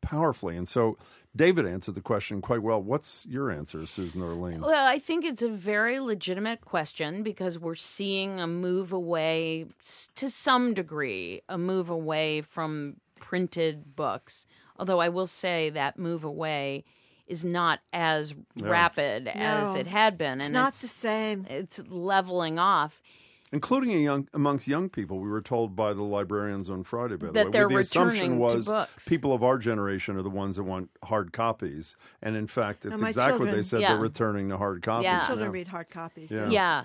powerfully. 0.00 0.56
And 0.56 0.68
so 0.68 0.96
David 1.36 1.66
answered 1.66 1.94
the 1.94 2.00
question 2.00 2.40
quite 2.40 2.62
well. 2.62 2.82
What's 2.82 3.26
your 3.26 3.50
answer, 3.50 3.84
Susan 3.86 4.22
Orlean? 4.22 4.60
Well, 4.62 4.86
I 4.86 4.98
think 4.98 5.24
it's 5.24 5.42
a 5.42 5.48
very 5.50 6.00
legitimate 6.00 6.62
question 6.62 7.22
because 7.22 7.58
we're 7.58 7.74
seeing 7.74 8.40
a 8.40 8.46
move 8.46 8.92
away, 8.92 9.66
to 10.16 10.30
some 10.30 10.72
degree, 10.74 11.42
a 11.48 11.58
move 11.58 11.90
away 11.90 12.40
from 12.40 12.96
printed 13.20 13.94
books. 13.96 14.46
Although 14.78 15.00
I 15.00 15.10
will 15.10 15.26
say 15.26 15.70
that 15.70 15.98
move 15.98 16.24
away 16.24 16.84
is 17.26 17.44
not 17.44 17.80
as 17.92 18.34
rapid 18.60 19.26
as 19.28 19.74
it 19.74 19.86
had 19.86 20.16
been, 20.16 20.40
and 20.40 20.42
It's 20.42 20.46
and 20.46 20.54
not 20.54 20.68
it's, 20.68 20.80
the 20.82 20.88
same. 20.88 21.46
it's 21.50 21.80
leveling 21.88 22.58
off. 22.58 23.02
Including 23.56 23.94
a 23.94 23.98
young, 23.98 24.28
amongst 24.34 24.68
young 24.68 24.90
people. 24.90 25.18
We 25.18 25.30
were 25.30 25.40
told 25.40 25.74
by 25.74 25.94
the 25.94 26.02
librarians 26.02 26.68
on 26.68 26.84
Friday, 26.84 27.16
by 27.16 27.28
the 27.28 27.32
That 27.32 27.46
way, 27.46 27.50
they're 27.52 27.68
the 27.68 27.76
returning 27.76 28.10
assumption 28.10 28.38
was 28.38 28.66
books. 28.68 29.06
people 29.06 29.32
of 29.32 29.42
our 29.42 29.56
generation 29.56 30.14
are 30.18 30.22
the 30.22 30.28
ones 30.28 30.56
that 30.56 30.64
want 30.64 30.90
hard 31.02 31.32
copies, 31.32 31.96
and 32.20 32.36
in 32.36 32.48
fact, 32.48 32.84
it's 32.84 33.00
my 33.00 33.08
exactly 33.08 33.46
what 33.46 33.54
they 33.54 33.62
said. 33.62 33.80
Yeah. 33.80 33.94
They're 33.94 34.02
returning 34.02 34.50
to 34.50 34.58
hard 34.58 34.82
copies. 34.82 35.04
Yeah. 35.04 35.26
Children 35.26 35.48
now. 35.48 35.52
read 35.52 35.68
hard 35.68 35.88
copies. 35.88 36.30
Yeah. 36.30 36.50
Yeah. 36.50 36.84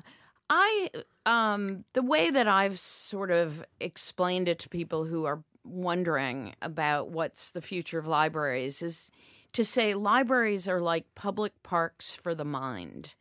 I 0.50 0.90
um 1.26 1.84
the 1.92 2.02
way 2.02 2.32
that 2.32 2.48
I've 2.48 2.80
sort 2.80 3.32
of 3.32 3.66
explained 3.82 4.48
it 4.48 4.60
to 4.60 4.70
people 4.70 5.04
who 5.04 5.26
are 5.26 5.44
wondering 5.66 6.56
about 6.62 7.10
what's 7.10 7.52
the 7.52 7.62
future 7.62 8.00
of 8.00 8.08
libraries 8.08 8.82
is 8.82 9.12
to 9.54 9.66
say 9.66 9.94
libraries 9.94 10.70
are 10.70 10.80
like 10.80 11.06
public 11.16 11.52
parks 11.64 12.14
for 12.14 12.34
the 12.34 12.46
mind. 12.46 13.14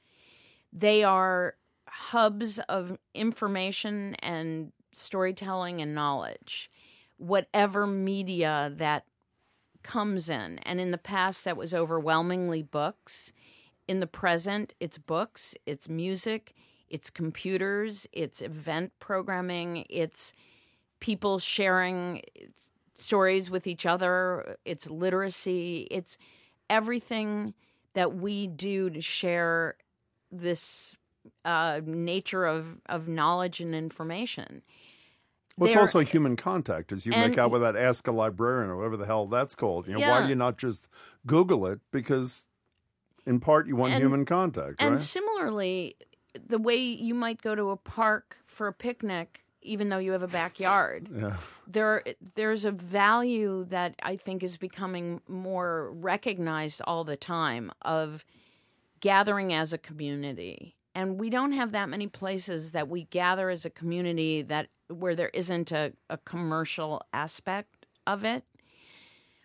They 0.72 1.03
are 1.03 1.57
hubs 1.91 2.59
of 2.68 2.97
information 3.14 4.14
and 4.20 4.72
storytelling 4.93 5.80
and 5.80 5.95
knowledge. 5.95 6.70
Whatever 7.18 7.86
media 7.86 8.72
that 8.76 9.05
comes 9.82 10.28
in. 10.28 10.59
And 10.61 10.80
in 10.80 10.91
the 10.91 10.99
past 10.99 11.45
that 11.45 11.57
was 11.57 11.74
overwhelmingly 11.74 12.62
books 12.62 13.32
in 13.88 14.01
the 14.01 14.07
present, 14.07 14.72
it's 14.80 14.99
books, 14.99 15.55
it's 15.66 15.88
music, 15.88 16.55
it's 16.88 17.11
computers, 17.11 18.07
it's 18.12 18.43
event 18.43 18.93
programming, 19.01 19.86
it's 19.88 20.32
people 21.01 21.38
sharing 21.38 22.22
stories 22.97 23.51
with 23.51 23.66
each 23.66 23.86
other, 23.86 24.57
it's 24.64 24.88
literacy, 24.88 25.88
it's 25.91 26.18
everything 26.68 27.55
that 27.95 28.16
we 28.16 28.47
do 28.47 28.91
to 28.91 29.01
share 29.01 29.76
this 30.30 30.95
uh, 31.44 31.80
nature 31.84 32.44
of, 32.46 32.80
of 32.86 33.08
knowledge 33.08 33.60
and 33.60 33.74
information. 33.74 34.62
Well, 35.58 35.66
it's 35.68 35.76
also 35.76 36.00
human 36.00 36.36
contact, 36.36 36.90
as 36.92 37.04
you 37.04 37.12
And- 37.12 37.30
make 37.30 37.38
out 37.38 37.50
with 37.50 37.60
that 37.62 37.76
Ask 37.76 38.06
a 38.06 38.12
Librarian 38.12 38.70
or 38.70 38.76
whatever 38.76 38.96
the 38.96 39.06
hell 39.06 39.26
that's 39.26 39.54
called. 39.54 39.86
You 39.86 39.98
know, 39.98 40.08
why 40.08 40.22
do 40.22 40.28
you 40.28 40.34
not 40.34 40.56
just 40.56 40.88
Google 41.26 41.66
it? 41.66 41.80
Because 41.90 42.46
in 43.26 43.40
part 43.40 43.66
you 43.66 43.76
want 43.76 43.92
And- 43.92 44.02
human 44.02 44.24
contact, 44.24 44.76
And 44.78 44.92
right? 44.92 45.00
similarly, 45.00 45.96
the 46.46 46.58
way 46.58 46.76
you 46.76 47.14
might 47.14 47.42
go 47.42 47.54
to 47.54 47.70
a 47.70 47.76
park 47.76 48.36
for 48.46 48.68
a 48.68 48.72
picnic, 48.72 49.42
even 49.62 49.90
though 49.90 49.98
you 49.98 50.12
have 50.12 50.22
a 50.22 50.28
backyard, 50.28 51.08
yeah. 51.14 51.36
there 51.66 52.02
there's 52.36 52.64
a 52.64 52.70
value 52.70 53.64
that 53.68 53.96
I 54.02 54.16
think 54.16 54.42
is 54.42 54.56
becoming 54.56 55.20
more 55.28 55.90
recognized 55.92 56.80
all 56.86 57.04
the 57.04 57.16
time 57.16 57.70
of 57.82 58.24
gathering 59.00 59.52
as 59.52 59.72
a 59.74 59.78
community. 59.78 60.76
And 60.95 61.18
we 61.20 61.30
don't 61.30 61.53
have 61.53 61.72
that 61.72 61.88
many 61.88 62.09
places 62.09 62.72
that 62.72 62.88
we 62.88 63.05
gather 63.05 63.49
as 63.51 63.64
a 63.64 63.70
community 63.70 64.43
that 64.43 64.68
where 64.88 65.14
there 65.14 65.28
isn't 65.32 65.70
a, 65.70 65.93
a 66.09 66.16
commercial 66.18 67.03
aspect 67.12 67.86
of 68.07 68.24
it. 68.24 68.43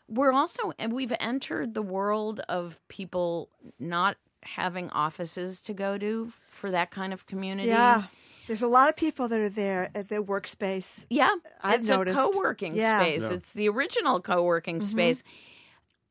We're 0.08 0.32
also 0.34 0.72
and 0.78 0.94
we've 0.94 1.14
entered 1.20 1.74
the 1.74 1.82
world 1.82 2.40
of 2.50 2.80
people 2.88 3.50
not 3.80 4.18
having 4.44 4.90
offices 4.92 5.62
to 5.64 5.74
go 5.74 5.98
to 5.98 6.32
for 6.50 6.70
that 6.72 6.92
kind 6.92 7.14
of 7.14 7.26
community. 7.26 7.70
Yeah. 7.70 8.04
There's 8.48 8.62
a 8.62 8.68
lot 8.68 8.90
of 8.90 8.96
people 8.96 9.28
that 9.28 9.40
are 9.40 9.50
there 9.50 9.90
at 9.96 10.08
their 10.08 10.22
workspace. 10.22 11.04
Yeah, 11.10 11.34
I've 11.64 11.80
it's 11.80 11.90
noticed. 11.90 12.16
a 12.16 12.22
co-working 12.22 12.76
Yeah. 12.76 13.00
space. 13.02 13.22
Yeah. 13.24 13.34
It's 13.38 13.54
the 13.54 13.70
original 13.70 14.22
co-working 14.22 14.78
Mm-hmm. 14.78 14.88
space. 14.88 15.24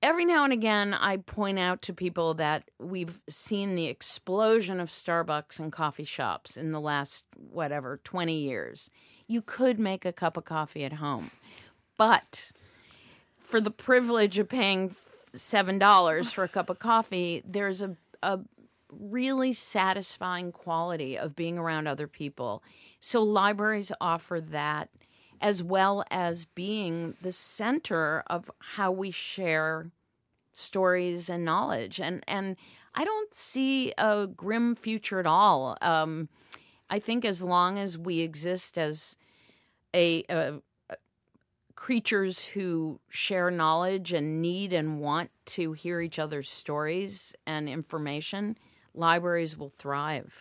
Every 0.05 0.27
now 0.27 0.45
and 0.45 0.53
again, 0.53 0.93
I 0.93 1.17
point 1.17 1.59
out 1.59 1.81
to 1.83 1.95
people 1.95 2.35
that 2.35 2.71
we've 2.79 3.19
seen 3.27 3.75
the 3.75 3.87
explosion 3.87 4.79
of 4.79 4.91
Starbucks 4.91 5.59
and 5.59 5.73
coffee 5.73 6.05
shops 6.05 6.59
in 6.59 6.73
the 6.73 6.81
last 6.81 7.25
whatever 7.51 8.03
twenty 8.05 8.37
years. 8.41 8.91
You 9.29 9.41
could 9.41 9.79
make 9.79 10.05
a 10.05 10.13
cup 10.13 10.37
of 10.37 10.45
coffee 10.45 10.85
at 10.85 10.93
home, 10.93 11.31
but 11.97 12.53
for 13.39 13.63
the 13.63 13.71
privilege 13.71 14.39
of 14.39 14.47
paying 14.47 14.95
seven 15.35 15.79
dollars 15.79 16.31
for 16.31 16.45
a 16.45 16.49
cup 16.49 16.69
of 16.69 16.79
coffee, 16.79 17.43
there's 17.47 17.81
a 17.81 17.97
a 18.23 18.41
really 18.91 19.55
satisfying 19.55 20.53
quality 20.53 21.17
of 21.17 21.35
being 21.35 21.57
around 21.57 21.87
other 21.87 22.09
people. 22.09 22.63
So 23.01 23.23
libraries 23.23 23.91
offer 24.03 24.43
that 24.51 24.91
as 25.45 25.63
well 25.63 26.03
as 26.11 26.47
being 26.47 27.15
the 27.21 27.31
center 27.31 28.25
of 28.29 28.51
how 28.61 28.91
we 28.91 29.11
share 29.11 29.91
stories 30.53 31.29
and 31.29 31.45
knowledge. 31.45 32.01
And 32.01 32.25
and 32.27 32.57
I 32.95 33.05
don't 33.05 33.35
see 33.35 33.93
a 33.99 34.27
grim 34.27 34.75
future 34.75 35.21
at 35.21 35.27
all. 35.27 35.77
Um, 35.83 36.31
I 36.89 36.99
think 36.99 37.27
as 37.27 37.43
long 37.43 37.79
as 37.79 37.99
we 37.99 38.21
exist 38.21 38.79
as 38.79 39.17
a, 39.95 40.25
a 40.31 40.61
creatures 41.75 42.43
who 42.43 42.99
share 43.11 43.51
knowledge 43.51 44.15
and 44.15 44.41
need 44.41 44.73
and 44.73 44.99
want 44.99 45.31
to 45.45 45.73
hear 45.75 46.01
each 46.01 46.19
other's 46.19 46.49
stories 46.49 47.35
and 47.47 47.69
information, 47.69 48.57
libraries 48.95 49.59
will 49.59 49.75
thrive. 49.77 50.33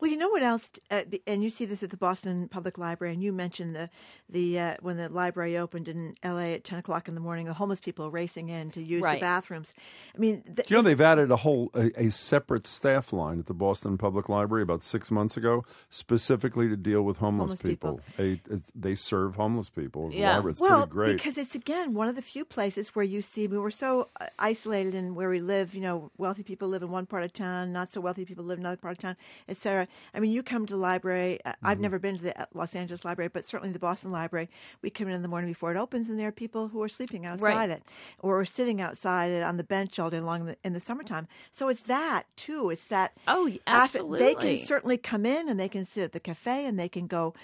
Well, 0.00 0.10
you 0.10 0.16
know 0.16 0.28
what 0.30 0.42
else? 0.42 0.70
Uh, 0.90 1.02
and 1.26 1.42
you 1.44 1.50
see 1.50 1.64
this 1.66 1.82
at 1.82 1.90
the 1.90 1.96
Boston 1.96 2.48
Public 2.48 2.78
Library, 2.78 3.12
and 3.14 3.22
you 3.22 3.32
mentioned 3.32 3.74
the 3.76 3.90
the 4.28 4.58
uh, 4.58 4.76
when 4.80 4.96
the 4.96 5.08
library 5.08 5.56
opened 5.58 5.88
in 5.88 6.14
L.A. 6.22 6.54
at 6.54 6.64
ten 6.64 6.78
o'clock 6.78 7.06
in 7.08 7.14
the 7.14 7.20
morning, 7.20 7.46
the 7.46 7.52
homeless 7.54 7.80
people 7.80 8.10
racing 8.10 8.48
in 8.48 8.70
to 8.70 8.82
use 8.82 9.02
Right. 9.02 9.18
the 9.20 9.24
bathrooms. 9.26 9.74
I 10.14 10.18
mean, 10.18 10.42
th- 10.56 10.70
you 10.70 10.76
know 10.76 10.82
they've 10.82 11.00
added 11.00 11.30
a 11.30 11.36
whole 11.36 11.70
a, 11.74 11.90
a 12.06 12.10
separate 12.10 12.66
staff 12.66 13.12
line 13.12 13.38
at 13.40 13.46
the 13.46 13.54
Boston 13.54 13.98
Public 13.98 14.28
Library 14.28 14.62
about 14.62 14.82
six 14.82 15.10
months 15.10 15.36
ago, 15.36 15.62
specifically 15.90 16.68
to 16.68 16.76
deal 16.76 17.02
with 17.02 17.18
homeless, 17.18 17.52
Homeless 17.52 17.60
people. 17.60 18.00
They 18.16 18.40
they 18.74 18.94
serve 18.94 19.36
homeless 19.36 19.68
people. 19.68 20.06
at 20.06 20.12
the 20.12 20.16
Yeah. 20.18 20.34
library. 20.36 20.52
It's 20.52 20.60
well, 20.60 20.86
pretty 20.86 20.92
great. 20.92 21.16
because 21.16 21.36
it's 21.36 21.54
again 21.54 21.92
one 21.94 22.08
of 22.08 22.16
the 22.16 22.22
few 22.22 22.44
places 22.44 22.94
where 22.94 23.04
you 23.04 23.20
see. 23.20 23.44
I 23.44 23.48
mean, 23.48 23.60
we're 23.60 23.70
so 23.70 24.08
uh, 24.20 24.26
isolated 24.38 24.94
in 24.94 25.14
where 25.14 25.28
we 25.28 25.40
live. 25.40 25.74
You 25.74 25.82
know, 25.82 26.10
wealthy 26.16 26.42
people 26.42 26.68
live 26.68 26.82
in 26.82 26.90
one 26.90 27.06
part 27.06 27.22
of 27.24 27.32
town, 27.32 27.72
not 27.72 27.92
so 27.92 28.00
wealthy 28.00 28.24
people 28.24 28.44
live 28.44 28.58
in 28.58 28.64
another 28.64 28.76
part 28.80 28.92
of 28.92 28.98
town, 29.02 29.16
etc. 29.48 29.86
I 30.14 30.20
mean, 30.20 30.30
you 30.32 30.42
come 30.42 30.66
to 30.66 30.72
the 30.74 30.78
library. 30.78 31.38
uh, 31.44 31.52
I've 31.62 31.74
Mm-hmm. 31.76 31.82
never 31.82 31.98
been 31.98 32.16
to 32.18 32.22
the 32.22 32.40
uh, 32.40 32.46
Los 32.54 32.74
Angeles 32.74 33.04
Library, 33.04 33.28
but 33.32 33.44
certainly 33.46 33.72
the 33.72 33.78
Boston 33.78 34.10
Library. 34.12 34.48
We 34.82 34.90
come 34.90 35.08
in 35.08 35.14
in 35.14 35.22
the 35.22 35.28
morning 35.28 35.50
before 35.50 35.70
it 35.72 35.76
opens, 35.78 36.08
and 36.08 36.18
there 36.18 36.28
are 36.28 36.32
people 36.32 36.68
who 36.68 36.82
are 36.82 36.88
sleeping 36.88 37.26
outside 37.26 37.44
Right. 37.44 37.70
it, 37.70 37.82
or 38.18 38.44
sitting 38.44 38.80
outside 38.80 39.30
it 39.30 39.42
on 39.42 39.56
the 39.56 39.64
bench 39.64 39.98
all 39.98 40.10
day 40.10 40.20
long 40.20 40.40
in 40.40 40.46
the, 40.46 40.56
in 40.64 40.72
the 40.72 40.80
summertime. 40.80 41.26
So 41.52 41.68
it's 41.68 41.82
that 41.82 42.24
too. 42.36 42.70
It's 42.70 42.86
that. 42.86 43.12
Oh, 43.28 43.50
absolutely. 43.66 44.18
They 44.18 44.34
can 44.34 44.66
certainly 44.66 44.98
come 44.98 45.24
in 45.26 45.48
and 45.48 45.58
they 45.58 45.68
can 45.68 45.84
sit 45.84 46.04
at 46.04 46.12
the 46.12 46.20
cafe 46.20 46.66
and 46.66 46.78
they 46.78 46.88
can 46.88 47.06
go 47.06 47.34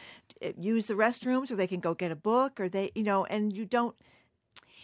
uh, 0.44 0.48
use 0.58 0.86
the 0.86 0.94
restrooms 0.94 1.50
or 1.50 1.56
they 1.56 1.66
can 1.66 1.80
go 1.80 1.94
get 1.94 2.10
a 2.10 2.16
book 2.16 2.58
or 2.60 2.68
they, 2.68 2.90
you 2.94 3.02
know, 3.02 3.24
and 3.26 3.56
you 3.56 3.64
don't. 3.64 3.94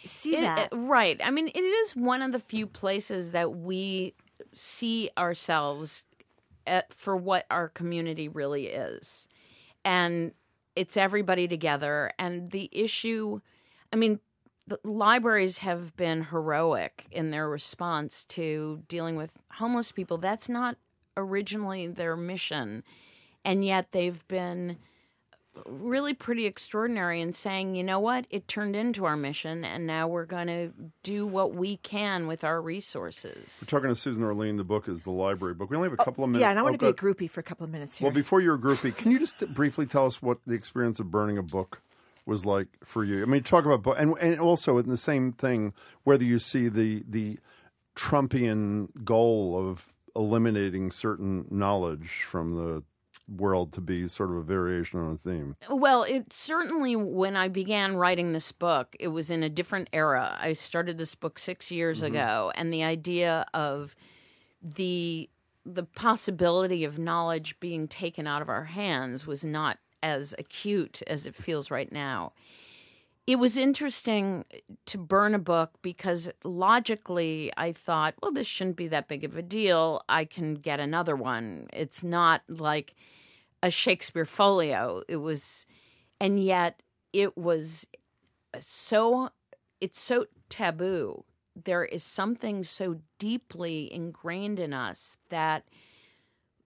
see 0.05 0.35
It- 0.35 0.41
that. 0.41 0.69
right. 0.71 1.19
I 1.23 1.31
mean, 1.31 1.47
it 1.47 1.59
is 1.59 1.95
one 1.95 2.21
of 2.21 2.31
the 2.31 2.39
few 2.39 2.67
places 2.67 3.31
that 3.31 3.55
we 3.55 4.13
see 4.55 5.09
ourselves 5.17 6.03
at, 6.67 6.93
for 6.93 7.15
what 7.15 7.45
our 7.49 7.69
community 7.69 8.27
really 8.27 8.67
is. 8.67 9.27
And 9.85 10.33
it's 10.75 10.97
everybody 10.97 11.47
together. 11.47 12.11
And 12.17 12.51
the 12.51 12.69
issue, 12.71 13.39
I 13.91 13.95
mean, 13.95 14.19
the 14.67 14.79
libraries 14.83 15.57
have 15.59 15.95
been 15.95 16.23
heroic 16.23 17.05
in 17.11 17.31
their 17.31 17.49
response 17.49 18.25
to 18.25 18.81
dealing 18.87 19.15
with 19.15 19.31
homeless 19.51 19.91
people. 19.91 20.17
That's 20.17 20.47
not 20.47 20.77
originally 21.17 21.87
their 21.87 22.15
mission. 22.15 22.83
And 23.45 23.65
yet 23.65 23.91
they've 23.91 24.25
been 24.27 24.77
really 25.65 26.13
pretty 26.13 26.45
extraordinary 26.45 27.21
in 27.21 27.33
saying, 27.33 27.75
you 27.75 27.83
know 27.83 27.99
what, 27.99 28.25
it 28.29 28.47
turned 28.47 28.75
into 28.75 29.05
our 29.05 29.15
mission, 29.15 29.63
and 29.63 29.85
now 29.85 30.07
we're 30.07 30.25
going 30.25 30.47
to 30.47 30.71
do 31.03 31.25
what 31.27 31.53
we 31.53 31.77
can 31.77 32.27
with 32.27 32.43
our 32.43 32.61
resources. 32.61 33.59
We're 33.61 33.67
talking 33.67 33.89
to 33.89 33.95
Susan 33.95 34.23
Orlean. 34.23 34.57
The 34.57 34.63
book 34.63 34.87
is 34.89 35.03
the 35.03 35.11
library 35.11 35.53
book. 35.53 35.69
We 35.69 35.77
only 35.77 35.89
have 35.89 35.99
a 35.99 36.01
oh, 36.01 36.05
couple 36.05 36.23
of 36.23 36.29
minutes. 36.31 36.41
yeah, 36.41 36.49
and 36.49 36.59
I 36.59 36.63
want 36.63 36.75
Oh, 36.75 36.77
to 36.77 36.93
be 36.93 37.09
a 37.09 37.13
groupie 37.13 37.29
for 37.29 37.39
a 37.39 37.43
couple 37.43 37.63
of 37.63 37.69
minutes 37.71 37.97
here. 37.97 38.07
Well, 38.07 38.15
before 38.15 38.41
you're 38.41 38.55
a 38.55 38.59
groupie, 38.59 38.95
can 38.97 39.11
you 39.11 39.19
just 39.19 39.47
briefly 39.53 39.85
tell 39.85 40.05
us 40.05 40.21
what 40.21 40.39
the 40.47 40.53
experience 40.53 40.99
of 40.99 41.11
burning 41.11 41.37
a 41.37 41.43
book 41.43 41.81
was 42.25 42.45
like 42.45 42.67
for 42.83 43.03
you? 43.03 43.21
I 43.21 43.25
mean, 43.25 43.43
talk 43.43 43.65
about 43.65 43.83
book, 43.83 43.97
and 43.99 44.15
and 44.19 44.39
also 44.39 44.77
in 44.77 44.89
the 44.89 44.97
same 44.97 45.33
thing, 45.33 45.73
whether 46.03 46.23
you 46.23 46.39
see 46.39 46.67
the 46.67 47.03
the 47.07 47.39
Trumpian 47.95 48.89
goal 49.05 49.55
of 49.57 49.93
eliminating 50.15 50.91
certain 50.91 51.45
knowledge 51.49 52.23
from 52.27 52.55
the 52.55 52.83
world 53.27 53.71
to 53.73 53.81
be 53.81 54.07
sort 54.07 54.29
of 54.31 54.37
a 54.37 54.41
variation 54.41 54.99
on 54.99 55.13
a 55.13 55.17
theme. 55.17 55.55
Well, 55.69 56.03
it 56.03 56.31
certainly 56.33 56.95
when 56.95 57.35
I 57.35 57.47
began 57.47 57.95
writing 57.95 58.33
this 58.33 58.51
book, 58.51 58.95
it 58.99 59.07
was 59.07 59.31
in 59.31 59.43
a 59.43 59.49
different 59.49 59.89
era. 59.93 60.37
I 60.39 60.53
started 60.53 60.97
this 60.97 61.15
book 61.15 61.39
6 61.39 61.71
years 61.71 61.99
mm-hmm. 61.99 62.07
ago 62.07 62.51
and 62.55 62.73
the 62.73 62.83
idea 62.83 63.45
of 63.53 63.95
the 64.61 65.29
the 65.65 65.83
possibility 65.83 66.83
of 66.83 66.99
knowledge 66.99 67.57
being 67.59 67.87
taken 67.87 68.27
out 68.27 68.41
of 68.41 68.49
our 68.49 68.65
hands 68.65 69.25
was 69.25 69.45
not 69.45 69.77
as 70.01 70.35
acute 70.37 71.01
as 71.07 71.25
it 71.25 71.33
feels 71.33 71.71
right 71.71 71.91
now. 71.91 72.33
It 73.25 73.37
was 73.37 73.57
interesting 73.57 74.43
to 74.87 74.97
burn 74.97 75.33
a 75.33 75.39
book 75.39 75.71
because 75.81 76.29
logically 76.43 77.53
I 77.55 77.71
thought, 77.71 78.15
well, 78.21 78.33
this 78.33 78.45
shouldn't 78.45 78.75
be 78.75 78.89
that 78.89 79.07
big 79.07 79.23
of 79.23 79.37
a 79.37 79.41
deal. 79.41 80.03
I 80.09 80.25
can 80.25 80.55
get 80.55 80.81
another 80.81 81.15
one. 81.15 81.67
It's 81.71 82.03
not 82.03 82.41
like 82.49 82.95
a 83.63 83.71
Shakespeare 83.71 84.25
folio. 84.25 85.01
It 85.07 85.15
was, 85.15 85.65
and 86.19 86.43
yet 86.43 86.83
it 87.13 87.35
was 87.35 87.87
so, 88.59 89.29
it's 89.81 89.99
so 89.99 90.27
taboo. 90.49 91.23
There 91.63 91.85
is 91.85 92.03
something 92.03 92.63
so 92.65 92.97
deeply 93.17 93.91
ingrained 93.91 94.59
in 94.59 94.73
us 94.73 95.17
that 95.29 95.63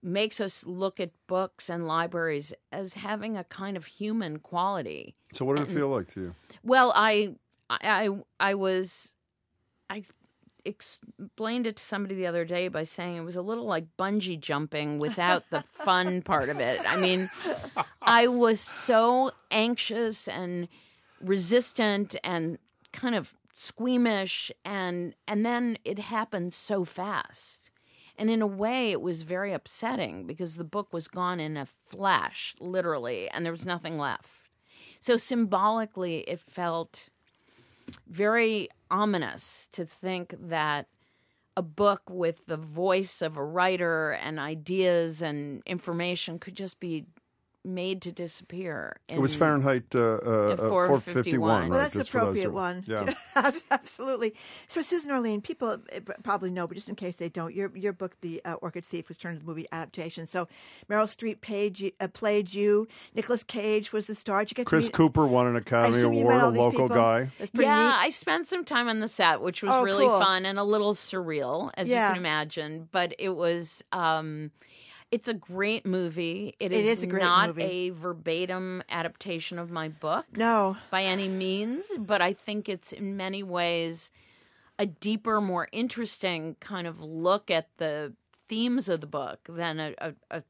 makes 0.02 0.42
us 0.42 0.66
look 0.66 1.00
at 1.00 1.12
books 1.28 1.70
and 1.70 1.88
libraries 1.88 2.52
as 2.72 2.94
having 2.94 3.38
a 3.38 3.44
kind 3.44 3.78
of 3.78 3.86
human 3.86 4.40
quality. 4.40 5.16
So, 5.34 5.46
what 5.46 5.58
did 5.58 5.70
it 5.70 5.74
feel 5.74 5.90
like 5.90 6.08
to 6.14 6.22
you? 6.22 6.36
Well, 6.64 6.94
I, 6.96 7.36
I, 7.70 8.10
I 8.40 8.56
was, 8.56 9.14
I 9.90 10.04
explained 10.68 11.68
it 11.68 11.78
to 11.78 11.84
somebody 11.84 12.16
the 12.16 12.28
other 12.28 12.46
day 12.46 12.68
by 12.68 12.84
saying 12.84 13.16
it 13.16 13.24
was 13.24 13.36
a 13.36 13.42
little 13.42 13.66
like 13.66 13.86
bungee 13.98 14.40
jumping 14.40 15.00
without 15.00 15.44
the 15.50 15.64
fun 15.72 16.22
part 16.22 16.50
of 16.50 16.60
it. 16.60 16.80
I 16.88 16.98
mean, 16.98 17.30
I 18.02 18.28
was 18.28 18.60
so 18.60 19.32
anxious 19.52 20.28
and 20.28 20.68
resistant 21.22 22.16
and 22.24 22.58
kind 22.94 23.16
of 23.16 23.34
squeamish, 23.54 24.52
and 24.66 25.16
and 25.28 25.46
then 25.46 25.78
it 25.84 26.00
happened 26.00 26.54
so 26.54 26.86
fast. 26.86 27.62
And 28.20 28.30
in 28.30 28.42
a 28.42 28.48
way, 28.48 28.92
it 28.92 29.02
was 29.02 29.22
very 29.22 29.54
upsetting 29.54 30.26
because 30.26 30.56
the 30.56 30.64
book 30.64 30.92
was 30.92 31.08
gone 31.08 31.40
in 31.40 31.56
a 31.56 31.68
flash, 31.90 32.56
literally, 32.60 33.30
and 33.30 33.46
there 33.46 33.52
was 33.52 33.66
nothing 33.66 34.00
left. 34.00 34.26
So 35.00 35.18
symbolically, 35.18 36.22
it 36.22 36.40
felt 36.40 37.10
very 38.08 38.70
ominous 38.90 39.68
to 39.74 39.86
think 39.86 40.34
that 40.50 40.88
a 41.56 41.62
book 41.62 42.02
with 42.10 42.46
the 42.46 42.58
voice 42.58 43.22
of 43.22 43.38
a 43.38 43.44
writer 43.44 44.12
and 44.12 44.40
ideas 44.40 45.22
and 45.22 45.64
information 45.66 46.40
could 46.40 46.56
just 46.56 46.80
be 46.80 47.06
made 47.68 48.02
to 48.04 48.12
disappear. 48.12 48.98
It 49.10 49.20
was 49.20 49.36
Fahrenheit 49.36 49.94
uh, 49.94 50.00
uh, 50.00 50.56
uh, 50.58 50.58
451. 50.58 51.68
451. 51.68 51.70
Well, 51.70 51.80
that's 51.80 51.94
the 51.94 52.00
what 52.00 52.08
I 52.08 52.10
appropriate 52.10 52.52
one. 52.54 52.84
Yeah. 52.88 53.14
Absolutely. 53.72 54.34
So, 54.68 54.82
Susan 54.82 55.12
Orlean, 55.12 55.42
people 55.42 55.70
uh, 55.70 56.00
probably 56.24 56.50
know, 56.50 56.68
but 56.68 56.76
just 56.76 56.90
in 56.90 56.96
case 56.96 57.18
they 57.18 57.30
don't, 57.30 57.54
your 57.54 57.76
your 57.78 57.94
book, 57.94 58.16
The 58.22 58.42
uh, 58.46 58.54
Orchid 58.56 58.86
Thief, 58.86 59.08
was 59.10 59.18
turned 59.18 59.36
into 59.36 59.46
the 59.46 59.50
movie 59.52 59.68
adaptation. 59.72 60.28
So, 60.28 60.48
Meryl 60.90 61.04
Streep 61.06 61.42
played, 61.42 61.94
uh, 62.00 62.08
played 62.08 62.54
you. 62.54 62.88
Nicolas 63.14 63.44
Cage 63.44 63.92
was 63.94 64.08
the 64.08 64.16
star. 64.16 64.40
Did 64.40 64.52
you 64.52 64.56
get 64.56 64.64
to 64.64 64.70
Chris 64.70 64.86
meet- 64.86 64.94
Cooper 64.94 65.28
won 65.28 65.48
an 65.48 65.56
Academy 65.56 66.02
Award, 66.02 66.42
a 66.44 66.48
local 66.50 66.72
people? 66.72 66.88
guy. 66.90 67.30
Yeah, 67.40 67.48
neat. 67.54 67.68
I 67.68 68.10
spent 68.10 68.48
some 68.48 68.64
time 68.66 68.88
on 68.88 69.00
the 69.00 69.08
set, 69.08 69.42
which 69.42 69.62
was 69.62 69.72
Oh, 69.74 69.84
really 69.84 70.06
cool. 70.06 70.20
fun 70.20 70.46
and 70.46 70.58
a 70.58 70.64
little 70.64 70.94
surreal, 70.94 71.72
as 71.76 71.88
Yeah. 71.90 72.08
you 72.10 72.14
can 72.16 72.22
imagine. 72.22 72.90
But 72.92 73.14
it 73.20 73.30
was, 73.30 73.84
um, 73.92 74.52
it's 75.12 75.30
a 75.30 75.34
great 75.34 75.86
movie. 75.86 76.56
It 76.60 76.72
is, 76.72 76.98
is 76.98 77.04
a 77.04 77.08
great 77.08 77.24
not 77.24 77.48
movie. 77.50 77.64
a 77.64 77.90
verbatim 77.92 78.84
adaptation 78.90 79.58
of 79.60 79.72
my 79.72 79.88
book 79.90 80.26
No. 80.36 80.76
by 80.92 81.04
any 81.04 81.28
means, 81.28 81.88
but 81.98 82.22
I 82.22 82.34
think 82.34 82.68
it's 82.68 82.92
in 82.92 83.16
many 83.16 83.44
ways 83.44 84.12
a 84.80 84.86
deeper, 84.86 85.42
more 85.42 85.68
interesting 85.72 86.56
kind 86.60 86.88
of 86.88 87.02
look 87.02 87.50
at 87.50 87.70
the 87.78 88.14
themes 88.48 88.90
of 88.90 89.02
the 89.02 89.08
book 89.08 89.40
than 89.50 89.80
a, 89.80 89.94
a, 90.00 90.14
a 90.32 90.44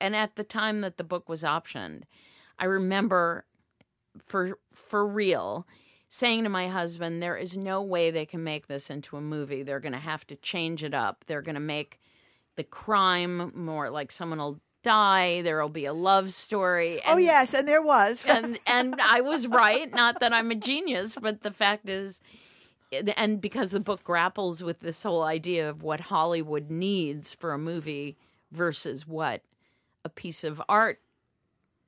and 0.00 0.16
at 0.16 0.34
the 0.36 0.44
time 0.44 0.80
that 0.80 0.96
the 0.96 1.04
book 1.04 1.28
was 1.28 1.42
optioned, 1.44 2.02
I 2.58 2.64
remember 2.64 3.44
for 4.26 4.58
for 4.72 5.06
real 5.06 5.66
saying 6.08 6.42
to 6.42 6.50
my 6.50 6.68
husband, 6.68 7.22
there 7.22 7.36
is 7.36 7.56
no 7.56 7.80
way 7.82 8.10
they 8.10 8.26
can 8.26 8.44
make 8.44 8.66
this 8.66 8.90
into 8.90 9.16
a 9.16 9.20
movie. 9.20 9.62
They're 9.62 9.80
going 9.80 9.92
to 9.92 9.98
have 9.98 10.26
to 10.26 10.36
change 10.36 10.84
it 10.84 10.92
up. 10.92 11.24
They're 11.26 11.40
going 11.40 11.54
to 11.54 11.60
make 11.60 11.98
the 12.56 12.64
crime 12.64 13.52
more 13.54 13.90
like 13.90 14.12
someone 14.12 14.38
will 14.38 14.60
die. 14.82 15.42
There'll 15.42 15.68
be 15.68 15.86
a 15.86 15.92
love 15.92 16.32
story. 16.32 17.00
oh, 17.06 17.16
yes, 17.16 17.54
and 17.54 17.66
there 17.66 17.82
was. 17.82 18.24
and 18.26 18.58
and 18.66 19.00
I 19.00 19.20
was 19.20 19.46
right. 19.46 19.92
Not 19.92 20.20
that 20.20 20.32
I'm 20.32 20.50
a 20.50 20.56
genius, 20.56 21.16
but 21.20 21.42
the 21.42 21.50
fact 21.50 21.88
is, 21.88 22.20
and 23.16 23.40
because 23.40 23.70
the 23.70 23.80
book 23.80 24.04
grapples 24.04 24.62
with 24.62 24.80
this 24.80 25.02
whole 25.02 25.22
idea 25.22 25.68
of 25.68 25.82
what 25.82 26.00
Hollywood 26.00 26.70
needs 26.70 27.32
for 27.32 27.52
a 27.52 27.58
movie 27.58 28.16
versus 28.50 29.06
what 29.06 29.42
a 30.04 30.08
piece 30.08 30.44
of 30.44 30.60
art 30.68 31.00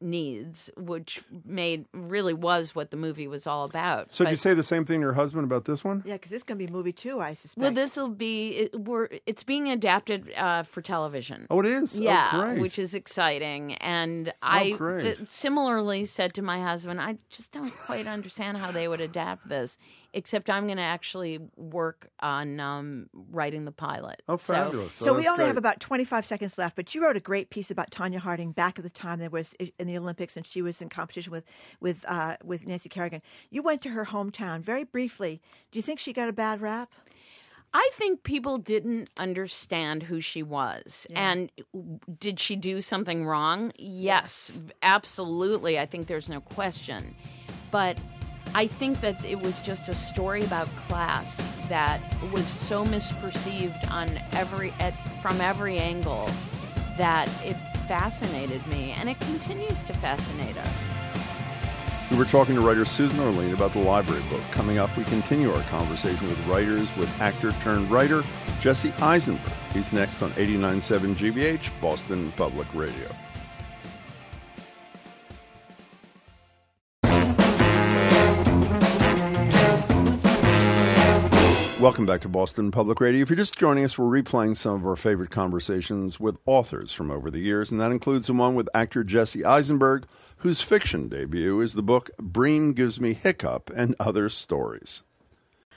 needs, 0.05 0.71
which 0.77 1.23
made 1.45 1.87
really 1.93 2.35
was 2.35 2.75
what 2.75 2.91
the 2.91 2.97
movie 2.97 3.27
was 3.27 3.47
all 3.47 3.65
about. 3.65 4.13
So, 4.13 4.25
did 4.25 4.31
you 4.33 4.37
say 4.37 4.55
the 4.55 4.63
same 4.63 4.85
thing 4.85 5.01
to 5.01 5.05
your 5.07 5.15
husband 5.15 5.45
about 5.45 5.65
this 5.65 5.83
one? 5.83 6.03
yeah, 6.07 6.13
because 6.15 6.31
this 6.31 6.39
is 6.39 6.43
going 6.45 6.59
to 6.59 6.65
be 6.65 6.71
a 6.71 6.73
movie 6.73 6.93
too, 6.93 7.21
I 7.21 7.35
suspect. 7.35 7.61
well, 7.61 7.73
this 7.73 7.97
will 7.97 8.09
be 8.11 8.49
it, 8.51 8.81
we're 8.81 9.09
it's 9.27 9.43
being 9.43 9.69
adapted 9.71 10.33
uh, 10.37 10.63
for 10.63 10.83
television. 10.83 11.47
Oh, 11.51 11.61
it 11.61 11.67
is? 11.67 11.99
Oh, 11.99 12.03
Yeah, 12.05 12.31
great. 12.31 12.61
which 12.61 12.79
is 12.79 12.95
exciting. 12.95 13.75
And 13.75 14.33
I 14.43 14.73
great. 14.73 15.21
uh, 15.21 15.25
similarly 15.27 16.05
said 16.05 16.35
to 16.35 16.43
my 16.43 16.61
husband, 16.63 17.01
I 17.01 17.17
just 17.31 17.51
don't 17.53 17.73
quite 17.87 18.07
understand 18.07 18.59
how 18.59 18.71
they 18.71 18.87
would 18.87 19.01
adapt 19.01 19.49
this, 19.49 19.79
except 20.15 20.49
I'm 20.49 20.67
going 20.67 20.79
to 20.79 20.83
actually 20.83 21.39
work 21.57 22.09
on 22.21 22.61
um, 22.61 23.09
writing 23.13 23.65
the 23.65 23.73
pilot. 23.73 24.23
Oh, 24.29 24.37
So- 24.37 24.55
fabulous. 24.55 24.95
So 24.95 25.13
we 25.13 25.23
that's 25.23 25.33
only 25.33 25.45
have 25.47 25.57
about 25.57 25.81
25 25.81 26.25
seconds 26.25 26.57
left, 26.57 26.77
but 26.77 26.95
you 26.95 27.03
wrote 27.03 27.17
a 27.17 27.21
great 27.21 27.51
piece 27.51 27.71
about 27.71 27.91
Tonya 27.91 28.19
Harding 28.19 28.53
back 28.53 28.79
at 28.79 28.85
the 28.85 28.91
time 28.91 29.19
there 29.19 29.29
was 29.29 29.55
in 29.79 29.87
the 29.87 29.99
Olympics, 29.99 30.37
and 30.37 30.47
she 30.47 30.63
was 30.63 30.81
in 30.81 30.89
competition 30.89 31.31
with 31.33 31.45
with 31.81 32.05
uh, 32.09 32.37
with 32.43 32.67
Nancy 32.67 32.89
Kerrigan. 32.89 33.21
You 33.51 33.63
went 33.63 33.83
to 33.83 33.91
her 33.91 34.07
hometown 34.07 34.63
very 34.63 34.85
briefly. 34.85 35.43
Do 35.71 35.79
you 35.79 35.83
think 35.83 35.99
she 35.99 36.13
got 36.13 36.29
a 36.29 36.33
bad 36.33 36.61
rap? 36.63 36.91
I 37.77 37.91
think 37.95 38.23
people 38.23 38.59
didn't 38.59 39.11
understand 39.17 40.05
who 40.05 40.21
she 40.21 40.45
was. 40.45 41.09
And 41.17 41.51
did 42.21 42.39
she 42.39 42.55
do 42.55 42.81
something 42.81 43.27
wrong? 43.27 43.73
Yes, 43.77 44.61
absolutely. 44.83 45.77
I 45.81 45.85
think 45.85 46.07
there's 46.07 46.29
no 46.29 46.41
question. 46.41 47.17
But 47.73 47.99
I 48.57 48.69
think 48.69 49.01
that 49.01 49.23
it 49.25 49.43
was 49.43 49.61
just 49.61 49.89
a 49.89 49.95
story 49.95 50.45
about 50.45 50.69
class 50.87 51.37
that 51.69 52.01
was 52.33 52.47
so 52.47 52.85
misperceived 52.85 53.91
on 53.91 54.21
every 54.33 54.73
at, 54.79 54.95
from 55.21 55.41
every 55.41 55.79
angle 55.79 56.31
that 56.97 57.29
it 57.45 57.57
fascinated 57.89 58.65
me 58.69 58.93
and 58.93 59.09
it 59.09 59.19
continues 59.19 59.83
to 59.85 59.95
fascinate 59.95 60.57
us. 60.57 60.69
We 62.13 62.17
were 62.17 62.25
talking 62.25 62.55
to 62.55 62.61
writer 62.61 62.85
Susan 62.85 63.19
Orlean 63.19 63.55
about 63.55 63.73
the 63.73 63.81
library 63.81 64.23
book. 64.31 64.43
Coming 64.53 64.79
up, 64.79 64.97
we 64.97 65.03
continue 65.05 65.53
our 65.53 65.63
conversation 65.65 66.29
with 66.29 66.39
writers 66.47 66.95
with 66.97 67.11
actor 67.21 67.51
turned 67.63 67.91
writer 67.91 68.23
Jesse 68.61 68.93
Eisenberg. 69.01 69.53
He's 69.73 69.93
next 69.93 70.23
on 70.23 70.31
89.7 70.35 71.17
GBH, 71.17 71.71
Boston 71.81 72.31
Public 72.37 72.73
Radio. 72.73 73.09
Welcome 81.85 82.07
back 82.07 82.23
to 82.23 82.31
Boston 82.31 82.71
Public 82.71 82.99
Radio. 82.99 83.21
If 83.21 83.29
you're 83.29 83.37
just 83.37 83.59
joining 83.59 83.85
us, 83.85 83.99
we're 83.99 84.07
replaying 84.07 84.57
some 84.57 84.73
of 84.73 84.87
our 84.87 84.97
favorite 84.97 85.31
conversations 85.31 86.19
with 86.19 86.39
authors 86.47 86.95
from 86.95 87.11
over 87.11 87.31
the 87.31 87.41
years, 87.41 87.71
and 87.71 87.79
that 87.79 87.91
includes 87.91 88.27
the 88.27 88.33
one 88.33 88.55
with 88.55 88.71
actor 88.73 89.05
Jesse 89.05 89.45
Eisenberg, 89.45 90.07
whose 90.39 90.63
fiction 90.63 91.09
debut 91.09 91.61
is 91.61 91.75
the 91.75 91.83
book 91.83 92.09
Bream 92.17 92.73
Gives 92.73 92.99
Me 92.99 93.13
Hiccup 93.13 93.71
and 93.77 93.95
Other 94.01 94.31
Stories. 94.31 95.03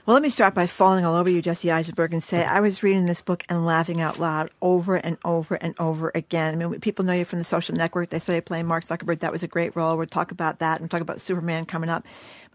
Well, 0.06 0.14
let 0.14 0.24
me 0.24 0.30
start 0.30 0.54
by 0.54 0.68
falling 0.68 1.04
all 1.04 1.16
over 1.16 1.30
you, 1.30 1.42
Jesse 1.42 1.70
Eisenberg, 1.70 2.14
and 2.14 2.24
say 2.24 2.46
I 2.46 2.62
was 2.62 2.82
reading 2.82 3.08
this 3.08 3.22
book 3.22 3.44
and 3.50 3.66
laughing 3.66 4.00
out 4.00 4.18
loud 4.18 4.50
over 4.62 4.96
and 4.96 5.18
over 5.26 5.56
and 5.56 5.76
over 5.78 6.14
again. 6.16 6.54
I 6.54 6.56
mean, 6.56 6.80
people 6.80 7.04
know 7.04 7.12
you 7.12 7.26
from 7.26 7.40
the 7.40 7.44
social 7.44 7.76
network. 7.76 8.10
They 8.12 8.20
saw 8.20 8.32
you 8.32 8.42
playing 8.42 8.68
Mark 8.68 8.86
Zuckerberg. 8.86 9.20
That 9.20 9.34
was 9.34 9.44
a 9.44 9.48
great 9.50 9.76
role. 9.76 9.98
We'll 9.98 10.06
talk 10.06 10.32
about 10.32 10.60
that 10.60 10.80
and 10.80 10.90
talk 10.90 11.02
about 11.02 11.20
Superman 11.20 11.66
coming 11.66 11.90
up. 11.90 12.06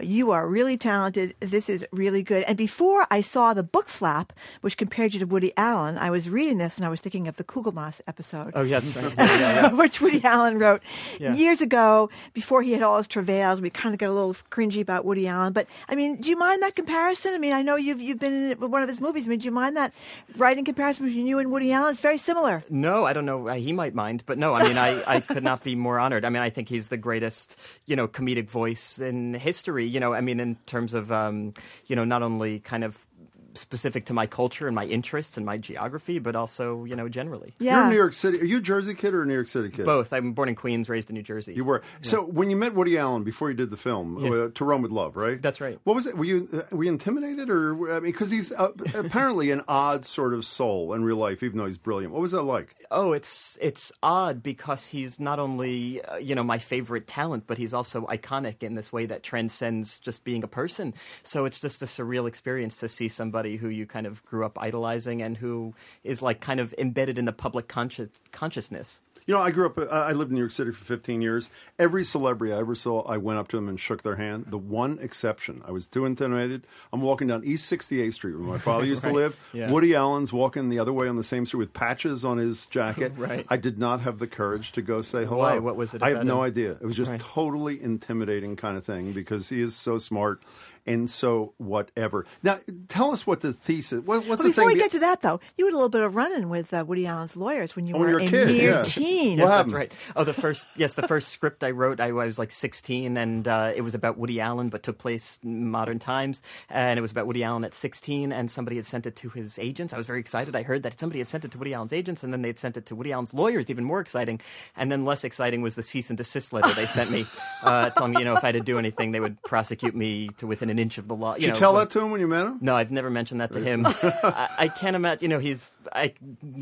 But 0.03 0.09
you 0.09 0.33
are 0.33 0.49
really 0.49 0.77
talented. 0.77 1.37
This 1.39 1.69
is 1.69 1.87
really 1.93 2.25
good. 2.25 2.43
And 2.49 2.59
before 2.59 3.07
I 3.09 3.21
saw 3.21 3.55
the 3.55 3.63
book 3.63 3.89
flap, 3.89 4.33
which 4.61 4.77
compared 4.77 5.15
you 5.15 5.21
to 5.21 5.27
Woody 5.27 5.53
Allen, 5.57 5.97
I 5.97 6.11
was 6.11 6.29
reading 6.29 6.59
this 6.59 6.77
and 6.77 6.85
I 6.85 6.89
was 6.89 7.01
thinking 7.01 7.29
of 7.29 7.37
the 7.37 7.45
Kugelmass 7.45 8.01
episode. 8.09 8.51
Oh, 8.57 8.63
yeah, 8.63 8.81
that's 8.81 8.97
right. 8.97 9.15
Yeah, 9.17 9.39
yeah, 9.39 9.55
yeah. 9.69 9.73
which 9.73 10.01
Woody 10.01 10.21
Allen 10.25 10.59
wrote 10.59 10.83
Yeah. 11.21 11.35
years 11.37 11.61
ago 11.61 12.11
before 12.33 12.63
he 12.65 12.73
had 12.73 12.83
all 12.83 12.99
his 12.99 13.07
travails. 13.07 13.61
We 13.61 13.71
kind 13.71 13.95
of 13.95 14.01
got 14.01 14.09
a 14.09 14.13
little 14.13 14.35
cringy 14.51 14.81
about 14.81 15.05
Woody 15.05 15.29
Allen. 15.29 15.53
But, 15.53 15.69
I 15.89 15.95
mean, 15.95 16.17
do 16.21 16.29
you 16.31 16.37
mind 16.37 16.63
that 16.65 16.75
comparison? 16.75 17.33
I 17.35 17.39
mean, 17.39 17.53
I 17.53 17.63
know 17.63 17.77
you've, 17.77 18.01
you've 18.03 18.19
been 18.19 18.51
in 18.51 18.71
one 18.73 18.83
of 18.83 18.89
his 18.89 19.01
movies. 19.01 19.27
I 19.27 19.29
mean, 19.29 19.39
do 19.39 19.45
you 19.45 19.53
mind 19.53 19.77
that 19.77 19.93
writing 20.37 20.65
comparison 20.65 21.07
between 21.07 21.29
you 21.29 21.39
and 21.39 21.53
Woody 21.53 21.71
Allen? 21.71 21.93
It's 21.93 22.01
very 22.01 22.19
similar. 22.19 22.61
No, 22.69 23.05
I 23.05 23.13
don't 23.13 23.25
know. 23.25 23.47
Uh, 23.47 23.55
he 23.55 23.73
might 23.73 23.95
mind, 23.95 24.25
but 24.27 24.37
no, 24.37 24.53
I 24.53 24.67
mean, 24.67 24.79
I, 24.79 25.01
I 25.07 25.21
could 25.21 25.45
not 25.45 25.63
be 25.63 25.77
more 25.77 26.01
honored. 26.01 26.25
I 26.25 26.29
mean, 26.31 26.43
I 26.43 26.51
think 26.51 26.69
he's 26.69 26.89
the 26.89 26.97
greatest, 26.97 27.57
you 27.87 27.95
know, 27.95 28.09
comedic 28.09 28.51
voice 28.51 28.99
in 28.99 29.35
history. 29.35 29.92
You 29.93 30.01
know, 30.01 30.15
I 30.15 30.23
mean, 30.23 30.41
in 30.41 30.57
terms 30.65 30.95
of, 30.95 31.13
um, 31.13 31.53
you 31.87 31.95
know, 31.97 32.05
not 32.05 32.23
only 32.23 32.61
kind 32.61 32.83
of 32.83 33.07
specific 33.55 34.07
to 34.07 34.13
my 34.13 34.27
culture 34.27 34.67
and 34.67 34.75
my 34.75 34.85
interests 34.87 35.37
and 35.37 35.45
my 35.47 35.57
geography, 35.59 36.19
but 36.19 36.35
also, 36.37 36.85
you 36.85 36.97
know, 36.97 37.09
generally. 37.09 37.55
You're 37.59 37.83
in 37.85 37.91
New 37.91 37.97
York 37.97 38.15
City. 38.15 38.41
Are 38.41 38.45
you 38.45 38.59
a 38.59 38.61
Jersey 38.61 38.95
kid 38.95 39.15
or 39.15 39.23
a 39.23 39.27
New 39.27 39.35
York 39.35 39.47
City 39.47 39.69
kid? 39.69 39.87
Both. 39.87 40.13
I'm 40.13 40.33
born 40.33 40.49
in 40.49 40.55
Queens, 40.55 40.89
raised 40.89 41.11
in 41.11 41.15
New 41.15 41.23
Jersey. 41.23 41.55
You 41.55 41.65
were. 41.65 41.83
So 42.01 42.23
when 42.25 42.51
you 42.51 42.57
met 42.57 42.75
Woody 42.75 42.99
Allen 42.99 43.25
before 43.25 43.51
you 43.51 43.57
did 43.57 43.71
the 43.71 43.77
film, 43.77 44.25
Yeah. 44.25 44.31
uh, 44.31 44.49
To 44.55 44.65
Rome 44.65 44.83
with 44.83 44.91
Love, 44.93 45.17
right? 45.17 45.41
That's 45.41 45.61
right. 45.61 45.79
What 45.85 45.95
was 45.97 46.07
it? 46.07 46.17
Were 46.17 46.25
you 46.25 46.49
uh, 46.53 46.75
were 46.77 46.85
you 46.85 46.91
intimidated, 46.91 47.51
or 47.51 47.91
I 47.93 48.01
mean, 48.01 48.13
because 48.13 48.31
he's 48.31 48.53
uh, 48.53 48.71
apparently 48.95 49.51
an 49.51 49.63
odd 49.69 50.05
sort 50.05 50.35
of 50.35 50.45
soul 50.45 50.95
in 50.95 51.05
real 51.05 51.17
life, 51.17 51.43
even 51.43 51.59
though 51.59 51.67
he's 51.67 51.79
brilliant. 51.79 52.13
What 52.13 52.23
was 52.23 52.33
that 52.33 52.43
like? 52.43 52.75
Oh, 52.91 53.13
it's 53.13 53.59
it's 53.61 53.91
odd 54.03 54.43
because 54.43 54.87
he's 54.89 55.19
not 55.19 55.39
only 55.39 56.03
uh, 56.05 56.17
you 56.17 56.35
know 56.35 56.45
my 56.45 56.59
favorite 56.59 57.07
talent, 57.07 57.45
but 57.47 57.59
he's 57.59 57.75
also 57.75 58.07
iconic 58.07 58.63
in 58.63 58.75
this 58.75 58.93
way 58.93 59.07
that 59.07 59.23
transcends 59.23 59.99
just 59.99 60.25
being 60.25 60.43
a 60.45 60.49
person. 60.49 60.95
So 61.23 61.45
it's 61.45 61.59
just 61.61 61.83
a 61.83 61.87
surreal 61.87 62.29
experience 62.29 62.77
to 62.81 62.89
see 62.89 63.09
somebody 63.09 63.42
who 63.57 63.69
you 63.69 63.87
kind 63.87 64.07
of 64.07 64.25
grew 64.25 64.45
up 64.45 64.59
idolizing 64.61 65.23
and 65.23 65.37
who 65.37 65.75
is 66.05 66.23
like 66.23 66.41
kind 66.41 66.61
of 66.61 66.75
embedded 66.79 67.19
in 67.19 67.25
the 67.25 67.33
public 67.33 67.69
conscious, 67.69 68.09
consciousness. 68.33 69.01
You 69.25 69.35
know, 69.35 69.41
I 69.41 69.53
grew 69.53 69.67
up. 69.67 69.79
uh, 69.79 69.85
I 69.89 70.13
lived 70.15 70.33
in 70.33 70.35
New 70.35 70.41
York 70.41 70.51
City 70.51 70.73
for 70.73 70.85
15 70.85 71.23
years. 71.23 71.49
Every 71.79 72.03
celebrity 72.03 72.53
I 72.53 72.59
ever 72.59 72.75
saw, 72.75 73.03
I 73.03 73.19
went 73.19 73.39
up 73.39 73.47
to 73.49 73.57
them 73.57 73.69
and 73.69 73.79
shook 73.79 74.03
their 74.03 74.17
hand. 74.17 74.47
The 74.49 74.59
one 74.59 74.99
exception, 75.01 75.63
I 75.65 75.71
was 75.71 75.87
too 75.87 76.07
intimidated. 76.07 76.67
I'm 76.93 77.03
walking 77.03 77.29
down 77.29 77.45
East 77.45 77.73
68th 77.73 78.15
Street 78.15 78.33
where 78.35 78.43
my 78.49 78.59
father 78.69 78.85
used 78.85 79.05
Right. 79.05 79.11
to 79.11 79.17
live. 79.17 79.37
Yeah. 79.53 79.71
Woody 79.71 79.95
Allen's 79.95 80.33
walking 80.33 80.71
the 80.71 80.81
other 80.81 80.93
way 80.93 81.07
on 81.07 81.15
the 81.15 81.23
same 81.23 81.47
street 81.47 81.59
with 81.59 81.73
patches 81.73 82.25
on 82.25 82.39
his 82.39 82.67
jacket. 82.67 83.13
Right. 83.17 83.47
I 83.49 83.59
did 83.59 83.79
not 83.79 84.01
have 84.01 84.19
the 84.19 84.27
courage 84.27 84.73
to 84.73 84.83
go 84.83 85.03
say 85.03 85.25
hello. 85.25 85.39
Why? 85.39 85.59
What 85.61 85.77
was 85.77 85.95
it 85.95 86.03
I 86.03 86.09
have 86.11 86.25
no 86.25 86.39
him? 86.43 86.49
idea. 86.49 86.73
It 86.73 86.83
was 86.83 86.97
just 86.97 87.13
Right. 87.13 87.21
totally 87.21 87.81
intimidating 87.81 88.57
kind 88.57 88.77
of 88.77 88.85
thing 88.85 89.13
because 89.13 89.49
he 89.49 89.61
is 89.61 89.77
so 89.77 89.99
smart 89.99 90.43
and 90.87 91.09
so 91.09 91.55
whatever. 91.59 92.27
Now, 92.43 92.59
tell 92.89 93.13
us 93.13 93.27
what 93.27 93.41
the 93.41 93.53
thesis. 93.53 94.01
What, 94.05 94.19
what's 94.19 94.29
Well, 94.29 94.37
the 94.39 94.45
before 94.45 94.55
thing? 94.63 94.67
we 94.69 94.75
be- 94.75 94.81
get 94.81 94.93
to 94.93 94.99
that, 95.01 95.21
though, 95.21 95.41
you 95.57 95.65
had 95.67 95.73
a 95.73 95.77
little 95.77 95.89
bit 95.89 96.03
of 96.03 96.17
run-in 96.17 96.49
with 96.49 96.73
uh, 96.75 96.85
Woody 96.87 97.07
Allen's 97.07 97.37
lawyers 97.37 97.77
when 97.77 97.87
you 97.87 97.95
Oh, 97.95 97.99
were 97.99 98.15
when 98.17 98.23
you 98.25 98.29
a 98.29 98.31
were 98.33 98.43
a 98.43 98.47
kid, 98.47 98.49
mere 98.49 98.71
yeah. 98.77 98.83
teen. 98.83 99.39
Yes, 99.39 99.49
that's 99.51 99.73
right. 99.73 99.93
Oh, 100.17 100.25
the 100.25 100.35
first 100.35 100.67
yes, 100.77 100.95
the 100.95 101.07
first 101.07 101.29
script 101.29 101.63
I 101.65 101.71
wrote, 101.71 102.01
I 102.01 102.13
was 102.13 102.39
like 102.39 102.51
16, 102.51 103.17
and 103.17 103.47
uh, 103.47 103.73
it 103.75 103.83
was 103.83 103.95
about 103.95 104.19
Woody 104.19 104.41
Allen, 104.41 104.69
but 104.69 104.83
took 104.83 104.99
place 104.99 105.39
in 105.43 105.69
modern 105.71 105.99
times, 105.99 106.43
and 106.71 106.99
it 106.99 107.03
was 107.03 107.11
about 107.11 107.27
Woody 107.27 107.45
Allen 107.45 107.65
at 107.65 107.75
16, 107.75 108.33
and 108.33 108.51
somebody 108.51 108.77
had 108.77 108.87
sent 108.87 109.07
it 109.07 109.17
to 109.17 109.29
his 109.31 109.59
agents. 109.59 109.95
I 109.95 109.99
was 109.99 110.07
very 110.07 110.21
excited. 110.21 110.57
I 110.57 110.63
heard 110.63 110.83
that 110.83 110.99
somebody 110.99 111.19
had 111.21 111.29
sent 111.29 111.45
it 111.45 111.51
to 111.53 111.59
Woody 111.59 111.75
Allen's 111.75 111.93
agents, 111.93 112.23
and 112.23 112.33
then 112.33 112.43
they'd 112.43 112.59
sent 112.59 112.77
it 112.77 112.87
to 112.87 112.95
Woody 112.97 113.13
Allen's 113.13 113.33
lawyers. 113.35 113.71
Even 113.71 113.85
more 113.85 114.01
exciting, 114.01 114.41
and 114.77 114.91
then 114.91 115.05
less 115.05 115.23
exciting 115.25 115.63
was 115.63 115.75
the 115.75 115.83
cease 115.83 116.11
and 116.11 116.17
desist 116.17 116.53
letter 116.53 116.73
they 116.75 116.87
sent 116.87 117.11
me, 117.11 117.27
uh, 117.63 117.91
telling 117.91 118.13
me 118.13 118.19
you 118.21 118.25
know 118.25 118.37
if 118.37 118.43
I 118.45 118.49
had 118.49 118.53
to 118.55 118.61
do 118.61 118.79
anything, 118.79 119.13
they 119.13 119.21
would 119.21 119.41
prosecute 119.43 119.95
me 119.95 120.29
to 120.39 120.47
within 120.47 120.71
an 120.73 120.81
inch 120.81 120.99
of 120.99 121.07
the 121.07 121.15
law. 121.15 121.35
Did 121.35 121.43
you, 121.43 121.49
know, 121.51 121.55
tell 121.55 121.73
like- 121.75 121.89
that 121.89 121.93
to 121.99 122.05
him 122.05 122.11
when 122.11 122.21
you 122.21 122.27
met 122.27 122.47
him? 122.47 122.59
no, 122.61 122.75
I've 122.75 122.91
never 122.91 123.11
mentioned 123.11 123.41
that 123.41 123.53
to 123.53 123.61
him. 123.61 123.87
I, 123.87 124.49
I 124.59 124.69
can't 124.69 124.97
imagine. 124.97 125.23
You 125.23 125.29
know, 125.29 125.39
he's. 125.39 125.77
I. 125.93 126.15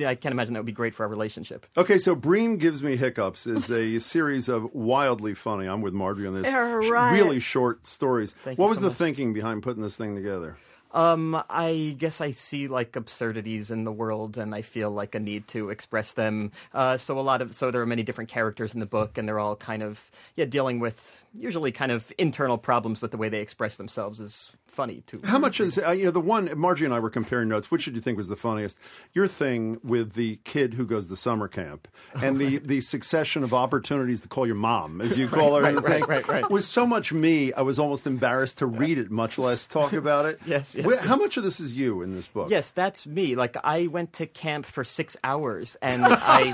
I 0.04 0.14
can't 0.14 0.32
imagine 0.32 0.54
that 0.54 0.60
would 0.60 0.66
be 0.66 0.72
great 0.72 0.92
for 0.92 1.04
our 1.04 1.08
relationship. 1.08 1.64
Okay, 1.76 1.96
so 1.96 2.14
Bream 2.14 2.58
Gives 2.58 2.82
Me 2.82 2.96
Hiccups 2.96 3.46
is 3.46 3.70
a 3.70 3.98
series 4.10 4.48
of 4.48 4.74
wildly 4.74 5.32
funny, 5.34 5.66
I'm 5.66 5.80
with 5.80 5.94
Margery 5.94 6.26
on 6.26 6.42
this, 6.42 6.52
right. 6.52 7.12
really 7.12 7.40
short 7.40 7.86
stories. 7.86 8.32
Thank 8.44 8.58
what 8.58 8.68
was 8.68 8.78
so 8.78 8.84
the 8.84 8.90
much. 8.90 8.98
thinking 8.98 9.32
behind 9.32 9.62
putting 9.62 9.82
this 9.82 9.96
thing 9.96 10.14
together? 10.14 10.56
Um, 10.92 11.40
I 11.48 11.94
guess 11.98 12.20
I 12.20 12.32
see 12.32 12.68
like 12.68 12.96
absurdities 12.96 13.70
in 13.70 13.84
the 13.84 13.92
world, 13.92 14.38
and 14.38 14.54
I 14.54 14.62
feel 14.62 14.90
like 14.90 15.14
a 15.14 15.20
need 15.20 15.46
to 15.48 15.70
express 15.70 16.12
them. 16.12 16.52
Uh, 16.74 16.96
so 16.96 17.18
a 17.18 17.20
lot 17.20 17.42
of 17.42 17.54
so 17.54 17.70
there 17.70 17.80
are 17.80 17.86
many 17.86 18.02
different 18.02 18.30
characters 18.30 18.74
in 18.74 18.80
the 18.80 18.86
book, 18.86 19.16
and 19.18 19.28
they're 19.28 19.38
all 19.38 19.56
kind 19.56 19.82
of 19.82 20.10
yeah 20.36 20.44
dealing 20.46 20.80
with 20.80 21.24
usually 21.34 21.72
kind 21.72 21.92
of 21.92 22.12
internal 22.18 22.58
problems, 22.58 23.00
but 23.00 23.10
the 23.10 23.16
way 23.16 23.28
they 23.28 23.40
express 23.40 23.76
themselves 23.76 24.20
is 24.20 24.52
funny 24.70 25.02
too. 25.06 25.20
How 25.24 25.38
much 25.38 25.60
is 25.60 25.78
uh, 25.78 25.90
you 25.90 26.04
know 26.06 26.10
the 26.10 26.20
one 26.20 26.50
Margie 26.58 26.84
and 26.84 26.94
I 26.94 27.00
were 27.00 27.10
comparing 27.10 27.48
notes. 27.48 27.70
Which 27.70 27.84
did 27.84 27.94
you 27.94 28.00
think 28.00 28.16
was 28.16 28.28
the 28.28 28.36
funniest? 28.36 28.78
Your 29.12 29.26
thing 29.28 29.78
with 29.84 30.12
the 30.14 30.38
kid 30.44 30.74
who 30.74 30.86
goes 30.86 31.08
to 31.08 31.16
summer 31.16 31.48
camp 31.48 31.88
and 32.22 32.38
the, 32.38 32.58
the 32.58 32.80
succession 32.80 33.42
of 33.42 33.52
opportunities 33.52 34.20
to 34.22 34.28
call 34.28 34.46
your 34.46 34.54
mom, 34.56 35.00
as 35.00 35.18
you 35.18 35.28
call 35.38 35.56
her, 35.56 35.62
Right, 35.62 35.74
right, 35.82 36.08
right, 36.08 36.28
right. 36.28 36.50
was 36.50 36.66
so 36.66 36.86
much 36.86 37.12
me. 37.12 37.52
I 37.52 37.62
was 37.62 37.78
almost 37.78 38.06
embarrassed 38.06 38.58
to 38.58 38.66
read 38.66 38.98
it, 38.98 39.10
much 39.10 39.38
less 39.38 39.66
talk 39.66 39.92
about 40.04 40.26
it. 40.26 40.40
Yes, 40.46 40.74
yes, 40.74 41.00
Wh- 41.00 41.04
How 41.06 41.16
much 41.16 41.36
of 41.36 41.42
this 41.44 41.60
is 41.60 41.74
you 41.74 42.02
in 42.02 42.14
this 42.14 42.28
book? 42.28 42.50
Yes, 42.50 42.70
that's 42.70 43.06
me. 43.06 43.34
Like 43.36 43.56
I 43.64 43.86
went 43.88 44.12
to 44.14 44.26
camp 44.26 44.66
for 44.66 44.84
six 44.84 45.16
hours, 45.24 45.76
and 45.82 46.02
I 46.06 46.52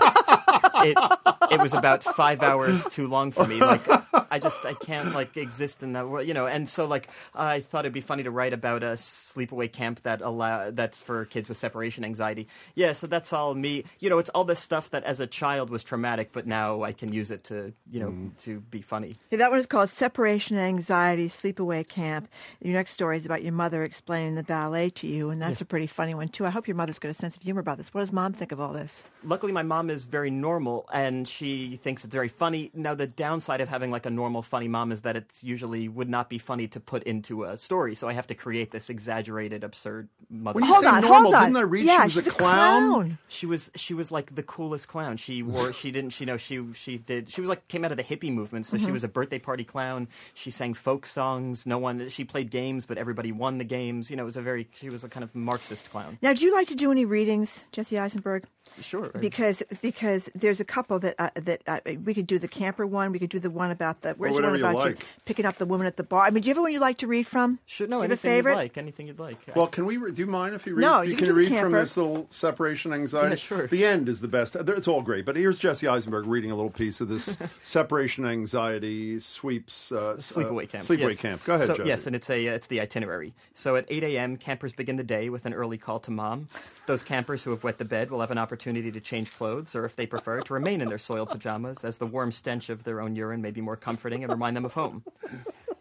it 0.85 1.53
it 1.53 1.61
was 1.63 1.75
about 1.75 2.03
five 2.03 2.43
hours 2.43 2.85
too 2.87 3.07
long 3.09 3.31
for 3.33 3.47
me. 3.47 3.61
Like 3.61 3.83
I 4.31 4.39
just 4.39 4.65
I 4.65 4.75
can't 4.75 5.15
like 5.15 5.37
exist 5.37 5.83
in 5.83 5.93
that 5.93 6.09
world, 6.09 6.27
you 6.27 6.35
know. 6.35 6.47
And 6.47 6.69
so 6.69 6.87
like 6.87 7.09
I 7.35 7.61
thought 7.61 7.85
it'd 7.85 7.93
be 7.93 8.01
funny 8.07 8.23
to 8.23 8.31
write 8.31 8.53
about 8.53 8.83
a 8.83 8.93
sleepaway 8.93 9.71
camp 9.71 10.03
that 10.03 10.23
allow 10.23 10.71
that's 10.71 11.01
for 11.01 11.25
kids 11.27 11.49
with 11.49 11.59
separation 11.59 12.05
anxiety. 12.05 12.49
Yeah, 12.75 12.93
so 12.93 13.07
that's 13.07 13.33
all 13.33 13.55
me. 13.55 13.85
You 13.99 14.11
know, 14.11 14.19
it's 14.19 14.31
all 14.31 14.45
this 14.45 14.61
stuff 14.61 14.91
that 14.91 15.05
as 15.05 15.21
a 15.21 15.27
child 15.27 15.71
was 15.71 15.85
traumatic, 15.85 16.31
but 16.33 16.47
now 16.47 16.83
I 16.83 16.93
can 16.93 17.13
use 17.13 17.31
it 17.31 17.45
to 17.45 17.73
you 17.91 18.01
know 18.01 18.09
mm-hmm. 18.09 18.29
to 18.39 18.61
be 18.61 18.83
funny. 18.83 19.17
Yeah, 19.31 19.39
that 19.39 19.51
one 19.51 19.59
is 19.59 19.67
called 19.67 19.91
Separation 19.91 20.59
Anxiety 20.59 21.29
Sleepaway 21.29 21.87
Camp. 21.87 22.29
Your 22.61 22.75
next 22.75 22.93
story 22.93 23.17
is 23.19 23.27
about 23.27 23.43
your 23.43 23.53
mother 23.53 23.83
explaining 23.83 24.35
the 24.35 24.45
ballet 24.45 24.91
to 24.91 25.07
you, 25.07 25.31
and 25.31 25.41
that's 25.41 25.61
a 25.61 25.65
pretty 25.65 25.87
funny 25.87 26.15
one, 26.15 26.29
too. 26.29 26.47
I 26.47 26.51
hope 26.51 26.69
your 26.69 26.77
mother's 26.77 26.99
got 26.99 27.11
a 27.11 27.15
sense 27.15 27.37
of 27.37 27.43
humor 27.43 27.61
about 27.61 27.79
this. 27.79 27.93
What 27.93 28.01
does 28.01 28.13
mom 28.13 28.33
think 28.33 28.53
of 28.53 28.61
all 28.61 28.73
this? 28.73 29.03
luckily 29.27 29.53
my 29.53 29.63
mom 29.63 29.91
is 29.91 30.05
very 30.05 30.31
normal 30.31 30.89
and 30.93 31.27
she 31.27 31.79
thinks 31.83 32.05
it's 32.05 32.15
very 32.15 32.29
funny 32.29 32.71
now 32.75 32.95
the 32.95 33.07
downside 33.07 33.61
of 33.61 33.69
having 33.69 33.91
like 33.91 34.07
a 34.07 34.11
normal 34.11 34.41
funny 34.41 34.69
mom 34.69 34.93
is 34.93 35.03
that 35.03 35.17
it's 35.17 35.43
usually 35.43 35.89
would 35.89 36.09
not 36.09 36.31
be 36.31 36.39
funny 36.39 36.69
to 36.69 36.79
put 36.79 37.03
into 37.03 37.45
a 37.45 37.57
story 37.57 37.95
so 37.97 38.09
i 38.09 38.13
have 38.13 38.27
to 38.27 38.35
create 38.35 38.71
this 38.71 38.91
exaggerated 38.91 39.65
absurd 39.65 40.09
mother 40.31 40.57
When 40.57 40.65
you 40.65 40.73
hold 40.73 40.85
say 40.85 40.91
on, 40.91 41.01
normal, 41.03 41.23
hold 41.23 41.35
on. 41.35 41.43
didn't 41.45 41.57
I 41.57 41.61
read 41.63 41.85
yeah, 41.87 42.01
she 42.01 42.05
was 42.05 42.13
she's 42.15 42.27
a 42.29 42.31
clown? 42.31 43.19
she 43.29 43.47
was 43.47 43.71
she 43.75 43.95
was 43.95 44.11
like 44.13 44.35
the 44.35 44.43
coolest 44.43 44.89
clown 44.89 45.17
she 45.17 45.43
wore 45.43 45.73
she 45.81 45.91
didn't 45.91 46.11
she 46.11 46.25
know 46.25 46.37
she 46.37 46.65
she 46.75 46.99
did 46.99 47.31
she 47.33 47.41
was 47.41 47.49
like 47.51 47.67
came 47.69 47.85
out 47.85 47.91
of 47.91 47.97
the 47.97 48.05
hippie 48.05 48.33
movement 48.33 48.67
so 48.67 48.79
she 48.79 48.91
was 48.91 49.05
a 49.05 49.09
birthday 49.09 49.39
party 49.39 49.65
clown 49.65 50.09
she 50.35 50.51
sang 50.51 50.75
folk 50.75 51.07
songs 51.07 51.67
no 51.67 51.79
one 51.79 52.09
she 52.09 52.25
played 52.25 52.51
games 52.51 52.87
but 52.87 52.99
everybody 52.99 53.33
won 53.33 53.59
the 53.59 53.65
games 53.65 54.11
you 54.11 54.17
know 54.17 54.23
it 54.23 54.27
was 54.27 54.37
a 54.37 54.43
very 54.43 54.69
she 54.75 54.89
was 54.91 55.05
a 55.05 55.09
kind 55.09 55.25
of 55.25 55.35
marxist 55.35 55.91
clown 55.91 56.19
Now, 56.23 56.33
do 56.33 56.45
you 56.45 56.55
like 56.55 56.69
to 56.69 56.75
do 56.75 56.91
any 56.91 57.05
readings, 57.05 57.65
Jesse 57.73 57.99
Eisenberg? 57.99 58.45
sure 58.81 59.11
Because 59.21 59.63
because 59.81 60.29
there's 60.35 60.61
a 60.61 60.65
couple 60.65 60.99
that 60.99 61.15
uh, 61.19 61.31
that 61.37 61.63
uh, 61.67 61.81
we 62.05 62.15
could 62.15 62.27
do 62.27 62.39
the 62.39 62.49
camper 62.49 62.85
one. 62.87 63.13
We 63.13 63.19
could 63.21 63.31
do 63.31 63.39
the 63.39 63.51
one 63.51 63.71
about 63.71 64.03
the 64.03 64.15
where's 64.15 64.35
the 64.37 64.43
one 64.43 64.59
you 64.59 64.67
about 64.67 64.89
you 64.91 64.97
picking 65.25 65.47
up 65.47 65.57
the 65.57 65.67
woman 65.67 65.87
at 65.87 65.97
the 65.97 66.03
bar. 66.03 66.27
I 66.27 66.31
mean, 66.31 66.43
do 66.43 66.49
you 66.49 66.55
have 66.55 66.61
one 66.63 66.73
you 66.73 66.81
like 66.81 66.99
to 66.99 67.07
read 67.07 67.27
from? 67.27 67.59
sure 67.67 67.86
no 67.87 67.97
do 67.97 67.97
you 67.97 68.03
have 68.03 68.11
a 68.11 68.13
anything 68.13 68.31
favorite? 68.31 68.53
you'd 68.53 68.57
like 68.57 68.79
anything 68.79 69.07
you'd 69.07 69.19
like 69.19 69.39
Well, 69.55 69.67
can 69.67 69.85
we? 69.87 69.97
Re- 69.97 70.13
do 70.13 70.21
you 70.21 70.27
mind 70.27 70.55
if 70.55 70.67
you 70.67 70.75
read? 70.75 70.83
No, 70.83 71.03
you, 71.03 71.11
you 71.11 71.17
can 71.17 71.27
can 71.27 71.35
do 71.35 71.45
the 71.45 71.51
read 71.51 71.61
from 71.61 71.73
this 71.73 71.97
little 71.97 72.27
separation 72.31 72.93
anxiety. 72.93 73.31
Yeah, 73.31 73.37
sure. 73.37 73.67
The 73.67 73.85
end 73.85 74.09
is 74.09 74.21
the 74.21 74.29
best. 74.29 74.57
It's 74.57 74.89
all 74.89 75.03
great, 75.03 75.25
but 75.25 75.37
here's 75.37 75.59
Jesse 75.59 75.89
Eisenberg 75.89 76.27
reading 76.27 76.51
a 76.51 76.57
little 76.57 76.71
piece 76.71 77.01
of 77.01 77.09
this 77.09 77.37
separation 77.63 78.25
anxiety 78.25 79.19
sweeps 79.19 79.93
uh, 79.93 80.15
Sleepaway 80.17 80.65
uh, 80.65 80.67
camp. 80.67 80.85
Sleepaway 80.85 81.11
yes. 81.11 81.21
camp. 81.21 81.45
Go 81.45 81.55
ahead, 81.55 81.67
so, 81.67 81.77
Jesse. 81.77 81.89
Yes, 81.89 82.07
and 82.07 82.17
it's 82.17 82.31
a 82.31 82.47
it's 82.47 82.67
the 82.67 82.81
itinerary. 82.81 83.35
So 83.55 83.77
at 83.77 83.87
8 83.89 84.05
a.m., 84.05 84.37
campers 84.37 84.73
begin 84.73 84.97
the 84.97 85.05
day 85.05 85.29
with 85.29 85.47
an 85.47 85.55
early 85.55 85.79
call 85.79 86.01
to 86.01 86.11
mom. 86.11 86.49
Those 86.87 87.03
campers 87.03 87.43
who 87.43 87.51
have 87.51 87.65
wet 87.65 87.79
the 87.79 87.85
bed 87.85 88.11
will 88.11 88.21
have 88.21 88.31
an 88.31 88.39
opportunity 88.39 88.93
to 88.93 89.01
change 89.01 89.33
clothes, 89.37 89.75
or 89.75 89.85
if 89.85 89.97
they 89.97 90.07
prefer, 90.07 90.41
to 90.41 90.55
remain 90.55 90.81
in 90.81 90.89
their 90.89 90.99
soiled 90.99 91.31
pajamas, 91.31 91.85
as 91.85 91.99
the 91.99 92.07
warm 92.07 92.33
stench 92.33 92.69
of 92.69 92.85
their 92.85 93.01
own 93.01 93.17
urine 93.17 93.43
may 93.43 93.51
be 93.51 93.61
more 93.61 93.77
comforting 93.77 94.23
and 94.23 94.33
remind 94.33 94.57
them 94.57 94.65
of 94.65 94.75
home. 94.75 95.03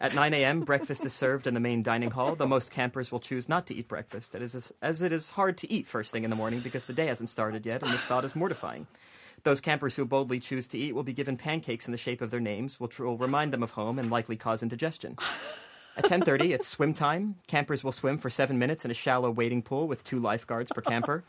At 0.01 0.13
9 0.13 0.34
a.m., 0.34 0.59
breakfast 0.59 1.05
is 1.05 1.13
served 1.13 1.47
in 1.47 1.53
the 1.53 1.59
main 1.61 1.81
dining 1.81 2.11
hall, 2.11 2.35
though 2.35 2.45
most 2.45 2.69
campers 2.69 3.11
will 3.11 3.22
choose 3.22 3.47
not 3.47 3.65
to 3.67 3.73
eat 3.73 3.88
breakfast, 3.88 4.35
as, 4.35 4.73
as 4.81 5.01
it 5.01 5.13
is 5.13 5.31
hard 5.31 5.57
to 5.59 5.72
eat 5.72 5.88
first 5.88 6.11
thing 6.11 6.26
in 6.26 6.30
the 6.30 6.35
morning 6.35 6.59
because 6.59 6.85
the 6.85 6.93
day 6.93 7.07
hasn't 7.07 7.30
started 7.30 7.65
yet, 7.65 7.81
and 7.81 7.91
this 7.91 8.03
thought 8.03 8.26
is 8.26 8.35
mortifying. 8.35 8.88
Those 9.43 9.61
campers 9.61 9.95
who 9.95 10.05
boldly 10.05 10.39
choose 10.39 10.67
to 10.69 10.77
eat 10.77 10.93
will 10.93 11.03
be 11.03 11.13
given 11.13 11.38
pancakes 11.38 11.88
in 11.88 11.93
the 11.93 11.97
shape 11.97 12.22
of 12.22 12.30
their 12.30 12.41
names, 12.41 12.77
which 12.77 12.99
will 12.99 13.17
remind 13.17 13.53
them 13.53 13.63
of 13.63 13.72
home 13.72 13.97
and 13.97 14.11
likely 14.11 14.35
cause 14.35 14.61
indigestion. 14.61 15.17
At 15.95 16.05
10:30, 16.05 16.53
it's 16.53 16.67
swim 16.67 16.93
time. 16.93 17.35
Campers 17.47 17.81
will 17.81 17.93
swim 17.93 18.17
for 18.17 18.30
7 18.30 18.59
minutes 18.59 18.84
in 18.84 18.91
a 18.91 18.95
shallow 18.95 19.31
wading 19.31 19.61
pool 19.61 19.88
with 19.88 20.03
two 20.03 20.19
lifeguards 20.19 20.72
per 20.73 20.81
camper. 20.81 21.23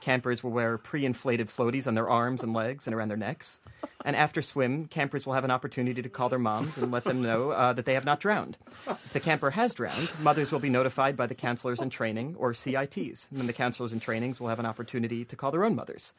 Campers 0.00 0.44
will 0.44 0.52
wear 0.52 0.78
pre-inflated 0.78 1.48
floaties 1.48 1.86
on 1.86 1.94
their 1.94 2.08
arms 2.08 2.42
and 2.42 2.52
legs 2.52 2.86
and 2.86 2.94
around 2.94 3.08
their 3.08 3.16
necks. 3.16 3.58
And 4.04 4.16
after 4.16 4.42
swim, 4.42 4.86
campers 4.86 5.24
will 5.24 5.34
have 5.34 5.44
an 5.44 5.50
opportunity 5.50 6.02
to 6.02 6.08
call 6.08 6.28
their 6.28 6.38
moms 6.38 6.76
and 6.76 6.90
let 6.90 7.04
them 7.04 7.22
know 7.22 7.50
uh, 7.50 7.72
that 7.72 7.84
they 7.84 7.94
have 7.94 8.04
not 8.04 8.20
drowned. 8.20 8.58
If 8.86 9.12
the 9.12 9.20
camper 9.20 9.50
has 9.50 9.74
drowned, 9.74 10.10
mothers 10.20 10.50
will 10.50 10.58
be 10.58 10.70
notified 10.70 11.16
by 11.16 11.26
the 11.26 11.34
counselors 11.34 11.80
in 11.80 11.90
training 11.90 12.34
or 12.38 12.52
CITs. 12.52 13.28
And 13.30 13.38
then 13.38 13.46
the 13.46 13.52
counselors 13.52 13.92
in 13.92 14.00
trainings 14.00 14.40
will 14.40 14.48
have 14.48 14.58
an 14.58 14.66
opportunity 14.66 15.24
to 15.24 15.36
call 15.36 15.50
their 15.50 15.64
own 15.64 15.76
mothers. 15.76 16.14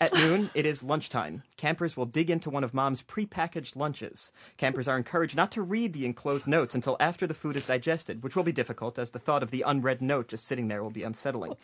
At 0.00 0.14
noon, 0.14 0.50
it 0.54 0.64
is 0.64 0.84
lunchtime. 0.84 1.42
Campers 1.56 1.96
will 1.96 2.06
dig 2.06 2.30
into 2.30 2.50
one 2.50 2.62
of 2.62 2.72
mom's 2.72 3.02
prepackaged 3.02 3.74
lunches. 3.74 4.30
Campers 4.56 4.86
are 4.86 4.96
encouraged 4.96 5.36
not 5.36 5.50
to 5.52 5.62
read 5.62 5.92
the 5.92 6.04
enclosed 6.04 6.46
notes 6.46 6.76
until 6.76 6.96
after 7.00 7.26
the 7.26 7.34
food 7.34 7.56
is 7.56 7.66
digested, 7.66 8.22
which 8.22 8.36
will 8.36 8.44
be 8.44 8.52
difficult 8.52 8.96
as 8.96 9.10
the 9.10 9.18
thought 9.18 9.42
of 9.42 9.50
the 9.50 9.64
unread 9.66 10.00
note 10.00 10.28
just 10.28 10.46
sitting 10.46 10.68
there 10.68 10.84
will 10.84 10.90
be 10.90 11.02
unsettling. 11.02 11.56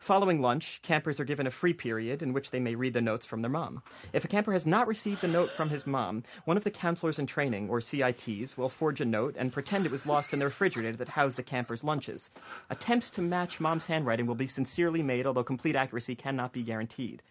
Following 0.00 0.40
lunch, 0.40 0.80
campers 0.80 1.20
are 1.20 1.26
given 1.26 1.46
a 1.46 1.50
free 1.50 1.74
period 1.74 2.22
in 2.22 2.32
which 2.32 2.50
they 2.50 2.58
may 2.58 2.74
read 2.74 2.94
the 2.94 3.02
notes 3.02 3.26
from 3.26 3.42
their 3.42 3.50
mom. 3.50 3.82
If 4.14 4.24
a 4.24 4.28
camper 4.28 4.54
has 4.54 4.64
not 4.64 4.88
received 4.88 5.22
a 5.22 5.28
note 5.28 5.50
from 5.50 5.68
his 5.68 5.86
mom, 5.86 6.24
one 6.46 6.56
of 6.56 6.64
the 6.64 6.70
counselors 6.70 7.18
in 7.18 7.26
training, 7.26 7.68
or 7.68 7.82
CITs, 7.82 8.56
will 8.56 8.70
forge 8.70 9.02
a 9.02 9.04
note 9.04 9.34
and 9.38 9.52
pretend 9.52 9.84
it 9.84 9.92
was 9.92 10.06
lost 10.06 10.32
in 10.32 10.38
the 10.38 10.46
refrigerator 10.46 10.96
that 10.96 11.10
housed 11.10 11.36
the 11.36 11.42
camper's 11.42 11.84
lunches. 11.84 12.30
Attempts 12.70 13.10
to 13.10 13.20
match 13.20 13.60
mom's 13.60 13.86
handwriting 13.86 14.24
will 14.24 14.34
be 14.34 14.46
sincerely 14.46 15.02
made, 15.02 15.26
although 15.26 15.44
complete 15.44 15.76
accuracy 15.76 16.14
cannot 16.14 16.54
be 16.54 16.62
guaranteed. 16.62 17.22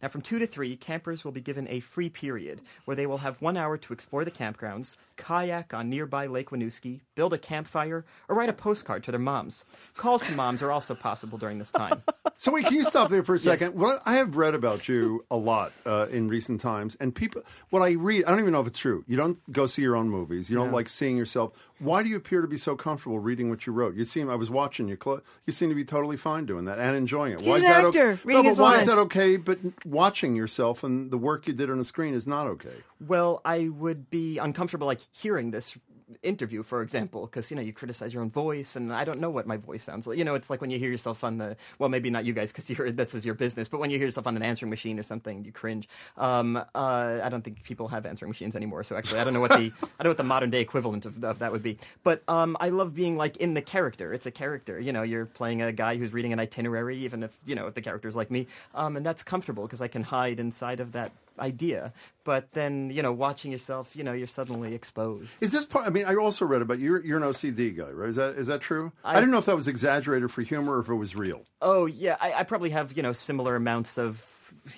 Now, 0.00 0.08
from 0.08 0.22
2 0.22 0.38
to 0.38 0.46
3, 0.46 0.76
campers 0.76 1.24
will 1.24 1.32
be 1.32 1.40
given 1.40 1.66
a 1.68 1.80
free 1.80 2.08
period 2.08 2.60
where 2.84 2.94
they 2.94 3.06
will 3.06 3.18
have 3.18 3.42
one 3.42 3.56
hour 3.56 3.76
to 3.78 3.92
explore 3.92 4.24
the 4.24 4.30
campgrounds, 4.30 4.96
kayak 5.16 5.74
on 5.74 5.90
nearby 5.90 6.26
Lake 6.26 6.50
Winooski, 6.50 7.00
build 7.14 7.32
a 7.32 7.38
campfire, 7.38 8.04
or 8.28 8.36
write 8.36 8.48
a 8.48 8.52
postcard 8.52 9.02
to 9.04 9.10
their 9.10 9.18
moms. 9.18 9.64
Calls 9.96 10.22
to 10.22 10.32
moms 10.32 10.62
are 10.62 10.70
also 10.70 10.94
possible 10.94 11.38
during 11.38 11.58
this 11.58 11.72
time. 11.72 12.02
So 12.40 12.52
wait, 12.52 12.66
can 12.66 12.76
you 12.76 12.84
stop 12.84 13.10
there 13.10 13.24
for 13.24 13.34
a 13.34 13.38
Yes. 13.38 13.42
second? 13.42 13.74
What 13.74 14.00
I 14.06 14.14
have 14.14 14.36
read 14.36 14.54
about 14.54 14.88
you 14.88 15.24
a 15.28 15.36
lot 15.36 15.72
uh, 15.84 16.06
in 16.08 16.28
recent 16.28 16.60
times, 16.60 16.96
and 17.00 17.12
people, 17.12 17.42
what 17.70 17.82
I 17.82 17.92
read, 17.94 18.24
I 18.26 18.30
don't 18.30 18.38
even 18.38 18.52
know 18.52 18.60
if 18.60 18.68
it's 18.68 18.78
true. 18.78 19.02
You 19.08 19.16
don't 19.16 19.38
go 19.52 19.66
see 19.66 19.82
your 19.82 19.96
own 19.96 20.08
movies. 20.08 20.48
You 20.48 20.56
don't 20.56 20.68
No. 20.70 20.76
like 20.76 20.88
seeing 20.88 21.16
yourself. 21.16 21.52
Why 21.80 22.04
do 22.04 22.08
you 22.08 22.16
appear 22.16 22.40
to 22.40 22.46
be 22.46 22.56
so 22.56 22.76
comfortable 22.76 23.18
reading 23.18 23.50
what 23.50 23.66
you 23.66 23.72
wrote? 23.72 23.96
You 23.96 24.04
seem, 24.04 24.30
I 24.30 24.36
was 24.36 24.50
watching 24.50 24.88
you. 24.88 24.96
Clo- 24.96 25.20
you 25.46 25.52
seem 25.52 25.68
to 25.68 25.74
be 25.74 25.84
totally 25.84 26.16
fine 26.16 26.46
doing 26.46 26.64
that 26.66 26.78
and 26.78 26.96
enjoying 26.96 27.32
it. 27.32 27.40
He's 27.40 27.48
why 27.48 27.56
an 27.56 27.62
is 27.62 27.68
that 27.68 27.84
actor, 27.86 28.08
okay? 28.12 28.20
reading 28.24 28.42
no, 28.44 28.48
his 28.50 28.56
but 28.58 28.62
why 28.62 28.70
lines. 28.70 28.82
is 28.82 28.88
that 28.88 28.98
okay? 28.98 29.36
But 29.36 29.58
watching 29.84 30.36
yourself 30.36 30.84
and 30.84 31.10
the 31.10 31.18
work 31.18 31.46
you 31.48 31.52
did 31.54 31.70
on 31.70 31.78
the 31.78 31.84
screen 31.84 32.14
is 32.14 32.26
not 32.26 32.46
okay. 32.46 32.74
Well, 33.04 33.40
I 33.44 33.68
would 33.68 34.10
be 34.10 34.38
uncomfortable, 34.38 34.86
like 34.86 35.00
hearing 35.12 35.50
this 35.50 35.76
interview, 36.22 36.62
for 36.62 36.82
example, 36.82 37.26
because 37.26 37.50
you 37.50 37.56
know 37.56 37.62
you 37.62 37.72
criticize 37.72 38.12
your 38.12 38.22
own 38.22 38.30
voice, 38.30 38.76
and 38.76 38.92
I 38.92 39.04
don't 39.04 39.20
know 39.20 39.30
what 39.30 39.46
my 39.46 39.56
voice 39.56 39.84
sounds 39.84 40.06
like. 40.06 40.18
You 40.18 40.24
know, 40.24 40.34
it's 40.34 40.50
like 40.50 40.60
when 40.60 40.70
you 40.70 40.78
hear 40.78 40.90
yourself 40.90 41.24
on 41.24 41.38
the 41.38 41.56
well, 41.78 41.88
maybe 41.88 42.10
not 42.10 42.24
you 42.24 42.32
guys 42.32 42.52
because 42.52 42.68
you're 42.78 42.90
this 42.90 43.14
is 43.14 43.24
your 43.24 43.34
business, 43.34 43.68
but 43.68 43.80
when 43.80 43.90
you 43.90 43.98
hear 43.98 44.06
yourself 44.06 44.26
on 44.26 44.36
an 44.36 44.42
answering 44.42 44.70
machine 44.70 44.98
or 44.98 45.02
something, 45.02 45.44
you 45.44 45.52
cringe. 45.52 45.88
Um, 46.16 46.56
uh, 46.56 47.20
I 47.22 47.28
don't 47.28 47.42
think 47.42 47.62
people 47.62 47.88
have 47.88 48.06
answering 48.06 48.30
machines 48.30 48.56
anymore, 48.56 48.84
so 48.84 48.96
actually, 48.96 49.20
I 49.20 49.24
don't 49.24 49.34
know 49.34 49.40
what 49.40 49.50
the 49.50 49.56
I 49.82 50.02
don't 50.02 50.04
know 50.04 50.10
what 50.10 50.16
the 50.16 50.24
modern 50.24 50.50
day 50.50 50.60
equivalent 50.60 51.06
of, 51.06 51.22
of 51.24 51.38
that 51.38 51.52
would 51.52 51.62
be. 51.62 51.78
But 52.02 52.22
um, 52.28 52.56
I 52.60 52.70
love 52.70 52.94
being 52.94 53.16
like 53.16 53.36
in 53.38 53.54
the 53.54 53.62
character. 53.62 54.12
It's 54.12 54.26
a 54.26 54.30
character. 54.30 54.80
You 54.80 54.92
know, 54.92 55.02
you're 55.02 55.26
playing 55.26 55.62
a 55.62 55.72
guy 55.72 55.96
who's 55.96 56.12
reading 56.12 56.32
an 56.32 56.40
itinerary, 56.40 56.98
even 56.98 57.22
if 57.22 57.36
you 57.46 57.54
know 57.54 57.66
if 57.66 57.74
the 57.74 57.82
character's 57.82 58.16
like 58.16 58.30
me, 58.30 58.46
um, 58.74 58.96
and 58.96 59.04
that's 59.04 59.22
comfortable 59.22 59.64
because 59.64 59.80
I 59.80 59.88
can 59.88 60.02
hide 60.02 60.40
inside 60.40 60.80
of 60.80 60.92
that 60.92 61.12
idea. 61.40 61.92
But 62.24 62.52
then, 62.52 62.90
you 62.90 63.00
know, 63.02 63.12
watching 63.12 63.50
yourself, 63.52 63.96
you 63.96 64.04
know, 64.04 64.12
you're 64.12 64.26
suddenly 64.26 64.74
exposed. 64.74 65.30
Is 65.40 65.50
this 65.50 65.64
part? 65.64 65.86
I 65.86 65.90
mean, 65.90 66.04
I 66.04 66.14
also 66.16 66.44
read 66.44 66.60
about 66.62 66.78
you. 66.78 66.84
You're, 66.84 67.04
you're 67.04 67.16
an 67.16 67.22
OCD 67.24 67.76
guy, 67.76 67.90
right? 67.90 68.08
Is 68.10 68.16
that 68.16 68.36
is 68.36 68.46
that 68.48 68.60
true? 68.60 68.92
I, 69.04 69.12
I- 69.12 69.14
didn't 69.20 69.30
know 69.30 69.38
if 69.38 69.46
that 69.46 69.56
was 69.56 69.68
exaggerated 69.68 70.30
for 70.30 70.42
humor 70.42 70.76
or 70.76 70.80
if 70.80 70.88
it 70.88 70.94
was 70.94 71.16
real. 71.16 71.42
Oh 71.62 71.86
yeah, 71.86 72.16
I, 72.20 72.32
I 72.34 72.42
probably 72.44 72.70
have 72.70 72.96
you 72.96 73.02
know 73.02 73.12
similar 73.12 73.56
amounts 73.56 73.98
of 73.98 74.20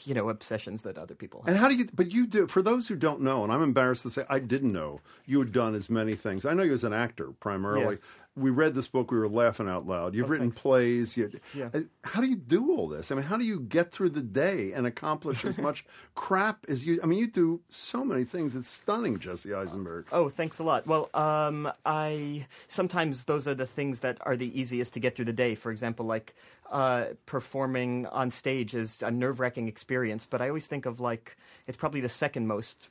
you 0.05 0.15
know 0.15 0.29
obsessions 0.29 0.83
that 0.83 0.99
other 0.99 1.15
people 1.15 1.41
have. 1.41 1.49
And 1.49 1.57
how 1.57 1.69
do 1.69 1.75
you? 1.75 1.87
But 1.95 2.13
you 2.13 2.27
do. 2.27 2.47
For 2.47 2.63
those 2.63 2.89
who 2.89 2.97
don't 2.97 3.21
know, 3.21 3.45
and 3.45 3.53
I'm 3.53 3.63
embarrassed 3.63 4.03
to 4.03 4.11
say, 4.11 4.25
I 4.29 4.39
didn't 4.39 4.73
know 4.73 5.01
you 5.27 5.39
had 5.39 5.53
done 5.53 5.75
as 5.75 5.89
many 5.91 6.15
things. 6.17 6.45
I 6.45 6.55
know 6.55 6.63
you 6.63 6.73
as 6.73 6.85
an 6.85 6.93
actor 6.93 7.33
primarily. 7.41 7.99
We 8.37 8.51
read 8.51 8.75
this 8.75 8.87
book. 8.87 9.11
We 9.11 9.19
were 9.19 9.29
laughing 9.29 9.69
out 9.69 9.87
loud. 9.89 10.15
You've 10.15 10.27
Oh, 10.27 10.29
written 10.29 10.47
thanks. 10.53 10.59
plays. 10.63 11.17
You, 11.17 11.31
Yeah. 11.53 11.69
How 12.05 12.21
do 12.21 12.29
you 12.29 12.37
do 12.37 12.71
all 12.71 12.87
this? 12.89 13.11
I 13.11 13.17
mean, 13.17 13.25
how 13.25 13.37
do 13.37 13.45
you 13.45 13.59
get 13.59 13.91
through 13.91 14.11
the 14.11 14.23
day 14.23 14.73
and 14.73 14.87
accomplish 14.87 15.45
as 15.45 15.59
much 15.69 15.85
crap 16.15 16.65
as 16.69 16.87
you? 16.87 17.01
I 17.03 17.07
mean, 17.07 17.19
you 17.19 17.27
do 17.27 17.61
so 17.69 18.05
many 18.05 18.23
things. 18.25 18.55
It's 18.55 18.69
stunning, 18.71 19.19
Jesse 19.19 19.53
Eisenberg. 19.53 20.07
Oh, 20.13 20.29
thanks 20.29 20.61
a 20.61 20.63
lot. 20.63 20.87
Well, 20.87 21.11
um, 21.13 21.71
I 21.85 22.47
sometimes 22.69 23.25
those 23.25 23.49
are 23.49 23.55
the 23.55 23.67
things 23.67 24.01
that 24.01 24.19
are 24.23 24.37
the 24.37 24.59
easiest 24.59 24.93
to 24.95 25.01
get 25.01 25.17
through 25.17 25.25
the 25.27 25.33
day. 25.33 25.57
For 25.57 25.73
example, 25.73 26.07
like 26.07 26.35
uh, 26.71 27.07
performing 27.27 28.07
on 28.07 28.31
stage 28.31 28.75
is 28.75 29.03
a 29.03 29.11
nerve 29.11 29.41
wracking 29.41 29.69
experience, 29.69 30.27
but 30.27 30.41
I 30.41 30.49
always 30.49 30.67
think 30.67 30.87
of 30.87 31.01
like 31.01 31.37
it's 31.67 31.77
probably 31.77 32.01
the 32.01 32.09
second 32.09 32.47
most 32.47 32.89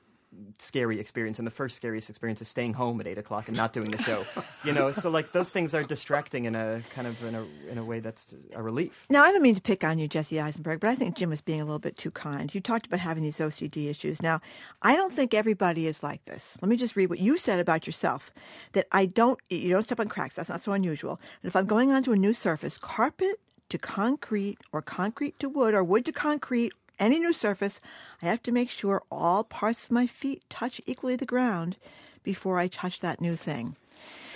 scary 0.60 1.00
experience 1.00 1.40
and 1.40 1.48
the 1.48 1.52
first 1.52 1.76
scariest 1.76 2.08
experience 2.10 2.40
is 2.42 2.48
staying 2.48 2.74
home 2.74 3.02
at 3.02 3.08
eight 3.08 3.18
o'clock 3.18 3.48
and 3.48 3.58
not 3.58 3.74
doing 3.74 3.90
the 3.90 3.98
show 3.98 4.24
you 4.64 4.72
know 4.72 4.92
so 4.92 5.10
like 5.10 5.32
those 5.32 5.50
things 5.50 5.74
are 5.74 5.82
distracting 5.82 6.46
in 6.46 6.56
a 6.56 6.84
kind 6.92 7.08
of 7.08 7.24
in 7.26 7.34
a, 7.34 7.44
in 7.72 7.78
a 7.80 7.84
way 7.84 8.00
that's 8.00 8.36
a 8.54 8.62
relief 8.62 9.08
Now, 9.10 9.24
I 9.24 9.32
don't 9.32 9.42
mean 9.42 9.56
to 9.56 9.62
pick 9.62 9.84
on 9.84 9.98
you, 9.98 10.08
Jesse 10.08 10.40
Eisenberg, 10.40 10.82
but 10.82 10.90
I 10.90 10.96
think 10.96 11.16
Jim 11.16 11.32
was 11.32 11.42
being 11.42 11.62
a 11.62 11.66
little 11.66 11.80
bit 11.80 11.98
too 11.98 12.12
kind. 12.12 12.54
You 12.54 12.62
talked 12.62 12.86
about 12.86 13.00
having 13.00 13.24
these 13.24 13.40
OCD 13.40 13.90
issues. 13.90 14.22
Now, 14.22 14.40
I 14.84 14.96
don't 14.96 15.12
think 15.12 15.34
everybody 15.34 15.88
is 15.88 16.04
like 16.04 16.24
this. 16.26 16.58
Let 16.62 16.70
me 16.70 16.78
just 16.78 16.96
read 16.96 17.10
what 17.10 17.20
you 17.20 17.38
said 17.38 17.60
about 17.60 17.88
yourself 17.88 18.32
that 18.74 18.86
I 18.92 19.08
don't, 19.08 19.40
you 19.50 19.70
don't 19.72 19.84
step 19.84 20.00
on 20.00 20.10
cracks. 20.10 20.36
That's 20.36 20.50
not 20.50 20.62
so 20.62 20.74
unusual. 20.74 21.20
And 21.42 21.50
if 21.50 21.56
I'm 21.56 21.66
going 21.66 21.92
onto 21.92 22.12
a 22.12 22.16
new 22.16 22.34
surface, 22.34 22.78
carpet 22.78 23.40
to 23.70 23.78
concrete 23.78 24.58
or 24.72 24.82
concrete 24.82 25.40
to 25.40 25.50
wood 25.50 25.74
or 25.74 25.84
wood 25.84 26.06
to 26.06 26.12
concrete, 26.12 26.74
any 27.00 27.20
new 27.20 27.34
surface, 27.34 27.80
I 28.22 28.26
have 28.26 28.44
to 28.44 28.52
make 28.52 28.70
sure 28.70 29.04
all 29.12 29.44
parts 29.44 29.86
of 29.86 29.92
my 29.92 30.08
feet 30.08 30.44
touch 30.50 30.82
equally 30.86 31.16
the 31.16 31.26
ground 31.26 31.78
before 32.24 32.60
I 32.60 32.68
touch 32.68 33.00
that 33.00 33.22
new 33.22 33.36
thing. 33.36 33.76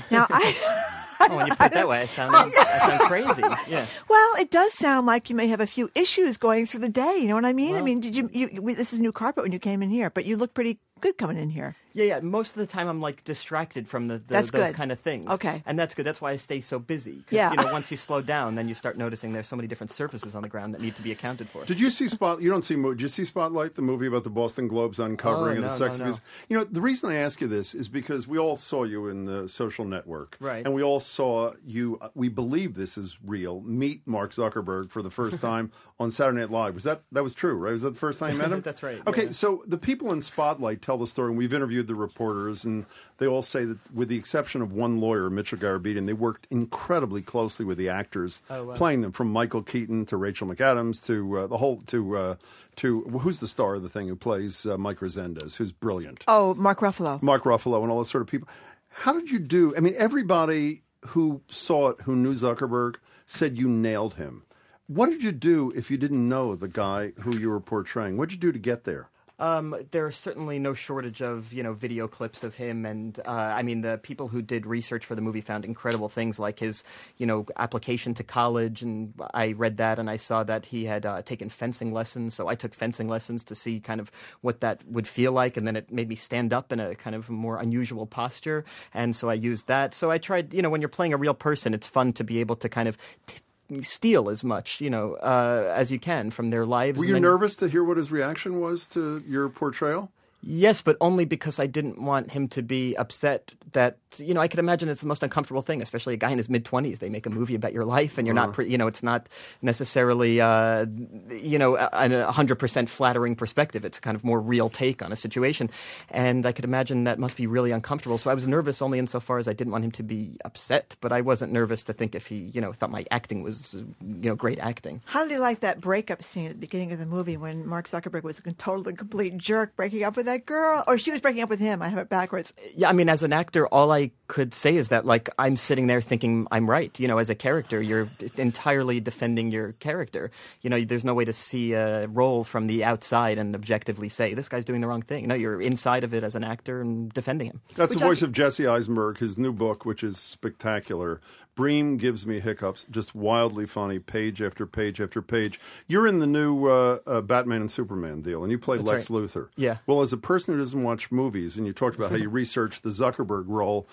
Now, 0.09 0.27
I. 0.29 0.89
oh 1.29 1.35
when 1.37 1.47
you 1.47 1.55
put 1.55 1.67
it 1.67 1.73
that 1.73 1.87
way 1.87 2.01
i 2.01 2.05
sound 2.05 2.35
i 2.35 2.49
sound 2.79 2.99
crazy 3.01 3.43
yeah 3.69 3.85
Well, 4.09 4.35
it 4.41 4.51
does 4.51 4.73
sound 4.73 5.05
like 5.05 5.29
you 5.29 5.35
may 5.35 5.47
have 5.47 5.59
a 5.59 5.67
few 5.67 5.89
issues 5.95 6.37
going 6.37 6.65
through 6.65 6.81
the 6.81 6.89
day. 6.89 7.17
You 7.17 7.27
know 7.27 7.35
what 7.35 7.45
I 7.45 7.53
mean? 7.53 7.75
I 7.75 7.81
mean, 7.81 7.99
did 7.99 8.15
you, 8.15 8.29
you? 8.33 8.75
This 8.75 8.93
is 8.93 8.99
new 8.99 9.11
carpet 9.11 9.43
when 9.43 9.51
you 9.51 9.59
came 9.59 9.81
in 9.81 9.89
here, 9.89 10.09
but 10.09 10.25
you 10.25 10.37
look 10.37 10.53
pretty 10.53 10.79
good 11.03 11.17
coming 11.17 11.37
in 11.37 11.49
here. 11.49 11.75
Yeah, 11.95 12.05
yeah. 12.05 12.19
Most 12.21 12.51
of 12.51 12.55
the 12.55 12.65
time, 12.65 12.87
I'm 12.87 12.99
like 13.01 13.23
distracted 13.23 13.87
from 13.87 14.07
the, 14.07 14.17
the 14.17 14.23
those 14.33 14.49
good. 14.49 14.73
kind 14.73 14.91
of 14.91 14.99
things. 14.99 15.27
Okay. 15.29 15.61
and 15.67 15.77
that's 15.77 15.93
good. 15.93 16.05
That's 16.07 16.19
why 16.19 16.31
I 16.31 16.37
stay 16.37 16.59
so 16.61 16.79
busy. 16.79 17.17
'Cause, 17.17 17.33
Yeah. 17.33 17.51
you 17.51 17.57
know, 17.57 17.71
once 17.79 17.91
you 17.91 17.97
slow 17.97 18.21
down, 18.21 18.55
then 18.55 18.67
you 18.67 18.73
start 18.73 18.97
noticing 18.97 19.31
there's 19.31 19.47
so 19.47 19.55
many 19.55 19.67
different 19.67 19.91
surfaces 19.91 20.33
on 20.33 20.41
the 20.41 20.49
ground 20.49 20.73
that 20.73 20.81
need 20.81 20.95
to 20.95 21.03
be 21.03 21.11
accounted 21.11 21.47
for. 21.49 21.65
Did 21.65 21.79
you 21.79 21.91
see 21.91 22.07
Spot? 22.07 22.41
You 22.41 22.49
don't 22.49 22.63
see. 22.63 22.75
Mo- 22.75 22.93
Did 22.95 23.01
you 23.01 23.07
see 23.09 23.25
Spotlight, 23.25 23.75
the 23.75 23.83
movie 23.83 24.07
about 24.07 24.23
the 24.23 24.31
Boston 24.31 24.67
Globe's 24.67 24.97
uncovering 24.97 25.57
Oh, 25.61 25.65
of 25.67 25.71
the 25.71 25.79
no, 25.79 25.85
sex 25.87 25.99
no, 25.99 26.05
no. 26.05 26.09
abuse? 26.11 26.21
You 26.49 26.57
know, 26.57 26.63
the 26.63 26.81
reason 26.81 27.11
I 27.11 27.15
ask 27.17 27.39
you 27.41 27.47
this 27.47 27.75
is 27.75 27.87
because 27.89 28.27
we 28.27 28.39
all 28.39 28.55
saw 28.55 28.85
you 28.85 29.07
in 29.09 29.25
the 29.25 29.47
social 29.47 29.85
network, 29.85 30.35
Right. 30.39 30.65
And 30.65 30.73
we 30.73 30.81
all 30.81 30.99
saw 30.99 31.51
you. 31.63 31.99
We 32.15 32.27
believe 32.29 32.73
this 32.73 32.97
is 32.97 33.17
real. 33.23 33.61
Meet 33.61 34.07
Mark 34.07 34.33
Zuckerberg 34.33 34.89
for 34.89 35.03
the 35.03 35.11
first 35.11 35.41
time 35.49 35.71
on 35.99 36.09
Saturday 36.09 36.39
Night 36.39 36.49
Live. 36.49 36.73
Was 36.73 36.83
that 36.85 37.01
that 37.11 37.21
was 37.23 37.35
true? 37.35 37.53
Right? 37.53 37.71
Was 37.73 37.83
that 37.83 37.91
the 37.91 37.99
first 37.99 38.19
time 38.19 38.31
you 38.31 38.37
met 38.39 38.51
him? 38.51 38.61
That's 38.63 38.81
right, 38.81 38.99
Okay, 39.05 39.25
yeah. 39.25 39.31
so 39.31 39.63
the 39.67 39.77
people 39.77 40.11
in 40.11 40.21
Spotlight 40.21 40.81
tell 40.81 40.92
the 40.97 41.07
story, 41.07 41.29
and 41.29 41.37
we've 41.37 41.53
interviewed 41.53 41.87
the 41.87 41.95
reporters, 41.95 42.65
and 42.65 42.85
they 43.17 43.27
all 43.27 43.41
say 43.41 43.65
that, 43.65 43.77
with 43.93 44.07
the 44.09 44.17
exception 44.17 44.61
of 44.61 44.73
one 44.73 44.99
lawyer, 44.99 45.29
Mitchell 45.29 45.57
Garabedian, 45.57 46.05
they 46.05 46.13
worked 46.13 46.47
incredibly 46.49 47.21
closely 47.21 47.65
with 47.65 47.77
the 47.77 47.89
actors 47.89 48.41
Oh, 48.49 48.63
wow. 48.65 48.73
playing 48.75 49.01
them, 49.01 49.11
from 49.11 49.31
Michael 49.31 49.61
Keaton 49.63 50.05
to 50.07 50.17
Rachel 50.17 50.47
McAdams 50.47 51.05
to 51.07 51.39
uh, 51.39 51.47
the 51.47 51.57
whole 51.57 51.77
to 51.87 52.17
uh, 52.17 52.35
to 52.77 53.01
who's 53.01 53.39
the 53.39 53.47
star 53.47 53.75
of 53.75 53.83
the 53.83 53.89
thing 53.89 54.07
who 54.07 54.15
plays 54.15 54.65
uh, 54.65 54.77
Mike 54.77 54.99
Rezendes, 54.99 55.55
who's 55.55 55.71
brilliant, 55.71 56.23
Oh, 56.27 56.53
Mark 56.55 56.79
Ruffalo. 56.79 57.21
Mark 57.21 57.43
Ruffalo, 57.43 57.81
and 57.83 57.91
all 57.91 57.97
those 57.97 58.09
sort 58.09 58.21
of 58.21 58.27
people. 58.27 58.47
How 58.89 59.13
did 59.13 59.29
you 59.31 59.39
do? 59.39 59.75
I 59.75 59.79
mean, 59.79 59.93
everybody 59.97 60.81
who 61.07 61.41
saw 61.49 61.89
it, 61.89 62.01
who 62.01 62.15
knew 62.15 62.33
Zuckerberg, 62.33 62.95
said 63.27 63.57
you 63.57 63.67
nailed 63.67 64.15
him. 64.15 64.43
What 64.87 65.09
did 65.09 65.23
you 65.23 65.31
do 65.31 65.71
if 65.75 65.89
you 65.89 65.97
didn't 65.97 66.27
know 66.27 66.55
the 66.55 66.67
guy 66.67 67.13
who 67.21 67.37
you 67.37 67.49
were 67.49 67.59
portraying? 67.59 68.17
What 68.17 68.29
did 68.29 68.35
you 68.35 68.39
do 68.41 68.51
to 68.51 68.59
get 68.59 68.83
there? 68.83 69.09
Um, 69.39 69.75
there 69.91 70.05
are 70.05 70.11
certainly 70.11 70.59
no 70.59 70.73
shortage 70.73 71.21
of 71.21 71.53
you 71.53 71.63
know 71.63 71.73
video 71.73 72.07
clips 72.07 72.43
of 72.43 72.55
him, 72.55 72.85
and 72.85 73.19
uh, 73.25 73.31
I 73.31 73.63
mean 73.63 73.81
the 73.81 73.97
people 73.97 74.27
who 74.27 74.41
did 74.41 74.65
research 74.65 75.05
for 75.05 75.15
the 75.15 75.21
movie 75.21 75.41
found 75.41 75.65
incredible 75.65 76.07
things 76.07 76.37
like 76.39 76.59
his 76.59 76.83
you 77.17 77.25
know 77.25 77.45
application 77.57 78.13
to 78.15 78.23
college, 78.23 78.83
and 78.83 79.13
I 79.33 79.53
read 79.53 79.77
that 79.77 79.97
and 79.97 80.09
I 80.09 80.17
saw 80.17 80.43
that 80.43 80.67
he 80.67 80.85
had 80.85 81.05
uh, 81.05 81.23
taken 81.23 81.49
fencing 81.49 81.91
lessons. 81.91 82.35
So 82.35 82.47
I 82.47 82.55
took 82.55 82.75
fencing 82.75 83.07
lessons 83.07 83.43
to 83.45 83.55
see 83.55 83.79
kind 83.79 83.99
of 83.99 84.11
what 84.41 84.61
that 84.61 84.85
would 84.87 85.07
feel 85.07 85.31
like, 85.31 85.57
and 85.57 85.65
then 85.65 85.75
it 85.75 85.91
made 85.91 86.09
me 86.09 86.15
stand 86.15 86.53
up 86.53 86.71
in 86.71 86.79
a 86.79 86.93
kind 86.93 87.15
of 87.15 87.29
more 87.29 87.57
unusual 87.57 88.05
posture, 88.05 88.65
and 88.93 89.15
so 89.15 89.29
I 89.29 89.33
used 89.33 89.67
that. 89.67 89.95
So 89.95 90.11
I 90.11 90.19
tried, 90.19 90.53
you 90.53 90.61
know, 90.61 90.69
when 90.69 90.81
you're 90.81 90.89
playing 90.89 91.13
a 91.13 91.17
real 91.17 91.33
person, 91.33 91.73
it's 91.73 91.87
fun 91.87 92.13
to 92.13 92.23
be 92.23 92.39
able 92.39 92.55
to 92.57 92.69
kind 92.69 92.87
of. 92.87 92.97
T- 93.25 93.35
steal 93.81 94.29
as 94.29 94.43
much, 94.43 94.81
you 94.81 94.89
know, 94.89 95.13
uh, 95.15 95.71
as 95.75 95.91
you 95.91 95.99
can 95.99 96.31
from 96.31 96.49
their 96.49 96.65
lives. 96.65 96.97
Were 96.99 97.05
you 97.05 97.19
nervous 97.19 97.55
to 97.57 97.67
hear 97.67 97.83
what 97.83 97.97
his 97.97 98.11
reaction 98.11 98.59
was 98.59 98.87
to 98.87 99.23
your 99.27 99.49
portrayal? 99.49 100.11
Yes, 100.45 100.81
but 100.81 100.97
only 100.99 101.23
because 101.23 101.57
I 101.57 101.67
didn't 101.67 102.01
want 102.01 102.31
him 102.31 102.49
to 102.49 102.61
be 102.61 102.95
upset 102.97 103.53
that, 103.71 103.97
you 104.17 104.33
know, 104.33 104.41
I 104.41 104.49
could 104.49 104.59
imagine 104.59 104.89
it's 104.89 104.99
the 104.99 105.07
most 105.07 105.23
uncomfortable 105.23 105.61
thing, 105.61 105.81
especially 105.81 106.15
a 106.15 106.17
guy 106.17 106.31
in 106.31 106.37
his 106.37 106.49
mid 106.49 106.65
20s. 106.65 106.99
They 106.99 107.09
make 107.09 107.25
a 107.25 107.29
movie 107.29 107.55
about 107.55 107.71
your 107.71 107.85
life 107.85 108.17
and 108.17 108.27
you're 108.27 108.35
not, 108.35 108.51
pre- 108.51 108.69
you 108.69 108.77
know, 108.77 108.87
it's 108.87 109.01
not 109.01 109.29
necessarily, 109.61 110.41
uh, 110.41 110.85
you 111.29 111.57
know, 111.57 111.77
a, 111.77 111.87
a 111.93 112.33
100% 112.33 112.89
flattering 112.89 113.35
perspective. 113.35 113.85
It's 113.85 113.99
a 113.99 114.01
kind 114.01 114.15
of 114.15 114.25
more 114.25 114.41
real 114.41 114.69
take 114.69 115.01
on 115.01 115.13
a 115.13 115.15
situation. 115.15 115.69
And 116.09 116.45
I 116.45 116.51
could 116.51 116.65
imagine 116.65 117.05
that 117.05 117.19
must 117.19 117.37
be 117.37 117.47
really 117.47 117.71
uncomfortable. 117.71 118.17
So 118.17 118.29
I 118.29 118.33
was 118.33 118.45
nervous 118.45 118.81
only 118.81 118.99
insofar 118.99 119.37
as 119.37 119.47
I 119.47 119.53
didn't 119.53 119.71
want 119.71 119.85
him 119.85 119.91
to 119.91 120.03
be 120.03 120.37
upset, 120.43 120.97
but 120.99 121.13
I 121.13 121.21
wasn't 121.21 121.53
nervous 121.53 121.85
to 121.85 121.93
think 121.93 122.15
if 122.15 122.27
he, 122.27 122.51
you 122.53 122.59
know, 122.59 122.73
thought 122.73 122.91
my 122.91 123.05
acting 123.11 123.43
was, 123.43 123.73
you 123.73 124.29
know, 124.29 124.35
great 124.35 124.59
acting. 124.59 125.01
How 125.05 125.23
did 125.23 125.31
you 125.31 125.39
like 125.39 125.61
that 125.61 125.79
breakup 125.79 126.21
scene 126.21 126.47
at 126.47 126.51
the 126.51 126.59
beginning 126.59 126.91
of 126.91 126.99
the 126.99 127.05
movie 127.05 127.37
when 127.37 127.65
Mark 127.65 127.87
Zuckerberg 127.87 128.23
was 128.23 128.39
a 128.39 128.51
total 128.53 128.89
and 128.89 128.97
complete 128.97 129.37
jerk 129.37 129.75
breaking 129.77 130.03
up 130.03 130.17
with 130.17 130.25
that 130.25 130.32
girl? 130.37 130.83
Or 130.87 130.97
she 130.97 131.11
was 131.11 131.21
breaking 131.21 131.41
up 131.41 131.49
with 131.49 131.59
him. 131.59 131.81
I 131.81 131.87
have 131.89 131.99
it 131.99 132.09
backwards. 132.09 132.53
Yeah, 132.75 132.89
I 132.89 132.93
mean, 132.93 133.09
as 133.09 133.23
an 133.23 133.33
actor, 133.33 133.67
all 133.67 133.91
I 133.91 134.11
could 134.27 134.53
say 134.53 134.75
is 134.75 134.89
that, 134.89 135.05
like, 135.05 135.29
I'm 135.37 135.57
sitting 135.57 135.87
there 135.87 136.01
thinking 136.01 136.47
I'm 136.51 136.69
right. 136.69 136.97
You 136.99 137.07
know, 137.07 137.17
as 137.17 137.29
a 137.29 137.35
character, 137.35 137.81
you're 137.81 138.09
entirely 138.37 138.99
defending 138.99 139.51
your 139.51 139.73
character. 139.73 140.31
You 140.61 140.69
know, 140.69 140.81
there's 140.83 141.05
no 141.05 141.13
way 141.13 141.25
to 141.25 141.33
see 141.33 141.73
a 141.73 142.07
role 142.07 142.43
from 142.43 142.67
the 142.67 142.83
outside 142.83 143.37
and 143.37 143.53
objectively 143.55 144.09
say 144.09 144.33
this 144.33 144.49
guy's 144.49 144.65
doing 144.65 144.81
the 144.81 144.87
wrong 144.87 145.01
thing. 145.01 145.27
No, 145.27 145.35
you're 145.35 145.61
inside 145.61 146.03
of 146.03 146.13
it 146.13 146.23
as 146.23 146.35
an 146.35 146.43
actor 146.43 146.81
and 146.81 147.11
defending 147.13 147.47
him. 147.47 147.61
That's 147.75 147.91
Which 147.91 147.99
the 147.99 148.05
voice 148.05 148.23
I- 148.23 148.25
of 148.27 148.31
Jesse 148.31 148.67
Eisenberg, 148.67 149.17
his 149.19 149.37
new 149.37 149.53
book, 149.53 149.85
which 149.85 150.03
is 150.03 150.17
spectacular. 150.17 151.21
Bream 151.55 151.97
gives 151.97 152.25
me 152.25 152.39
hiccups, 152.39 152.85
just 152.89 153.13
wildly 153.13 153.65
funny, 153.65 153.99
page 153.99 154.41
after 154.41 154.65
page 154.65 154.99
after 154.99 155.21
page. 155.21 155.59
You're 155.87 156.07
in 156.07 156.19
the 156.19 156.27
new 156.27 156.67
uh, 156.67 156.99
uh, 157.05 157.21
Batman 157.21 157.61
and 157.61 157.71
Superman 157.71 158.21
deal, 158.21 158.43
and 158.43 158.51
you 158.51 158.57
played 158.57 158.79
That's 158.79 158.89
Lex 158.89 159.07
Luthor. 159.09 159.49
Yeah. 159.55 159.77
Well, 159.85 160.01
as 160.01 160.11
a 160.13 160.17
person 160.17 160.53
who 160.53 160.59
doesn't 160.59 160.81
watch 160.81 161.11
movies, 161.11 161.55
and 161.55 161.67
you 161.67 161.73
talked 161.73 161.95
about 161.95 162.09
how 162.09 162.17
you 162.17 162.29
researched 162.43 162.81
the 162.81 162.89
Zuckerberg 162.89 163.45
role, 163.47 163.87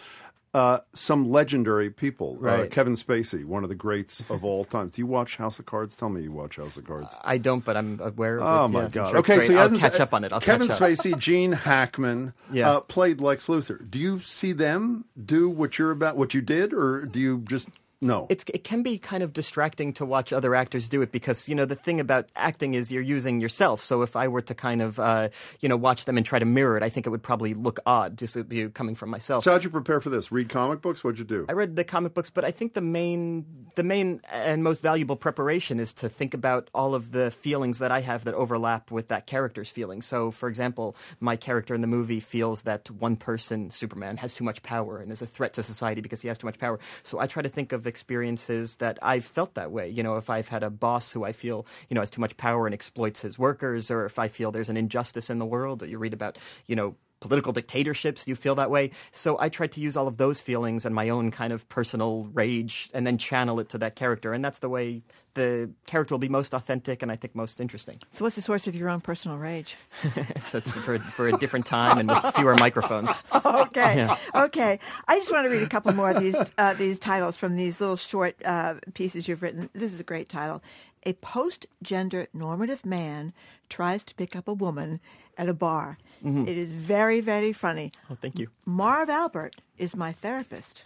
uh, 0.52 0.80
some 0.92 1.30
legendary 1.30 1.90
people. 1.90 2.38
Uh, 2.44 2.66
Kevin 2.66 2.94
Spacey, 2.94 3.44
one 3.44 3.62
of 3.62 3.68
the 3.68 3.74
greats 3.76 4.24
of 4.30 4.44
all 4.44 4.64
time. 4.64 4.88
Do 4.88 5.00
you 5.00 5.06
watch 5.06 5.36
House 5.36 5.58
of 5.58 5.66
Cards? 5.66 5.94
Tell 5.94 6.08
me 6.08 6.22
you 6.22 6.32
watch 6.32 6.56
House 6.56 6.76
of 6.76 6.84
Cards. 6.84 7.14
I 7.22 7.38
don't, 7.38 7.64
but 7.64 7.76
I'm 7.76 8.00
aware 8.02 8.38
of 8.38 8.42
Oh 8.42 8.46
it. 8.46 8.58
Oh, 8.64 8.68
my 8.68 8.80
Yes, 8.82 8.94
God! 8.94 9.10
sure 9.10 9.18
okay, 9.18 9.40
so 9.40 9.56
I'll 9.56 9.78
catch 9.78 10.00
up 10.00 10.12
on 10.12 10.24
it. 10.24 10.32
I'll 10.32 10.40
Kevin. 10.40 10.68
Spacey, 10.68 11.16
Gene 11.16 11.52
Hackman, 11.52 12.32
Yeah. 12.52 12.70
uh, 12.70 12.80
played 12.80 13.20
Lex 13.20 13.46
Luthor. 13.46 13.88
Do 13.88 13.98
you 13.98 14.20
see 14.20 14.52
them 14.52 15.04
do 15.24 15.48
what 15.48 15.78
you're 15.78 15.92
about, 15.92 16.16
what 16.16 16.34
you 16.34 16.40
did, 16.40 16.72
or 16.74 17.04
do 17.06 17.20
you 17.20 17.38
just 17.48 17.68
no? 18.00 18.26
It's, 18.30 18.44
it 18.52 18.64
can 18.64 18.82
be 18.82 18.98
kind 18.98 19.22
of 19.22 19.32
distracting 19.32 19.92
to 19.94 20.06
watch 20.06 20.32
other 20.32 20.54
actors 20.54 20.88
do 20.88 21.02
it 21.02 21.12
because 21.12 21.48
you 21.48 21.54
know 21.54 21.64
the 21.64 21.74
thing 21.74 22.00
about 22.00 22.28
acting 22.36 22.74
is 22.74 22.90
you're 22.90 23.02
using 23.02 23.40
yourself. 23.40 23.82
So 23.82 24.02
if 24.02 24.16
I 24.16 24.28
were 24.28 24.42
to 24.42 24.54
kind 24.54 24.82
of 24.82 24.98
uh, 24.98 25.28
you 25.60 25.68
know 25.68 25.76
watch 25.76 26.04
them 26.04 26.16
and 26.16 26.24
try 26.24 26.38
to 26.38 26.44
mirror 26.44 26.76
it, 26.76 26.82
I 26.82 26.88
think 26.88 27.06
it 27.06 27.10
would 27.10 27.22
probably 27.22 27.54
look 27.54 27.80
odd 27.86 28.16
just 28.16 28.48
be 28.48 28.68
coming 28.68 28.94
from 28.94 29.10
myself. 29.10 29.44
so 29.44 29.52
how'd 29.52 29.64
you 29.64 29.70
prepare 29.70 30.00
for 30.00 30.10
this? 30.10 30.30
Read 30.30 30.48
comic 30.48 30.80
books? 30.80 31.02
What'd 31.02 31.18
you 31.18 31.24
do? 31.24 31.46
I 31.48 31.52
read 31.52 31.76
the 31.76 31.84
comic 31.84 32.14
books, 32.14 32.30
but 32.30 32.44
I 32.44 32.50
think 32.50 32.74
the 32.74 32.80
main, 32.80 33.44
the 33.74 33.82
main 33.82 34.20
and 34.30 34.62
most 34.62 34.82
valuable 34.82 35.16
preparation 35.16 35.80
is 35.80 35.94
to 35.94 36.08
think 36.08 36.34
about 36.34 36.68
all 36.74 36.94
of 36.94 37.12
the 37.12 37.30
feelings 37.30 37.78
that 37.78 37.90
I 37.90 38.00
have 38.00 38.24
that 38.24 38.34
overlap 38.34 38.90
with 38.90 39.08
that 39.08 39.26
character's 39.26 39.70
feelings. 39.70 40.06
So, 40.06 40.30
for 40.30 40.48
example, 40.48 40.96
my 41.20 41.36
character 41.36 41.74
in 41.74 41.80
the 41.80 41.86
movie 41.86 42.20
feels 42.20 42.62
that 42.62 42.90
one 42.90 43.16
person, 43.16 43.70
Superman, 43.70 44.16
has 44.18 44.34
too 44.34 44.44
much 44.44 44.62
power 44.62 44.98
and 44.98 45.12
is 45.12 45.22
a 45.22 45.26
threat 45.26 45.54
to 45.54 45.62
society 45.62 46.00
because 46.00 46.20
he 46.20 46.28
has 46.28 46.38
too 46.38 46.46
much 46.46 46.58
power. 46.58 46.78
So 47.02 47.18
I 47.18 47.26
try 47.26 47.42
to 47.42 47.48
think 47.48 47.72
of 47.72 47.86
experiences 47.90 48.76
that 48.76 48.98
I've 49.02 49.26
felt 49.26 49.54
that 49.54 49.70
way. 49.70 49.88
You 49.88 50.02
know, 50.02 50.16
if 50.16 50.30
I've 50.30 50.48
had 50.48 50.62
a 50.62 50.70
boss 50.70 51.12
who 51.12 51.24
I 51.24 51.32
feel, 51.32 51.66
you 51.88 51.94
know, 51.94 52.00
has 52.00 52.10
too 52.10 52.22
much 52.22 52.36
power 52.38 52.66
and 52.66 52.72
exploits 52.72 53.20
his 53.20 53.38
workers, 53.38 53.90
or 53.90 54.06
if 54.06 54.18
I 54.18 54.28
feel 54.28 54.50
there's 54.50 54.70
an 54.70 54.76
injustice 54.78 55.28
in 55.28 55.38
the 55.38 55.46
world, 55.46 55.82
or 55.82 55.86
you 55.86 55.98
read 55.98 56.14
about, 56.14 56.38
you 56.66 56.76
know, 56.76 56.94
political 57.20 57.52
dictatorships, 57.52 58.26
you 58.26 58.34
feel 58.34 58.54
that 58.56 58.70
way. 58.70 58.90
So 59.12 59.38
I 59.38 59.48
tried 59.48 59.72
to 59.72 59.80
use 59.80 59.96
all 59.96 60.08
of 60.08 60.16
those 60.16 60.40
feelings 60.40 60.84
and 60.84 60.94
my 60.94 61.10
own 61.10 61.30
kind 61.30 61.52
of 61.52 61.68
personal 61.68 62.28
rage 62.32 62.90
and 62.94 63.06
then 63.06 63.18
channel 63.18 63.60
it 63.60 63.68
to 63.70 63.78
that 63.78 63.94
character. 63.94 64.32
And 64.32 64.44
that's 64.44 64.58
the 64.58 64.68
way 64.68 65.02
the 65.34 65.70
character 65.86 66.14
will 66.14 66.18
be 66.18 66.28
most 66.28 66.54
authentic 66.54 67.02
and 67.02 67.12
I 67.12 67.16
think 67.16 67.34
most 67.34 67.60
interesting. 67.60 68.00
So, 68.12 68.24
what's 68.24 68.36
the 68.36 68.42
source 68.42 68.66
of 68.66 68.74
your 68.74 68.88
own 68.88 69.00
personal 69.00 69.38
rage? 69.38 69.76
it's 70.02 70.72
for, 70.72 70.98
for 70.98 71.28
a 71.28 71.38
different 71.38 71.66
time 71.66 71.98
and 71.98 72.08
with 72.08 72.34
fewer 72.34 72.54
microphones. 72.56 73.22
okay, 73.44 74.08
okay. 74.34 74.78
I 75.06 75.18
just 75.18 75.30
want 75.30 75.44
to 75.44 75.50
read 75.50 75.62
a 75.62 75.68
couple 75.68 75.92
more 75.92 76.10
of 76.10 76.20
these 76.20 76.36
uh, 76.58 76.74
these 76.74 76.98
titles 76.98 77.36
from 77.36 77.56
these 77.56 77.80
little 77.80 77.96
short 77.96 78.36
uh, 78.44 78.74
pieces 78.94 79.28
you've 79.28 79.42
written. 79.42 79.70
This 79.72 79.92
is 79.92 80.00
a 80.00 80.04
great 80.04 80.28
title. 80.28 80.62
A 81.04 81.14
post-gender 81.14 82.28
normative 82.34 82.84
man 82.84 83.32
tries 83.70 84.04
to 84.04 84.14
pick 84.14 84.36
up 84.36 84.48
a 84.48 84.52
woman 84.52 85.00
at 85.40 85.48
a 85.48 85.54
bar. 85.54 85.96
It 86.22 86.58
is 86.58 86.74
very, 86.74 87.22
very 87.22 87.50
funny. 87.54 87.92
Oh, 88.10 88.16
thank 88.20 88.38
you. 88.38 88.48
Marv 88.66 89.08
Albert 89.08 89.56
is 89.78 89.96
my 89.96 90.12
therapist. 90.12 90.84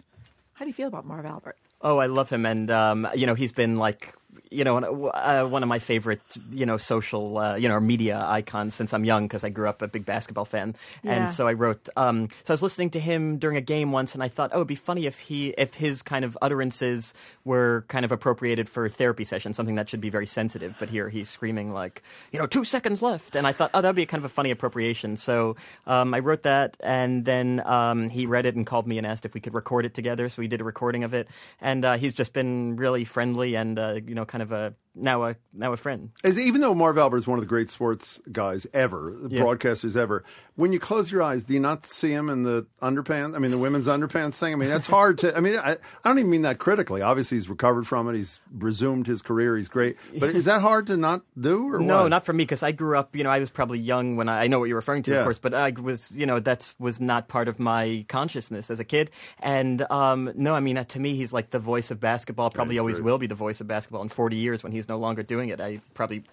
How 0.53 0.63
do 0.63 0.69
you 0.69 0.73
feel 0.73 0.87
about 0.87 1.05
Marv 1.05 1.25
Albert? 1.25 1.57
Oh, 1.81 1.97
I 1.97 2.05
love 2.05 2.29
him, 2.29 2.45
and 2.45 2.71
um, 2.71 3.05
you 3.13 3.25
know 3.27 3.35
he's 3.35 3.51
been 3.51 3.77
like 3.77 4.15
you 4.51 4.63
know 4.63 4.77
uh, 5.09 5.45
one 5.45 5.63
of 5.63 5.69
my 5.69 5.79
favorite 5.79 6.21
you 6.51 6.65
know 6.65 6.77
social 6.77 7.37
uh, 7.37 7.55
you 7.55 7.67
know 7.69 7.79
media 7.79 8.23
icons 8.27 8.73
since 8.75 8.93
I'm 8.93 9.03
young 9.05 9.25
because 9.27 9.43
I 9.43 9.49
grew 9.49 9.67
up 9.67 9.81
a 9.81 9.87
big 9.87 10.05
basketball 10.05 10.45
fan, 10.45 10.75
Yeah. 11.03 11.13
and 11.13 11.29
so 11.31 11.47
I 11.47 11.53
wrote. 11.53 11.89
Um, 11.97 12.29
so 12.43 12.51
I 12.51 12.53
was 12.53 12.61
listening 12.61 12.89
to 12.91 12.99
him 12.99 13.37
during 13.37 13.57
a 13.57 13.61
game 13.61 13.91
once, 13.91 14.13
and 14.13 14.23
I 14.23 14.27
thought, 14.27 14.51
oh, 14.53 14.57
it'd 14.57 14.67
be 14.67 14.75
funny 14.75 15.05
if 15.05 15.19
he 15.19 15.49
if 15.57 15.73
his 15.75 16.01
kind 16.01 16.25
of 16.25 16.37
utterances 16.41 17.13
were 17.43 17.85
kind 17.87 18.05
of 18.05 18.11
appropriated 18.11 18.69
for 18.69 18.87
therapy 18.89 19.23
session, 19.25 19.53
something 19.53 19.75
that 19.75 19.89
should 19.89 20.01
be 20.01 20.09
very 20.09 20.25
sensitive. 20.27 20.75
But 20.79 20.89
here 20.89 21.09
he's 21.09 21.29
screaming 21.29 21.71
like 21.71 22.03
you 22.31 22.39
know 22.39 22.47
two 22.47 22.63
seconds 22.63 23.01
left, 23.01 23.35
and 23.35 23.45
I 23.47 23.51
thought, 23.53 23.71
oh, 23.73 23.81
that'd 23.81 23.95
be 23.95 24.05
kind 24.05 24.21
of 24.21 24.25
a 24.25 24.33
funny 24.33 24.51
appropriation. 24.51 25.17
So 25.17 25.55
um, 25.87 26.13
I 26.13 26.19
wrote 26.19 26.43
that, 26.43 26.75
and 26.81 27.25
then 27.25 27.61
um, 27.65 28.09
he 28.09 28.25
read 28.25 28.45
it 28.45 28.55
and 28.55 28.65
called 28.65 28.87
me 28.87 28.97
and 28.97 29.05
asked 29.07 29.25
if 29.25 29.33
we 29.33 29.39
could 29.41 29.53
record 29.53 29.85
it 29.85 29.93
together. 29.93 30.29
So 30.29 30.41
we 30.41 30.47
did 30.47 30.61
a 30.61 30.63
recording 30.63 31.03
of 31.03 31.13
it, 31.13 31.27
and 31.61 31.85
uh, 31.85 31.97
he's 31.97 32.13
just 32.13 32.33
been 32.33 32.75
really 32.75 33.05
friendly 33.05 33.55
and 33.55 33.77
uh, 33.79 33.99
you 34.05 34.15
know 34.15 34.24
kind 34.25 34.41
of 34.41 34.51
a 34.51 34.75
now 34.95 35.23
a 35.23 35.35
now 35.53 35.71
a 35.73 35.77
friend. 35.77 36.11
As, 36.23 36.37
even 36.39 36.61
though 36.61 36.73
Marv 36.75 36.97
Albert 36.97 37.17
is 37.17 37.27
one 37.27 37.37
of 37.37 37.43
the 37.43 37.47
great 37.49 37.69
sports 37.69 38.21
guys 38.31 38.65
ever, 38.73 39.15
Yeah. 39.29 39.41
broadcasters 39.41 39.95
ever, 39.95 40.23
when 40.55 40.71
you 40.73 40.79
close 40.79 41.11
your 41.11 41.21
eyes, 41.21 41.43
do 41.43 41.53
you 41.53 41.59
not 41.59 41.85
see 41.85 42.11
him 42.11 42.29
in 42.29 42.43
the 42.43 42.65
underpants? 42.81 43.35
I 43.35 43.39
mean, 43.39 43.51
the 43.51 43.57
women's 43.57 43.87
underpants 43.87 44.35
thing. 44.35 44.53
I 44.53 44.55
mean, 44.55 44.69
that's 44.69 44.87
hard 44.87 45.17
to. 45.19 45.35
I 45.35 45.39
mean, 45.41 45.57
I, 45.57 45.71
I 45.73 45.77
don't 46.05 46.19
even 46.19 46.31
mean 46.31 46.41
that 46.43 46.57
critically. 46.59 47.01
Obviously, 47.01 47.37
he's 47.37 47.49
recovered 47.49 47.85
from 47.87 48.09
it. 48.09 48.15
He's 48.15 48.39
resumed 48.53 49.07
his 49.07 49.21
career. 49.21 49.55
He's 49.57 49.69
great. 49.69 49.97
But 50.17 50.29
is 50.29 50.45
that 50.45 50.61
hard 50.61 50.87
to 50.87 50.97
not 50.97 51.21
do? 51.39 51.73
Or 51.73 51.79
No, 51.79 52.03
what? 52.03 52.09
not 52.09 52.25
for 52.25 52.33
me 52.33 52.43
because 52.43 52.63
I 52.63 52.71
grew 52.71 52.97
up. 52.97 53.15
You 53.15 53.23
know, 53.23 53.29
I 53.31 53.39
was 53.39 53.49
probably 53.49 53.79
young 53.79 54.15
when 54.15 54.29
I, 54.29 54.43
I 54.43 54.47
know 54.47 54.59
what 54.59 54.65
you're 54.69 54.77
referring 54.77 55.03
to, 55.03 55.11
Yeah. 55.11 55.17
of 55.19 55.23
course, 55.25 55.39
but 55.39 55.53
I 55.53 55.71
was, 55.71 56.11
you 56.11 56.25
know, 56.25 56.39
that 56.39 56.73
was 56.79 56.99
not 57.01 57.27
part 57.27 57.47
of 57.47 57.59
my 57.59 58.05
consciousness 58.07 58.69
as 58.71 58.79
a 58.79 58.85
kid. 58.85 59.11
And 59.39 59.85
um, 59.91 60.31
no, 60.35 60.53
I 60.55 60.59
mean, 60.59 60.77
uh, 60.77 60.83
to 60.85 60.99
me, 60.99 61.15
he's 61.15 61.33
like 61.33 61.49
the 61.51 61.59
voice 61.59 61.91
of 61.91 61.99
basketball. 61.99 62.49
Probably 62.49 62.79
always 62.79 63.01
will 63.01 63.17
be 63.17 63.27
the 63.27 63.35
voice 63.35 63.61
of 63.61 63.67
basketball 63.67 64.01
in 64.01 64.09
40 64.09 64.35
years 64.35 64.63
when 64.63 64.71
he's 64.71 64.84
no 64.89 64.97
longer 64.97 65.23
doing 65.23 65.49
it. 65.49 65.59
I 65.61 65.81
probably 65.93 66.23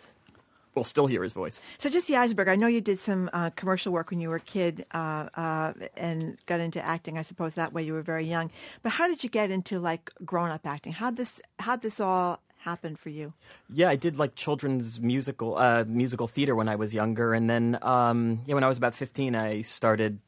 will 0.74 0.84
still 0.84 1.06
hear 1.06 1.22
his 1.22 1.32
voice. 1.32 1.60
So, 1.78 1.90
Jesse 1.90 2.16
Eisenberg, 2.16 2.48
I 2.48 2.56
know 2.56 2.66
you 2.66 2.80
did 2.80 2.98
some 2.98 3.28
uh, 3.32 3.50
commercial 3.50 3.92
work 3.92 4.10
when 4.10 4.20
you 4.20 4.28
were 4.28 4.36
a 4.36 4.40
kid 4.40 4.86
uh, 4.92 5.28
uh, 5.34 5.72
and 5.96 6.38
got 6.46 6.60
into 6.60 6.84
acting. 6.84 7.18
I 7.18 7.22
suppose 7.22 7.54
that 7.54 7.72
way 7.72 7.82
you 7.82 7.92
were 7.92 8.02
very 8.02 8.24
young. 8.24 8.50
But 8.82 8.92
how 8.92 9.08
did 9.08 9.22
you 9.22 9.30
get 9.30 9.50
into 9.50 9.78
like 9.78 10.10
grown 10.24 10.50
up 10.50 10.66
acting? 10.66 10.92
How 10.92 11.10
this 11.10 11.40
how 11.58 11.76
this 11.76 12.00
all 12.00 12.40
happened 12.58 12.98
for 12.98 13.10
you? 13.10 13.34
Yeah, 13.68 13.90
I 13.90 13.96
did 13.96 14.18
like 14.18 14.34
children's 14.34 15.00
musical 15.00 15.58
uh, 15.58 15.84
musical 15.86 16.26
theater 16.26 16.54
when 16.54 16.68
I 16.68 16.76
was 16.76 16.94
younger, 16.94 17.34
and 17.34 17.50
then 17.50 17.78
um, 17.82 18.40
yeah, 18.46 18.54
when 18.54 18.64
I 18.64 18.68
was 18.68 18.78
about 18.78 18.94
fifteen, 18.94 19.34
I 19.34 19.62
started. 19.62 20.18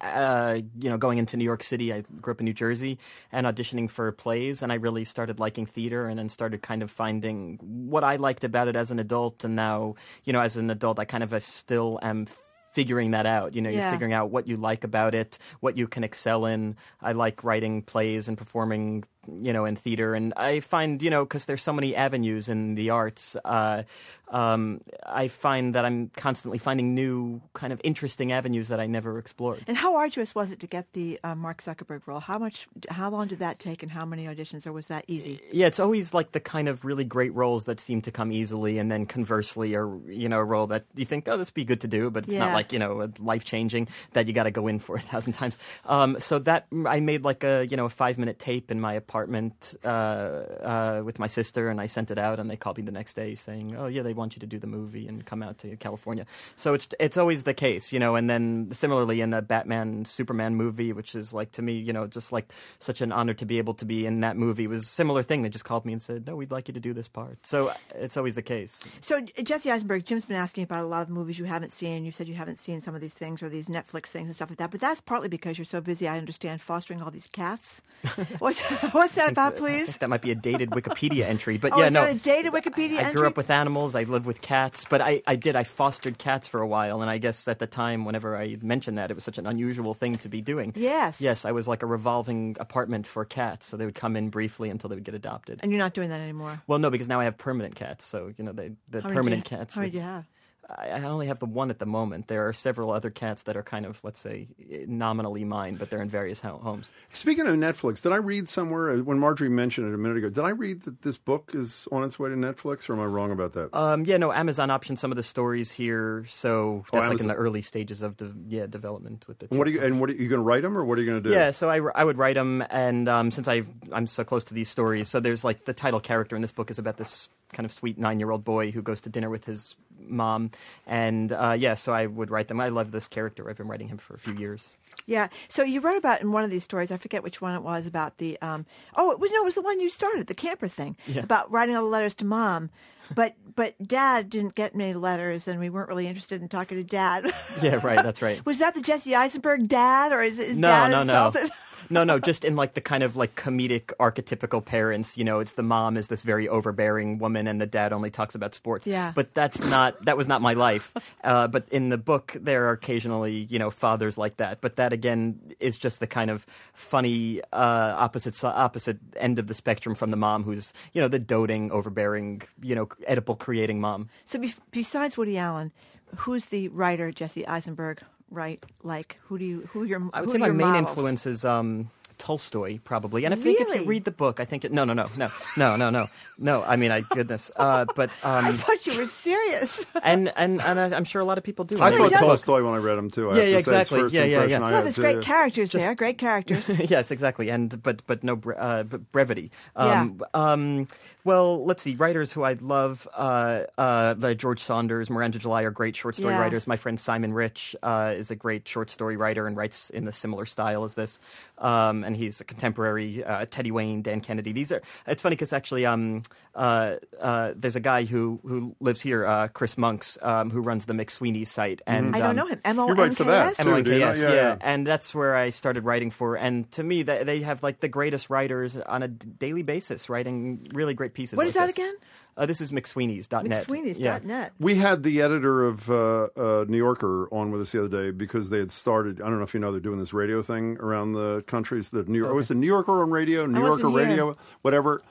Uh, 0.00 0.60
you 0.78 0.90
know, 0.90 0.98
going 0.98 1.18
into 1.18 1.36
New 1.36 1.44
York 1.44 1.62
City, 1.62 1.92
I 1.92 2.02
grew 2.20 2.32
up 2.32 2.40
in 2.40 2.44
New 2.44 2.52
Jersey, 2.52 2.98
and 3.32 3.46
auditioning 3.46 3.88
for 3.90 4.10
plays, 4.12 4.62
and 4.62 4.70
I 4.70 4.76
really 4.76 5.04
started 5.04 5.40
liking 5.40 5.66
theater, 5.66 6.08
and 6.08 6.18
then 6.18 6.28
started 6.28 6.62
kind 6.62 6.82
of 6.82 6.90
finding 6.90 7.58
what 7.62 8.04
I 8.04 8.16
liked 8.16 8.44
about 8.44 8.68
it 8.68 8.76
as 8.76 8.90
an 8.90 8.98
adult, 8.98 9.44
and 9.44 9.56
now, 9.56 9.94
you 10.24 10.32
know, 10.32 10.40
as 10.40 10.56
an 10.56 10.70
adult, 10.70 10.98
I 10.98 11.04
kind 11.04 11.22
of 11.22 11.32
uh, 11.32 11.40
still 11.40 11.98
am 12.02 12.26
figuring 12.72 13.12
that 13.12 13.24
out. 13.24 13.54
You 13.54 13.62
know, 13.62 13.70
you're 13.70 13.90
figuring 13.90 14.12
out 14.12 14.30
what 14.30 14.48
you 14.48 14.56
like 14.56 14.82
about 14.82 15.14
it, 15.14 15.38
what 15.60 15.78
you 15.78 15.86
can 15.86 16.02
excel 16.02 16.44
in. 16.44 16.76
I 17.00 17.12
like 17.12 17.44
writing 17.44 17.82
plays 17.82 18.26
and 18.28 18.36
performing 18.36 19.04
you 19.28 19.52
know, 19.52 19.64
in 19.64 19.76
theater. 19.76 20.14
And 20.14 20.32
I 20.36 20.60
find, 20.60 21.02
you 21.02 21.10
know, 21.10 21.24
because 21.24 21.46
there's 21.46 21.62
so 21.62 21.72
many 21.72 21.94
avenues 21.94 22.48
in 22.48 22.74
the 22.74 22.90
arts, 22.90 23.36
uh, 23.44 23.84
um, 24.28 24.80
I 25.04 25.28
find 25.28 25.74
that 25.74 25.84
I'm 25.84 26.10
constantly 26.16 26.58
finding 26.58 26.94
new, 26.94 27.40
kind 27.52 27.72
of 27.72 27.80
interesting 27.84 28.32
avenues 28.32 28.68
that 28.68 28.80
I 28.80 28.86
never 28.86 29.18
explored. 29.18 29.64
And 29.66 29.76
how 29.76 29.96
arduous 29.96 30.34
was 30.34 30.50
it 30.50 30.60
to 30.60 30.66
get 30.66 30.92
the 30.92 31.20
uh, 31.22 31.34
Mark 31.34 31.62
Zuckerberg 31.62 32.02
role? 32.06 32.20
How 32.20 32.38
much? 32.38 32.66
How 32.88 33.10
long 33.10 33.28
did 33.28 33.40
that 33.40 33.58
take, 33.58 33.82
and 33.82 33.92
how 33.92 34.04
many 34.04 34.26
auditions, 34.26 34.66
or 34.66 34.72
was 34.72 34.86
that 34.86 35.04
easy? 35.08 35.40
Yeah, 35.52 35.66
it's 35.66 35.80
always 35.80 36.14
like 36.14 36.32
the 36.32 36.40
kind 36.40 36.68
of 36.68 36.84
really 36.84 37.04
great 37.04 37.34
roles 37.34 37.66
that 37.66 37.80
seem 37.80 38.02
to 38.02 38.10
come 38.10 38.32
easily, 38.32 38.78
and 38.78 38.90
then 38.90 39.06
conversely, 39.06 39.74
or 39.74 39.98
you 40.06 40.28
know, 40.28 40.38
a 40.38 40.44
role 40.44 40.66
that 40.68 40.86
you 40.94 41.04
think, 41.04 41.28
oh, 41.28 41.36
this 41.36 41.48
would 41.48 41.54
be 41.54 41.64
good 41.64 41.82
to 41.82 41.88
do, 41.88 42.10
but 42.10 42.24
it's 42.24 42.32
not 42.34 42.52
like 42.52 42.72
you 42.72 42.78
know, 42.78 43.10
life 43.18 43.44
changing 43.44 43.88
that 44.12 44.26
you 44.26 44.32
got 44.32 44.44
to 44.44 44.50
go 44.50 44.66
in 44.68 44.78
for 44.78 44.96
a 44.96 45.00
thousand 45.00 45.34
times. 45.34 45.58
Um, 45.84 46.18
so 46.18 46.38
that 46.40 46.66
I 46.86 47.00
made 47.00 47.24
like 47.24 47.44
a 47.44 47.66
you 47.66 47.76
know 47.76 47.86
a 47.86 47.90
five 47.90 48.18
minute 48.18 48.38
tape 48.38 48.70
in 48.70 48.80
my 48.80 48.94
apartment 48.94 49.74
uh, 49.84 49.88
uh, 49.88 51.02
with 51.04 51.18
my 51.18 51.26
sister, 51.26 51.68
and 51.68 51.80
I 51.80 51.86
sent 51.86 52.10
it 52.10 52.18
out, 52.18 52.40
and 52.40 52.50
they 52.50 52.56
called 52.56 52.78
me 52.78 52.84
the 52.84 52.92
next 52.92 53.14
day 53.14 53.34
saying, 53.34 53.76
oh 53.76 53.86
yeah, 53.86 54.02
they 54.02 54.13
want 54.14 54.36
you 54.36 54.40
to 54.40 54.46
do 54.46 54.58
the 54.58 54.66
movie 54.66 55.06
and 55.06 55.24
come 55.26 55.42
out 55.42 55.58
to 55.58 55.76
California. 55.76 56.26
So 56.56 56.74
it's 56.74 56.88
it's 56.98 57.16
always 57.16 57.42
the 57.42 57.54
case, 57.54 57.92
you 57.92 57.98
know. 57.98 58.14
And 58.14 58.30
then 58.30 58.68
similarly 58.72 59.20
in 59.20 59.30
the 59.30 59.42
Batman 59.42 60.04
Superman 60.04 60.54
movie, 60.56 60.92
which 60.92 61.14
is 61.14 61.32
like 61.34 61.52
to 61.52 61.62
me, 61.62 61.74
you 61.74 61.92
know, 61.92 62.06
just 62.06 62.32
like 62.32 62.50
such 62.78 63.00
an 63.00 63.12
honor 63.12 63.34
to 63.34 63.44
be 63.44 63.58
able 63.58 63.74
to 63.74 63.84
be 63.84 64.06
in 64.06 64.20
that 64.20 64.36
movie 64.36 64.66
was 64.66 64.84
a 64.84 64.86
similar 64.86 65.22
thing. 65.22 65.42
They 65.42 65.48
just 65.48 65.64
called 65.64 65.84
me 65.84 65.92
and 65.92 66.00
said, 66.02 66.26
no, 66.26 66.36
we'd 66.36 66.50
like 66.50 66.68
you 66.68 66.74
to 66.74 66.80
do 66.80 66.92
this 66.92 67.08
part. 67.08 67.38
So 67.46 67.72
it's 67.94 68.16
always 68.16 68.34
the 68.34 68.42
case. 68.42 68.80
So 69.00 69.20
Jesse 69.42 69.70
Eisenberg, 69.70 70.04
Jim's 70.06 70.24
been 70.24 70.36
asking 70.36 70.64
about 70.64 70.80
a 70.80 70.86
lot 70.86 71.02
of 71.02 71.08
movies 71.08 71.38
you 71.38 71.44
haven't 71.44 71.72
seen. 71.72 72.04
You 72.04 72.12
said 72.12 72.28
you 72.28 72.34
haven't 72.34 72.58
seen 72.58 72.80
some 72.80 72.94
of 72.94 73.00
these 73.00 73.14
things 73.14 73.42
or 73.42 73.48
these 73.48 73.66
Netflix 73.66 74.06
things 74.06 74.26
and 74.26 74.34
stuff 74.36 74.50
like 74.50 74.58
that. 74.58 74.70
But 74.70 74.80
that's 74.80 75.00
partly 75.00 75.28
because 75.28 75.58
you're 75.58 75.64
so 75.64 75.80
busy. 75.80 76.06
I 76.08 76.18
understand 76.18 76.60
fostering 76.60 77.02
all 77.02 77.10
these 77.10 77.26
cats. 77.28 77.80
what's 78.38 78.60
what's 78.92 79.14
that 79.16 79.30
about, 79.30 79.56
please? 79.56 79.96
that 79.98 80.08
might 80.08 80.22
be 80.22 80.30
a 80.30 80.34
dated 80.34 80.70
Wikipedia 80.70 81.24
entry, 81.24 81.56
but 81.58 81.72
Oh, 81.72 81.78
yeah, 81.80 81.86
is 81.86 81.92
no. 81.92 82.04
that 82.04 82.16
a 82.16 82.18
dated 82.18 82.52
Wikipedia 82.52 82.98
I 82.98 83.02
entry? 83.04 83.14
grew 83.14 83.26
up 83.26 83.36
with 83.36 83.50
animals. 83.50 83.94
I 83.94 84.03
live 84.08 84.26
with 84.26 84.40
cats, 84.40 84.84
but 84.88 85.00
I, 85.00 85.22
I 85.26 85.36
did. 85.36 85.56
I 85.56 85.64
fostered 85.64 86.18
cats 86.18 86.46
for 86.46 86.60
a 86.60 86.66
while, 86.66 87.02
and 87.02 87.10
I 87.10 87.18
guess 87.18 87.46
at 87.48 87.58
the 87.58 87.66
time, 87.66 88.04
whenever 88.04 88.36
I 88.36 88.56
mentioned 88.62 88.98
that, 88.98 89.10
it 89.10 89.14
was 89.14 89.24
such 89.24 89.38
an 89.38 89.46
unusual 89.46 89.94
thing 89.94 90.16
to 90.18 90.28
be 90.28 90.40
doing. 90.40 90.72
Yes. 90.76 91.20
Yes, 91.20 91.44
I 91.44 91.52
was 91.52 91.66
like 91.68 91.82
a 91.82 91.86
revolving 91.86 92.56
apartment 92.60 93.06
for 93.06 93.24
cats, 93.24 93.66
so 93.66 93.76
they 93.76 93.84
would 93.84 93.94
come 93.94 94.16
in 94.16 94.30
briefly 94.30 94.70
until 94.70 94.88
they 94.88 94.96
would 94.96 95.04
get 95.04 95.14
adopted. 95.14 95.60
And 95.62 95.70
you're 95.72 95.78
not 95.78 95.94
doing 95.94 96.10
that 96.10 96.20
anymore. 96.20 96.62
Well, 96.66 96.78
no, 96.78 96.90
because 96.90 97.08
now 97.08 97.20
I 97.20 97.24
have 97.24 97.36
permanent 97.38 97.74
cats. 97.74 98.04
So 98.04 98.32
you 98.36 98.44
know, 98.44 98.52
they, 98.52 98.72
the 98.90 99.02
How 99.02 99.08
permanent 99.10 99.50
you, 99.50 99.56
cats. 99.56 99.74
How 99.74 99.82
would- 99.82 99.94
you 99.94 100.00
have? 100.00 100.26
I, 100.68 101.02
only 101.02 101.26
have 101.26 101.38
the 101.38 101.46
one 101.46 101.70
at 101.70 101.78
the 101.78 101.86
moment. 101.86 102.28
There 102.28 102.48
are 102.48 102.52
several 102.52 102.90
other 102.90 103.10
cats 103.10 103.44
that 103.44 103.56
are 103.56 103.62
kind 103.62 103.86
of, 103.86 104.02
let's 104.02 104.18
say, 104.18 104.48
nominally 104.86 105.44
mine, 105.44 105.76
but 105.76 105.90
they're 105.90 106.02
in 106.02 106.08
various 106.08 106.40
ho- 106.40 106.60
homes. 106.62 106.90
Speaking 107.12 107.46
of 107.46 107.54
Netflix, 107.56 108.02
did 108.02 108.12
I 108.12 108.16
read 108.16 108.48
somewhere 108.48 108.90
uh, 108.90 108.96
when 108.98 109.18
Margery 109.18 109.48
mentioned 109.48 109.88
it 109.88 109.94
a 109.94 109.98
minute 109.98 110.16
ago? 110.16 110.30
Did 110.30 110.44
I 110.44 110.50
read 110.50 110.82
that 110.82 111.02
this 111.02 111.16
book 111.16 111.52
is 111.54 111.86
on 111.92 112.04
its 112.04 112.18
way 112.18 112.30
to 112.30 112.36
Netflix, 112.36 112.88
or 112.88 112.94
am 112.94 113.00
I 113.00 113.04
wrong 113.04 113.30
about 113.30 113.52
that? 113.52 113.74
Um, 113.74 114.04
yeah, 114.04 114.16
no, 114.16 114.32
Amazon 114.32 114.68
optioned 114.68 114.98
some 114.98 115.12
of 115.12 115.16
the 115.16 115.22
stories 115.22 115.72
here, 115.72 116.24
so 116.28 116.84
that's 116.92 117.08
like 117.08 117.20
in 117.20 117.28
the 117.28 117.34
early 117.34 117.62
stages 117.62 118.02
of 118.02 118.16
the 118.16 118.32
yeah 118.48 118.66
development 118.66 119.26
with 119.28 119.42
it. 119.42 119.50
and 119.50 119.58
what 119.58 119.68
are 119.68 119.70
you? 119.70 119.82
And 119.82 120.00
what 120.00 120.10
are 120.10 120.14
you 120.14 120.28
going 120.28 120.40
to 120.40 120.44
write 120.44 120.62
them, 120.62 120.76
or 120.76 120.84
what 120.84 120.98
are 120.98 121.02
you 121.02 121.10
going 121.10 121.22
to 121.22 121.28
do? 121.28 121.34
Yeah, 121.34 121.50
so 121.50 121.68
I, 121.68 121.78
I 121.94 122.04
would 122.04 122.18
write 122.18 122.34
them, 122.34 122.64
and 122.70 123.08
um, 123.08 123.30
since 123.30 123.48
I 123.48 123.62
I'm 123.92 124.06
so 124.06 124.24
close 124.24 124.44
to 124.44 124.54
these 124.54 124.68
stories, 124.68 125.08
so 125.08 125.20
there's 125.20 125.44
like 125.44 125.64
the 125.64 125.74
title 125.74 126.00
character 126.00 126.36
in 126.36 126.42
this 126.42 126.52
book 126.52 126.70
is 126.70 126.78
about 126.78 126.96
this 126.96 127.28
kind 127.54 127.64
of 127.64 127.72
sweet 127.72 127.96
nine 127.98 128.20
year 128.20 128.30
old 128.30 128.44
boy 128.44 128.70
who 128.70 128.82
goes 128.82 129.00
to 129.02 129.08
dinner 129.08 129.30
with 129.30 129.46
his 129.46 129.76
mom, 130.06 130.50
and 130.86 131.32
uh, 131.32 131.56
yeah, 131.58 131.74
so 131.74 131.94
I 131.94 132.06
would 132.06 132.30
write 132.30 132.48
them. 132.48 132.60
I 132.60 132.68
love 132.68 132.90
this 132.90 133.08
character. 133.08 133.48
I've 133.48 133.56
been 133.56 133.68
writing 133.68 133.88
him 133.88 133.98
for 133.98 134.14
a 134.14 134.18
few 134.18 134.34
years. 134.34 134.76
Yeah. 135.06 135.28
So 135.48 135.62
you 135.62 135.80
wrote 135.80 135.98
about 135.98 136.20
in 136.20 136.32
one 136.32 136.44
of 136.44 136.50
these 136.50 136.64
stories, 136.64 136.90
I 136.90 136.96
forget 136.96 137.22
which 137.22 137.40
one 137.40 137.54
it 137.54 137.62
was, 137.62 137.86
about 137.86 138.18
the 138.18 138.40
um 138.40 138.66
oh 138.96 139.10
it 139.10 139.18
was 139.18 139.32
no, 139.32 139.42
it 139.42 139.44
was 139.44 139.54
the 139.54 139.62
one 139.62 139.80
you 139.80 139.88
started, 139.88 140.26
the 140.26 140.34
camper 140.34 140.68
thing. 140.68 140.96
Yeah. 141.06 141.22
About 141.22 141.50
writing 141.50 141.76
all 141.76 141.84
the 141.84 141.90
letters 141.90 142.14
to 142.16 142.24
mom. 142.24 142.70
But 143.14 143.34
but 143.54 143.74
dad 143.86 144.30
didn't 144.30 144.54
get 144.54 144.74
many 144.74 144.94
letters 144.94 145.46
and 145.46 145.60
we 145.60 145.68
weren't 145.68 145.88
really 145.88 146.06
interested 146.06 146.40
in 146.40 146.48
talking 146.48 146.78
to 146.78 146.84
dad. 146.84 147.32
Yeah, 147.62 147.80
right. 147.82 148.02
That's 148.02 148.22
right. 148.22 148.44
was 148.46 148.58
that 148.58 148.74
the 148.74 148.80
Jesse 148.80 149.14
Eisenberg 149.14 149.68
dad 149.68 150.12
or 150.12 150.22
is, 150.22 150.38
is 150.38 150.58
no, 150.58 150.68
dad 150.68 150.90
no, 150.90 151.00
insulted? 151.02 151.42
no, 151.42 151.48
no. 151.90 152.04
No, 152.04 152.18
just 152.18 152.44
in 152.44 152.56
like 152.56 152.74
the 152.74 152.80
kind 152.80 153.02
of 153.02 153.16
like 153.16 153.34
comedic, 153.34 153.86
archetypical 154.00 154.64
parents. 154.64 155.16
You 155.16 155.24
know, 155.24 155.40
it's 155.40 155.52
the 155.52 155.62
mom 155.62 155.96
is 155.96 156.08
this 156.08 156.22
very 156.22 156.48
overbearing 156.48 157.18
woman, 157.18 157.46
and 157.46 157.60
the 157.60 157.66
dad 157.66 157.92
only 157.92 158.10
talks 158.10 158.34
about 158.34 158.54
sports. 158.54 158.86
Yeah. 158.86 159.12
But 159.14 159.34
that's 159.34 159.64
not 159.68 160.04
that 160.04 160.16
was 160.16 160.28
not 160.28 160.42
my 160.42 160.54
life. 160.54 160.92
Uh, 161.22 161.48
but 161.48 161.66
in 161.70 161.88
the 161.88 161.98
book, 161.98 162.36
there 162.38 162.66
are 162.66 162.72
occasionally 162.72 163.46
you 163.50 163.58
know 163.58 163.70
fathers 163.70 164.18
like 164.18 164.36
that. 164.36 164.60
But 164.60 164.76
that 164.76 164.92
again 164.92 165.40
is 165.60 165.78
just 165.78 166.00
the 166.00 166.06
kind 166.06 166.30
of 166.30 166.44
funny 166.72 167.40
uh, 167.52 167.94
opposite 167.96 168.42
opposite 168.44 168.98
end 169.16 169.38
of 169.38 169.46
the 169.46 169.54
spectrum 169.54 169.94
from 169.94 170.10
the 170.10 170.16
mom, 170.16 170.44
who's 170.44 170.72
you 170.92 171.00
know 171.00 171.08
the 171.08 171.18
doting, 171.18 171.70
overbearing, 171.70 172.42
you 172.62 172.74
know, 172.74 172.88
edible 173.06 173.34
creating 173.36 173.80
mom. 173.80 174.08
So 174.24 174.38
be- 174.38 174.54
besides 174.70 175.16
Woody 175.16 175.38
Allen, 175.38 175.72
who's 176.16 176.46
the 176.46 176.68
writer 176.68 177.10
Jesse 177.10 177.46
Eisenberg 177.46 178.02
write 178.34 178.64
like? 178.82 179.18
Who 179.28 179.38
do 179.38 179.44
you 179.44 179.68
who 179.72 179.84
your 179.84 180.10
I 180.12 180.20
would 180.20 180.30
say 180.30 180.38
my 180.38 180.48
main 180.48 180.68
models? 180.68 180.88
influence 180.90 181.26
is 181.26 181.44
um, 181.44 181.90
Tolstoy, 182.18 182.78
probably. 182.84 183.24
And 183.24 183.34
I 183.34 183.36
think 183.36 183.60
if 183.60 183.68
Really? 183.68 183.80
you 183.80 183.84
read 183.86 184.04
the 184.04 184.10
book, 184.10 184.40
I 184.40 184.44
think 184.44 184.64
it, 184.64 184.72
no, 184.72 184.84
no, 184.84 184.92
no, 184.94 185.08
no, 185.16 185.28
no, 185.56 185.76
no, 185.76 185.90
no, 185.90 186.06
no. 186.38 186.62
I 186.62 186.76
mean, 186.76 186.90
I 186.90 187.00
goodness, 187.00 187.50
uh, 187.56 187.84
but 187.94 188.10
um, 188.22 188.44
I 188.46 188.48
um, 188.50 188.56
thought 188.56 188.86
you 188.86 188.96
were 188.96 189.06
serious. 189.06 189.84
and 190.02 190.32
and 190.36 190.60
and 190.62 190.80
I, 190.80 190.96
I'm 190.96 191.04
sure 191.04 191.20
a 191.20 191.24
lot 191.24 191.38
of 191.38 191.44
people 191.44 191.64
do. 191.64 191.76
I 191.80 191.90
When 191.90 191.92
thought 191.98 192.02
read 192.04 192.12
the 192.12 192.16
book. 192.16 192.28
Tolstoy 192.28 192.62
when 192.64 192.74
I 192.74 192.78
read 192.78 192.98
him 192.98 193.10
too. 193.10 193.30
I 193.30 193.36
Yeah, 193.38 193.42
yeah, 193.42 193.50
to 193.50 193.58
exactly. 193.58 194.00
first 194.00 194.14
Yeah, 194.14 194.24
yeah, 194.24 194.44
yeah. 194.44 194.58
Well, 194.60 194.82
there's 194.82 194.98
great 194.98 195.22
characters 195.22 195.72
there, 195.72 195.94
great 195.94 196.18
characters. 196.18 196.68
yes, 196.90 197.10
exactly, 197.10 197.50
and 197.50 197.82
but 197.82 198.06
but 198.06 198.22
no 198.22 198.36
bre- 198.36 198.54
uh, 198.56 198.84
but 198.84 199.10
brevity. 199.10 199.50
Um, 199.76 200.22
um, 200.34 200.88
well, 201.24 201.64
let's 201.64 201.82
see. 201.82 201.94
Writers 201.96 202.32
who 202.32 202.42
I 202.42 202.52
love, 202.60 203.08
uh, 203.14 203.62
uh, 203.78 204.14
like 204.18 204.36
George 204.38 204.60
Saunders, 204.60 205.08
Miranda 205.08 205.38
July 205.38 205.62
are 205.62 205.70
great 205.70 205.96
short 205.96 206.14
story 206.16 206.34
Yeah. 206.34 206.40
writers. 206.40 206.66
My 206.66 206.76
friend 206.76 207.00
Simon 207.00 207.32
Rich 207.32 207.74
uh, 207.82 208.14
is 208.16 208.30
a 208.30 208.36
great 208.36 208.68
short 208.68 208.90
story 208.90 209.16
writer 209.16 209.46
and 209.46 209.56
writes 209.56 209.88
in 209.90 210.04
the 210.04 210.12
similar 210.12 210.44
style 210.44 210.84
as 210.84 210.94
this. 210.94 211.18
Um, 211.58 212.04
and 212.04 212.14
he's 212.16 212.40
a 212.40 212.44
contemporary. 212.44 213.24
Uh, 213.24 213.46
Teddy 213.50 213.70
Wayne, 213.70 214.02
Dan 214.02 214.20
Kennedy. 214.20 214.52
These 214.52 214.70
are. 214.72 214.82
It's 215.06 215.22
funny 215.22 215.34
because 215.36 215.52
actually, 215.52 215.86
um, 215.86 216.22
uh, 216.54 216.96
uh, 217.20 217.52
there's 217.56 217.76
a 217.76 217.80
guy 217.80 218.04
who 218.04 218.40
who 218.44 218.76
lives 218.80 219.00
here, 219.00 219.24
uh, 219.24 219.48
Chris 219.48 219.78
Monks, 219.78 220.18
um, 220.20 220.50
who 220.50 220.60
runs 220.60 220.84
the 220.86 220.92
McSweeney 220.92 221.46
site, 221.46 221.80
and 221.86 222.14
I 222.14 222.18
don't 222.18 222.30
um, 222.30 222.36
know 222.36 222.46
him. 222.48 222.60
M 222.64 222.78
O 222.78 222.86
You're 222.86 222.96
N 223.00 223.08
right 223.08 223.16
for 223.16 223.24
that, 223.24 223.58
S. 223.58 223.64
too. 223.64 223.82
dude. 223.82 223.86
MLNKS, 223.86 224.20
Yeah, 224.22 224.28
yeah, 224.28 224.34
yeah. 224.34 224.56
and 224.60 224.86
that's 224.86 225.14
where 225.14 225.34
I 225.34 225.50
started 225.50 225.84
writing 225.84 226.10
for. 226.10 226.36
And 226.36 226.70
to 226.72 226.82
me, 226.82 227.02
they, 227.02 227.24
they 227.24 227.40
have 227.40 227.62
like 227.62 227.80
the 227.80 227.88
greatest 227.88 228.28
writers 228.30 228.76
on 228.76 229.02
a 229.02 229.08
daily 229.08 229.62
basis, 229.62 230.08
writing 230.10 230.60
really 230.74 230.92
great 230.94 231.13
pieces. 231.14 231.36
What 231.36 231.44
like 231.44 231.48
is 231.48 231.54
that 231.54 231.66
this. 231.68 231.76
again? 231.76 231.94
Uh, 232.36 232.46
this 232.46 232.60
is 232.60 232.72
McSweeney's.net. 232.72 233.66
McSweeney's 233.68 233.98
Yeah. 233.98 234.12
dot 234.14 234.24
net. 234.24 234.52
We 234.58 234.74
had 234.74 235.02
the 235.04 235.22
editor 235.22 235.64
of 235.64 235.88
uh, 235.88 236.24
uh, 236.36 236.64
New 236.68 236.78
Yorker 236.78 237.28
on 237.32 237.52
with 237.52 237.60
us 237.60 237.72
the 237.72 237.84
other 237.84 238.04
day 238.04 238.10
because 238.10 238.50
they 238.50 238.58
had 238.58 238.72
started. 238.72 239.20
I 239.20 239.26
don't 239.28 239.36
know 239.38 239.44
if 239.44 239.54
you 239.54 239.60
know 239.60 239.70
they're 239.70 239.80
doing 239.80 240.00
this 240.00 240.12
radio 240.12 240.42
thing 240.42 240.76
around 240.80 241.12
the 241.12 241.42
country. 241.46 241.78
It's 241.78 241.90
the 241.90 242.02
New 242.04 242.18
York. 242.18 242.32
Oh, 242.34 242.38
it's 242.38 242.48
the 242.48 242.54
New 242.56 242.66
Yorker 242.66 243.02
on 243.02 243.10
radio, 243.10 243.46
New 243.46 243.60
Yorker 243.60 243.88
radio, 243.88 244.36
whatever. 244.62 245.02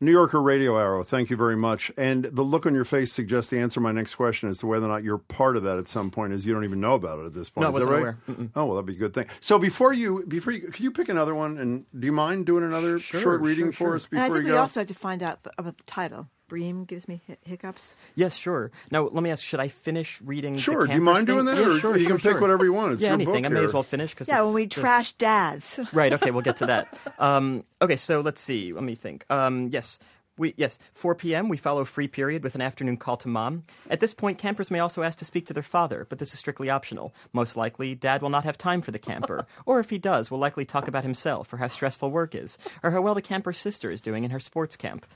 New 0.00 0.12
Yorker 0.12 0.42
Radio 0.42 0.78
Hour. 0.78 1.02
Thank 1.04 1.30
you 1.30 1.36
very 1.36 1.56
much. 1.56 1.90
And 1.96 2.24
the 2.24 2.42
look 2.42 2.66
on 2.66 2.74
your 2.74 2.84
face 2.84 3.12
suggests 3.12 3.50
the 3.50 3.58
answer 3.58 3.74
to 3.74 3.80
my 3.80 3.92
next 3.92 4.14
question 4.16 4.48
as 4.50 4.58
to 4.58 4.66
whether 4.66 4.84
or 4.84 4.88
not 4.90 5.02
you're 5.02 5.16
part 5.18 5.56
of 5.56 5.62
that 5.62 5.78
at 5.78 5.88
some 5.88 6.10
point. 6.10 6.34
Is 6.34 6.44
you 6.44 6.52
don't 6.52 6.64
even 6.64 6.80
know 6.80 6.94
about 6.94 7.18
it 7.20 7.26
at 7.26 7.32
this 7.34 7.48
point. 7.48 7.62
No, 7.62 7.66
I 7.68 7.70
is 7.70 7.74
wasn't 7.74 7.92
right? 7.92 8.00
aware. 8.00 8.18
Oh 8.54 8.66
well, 8.66 8.74
that'd 8.74 8.86
be 8.86 8.92
a 8.94 8.96
good 8.98 9.14
thing. 9.14 9.26
So 9.40 9.58
before 9.58 9.92
you, 9.94 10.24
before 10.28 10.52
you, 10.52 10.60
could 10.68 10.80
you 10.80 10.90
pick 10.90 11.08
another 11.08 11.34
one? 11.34 11.56
And 11.58 11.86
do 11.98 12.06
you 12.06 12.12
mind 12.12 12.44
doing 12.46 12.64
another 12.64 12.98
Sure, 12.98 13.20
short 13.20 13.40
reading 13.40 13.66
sure, 13.66 13.72
for 13.72 13.78
sure. 13.86 13.94
us 13.96 14.08
And 14.10 14.20
I 14.20 14.24
before 14.24 14.36
think 14.36 14.46
you 14.46 14.52
we 14.52 14.56
go? 14.56 14.60
also 14.60 14.80
had 14.80 14.88
to 14.88 14.94
find 14.94 15.22
out 15.22 15.38
about 15.56 15.76
the 15.78 15.84
title. 15.84 16.28
Bream 16.48 16.84
gives 16.84 17.08
me 17.08 17.20
hi- 17.26 17.36
hiccups. 17.42 17.94
Yes, 18.14 18.36
sure. 18.36 18.70
Now, 18.90 19.02
let 19.04 19.22
me 19.22 19.30
ask: 19.30 19.42
Should 19.42 19.60
I 19.60 19.68
finish 19.68 20.20
reading? 20.22 20.54
the 20.54 20.58
Sure. 20.60 20.86
Do 20.86 20.92
you 20.92 20.98
Campers 21.00 21.14
mind 21.14 21.26
doing 21.26 21.44
that, 21.46 21.56
Yeah, 21.56 21.68
or 21.68 21.78
sure, 21.78 21.96
you 21.96 22.06
sure, 22.06 22.18
can 22.18 22.32
pick 22.32 22.40
whatever 22.40 22.64
you 22.64 22.72
want? 22.72 22.92
It's 22.94 23.02
yeah, 23.02 23.08
your 23.08 23.14
anything. 23.14 23.34
book 23.42 23.44
I 23.44 23.48
may 23.48 23.60
here. 23.60 23.68
as 23.68 23.72
well 23.72 23.82
finish 23.82 24.10
because 24.12 24.28
Yeah, 24.28 24.42
when 24.44 24.54
we 24.54 24.66
trash 24.66 25.12
dads. 25.14 25.80
right. 25.92 26.12
Okay, 26.12 26.30
we'll 26.30 26.42
get 26.42 26.58
to 26.58 26.66
that. 26.66 26.96
Um, 27.18 27.64
okay, 27.80 27.96
so 27.96 28.20
let's 28.20 28.40
see. 28.42 28.72
Let 28.74 28.84
me 28.84 28.94
think. 28.94 29.24
Um, 29.30 29.68
yes. 29.72 29.98
We, 30.38 30.54
yes, 30.56 30.78
4 30.94 31.14
p.m. 31.14 31.48
We 31.48 31.56
follow 31.56 31.84
free 31.84 32.08
period 32.08 32.42
with 32.42 32.54
an 32.54 32.60
afternoon 32.60 32.98
call 32.98 33.16
to 33.18 33.28
mom. 33.28 33.64
At 33.88 34.00
this 34.00 34.12
point, 34.12 34.38
campers 34.38 34.70
may 34.70 34.80
also 34.80 35.02
ask 35.02 35.18
to 35.18 35.24
speak 35.24 35.46
to 35.46 35.54
their 35.54 35.62
father, 35.62 36.06
but 36.08 36.18
this 36.18 36.34
is 36.34 36.38
strictly 36.38 36.68
optional. 36.68 37.14
Most 37.32 37.56
likely, 37.56 37.94
dad 37.94 38.20
will 38.20 38.28
not 38.28 38.44
have 38.44 38.58
time 38.58 38.82
for 38.82 38.90
the 38.90 38.98
camper, 38.98 39.46
or 39.66 39.80
if 39.80 39.88
he 39.90 39.98
does, 39.98 40.30
will 40.30 40.38
likely 40.38 40.66
talk 40.66 40.88
about 40.88 41.04
himself 41.04 41.52
or 41.52 41.56
how 41.56 41.68
stressful 41.68 42.10
work 42.10 42.34
is, 42.34 42.58
or 42.82 42.90
how 42.90 43.00
well 43.00 43.14
the 43.14 43.22
camper's 43.22 43.58
sister 43.58 43.90
is 43.90 44.00
doing 44.00 44.24
in 44.24 44.30
her 44.30 44.40
sports 44.40 44.76
camp. 44.76 45.06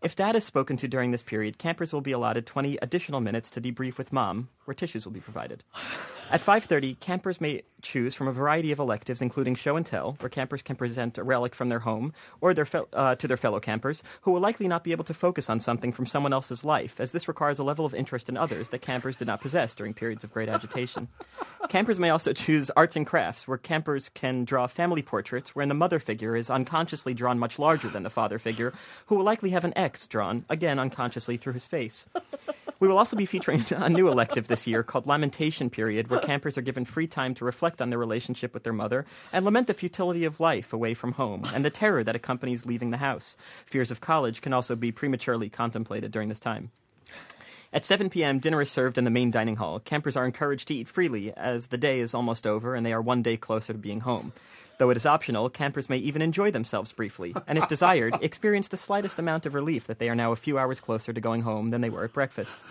If 0.00 0.14
dad 0.14 0.36
is 0.36 0.44
spoken 0.44 0.76
to 0.76 0.88
during 0.88 1.10
this 1.10 1.22
period, 1.24 1.58
campers 1.58 1.92
will 1.92 2.00
be 2.00 2.12
allotted 2.12 2.46
20 2.46 2.78
additional 2.80 3.20
minutes 3.20 3.50
to 3.50 3.60
debrief 3.60 3.98
with 3.98 4.12
mom, 4.12 4.48
where 4.64 4.74
tissues 4.74 5.04
will 5.04 5.12
be 5.12 5.20
provided. 5.20 5.64
At 6.30 6.42
5:30, 6.42 7.00
campers 7.00 7.40
may 7.40 7.62
choose 7.80 8.14
from 8.14 8.28
a 8.28 8.32
variety 8.32 8.70
of 8.70 8.78
electives, 8.78 9.22
including 9.22 9.54
show 9.54 9.76
and 9.76 9.86
tell, 9.86 10.12
where 10.20 10.28
campers 10.28 10.60
can 10.60 10.76
present 10.76 11.16
a 11.16 11.24
relic 11.24 11.54
from 11.54 11.70
their 11.70 11.78
home 11.78 12.12
or 12.42 12.52
their 12.52 12.66
fel- 12.66 12.88
uh, 12.92 13.14
to 13.14 13.26
their 13.26 13.38
fellow 13.38 13.60
campers, 13.60 14.02
who 14.22 14.32
will 14.32 14.40
likely 14.40 14.67
not 14.68 14.84
be 14.84 14.92
able 14.92 15.04
to 15.04 15.14
focus 15.14 15.50
on 15.50 15.60
something 15.60 15.92
from 15.92 16.06
someone 16.06 16.32
else's 16.32 16.64
life, 16.64 17.00
as 17.00 17.12
this 17.12 17.28
requires 17.28 17.58
a 17.58 17.64
level 17.64 17.84
of 17.84 17.94
interest 17.94 18.28
in 18.28 18.36
others 18.36 18.68
that 18.68 18.80
campers 18.80 19.16
did 19.16 19.26
not 19.26 19.40
possess 19.40 19.74
during 19.74 19.94
periods 19.94 20.24
of 20.24 20.32
great 20.32 20.48
agitation. 20.48 21.08
campers 21.68 21.98
may 21.98 22.10
also 22.10 22.32
choose 22.32 22.70
arts 22.70 22.96
and 22.96 23.06
crafts, 23.06 23.48
where 23.48 23.58
campers 23.58 24.08
can 24.10 24.44
draw 24.44 24.66
family 24.66 25.02
portraits 25.02 25.54
wherein 25.54 25.68
the 25.68 25.74
mother 25.74 25.98
figure 25.98 26.36
is 26.36 26.50
unconsciously 26.50 27.14
drawn 27.14 27.38
much 27.38 27.58
larger 27.58 27.88
than 27.88 28.02
the 28.02 28.10
father 28.10 28.38
figure, 28.38 28.72
who 29.06 29.16
will 29.16 29.24
likely 29.24 29.50
have 29.50 29.64
an 29.64 29.76
X 29.76 30.06
drawn, 30.06 30.44
again 30.48 30.78
unconsciously, 30.78 31.36
through 31.36 31.54
his 31.54 31.66
face. 31.66 32.06
We 32.80 32.86
will 32.86 32.98
also 32.98 33.16
be 33.16 33.26
featuring 33.26 33.64
a 33.70 33.88
new 33.88 34.08
elective 34.08 34.46
this 34.46 34.66
year 34.66 34.82
called 34.82 35.06
Lamentation 35.06 35.68
Period, 35.68 36.08
where 36.08 36.20
campers 36.20 36.56
are 36.56 36.62
given 36.62 36.84
free 36.84 37.08
time 37.08 37.34
to 37.34 37.44
reflect 37.44 37.82
on 37.82 37.90
their 37.90 37.98
relationship 37.98 38.54
with 38.54 38.62
their 38.62 38.72
mother 38.72 39.04
and 39.32 39.44
lament 39.44 39.66
the 39.66 39.74
futility 39.74 40.24
of 40.24 40.38
life 40.38 40.72
away 40.72 40.94
from 40.94 41.12
home 41.12 41.44
and 41.52 41.64
the 41.64 41.70
terror 41.70 42.04
that 42.04 42.14
accompanies 42.14 42.66
leaving 42.66 42.90
the 42.90 42.98
house. 42.98 43.36
Fears 43.66 43.90
of 43.90 44.00
college 44.00 44.40
can 44.40 44.52
also 44.58 44.74
be 44.74 44.90
prematurely 44.90 45.48
contemplated 45.48 46.10
during 46.10 46.28
this 46.28 46.40
time. 46.40 46.72
At 47.72 47.84
7 47.84 48.10
p.m., 48.10 48.40
dinner 48.40 48.60
is 48.60 48.72
served 48.72 48.98
in 48.98 49.04
the 49.04 49.10
main 49.10 49.30
dining 49.30 49.54
hall. 49.54 49.78
Campers 49.78 50.16
are 50.16 50.26
encouraged 50.26 50.66
to 50.66 50.74
eat 50.74 50.88
freely 50.88 51.32
as 51.36 51.68
the 51.68 51.78
day 51.78 52.00
is 52.00 52.12
almost 52.12 52.44
over 52.44 52.74
and 52.74 52.84
they 52.84 52.92
are 52.92 53.00
one 53.00 53.22
day 53.22 53.36
closer 53.36 53.72
to 53.72 53.78
being 53.78 54.00
home. 54.00 54.32
Though 54.78 54.90
it 54.90 54.96
is 54.96 55.06
optional, 55.06 55.48
campers 55.48 55.88
may 55.88 55.98
even 55.98 56.20
enjoy 56.20 56.50
themselves 56.50 56.90
briefly, 56.90 57.36
and 57.46 57.56
if 57.56 57.68
desired, 57.68 58.18
experience 58.20 58.66
the 58.66 58.76
slightest 58.76 59.20
amount 59.20 59.46
of 59.46 59.54
relief 59.54 59.86
that 59.86 60.00
they 60.00 60.08
are 60.08 60.16
now 60.16 60.32
a 60.32 60.36
few 60.36 60.58
hours 60.58 60.80
closer 60.80 61.12
to 61.12 61.20
going 61.20 61.42
home 61.42 61.70
than 61.70 61.82
they 61.82 61.90
were 61.90 62.04
at 62.04 62.12
breakfast. 62.12 62.64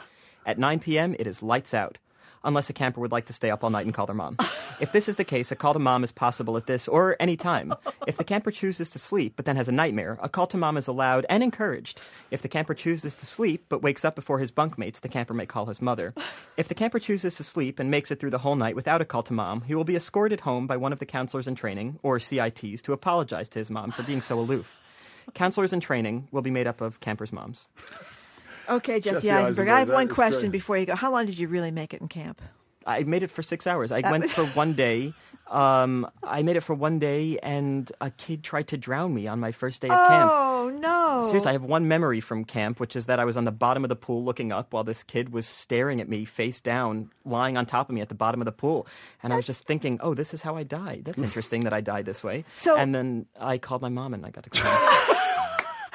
At 0.46 0.60
9 0.60 0.80
p.m., 0.80 1.16
it 1.18 1.28
is 1.28 1.42
lights 1.42 1.74
out. 1.74 2.00
Unless 2.48 2.70
a 2.70 2.74
camper 2.74 3.02
would 3.02 3.12
like 3.12 3.26
to 3.26 3.34
stay 3.34 3.52
up 3.52 3.62
all 3.62 3.70
night 3.70 3.86
and 3.86 3.94
call 3.94 4.06
their 4.06 4.16
mom. 4.16 4.38
If 4.80 4.94
this 4.94 5.10
is 5.10 5.18
the 5.18 5.26
case, 5.26 5.52
a 5.52 5.56
call 5.56 5.74
to 5.74 5.80
mom 5.80 6.06
is 6.06 6.14
possible 6.14 6.56
at 6.56 6.66
this 6.66 6.88
or 6.88 7.18
any 7.20 7.36
time. 7.36 7.74
If 8.08 8.16
the 8.16 8.24
camper 8.24 8.52
chooses 8.52 8.90
to 8.92 9.00
sleep 9.00 9.34
but 9.36 9.44
then 9.44 9.58
has 9.58 9.68
a 9.68 9.74
nightmare, 9.74 10.18
a 10.22 10.30
call 10.30 10.48
to 10.48 10.58
mom 10.58 10.78
is 10.78 10.88
allowed 10.88 11.26
and 11.30 11.44
encouraged. 11.44 12.00
If 12.32 12.42
the 12.42 12.48
camper 12.48 12.74
chooses 12.74 13.16
to 13.18 13.26
sleep 13.26 13.66
but 13.68 13.82
wakes 13.82 14.06
up 14.06 14.16
before 14.16 14.40
his 14.40 14.52
bunkmates, 14.52 15.02
the 15.02 15.10
camper 15.10 15.34
may 15.34 15.46
call 15.46 15.66
his 15.66 15.82
mother. 15.82 16.14
If 16.56 16.70
the 16.70 16.76
camper 16.76 17.00
chooses 17.00 17.36
to 17.36 17.44
sleep 17.44 17.80
and 17.80 17.92
makes 17.92 18.12
it 18.12 18.20
through 18.22 18.30
the 18.30 18.38
whole 18.38 18.56
night 18.56 18.78
without 18.78 19.02
a 19.02 19.06
call 19.06 19.24
to 19.24 19.34
mom, 19.34 19.64
he 19.64 19.76
will 19.76 19.84
be 19.84 19.98
escorted 19.98 20.40
home 20.40 20.68
by 20.68 20.78
one 20.78 20.94
of 20.94 21.00
the 21.00 21.06
counselors 21.06 21.50
in 21.50 21.56
training, 21.56 22.00
or 22.02 22.18
CITs, 22.18 22.82
to 22.84 22.94
apologize 22.94 23.50
to 23.50 23.60
his 23.60 23.70
mom 23.70 23.92
for 23.92 24.04
being 24.04 24.22
so 24.22 24.40
aloof. 24.40 24.80
Counselors 25.34 25.74
in 25.74 25.82
training 25.82 26.30
will 26.32 26.42
be 26.42 26.52
made 26.52 26.68
up 26.68 26.80
of 26.80 27.02
campers' 27.02 27.34
moms. 27.34 27.68
Okay, 28.70 29.00
Jesse, 29.00 29.16
Jesse 29.28 29.30
Eisenberg. 29.32 29.48
Eisenberg, 29.48 29.70
I 29.70 29.80
have 29.80 29.88
that 29.90 29.94
one 29.94 30.08
question 30.10 30.42
great. 30.42 30.52
before 30.52 30.78
you 30.78 30.86
go. 30.86 30.96
How 30.96 31.12
long 31.12 31.26
did 31.26 31.38
you 31.38 31.48
really 31.48 31.72
make 31.72 31.94
it 31.94 32.02
in 32.02 32.08
camp? 32.08 32.42
I 32.86 33.04
made 33.04 33.22
it 33.24 33.30
for 33.32 33.44
six 33.44 33.68
hours. 33.68 33.92
I 33.92 34.02
That 34.02 34.12
went 34.12 34.24
was- 34.24 34.34
for 34.34 34.46
one 34.48 34.74
day. 34.74 35.14
Um, 35.50 36.06
I 36.24 36.44
made 36.44 36.58
it 36.58 36.60
for 36.62 36.74
one 36.74 37.00
day, 37.00 37.40
and 37.42 37.90
a 38.02 38.10
kid 38.12 38.44
tried 38.44 38.68
to 38.70 38.78
drown 38.78 39.14
me 39.14 39.28
on 39.28 39.40
my 39.40 39.54
first 39.54 39.82
day 39.82 39.88
of 39.88 39.94
camp. 40.10 40.30
Oh 40.34 40.70
no! 40.78 41.26
Seriously, 41.28 41.48
I 41.48 41.54
have 41.54 41.64
one 41.64 41.88
memory 41.88 42.20
from 42.20 42.44
camp, 42.44 42.82
which 42.82 42.98
is 42.98 43.06
that 43.06 43.18
I 43.18 43.24
was 43.24 43.38
on 43.38 43.46
the 43.46 43.52
bottom 43.54 43.86
of 43.86 43.90
the 43.90 43.96
pool 43.96 44.26
looking 44.26 44.52
up 44.52 44.74
while 44.74 44.84
this 44.84 45.04
kid 45.04 45.32
was 45.32 45.46
staring 45.46 46.02
at 46.02 46.10
me 46.10 46.26
face 46.26 46.60
down, 46.60 47.12
lying 47.24 47.56
on 47.56 47.66
top 47.66 47.88
of 47.88 47.96
me 47.96 48.02
at 48.02 48.10
the 48.10 48.16
bottom 48.16 48.42
of 48.42 48.46
the 48.46 48.52
pool. 48.52 48.88
And 49.24 49.32
I 49.32 49.38
was 49.38 49.46
just 49.46 49.66
thinking, 49.66 49.98
oh, 50.02 50.14
this 50.14 50.34
is 50.34 50.42
how 50.42 50.58
I 50.58 50.64
died. 50.64 51.04
That's 51.06 51.22
interesting 51.22 51.62
that 51.64 51.72
I 51.72 51.80
died 51.80 52.06
this 52.06 52.26
way. 52.26 52.44
So- 52.58 52.76
and 52.76 52.94
then 52.94 53.26
I 53.40 53.58
called 53.58 53.82
my 53.82 53.90
mom 53.90 54.14
and 54.14 54.26
I 54.26 54.32
got 54.32 54.44
to 54.44 54.50
go 54.50 54.60
home. 54.64 55.18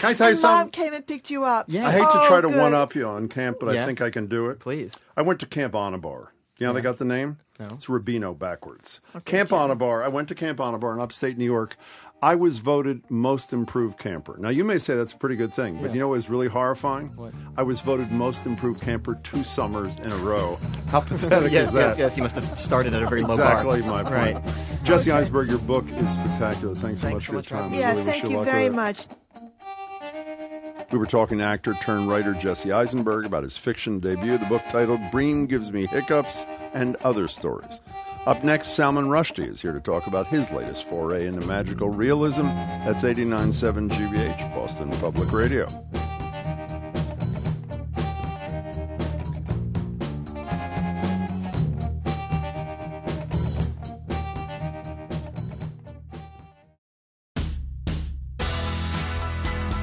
Can 0.02 0.10
I 0.10 0.14
tell 0.14 0.30
you 0.30 0.36
Your 0.36 0.42
mom 0.50 0.70
came 0.70 0.92
and 0.92 1.06
picked 1.06 1.30
you 1.30 1.44
up. 1.44 1.66
Yeah. 1.68 1.86
I 1.86 1.92
hate 1.92 1.98
to 2.00 2.20
Oh, 2.22 2.26
try 2.26 2.40
to 2.40 2.48
oh, 2.48 2.50
good. 2.50 2.60
one 2.60 2.74
up 2.74 2.94
you 2.96 3.06
on 3.06 3.28
camp, 3.28 3.58
but 3.60 3.72
Yeah. 3.72 3.84
I 3.84 3.86
think 3.86 4.00
I 4.00 4.10
can 4.10 4.26
do 4.26 4.48
it. 4.50 4.58
Please. 4.58 4.98
I 5.16 5.22
went 5.22 5.38
to 5.40 5.46
Camp 5.46 5.74
Onabar. 5.74 6.28
You 6.58 6.66
know 6.66 6.72
how 6.72 6.72
they 6.72 6.80
got 6.80 6.98
the 6.98 7.04
name? 7.04 7.38
No. 7.60 7.66
It's 7.66 7.86
Rubino 7.86 8.36
backwards. 8.36 9.00
Camp 9.24 9.50
Onabar. 9.50 10.04
I 10.04 10.08
went 10.08 10.26
to 10.28 10.34
Camp 10.34 10.58
Onabar 10.58 10.92
in 10.94 11.00
upstate 11.00 11.38
New 11.38 11.44
York. 11.44 11.76
I 12.20 12.34
was 12.36 12.58
voted 12.58 13.02
most 13.10 13.52
improved 13.52 13.98
camper. 13.98 14.36
Now 14.38 14.48
you 14.48 14.64
may 14.64 14.78
say 14.78 14.96
that's 14.96 15.12
a 15.12 15.16
pretty 15.16 15.34
good 15.36 15.54
thing, 15.54 15.78
but 15.82 15.92
you 15.92 15.98
know 16.00 16.08
what 16.08 16.16
was 16.16 16.28
really 16.30 16.46
horrifying? 16.48 17.08
What? 17.16 17.32
I 17.56 17.62
was 17.64 17.80
voted 17.80 18.10
most 18.12 18.44
improved 18.46 18.80
camper 18.80 19.16
two 19.24 19.42
summers 19.44 19.96
in 19.98 20.10
a 20.12 20.16
row. 20.16 20.58
How 20.88 21.00
pathetic 21.00 21.50
yes, 21.52 21.68
is 21.68 21.74
that? 21.74 21.88
yes, 21.90 21.98
yes. 21.98 22.16
You 22.16 22.22
must 22.24 22.36
have 22.36 22.56
started 22.58 22.94
at 22.94 23.02
a 23.02 23.08
very 23.08 23.22
low 23.22 23.30
exactly 23.30 23.82
bar. 23.82 24.04
my 24.04 24.34
point. 24.34 24.44
Right. 24.44 24.54
Jesse 24.84 25.10
Eisenberg, 25.10 25.48
your 25.48 25.58
book 25.58 25.84
is 25.90 26.10
spectacular. 26.12 26.74
Thanks 26.76 27.00
so 27.00 27.08
Thanks 27.08 27.14
much 27.14 27.22
so 27.22 27.26
for 27.26 27.32
your 27.32 27.38
much 27.38 27.48
time. 27.48 27.74
Yeah, 27.74 27.92
really 27.92 28.04
thank 28.04 28.24
you 28.28 28.36
luck 28.36 28.44
very 28.44 28.64
with 28.64 28.72
it. 28.72 28.76
much. 28.76 29.06
We 30.92 30.98
were 30.98 31.06
talking 31.06 31.38
to 31.38 31.44
actor 31.44 31.72
turned 31.80 32.10
writer 32.10 32.34
Jesse 32.34 32.70
Eisenberg 32.70 33.24
about 33.24 33.44
his 33.44 33.56
fiction 33.56 33.98
debut, 33.98 34.36
the 34.36 34.44
book 34.44 34.62
titled 34.68 35.00
Bream 35.10 35.46
Gives 35.46 35.72
Me 35.72 35.86
Hiccups 35.86 36.44
and 36.74 36.96
Other 36.96 37.28
Stories. 37.28 37.80
Up 38.26 38.44
next, 38.44 38.74
Salman 38.74 39.06
Rushdie 39.06 39.48
is 39.48 39.62
here 39.62 39.72
to 39.72 39.80
talk 39.80 40.06
about 40.06 40.26
his 40.26 40.50
latest 40.50 40.84
foray 40.84 41.26
into 41.26 41.46
magical 41.46 41.88
realism. 41.88 42.44
That's 42.44 43.04
89.7 43.04 43.88
GBH, 43.88 44.54
Boston 44.54 44.90
Public 45.00 45.32
Radio. 45.32 45.66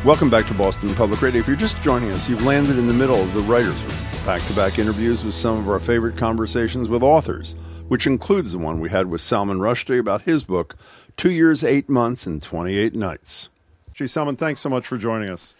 Welcome 0.05 0.29
back 0.29 0.47
to 0.47 0.53
Boston 0.53 0.95
Public 0.95 1.21
Radio. 1.21 1.41
If 1.41 1.47
you're 1.47 1.57
just 1.57 1.77
joining 1.81 2.11
us, 2.11 2.29
you've 2.29 2.45
landed 2.45 2.77
in 2.79 2.87
the 2.87 2.93
middle 2.93 3.21
of 3.21 3.33
the 3.33 3.41
writer's 3.41 3.83
room. 3.83 3.97
Back 4.25 4.41
to 4.43 4.53
back 4.55 4.79
interviews 4.79 5.25
with 5.25 5.33
some 5.33 5.57
of 5.57 5.67
our 5.67 5.81
favorite 5.81 6.15
conversations 6.15 6.87
with 6.87 7.03
authors, 7.03 7.57
which 7.89 8.07
includes 8.07 8.53
the 8.53 8.59
one 8.59 8.79
we 8.79 8.89
had 8.89 9.07
with 9.07 9.19
Salman 9.19 9.59
Rushdie 9.59 9.99
about 9.99 10.21
his 10.21 10.45
book, 10.45 10.77
Two 11.17 11.31
Years, 11.31 11.65
Eight 11.65 11.89
Months, 11.89 12.25
and 12.25 12.41
28 12.41 12.95
Nights. 12.95 13.49
Gee, 13.93 14.07
Salman, 14.07 14.37
thanks 14.37 14.61
so 14.61 14.69
much 14.69 14.87
for 14.87 14.97
joining 14.97 15.31
us. 15.31 15.53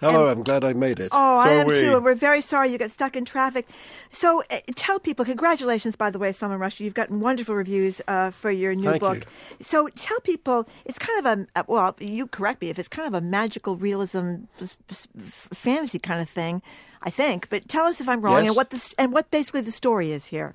Hello, 0.00 0.28
I'm 0.28 0.42
glad 0.42 0.64
I 0.64 0.72
made 0.74 1.00
it. 1.00 1.08
Oh, 1.12 1.42
So 1.44 1.48
I 1.50 1.52
am 1.54 1.66
we- 1.66 1.80
too. 1.80 1.94
And 1.96 2.04
we're 2.04 2.14
very 2.14 2.42
sorry 2.42 2.70
you 2.70 2.78
got 2.78 2.90
stuck 2.90 3.16
in 3.16 3.24
traffic. 3.24 3.66
So 4.10 4.42
uh, 4.50 4.60
tell 4.74 4.98
people, 4.98 5.24
congratulations, 5.24 5.96
by 5.96 6.10
the 6.10 6.18
way, 6.18 6.32
Salman 6.32 6.58
Rushdie. 6.58 6.80
You've 6.80 6.94
gotten 6.94 7.20
wonderful 7.20 7.54
reviews 7.54 8.00
uh, 8.08 8.30
for 8.30 8.50
your 8.50 8.74
new 8.74 8.84
Thank 8.90 9.00
book. 9.00 9.18
you. 9.60 9.64
So 9.64 9.88
tell 9.96 10.20
people, 10.20 10.68
it's 10.84 10.98
kind 10.98 11.24
of 11.26 11.38
a, 11.38 11.60
uh, 11.60 11.62
well, 11.68 11.96
you 12.00 12.26
correct 12.26 12.60
me 12.60 12.68
if 12.70 12.78
it's 12.78 12.88
kind 12.88 13.06
of 13.08 13.14
a 13.14 13.20
magical 13.24 13.76
realism 13.76 14.34
s- 14.60 14.76
s- 14.90 15.08
f- 15.18 15.48
fantasy 15.54 15.98
kind 15.98 16.20
of 16.20 16.28
thing, 16.28 16.60
I 17.02 17.10
think. 17.10 17.48
But 17.48 17.68
tell 17.68 17.86
us 17.86 18.00
if 18.00 18.08
I'm 18.08 18.20
wrong 18.20 18.40
Yes. 18.40 18.48
and 18.48 18.56
what 18.56 18.70
the, 18.70 18.94
and 18.98 19.12
what 19.12 19.30
basically 19.30 19.60
the 19.62 19.72
story 19.72 20.12
is 20.12 20.26
here. 20.26 20.54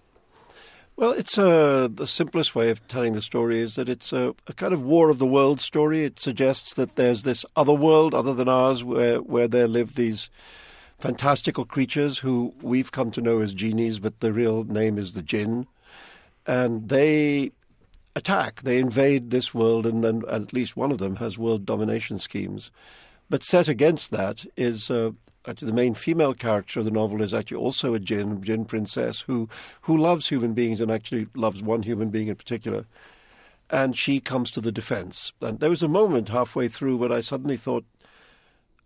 Well, 0.99 1.13
it's 1.13 1.37
uh, 1.37 1.87
the 1.89 2.05
simplest 2.05 2.55
way 2.55 2.69
of 2.71 2.85
telling 2.89 3.13
the 3.13 3.21
story 3.21 3.61
is 3.61 3.75
that 3.75 3.87
it's 3.87 4.11
a, 4.11 4.35
a 4.47 4.53
kind 4.53 4.73
of 4.73 4.83
war 4.83 5.09
of 5.09 5.17
the 5.17 5.25
world 5.25 5.61
story. 5.61 6.03
It 6.03 6.19
suggests 6.19 6.73
that 6.73 6.97
there's 6.97 7.23
this 7.23 7.45
other 7.55 7.71
world 7.71 8.13
other 8.13 8.33
than 8.33 8.49
ours 8.49 8.83
where, 8.83 9.21
where 9.21 9.47
there 9.47 9.69
live 9.69 9.95
these 9.95 10.29
fantastical 10.99 11.63
creatures 11.63 12.17
who 12.17 12.53
we've 12.61 12.91
come 12.91 13.11
to 13.11 13.21
know 13.21 13.39
as 13.39 13.53
genies, 13.53 13.97
but 13.97 14.19
the 14.19 14.33
real 14.33 14.65
name 14.65 14.97
is 14.97 15.13
the 15.13 15.21
jinn. 15.21 15.67
And 16.45 16.89
they 16.89 17.53
attack, 18.13 18.63
they 18.63 18.77
invade 18.77 19.29
this 19.29 19.53
world, 19.53 19.85
and 19.85 20.03
then 20.03 20.23
at 20.29 20.51
least 20.51 20.75
one 20.75 20.91
of 20.91 20.97
them 20.97 21.15
has 21.15 21.37
world 21.37 21.65
domination 21.65 22.19
schemes. 22.19 22.71
But 23.29 23.43
set 23.43 23.69
against 23.69 24.11
that 24.11 24.45
is 24.57 24.91
uh, 24.91 25.11
Uh, 25.45 25.53
the 25.57 25.73
main 25.73 25.93
female 25.93 26.33
character 26.33 26.79
of 26.79 26.85
the 26.85 26.91
novel 26.91 27.21
is 27.21 27.33
actually 27.33 27.57
also 27.57 27.93
a 27.93 27.99
jinn, 27.99 28.43
jinn 28.43 28.65
princess 28.65 29.21
who 29.21 29.47
who 29.83 29.97
loves 29.97 30.27
human 30.27 30.53
beings 30.53 30.81
and 30.81 30.91
actually 30.91 31.27
loves 31.33 31.61
one 31.61 31.83
human 31.83 32.09
being 32.09 32.27
in 32.27 32.35
particular. 32.35 32.85
And 33.69 33.97
she 33.97 34.19
comes 34.19 34.51
to 34.51 34.61
the 34.61 34.71
defense. 34.71 35.31
And 35.41 35.59
there 35.59 35.69
was 35.69 35.83
a 35.83 35.87
moment 35.87 36.29
halfway 36.29 36.67
through 36.67 36.97
when 36.97 37.11
I 37.11 37.21
suddenly 37.21 37.57
thought, 37.57 37.85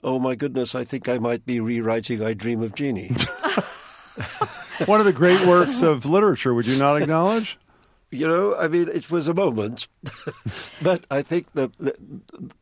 "Oh 0.03 0.19
my 0.19 0.35
goodness, 0.35 0.75
I 0.75 0.83
think 0.83 1.09
I 1.09 1.17
might 1.17 1.45
be 1.45 1.59
rewriting 1.59 2.21
I 2.23 2.33
Dream 2.33 2.61
of 2.61 2.75
Jeannie." 2.75 3.11
One 4.85 4.99
of 4.99 5.05
the 5.05 5.13
great 5.13 5.45
works 5.45 5.81
of 5.81 6.05
literature, 6.05 6.53
would 6.53 6.67
you 6.67 6.77
not 6.77 7.01
acknowledge? 7.01 7.57
You 8.13 8.27
know, 8.27 8.55
I 8.55 8.67
mean, 8.67 8.89
it 8.89 9.09
was 9.09 9.27
a 9.27 9.33
moment, 9.33 9.87
but 10.81 11.03
I 11.09 11.23
think 11.23 11.51
the, 11.53 11.71
the 11.79 11.95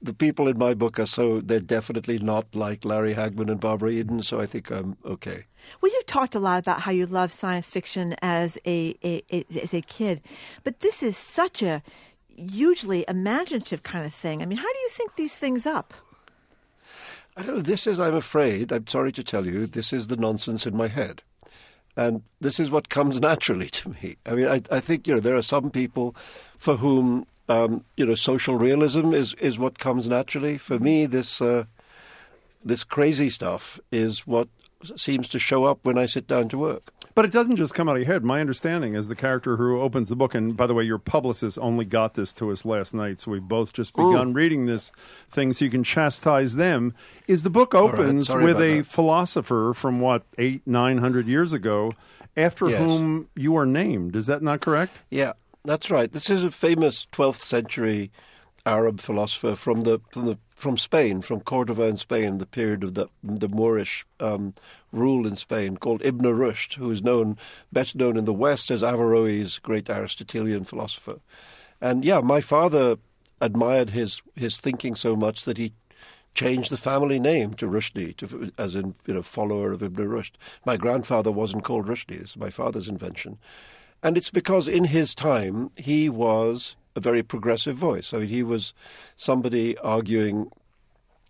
the 0.01 0.13
people 0.13 0.47
in 0.47 0.57
my 0.57 0.73
book 0.73 0.97
are 0.97 1.05
so 1.05 1.41
they're 1.41 1.59
definitely 1.59 2.19
not 2.19 2.55
like 2.55 2.85
Larry 2.85 3.13
Hagman 3.13 3.51
and 3.51 3.59
Barbara 3.59 3.91
Eden. 3.91 4.21
So 4.21 4.39
I 4.39 4.45
think 4.45 4.71
I'm 4.71 4.95
okay. 5.05 5.43
Well, 5.81 5.91
you've 5.91 6.05
talked 6.05 6.35
a 6.35 6.39
lot 6.39 6.59
about 6.59 6.81
how 6.81 6.91
you 6.91 7.05
love 7.05 7.33
science 7.33 7.69
fiction 7.69 8.15
as 8.21 8.57
a, 8.65 8.95
a, 9.03 9.23
a 9.29 9.45
as 9.61 9.73
a 9.73 9.81
kid, 9.81 10.21
but 10.63 10.79
this 10.79 11.03
is 11.03 11.17
such 11.17 11.61
a 11.61 11.83
hugely 12.35 13.03
imaginative 13.09 13.83
kind 13.83 14.05
of 14.05 14.13
thing. 14.13 14.41
I 14.41 14.45
mean, 14.45 14.57
how 14.57 14.71
do 14.71 14.79
you 14.79 14.89
think 14.89 15.15
these 15.15 15.35
things 15.35 15.65
up? 15.65 15.93
I 17.37 17.43
don't 17.43 17.55
know. 17.55 17.61
This 17.61 17.87
is, 17.87 17.99
I'm 17.99 18.15
afraid, 18.15 18.71
I'm 18.71 18.87
sorry 18.87 19.11
to 19.13 19.23
tell 19.23 19.45
you, 19.45 19.65
this 19.65 19.93
is 19.93 20.07
the 20.07 20.17
nonsense 20.17 20.65
in 20.65 20.75
my 20.75 20.87
head. 20.87 21.23
And 21.95 22.23
this 22.39 22.59
is 22.59 22.71
what 22.71 22.89
comes 22.89 23.19
naturally 23.19 23.69
to 23.69 23.89
me. 23.89 24.15
I 24.25 24.31
mean, 24.31 24.47
I, 24.47 24.61
I 24.71 24.79
think, 24.79 25.07
you 25.07 25.15
know, 25.15 25.19
there 25.19 25.35
are 25.35 25.41
some 25.41 25.69
people 25.69 26.15
for 26.57 26.77
whom, 26.77 27.25
um, 27.49 27.83
you 27.97 28.05
know, 28.05 28.15
social 28.15 28.55
realism 28.55 29.13
is, 29.13 29.33
is 29.35 29.59
what 29.59 29.77
comes 29.77 30.07
naturally. 30.07 30.57
For 30.57 30.79
me, 30.79 31.05
this, 31.05 31.41
uh, 31.41 31.65
this 32.63 32.83
crazy 32.83 33.29
stuff 33.29 33.79
is 33.91 34.25
what 34.25 34.47
seems 34.95 35.27
to 35.29 35.39
show 35.39 35.65
up 35.65 35.79
when 35.83 35.97
I 35.97 36.05
sit 36.05 36.27
down 36.27 36.49
to 36.49 36.57
work. 36.57 36.93
But 37.13 37.25
it 37.25 37.31
doesn't 37.31 37.57
just 37.57 37.73
come 37.73 37.89
out 37.89 37.97
of 37.97 38.01
your 38.03 38.11
head. 38.13 38.23
My 38.23 38.39
understanding 38.39 38.95
is 38.95 39.07
the 39.07 39.15
character 39.15 39.57
who 39.57 39.81
opens 39.81 40.09
the 40.09 40.15
book, 40.15 40.33
and 40.33 40.55
by 40.55 40.65
the 40.67 40.73
way, 40.73 40.83
your 40.83 40.97
publicist 40.97 41.57
only 41.59 41.83
got 41.85 42.13
this 42.13 42.33
to 42.35 42.51
us 42.51 42.63
last 42.63 42.93
night, 42.93 43.19
so 43.19 43.31
we've 43.31 43.41
both 43.41 43.73
just 43.73 43.93
begun 43.95 44.33
reading 44.33 44.65
this 44.65 44.91
thing 45.29 45.51
so 45.53 45.65
you 45.65 45.71
can 45.71 45.83
chastise 45.83 46.55
them. 46.55 46.93
Is 47.27 47.43
the 47.43 47.49
book 47.49 47.75
opens 47.75 48.27
Sorry 48.27 48.45
with 48.45 48.61
a 48.61 48.77
that. 48.77 48.85
philosopher 48.85 49.73
from 49.75 49.99
what, 49.99 50.23
eight, 50.37 50.61
nine 50.65 50.99
hundred 50.99 51.27
years 51.27 51.51
ago, 51.53 51.91
after 52.37 52.69
Yes. 52.69 52.79
whom 52.79 53.27
you 53.35 53.57
are 53.57 53.65
named. 53.65 54.15
Is 54.15 54.27
that 54.27 54.41
not 54.41 54.61
correct? 54.61 54.93
Yeah, 55.09 55.33
that's 55.65 55.91
right. 55.91 56.09
This 56.11 56.29
is 56.29 56.43
a 56.45 56.51
famous 56.51 57.05
12th 57.11 57.41
century 57.41 58.09
Arab 58.65 59.01
philosopher 59.01 59.55
from 59.55 59.81
the 59.81 59.99
from 60.11 60.27
the 60.27 60.37
from 60.61 60.77
Spain, 60.77 61.21
from 61.21 61.41
Cordova 61.41 61.83
in 61.83 61.97
Spain, 61.97 62.37
the 62.37 62.45
period 62.45 62.83
of 62.83 62.93
the 62.93 63.07
the 63.23 63.49
Moorish 63.49 64.05
um, 64.19 64.53
rule 64.91 65.25
in 65.25 65.35
Spain, 65.35 65.75
called 65.75 66.05
Ibn 66.05 66.23
Rushd, 66.23 66.75
who 66.75 66.91
is 66.91 67.01
known 67.01 67.37
better 67.73 67.97
known 67.97 68.15
in 68.15 68.25
the 68.25 68.33
West 68.33 68.69
as 68.69 68.83
Averroes, 68.83 69.59
great 69.59 69.89
Aristotelian 69.89 70.63
philosopher. 70.63 71.19
And 71.81 72.05
yeah, 72.05 72.21
my 72.21 72.41
father 72.41 72.97
admired 73.41 73.89
his 73.89 74.21
his 74.35 74.59
thinking 74.59 74.95
so 74.95 75.15
much 75.15 75.45
that 75.45 75.57
he 75.57 75.73
changed 76.35 76.69
the 76.69 76.77
family 76.77 77.19
name 77.19 77.55
to 77.55 77.65
Rushdie, 77.67 78.15
to, 78.17 78.51
as 78.57 78.75
in 78.75 78.93
you 79.07 79.15
know 79.15 79.23
follower 79.23 79.71
of 79.71 79.81
Ibn 79.81 80.07
Rushd. 80.07 80.33
My 80.63 80.77
grandfather 80.77 81.31
wasn't 81.31 81.63
called 81.63 81.87
Rushdie; 81.87 82.19
this 82.19 82.31
is 82.31 82.37
my 82.37 82.51
father's 82.51 82.87
invention, 82.87 83.39
and 84.03 84.15
it's 84.15 84.29
because 84.29 84.67
in 84.67 84.85
his 84.85 85.15
time 85.15 85.71
he 85.75 86.07
was 86.07 86.75
a 86.95 86.99
very 86.99 87.23
progressive 87.23 87.75
voice. 87.75 88.13
I 88.13 88.19
mean, 88.19 88.27
he 88.27 88.43
was 88.43 88.73
somebody 89.15 89.77
arguing 89.79 90.51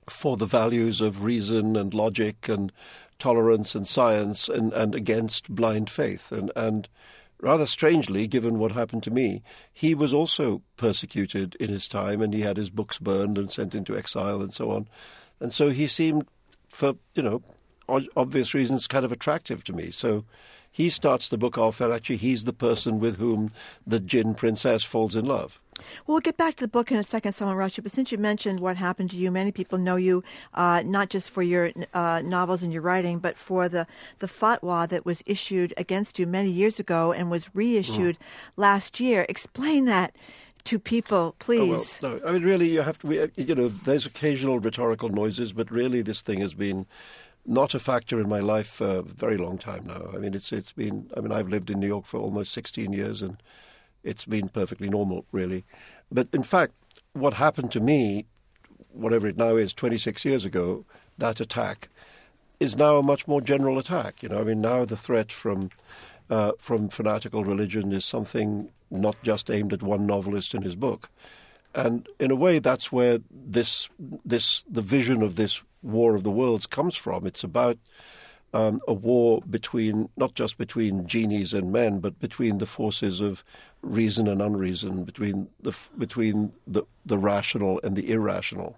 for 0.09 0.37
the 0.37 0.45
values 0.45 1.01
of 1.01 1.23
reason 1.23 1.75
and 1.75 1.93
logic 1.93 2.49
and 2.49 2.71
tolerance 3.19 3.75
and 3.75 3.87
science 3.87 4.49
and, 4.49 4.73
and 4.73 4.95
against 4.95 5.49
blind 5.53 5.89
faith. 5.89 6.31
And, 6.31 6.51
and 6.55 6.89
rather 7.39 7.67
strangely, 7.67 8.27
given 8.27 8.57
what 8.57 8.71
happened 8.71 9.03
to 9.03 9.11
me, 9.11 9.43
he 9.71 9.93
was 9.93 10.13
also 10.13 10.61
persecuted 10.77 11.55
in 11.59 11.69
his 11.69 11.87
time 11.87 12.21
and 12.21 12.33
he 12.33 12.41
had 12.41 12.57
his 12.57 12.69
books 12.69 12.97
burned 12.97 13.37
and 13.37 13.51
sent 13.51 13.75
into 13.75 13.95
exile 13.97 14.41
and 14.41 14.53
so 14.53 14.71
on. 14.71 14.87
And 15.39 15.53
so 15.53 15.69
he 15.69 15.87
seemed, 15.87 16.27
for, 16.67 16.95
you 17.13 17.23
know, 17.23 17.41
obvious 18.15 18.53
reasons, 18.53 18.87
kind 18.87 19.05
of 19.05 19.11
attractive 19.11 19.63
to 19.65 19.73
me. 19.73 19.91
So 19.91 20.25
he 20.71 20.89
starts 20.89 21.29
the 21.29 21.37
book 21.37 21.57
off, 21.57 21.81
and 21.81 21.91
actually 21.93 22.17
he's 22.17 22.45
the 22.45 22.53
person 22.53 22.99
with 22.99 23.17
whom 23.17 23.49
the 23.85 23.99
Jinn 23.99 24.33
princess 24.35 24.83
falls 24.83 25.15
in 25.15 25.25
love. 25.25 25.59
Well, 26.05 26.15
we'll 26.15 26.19
get 26.21 26.37
back 26.37 26.55
to 26.55 26.63
the 26.63 26.67
book 26.67 26.91
in 26.91 26.97
a 26.97 27.03
second, 27.03 27.33
Salman 27.33 27.57
Rushdie. 27.57 27.81
But 27.81 27.91
since 27.91 28.11
you 28.11 28.17
mentioned 28.19 28.59
what 28.59 28.77
happened 28.77 29.09
to 29.11 29.17
you, 29.17 29.31
many 29.31 29.51
people 29.51 29.79
know 29.79 29.95
you 29.95 30.23
uh, 30.53 30.83
not 30.85 31.09
just 31.09 31.29
for 31.31 31.41
your 31.41 31.71
uh, 31.93 32.21
novels 32.23 32.61
and 32.61 32.71
your 32.71 32.83
writing, 32.83 33.17
but 33.17 33.35
for 33.35 33.67
the, 33.67 33.87
the 34.19 34.27
fatwa 34.27 34.87
that 34.89 35.05
was 35.05 35.23
issued 35.25 35.73
against 35.77 36.19
you 36.19 36.27
many 36.27 36.51
years 36.51 36.79
ago 36.79 37.11
and 37.11 37.31
was 37.31 37.49
reissued 37.55 38.17
last 38.57 38.99
year. 38.99 39.25
Explain 39.27 39.85
that 39.85 40.15
to 40.65 40.77
people, 40.77 41.17
Oh, 41.17 41.35
please. 41.39 41.97
well, 42.03 42.19
no, 42.19 42.27
I 42.27 42.33
mean, 42.33 42.43
really, 42.43 42.69
you 42.69 42.81
have 42.83 42.99
to. 42.99 43.07
We, 43.07 43.25
you 43.35 43.55
know, 43.55 43.67
there's 43.67 44.05
occasional 44.05 44.59
rhetorical 44.59 45.09
noises, 45.09 45.51
but 45.53 45.71
really, 45.71 46.03
this 46.03 46.21
thing 46.21 46.39
has 46.41 46.53
been 46.53 46.85
not 47.45 47.73
a 47.73 47.79
factor 47.79 48.19
in 48.19 48.29
my 48.29 48.39
life 48.39 48.67
for 48.67 48.97
a 48.97 49.01
very 49.01 49.37
long 49.37 49.57
time 49.57 49.85
now. 49.85 50.09
I 50.13 50.17
mean, 50.17 50.33
it's 50.33 50.51
it's 50.51 50.71
been. 50.71 51.09
I 51.15 51.21
mean, 51.21 51.31
I've 51.31 51.49
lived 51.49 51.69
in 51.69 51.79
New 51.79 51.87
York 51.87 52.05
for 52.05 52.19
almost 52.19 52.53
16 52.53 52.93
years, 52.93 53.21
and 53.21 53.41
it's 54.03 54.25
been 54.25 54.49
perfectly 54.49 54.89
normal, 54.89 55.25
really. 55.31 55.63
But 56.11 56.27
in 56.33 56.43
fact, 56.43 56.73
what 57.13 57.35
happened 57.35 57.71
to 57.73 57.79
me, 57.79 58.25
whatever 58.91 59.27
it 59.27 59.37
now 59.37 59.55
is, 59.55 59.73
26 59.73 60.25
years 60.25 60.45
ago, 60.45 60.85
that 61.17 61.39
attack 61.39 61.89
is 62.59 62.75
now 62.75 62.97
a 62.97 63.03
much 63.03 63.27
more 63.27 63.41
general 63.41 63.79
attack. 63.79 64.21
You 64.21 64.29
know, 64.29 64.39
I 64.39 64.43
mean, 64.43 64.61
now 64.61 64.85
the 64.85 64.97
threat 64.97 65.31
from 65.31 65.71
uh, 66.29 66.53
from 66.59 66.89
fanatical 66.89 67.43
religion 67.43 67.91
is 67.91 68.05
something 68.05 68.71
not 68.89 69.15
just 69.23 69.49
aimed 69.49 69.73
at 69.73 69.81
one 69.81 70.05
novelist 70.05 70.53
in 70.53 70.61
his 70.61 70.75
book, 70.75 71.09
and 71.73 72.07
in 72.19 72.31
a 72.31 72.35
way, 72.35 72.59
that's 72.59 72.91
where 72.91 73.19
this 73.29 73.89
this 74.25 74.63
the 74.69 74.81
vision 74.81 75.21
of 75.21 75.35
this 75.35 75.61
war 75.81 76.15
of 76.15 76.23
the 76.23 76.31
worlds 76.31 76.67
comes 76.67 76.95
from. 76.95 77.25
It's 77.25 77.43
about 77.43 77.77
um, 78.53 78.81
a 78.87 78.93
war 78.93 79.41
between 79.49 80.09
not 80.17 80.33
just 80.33 80.57
between 80.57 81.07
genies 81.07 81.53
and 81.53 81.71
men, 81.71 81.99
but 81.99 82.19
between 82.19 82.57
the 82.57 82.65
forces 82.65 83.21
of 83.21 83.43
reason 83.81 84.27
and 84.27 84.41
unreason, 84.41 85.03
between 85.03 85.47
the 85.61 85.73
between 85.97 86.53
the 86.67 86.83
the 87.05 87.17
rational 87.17 87.79
and 87.83 87.95
the 87.95 88.11
irrational, 88.11 88.77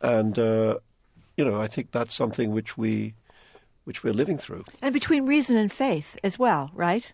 and 0.00 0.38
uh, 0.38 0.78
you 1.36 1.44
know, 1.44 1.60
I 1.60 1.68
think 1.68 1.92
that's 1.92 2.14
something 2.14 2.52
which 2.52 2.76
we 2.76 3.14
which 3.84 4.04
we're 4.04 4.12
living 4.12 4.36
through. 4.36 4.64
and 4.82 4.92
between 4.92 5.24
reason 5.24 5.56
and 5.56 5.72
faith 5.72 6.18
as 6.22 6.38
well, 6.38 6.70
right? 6.74 7.10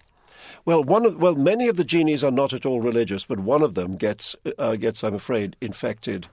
Well, 0.65 0.83
one 0.83 1.07
of 1.07 1.17
well, 1.17 1.35
many 1.35 1.69
of 1.69 1.77
the 1.77 1.85
genies 1.85 2.25
are 2.25 2.31
not 2.31 2.53
at 2.53 2.67
all 2.67 2.81
religious, 2.81 3.25
but 3.25 3.41
one 3.41 3.63
of 3.63 3.75
them 3.75 3.97
gets 3.97 4.37
uh, 4.59 4.77
gets, 4.77 5.05
I'm 5.05 5.15
afraid, 5.15 5.57
infected 5.61 6.29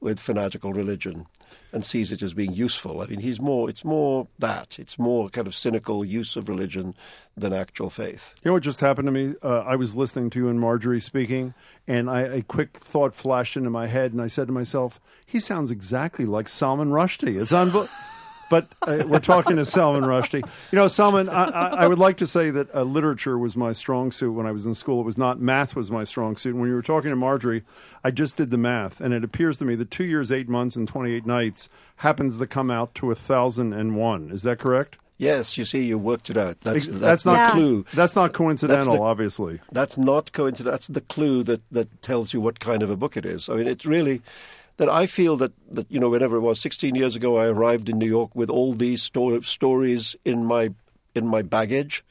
with 0.00 0.20
fanatical 0.20 0.72
religion 0.72 1.26
and 1.72 1.84
sees 1.84 2.12
it 2.12 2.22
as 2.22 2.34
being 2.34 2.52
useful. 2.52 3.00
I 3.00 3.06
mean, 3.06 3.20
he's 3.20 3.40
more. 3.40 3.68
It's 3.68 3.84
more 3.84 4.28
that. 4.38 4.78
It's 4.78 4.98
more 4.98 5.28
kind 5.28 5.46
of 5.46 5.54
cynical 5.54 6.04
use 6.04 6.36
of 6.36 6.48
religion 6.48 6.94
than 7.36 7.52
actual 7.52 7.90
faith. 7.90 8.34
You 8.42 8.50
know 8.50 8.54
what 8.54 8.62
just 8.62 8.80
happened 8.80 9.06
to 9.06 9.12
me? 9.12 9.34
Uh, 9.42 9.60
I 9.60 9.76
was 9.76 9.94
listening 9.94 10.30
to 10.30 10.38
you 10.38 10.48
and 10.48 10.60
Margery 10.60 11.00
speaking, 11.00 11.54
and 11.86 12.08
I, 12.08 12.20
a 12.22 12.42
quick 12.42 12.78
thought 12.78 13.14
flashed 13.14 13.56
into 13.56 13.70
my 13.70 13.86
head, 13.86 14.12
and 14.12 14.22
I 14.22 14.28
said 14.28 14.46
to 14.46 14.52
myself, 14.52 15.00
"He 15.26 15.40
sounds 15.40 15.70
exactly 15.70 16.24
like 16.24 16.48
Salman 16.48 16.90
Rushdie." 16.90 17.40
It's 17.40 17.52
unbelievable. 17.52 17.92
But 18.50 18.66
uh, 18.82 19.04
we're 19.06 19.18
talking 19.20 19.56
to 19.56 19.64
Salman 19.64 20.04
Rushdie. 20.04 20.42
You 20.72 20.76
know, 20.76 20.88
Salman, 20.88 21.28
I, 21.28 21.44
I, 21.44 21.66
I 21.68 21.86
would 21.86 21.98
like 21.98 22.16
to 22.18 22.26
say 22.26 22.50
that 22.50 22.74
uh, 22.74 22.82
literature 22.82 23.38
was 23.38 23.56
my 23.56 23.72
strong 23.72 24.10
suit 24.10 24.32
when 24.32 24.46
I 24.46 24.52
was 24.52 24.64
in 24.64 24.74
school. 24.74 25.00
It 25.00 25.04
was 25.04 25.18
not 25.18 25.40
math 25.40 25.76
was 25.76 25.90
my 25.90 26.04
strong 26.04 26.36
suit. 26.36 26.50
And 26.50 26.60
when 26.60 26.70
you 26.70 26.74
were 26.74 26.82
talking 26.82 27.10
to 27.10 27.16
Margery, 27.16 27.62
I 28.02 28.10
just 28.10 28.36
did 28.36 28.50
the 28.50 28.56
math, 28.56 29.00
and 29.00 29.12
it 29.12 29.22
appears 29.24 29.58
to 29.58 29.64
me 29.64 29.74
that 29.74 29.90
two 29.90 30.04
years, 30.04 30.32
eight 30.32 30.48
months, 30.48 30.76
and 30.76 30.88
twenty-eight 30.88 31.26
nights 31.26 31.68
happens 31.96 32.38
to 32.38 32.46
come 32.46 32.70
out 32.70 32.94
to 32.96 33.10
a 33.10 33.14
thousand 33.14 33.72
and 33.74 33.96
one. 33.96 34.30
Is 34.30 34.42
that 34.42 34.58
correct? 34.58 34.96
Yes, 35.20 35.58
you 35.58 35.64
see, 35.64 35.82
you 35.84 35.98
worked 35.98 36.30
it 36.30 36.36
out. 36.36 36.60
That's 36.60 36.86
That's, 36.86 37.00
that's, 37.00 37.26
not 37.26 37.32
the 37.32 37.38
Yeah. 37.38 37.50
clue. 37.50 37.84
That's 37.92 38.14
not 38.14 38.32
coincidental, 38.32 38.94
the- 38.94 39.02
obviously. 39.02 39.58
That's 39.72 39.98
not 39.98 40.30
coincidence. 40.30 40.70
That's 40.72 40.86
the 40.86 41.00
clue 41.00 41.42
that, 41.42 41.60
that 41.72 42.02
tells 42.02 42.32
you 42.32 42.40
what 42.40 42.60
kind 42.60 42.84
of 42.84 42.88
a 42.90 42.96
book 42.96 43.16
it 43.16 43.26
is. 43.26 43.48
I 43.48 43.56
mean, 43.56 43.66
it's 43.66 43.84
really 43.84 44.22
that 44.78 44.88
I 44.88 45.06
feel 45.06 45.36
that, 45.36 45.52
that 45.72 45.90
you 45.90 46.00
know, 46.00 46.08
whenever 46.08 46.36
it 46.36 46.40
was 46.40 46.60
16 46.60 46.94
years 46.94 47.14
ago, 47.14 47.36
I 47.38 47.46
arrived 47.46 47.88
in 47.88 47.98
New 47.98 48.08
York 48.08 48.34
with 48.34 48.50
all 48.50 48.72
these 48.72 49.02
sto- 49.02 49.40
stories 49.40 50.16
in 50.24 50.44
my 50.44 50.70
in 51.14 51.26
my 51.26 51.42
baggage, 51.42 52.04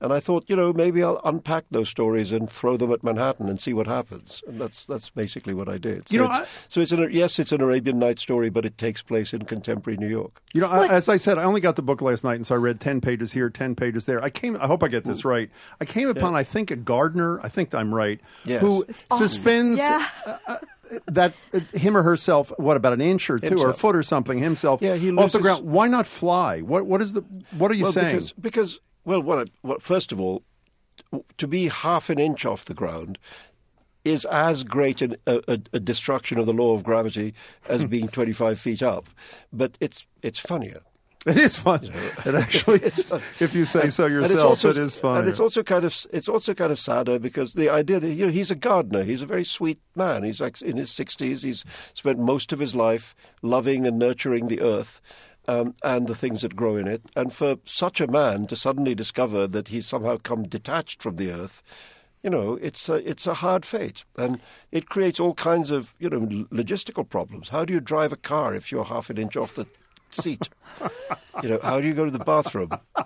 and 0.00 0.12
I 0.14 0.18
thought, 0.18 0.44
you 0.48 0.56
know, 0.56 0.72
maybe 0.72 1.02
I'll 1.02 1.20
unpack 1.24 1.66
those 1.70 1.88
stories 1.90 2.32
and 2.32 2.50
throw 2.50 2.76
them 2.78 2.90
at 2.90 3.04
Manhattan 3.04 3.48
and 3.50 3.60
see 3.60 3.74
what 3.74 3.86
happens. 3.86 4.42
And 4.48 4.58
that's 4.60 4.86
that's 4.86 5.10
basically 5.10 5.52
what 5.54 5.68
I 5.68 5.76
did. 5.78 6.08
So 6.08 6.12
You 6.14 6.18
know, 6.20 6.24
it's, 6.26 6.34
I- 6.34 6.46
so 6.68 6.80
it's 6.80 6.90
an 6.92 7.08
yes, 7.12 7.38
it's 7.38 7.52
an 7.52 7.60
Arabian 7.60 7.98
Night 7.98 8.18
story, 8.18 8.48
but 8.50 8.64
it 8.64 8.76
takes 8.78 9.02
place 9.02 9.32
in 9.34 9.44
contemporary 9.44 9.98
New 9.98 10.08
York. 10.08 10.40
You 10.52 10.62
know, 10.62 10.68
I, 10.68 10.88
as 10.88 11.08
I 11.08 11.16
said, 11.18 11.38
I 11.38 11.44
only 11.44 11.60
got 11.60 11.76
the 11.76 11.82
book 11.82 12.00
last 12.02 12.24
night, 12.24 12.36
and 12.36 12.46
so 12.46 12.54
I 12.54 12.58
read 12.58 12.80
ten 12.80 13.00
pages 13.00 13.30
here, 13.30 13.50
ten 13.50 13.74
pages 13.76 14.06
there. 14.06 14.20
I 14.24 14.30
came. 14.30 14.56
I 14.60 14.66
hope 14.66 14.82
I 14.82 14.88
get 14.88 15.04
this 15.04 15.24
right. 15.24 15.48
I 15.80 15.84
came 15.84 16.08
upon, 16.08 16.34
I 16.34 16.42
think, 16.44 16.70
a 16.72 16.76
gardener. 16.76 17.38
I 17.42 17.48
think 17.50 17.72
I'm 17.74 17.94
right. 17.94 18.20
Yes. 18.44 18.62
Who 18.62 18.84
suspends 19.12 19.78
Yeah. 19.78 20.08
uh, 20.48 20.56
that 21.06 21.32
him 21.72 21.96
or 21.96 22.02
herself, 22.02 22.52
what 22.58 22.76
about 22.76 22.92
an 22.92 23.00
inch 23.00 23.30
or 23.30 23.38
two 23.38 23.58
or 23.58 23.70
a 23.70 23.74
foot 23.74 23.96
or 23.96 24.02
something, 24.02 24.38
himself 24.38 24.82
Yeah, 24.82 24.96
he 24.96 25.10
off 25.12 25.32
the 25.32 25.38
ground? 25.38 25.64
Why 25.64 25.88
not 25.88 26.06
fly? 26.06 26.60
What 26.60 26.86
what 26.86 27.00
is 27.00 27.12
the 27.12 27.22
what 27.52 27.70
are 27.70 27.74
you 27.74 27.84
well, 27.84 27.92
saying? 27.92 28.16
Because, 28.16 28.32
because 28.32 28.80
well, 29.04 29.22
what, 29.22 29.48
I- 29.48 29.50
what, 29.62 29.82
first 29.82 30.12
of 30.12 30.20
all, 30.20 30.42
to 31.38 31.46
be 31.46 31.68
half 31.68 32.10
an 32.10 32.18
inch 32.18 32.44
off 32.44 32.64
the 32.64 32.74
ground 32.74 33.18
is 34.04 34.24
as 34.26 34.64
great 34.64 35.02
an, 35.02 35.16
a, 35.26 35.42
a, 35.46 35.58
a 35.74 35.80
destruction 35.80 36.38
of 36.38 36.46
the 36.46 36.52
law 36.52 36.74
of 36.74 36.82
gravity 36.82 37.34
as 37.68 37.84
being 37.84 38.08
25 38.16 38.58
feet 38.58 38.82
up, 38.82 39.08
but 39.52 39.76
it's 39.80 40.06
it's 40.22 40.38
funnier. 40.38 40.82
It 41.26 41.36
is 41.36 41.56
fun. 41.56 41.84
It 42.24 42.34
actually 42.34 42.78
is. 42.82 43.12
If 43.40 43.54
you 43.54 43.64
say 43.64 43.90
so 43.90 44.06
yourself, 44.06 44.40
also, 44.40 44.70
it 44.70 44.78
is 44.78 44.94
fun. 44.94 45.18
And 45.18 45.28
it's 45.28 45.40
also 45.40 45.62
kind 45.62 45.84
of 45.84 45.94
it's 46.12 46.28
also 46.28 46.54
kind 46.54 46.72
of 46.72 46.78
sadder 46.78 47.18
because 47.18 47.52
the 47.52 47.68
idea 47.68 48.00
that 48.00 48.10
you 48.10 48.26
know 48.26 48.32
he's 48.32 48.50
a 48.50 48.54
gardener, 48.54 49.04
he's 49.04 49.22
a 49.22 49.26
very 49.26 49.44
sweet 49.44 49.80
man. 49.94 50.22
He's 50.22 50.40
like 50.40 50.60
in 50.62 50.78
his 50.78 50.90
sixties. 50.90 51.42
He's 51.42 51.64
spent 51.92 52.18
most 52.18 52.52
of 52.52 52.58
his 52.58 52.74
life 52.74 53.14
loving 53.42 53.86
and 53.86 53.98
nurturing 53.98 54.48
the 54.48 54.60
earth. 54.60 55.00
Um, 55.48 55.74
and 55.82 56.06
the 56.06 56.14
things 56.14 56.42
that 56.42 56.54
grow 56.54 56.76
in 56.76 56.86
it, 56.86 57.02
and 57.16 57.32
for 57.32 57.56
such 57.64 58.00
a 58.00 58.06
man 58.06 58.46
to 58.48 58.54
suddenly 58.54 58.94
discover 58.94 59.46
that 59.48 59.68
he's 59.68 59.86
somehow 59.86 60.18
come 60.18 60.46
detached 60.46 61.02
from 61.02 61.16
the 61.16 61.32
earth, 61.32 61.62
you 62.22 62.28
know, 62.28 62.58
it's 62.60 62.88
a, 62.90 62.96
it's 63.08 63.26
a 63.26 63.34
hard 63.34 63.64
fate, 63.64 64.04
and 64.16 64.38
it 64.70 64.90
creates 64.90 65.18
all 65.18 65.34
kinds 65.34 65.70
of 65.70 65.94
you 65.98 66.10
know 66.10 66.20
logistical 66.20 67.08
problems. 67.08 67.48
How 67.48 67.64
do 67.64 67.72
you 67.72 67.80
drive 67.80 68.12
a 68.12 68.16
car 68.16 68.54
if 68.54 68.70
you're 68.70 68.84
half 68.84 69.08
an 69.08 69.16
inch 69.16 69.36
off 69.36 69.54
the 69.54 69.66
seat? 70.14 70.48
you 71.42 71.48
know, 71.48 71.60
how 71.62 71.80
do 71.80 71.86
you 71.86 71.94
go 71.94 72.04
to 72.04 72.10
the 72.10 72.18
bathroom? 72.18 72.70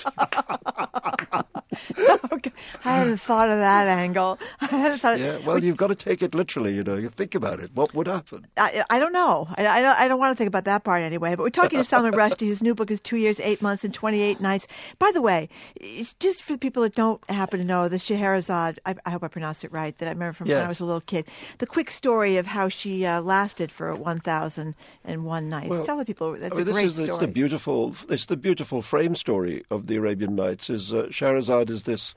okay. 2.33 2.53
I 2.85 2.97
hadn't 2.99 3.17
thought 3.19 3.49
of 3.49 3.59
that 3.59 3.89
angle. 3.89 4.39
I 4.61 4.67
hadn't 4.67 4.99
thought. 4.99 5.19
Yeah, 5.19 5.39
well, 5.39 5.63
you've 5.63 5.77
got 5.77 5.89
to 5.89 5.95
take 5.95 6.23
it 6.23 6.35
literally. 6.35 6.75
You 6.75 6.85
know, 6.85 6.95
you 6.97 7.09
think 7.09 7.35
about 7.35 7.61
it. 7.61 7.71
What 7.75 7.95
would 7.95 8.07
happen? 8.07 8.47
I, 8.57 8.85
I 8.91 8.99
don't 8.99 9.13
know. 9.13 9.49
I, 9.57 9.67
I, 9.67 9.83
don't, 9.83 9.99
I 9.99 10.09
don't 10.09 10.19
want 10.19 10.33
to 10.33 10.39
think 10.39 10.49
about 10.49 10.65
that 10.65 10.85
part 10.85 11.03
anyway. 11.03 11.35
But 11.35 11.43
we're 11.43 11.51
talking 11.51 11.79
to 11.79 11.85
Salman 11.85 12.13
Rushdie, 12.15 12.47
whose 12.47 12.63
new 12.63 12.75
book 12.75 12.91
is 12.91 13.01
Two 13.01 13.17
Years, 13.17 13.41
Eight 13.41 13.63
Months, 13.63 13.85
and 13.85 13.93
28 13.93 14.41
Nights. 14.41 14.67
By 14.99 15.11
the 15.13 15.23
way, 15.23 15.49
it's 15.77 16.15
just 16.15 16.43
for 16.43 16.53
the 16.53 16.59
people 16.59 16.83
that 16.83 16.95
don't 16.95 17.23
happen 17.31 17.59
to 17.59 17.65
know, 17.65 17.89
the 17.89 17.99
Scheherazade, 17.99 18.81
I, 18.87 18.95
I 19.05 19.11
hope 19.11 19.25
I 19.25 19.29
pronounced 19.29 19.65
it 19.65 19.73
right, 19.73 19.97
that 19.99 20.07
I 20.07 20.13
remember 20.13 20.35
from 20.35 20.49
when 20.49 20.63
I 20.63 20.69
was 20.69 20.81
a 20.81 20.85
little 20.85 21.01
kid. 21.01 21.27
The 21.59 21.67
quick 21.67 21.91
story 21.91 22.37
of 22.37 22.47
how 22.47 22.69
she 22.69 23.05
uh, 23.07 23.21
lasted 23.21 23.73
for 23.73 23.95
1,001 23.95 25.49
nights. 25.49 25.69
Well, 25.69 25.85
Tell 25.85 25.97
the 25.97 26.05
people 26.05 26.33
that's 26.33 26.55
I 26.55 26.59
mean, 26.59 26.69
a 26.69 26.73
great 26.73 26.94
is 26.99 27.05
story. 27.05 27.09
it's 27.11 27.19
the 27.19 27.29
beautiful 27.29 27.97
it's 28.09 28.27
the 28.27 28.37
beautiful 28.37 28.83
frame 28.83 29.15
story 29.15 29.65
of 29.71 29.87
the 29.87 29.97
Arabian 29.97 30.35
Nights. 30.35 30.71
Is 30.71 30.93
uh, 30.93 31.05
Shahrazad 31.11 31.71
is 31.71 31.85
this 31.85 32.15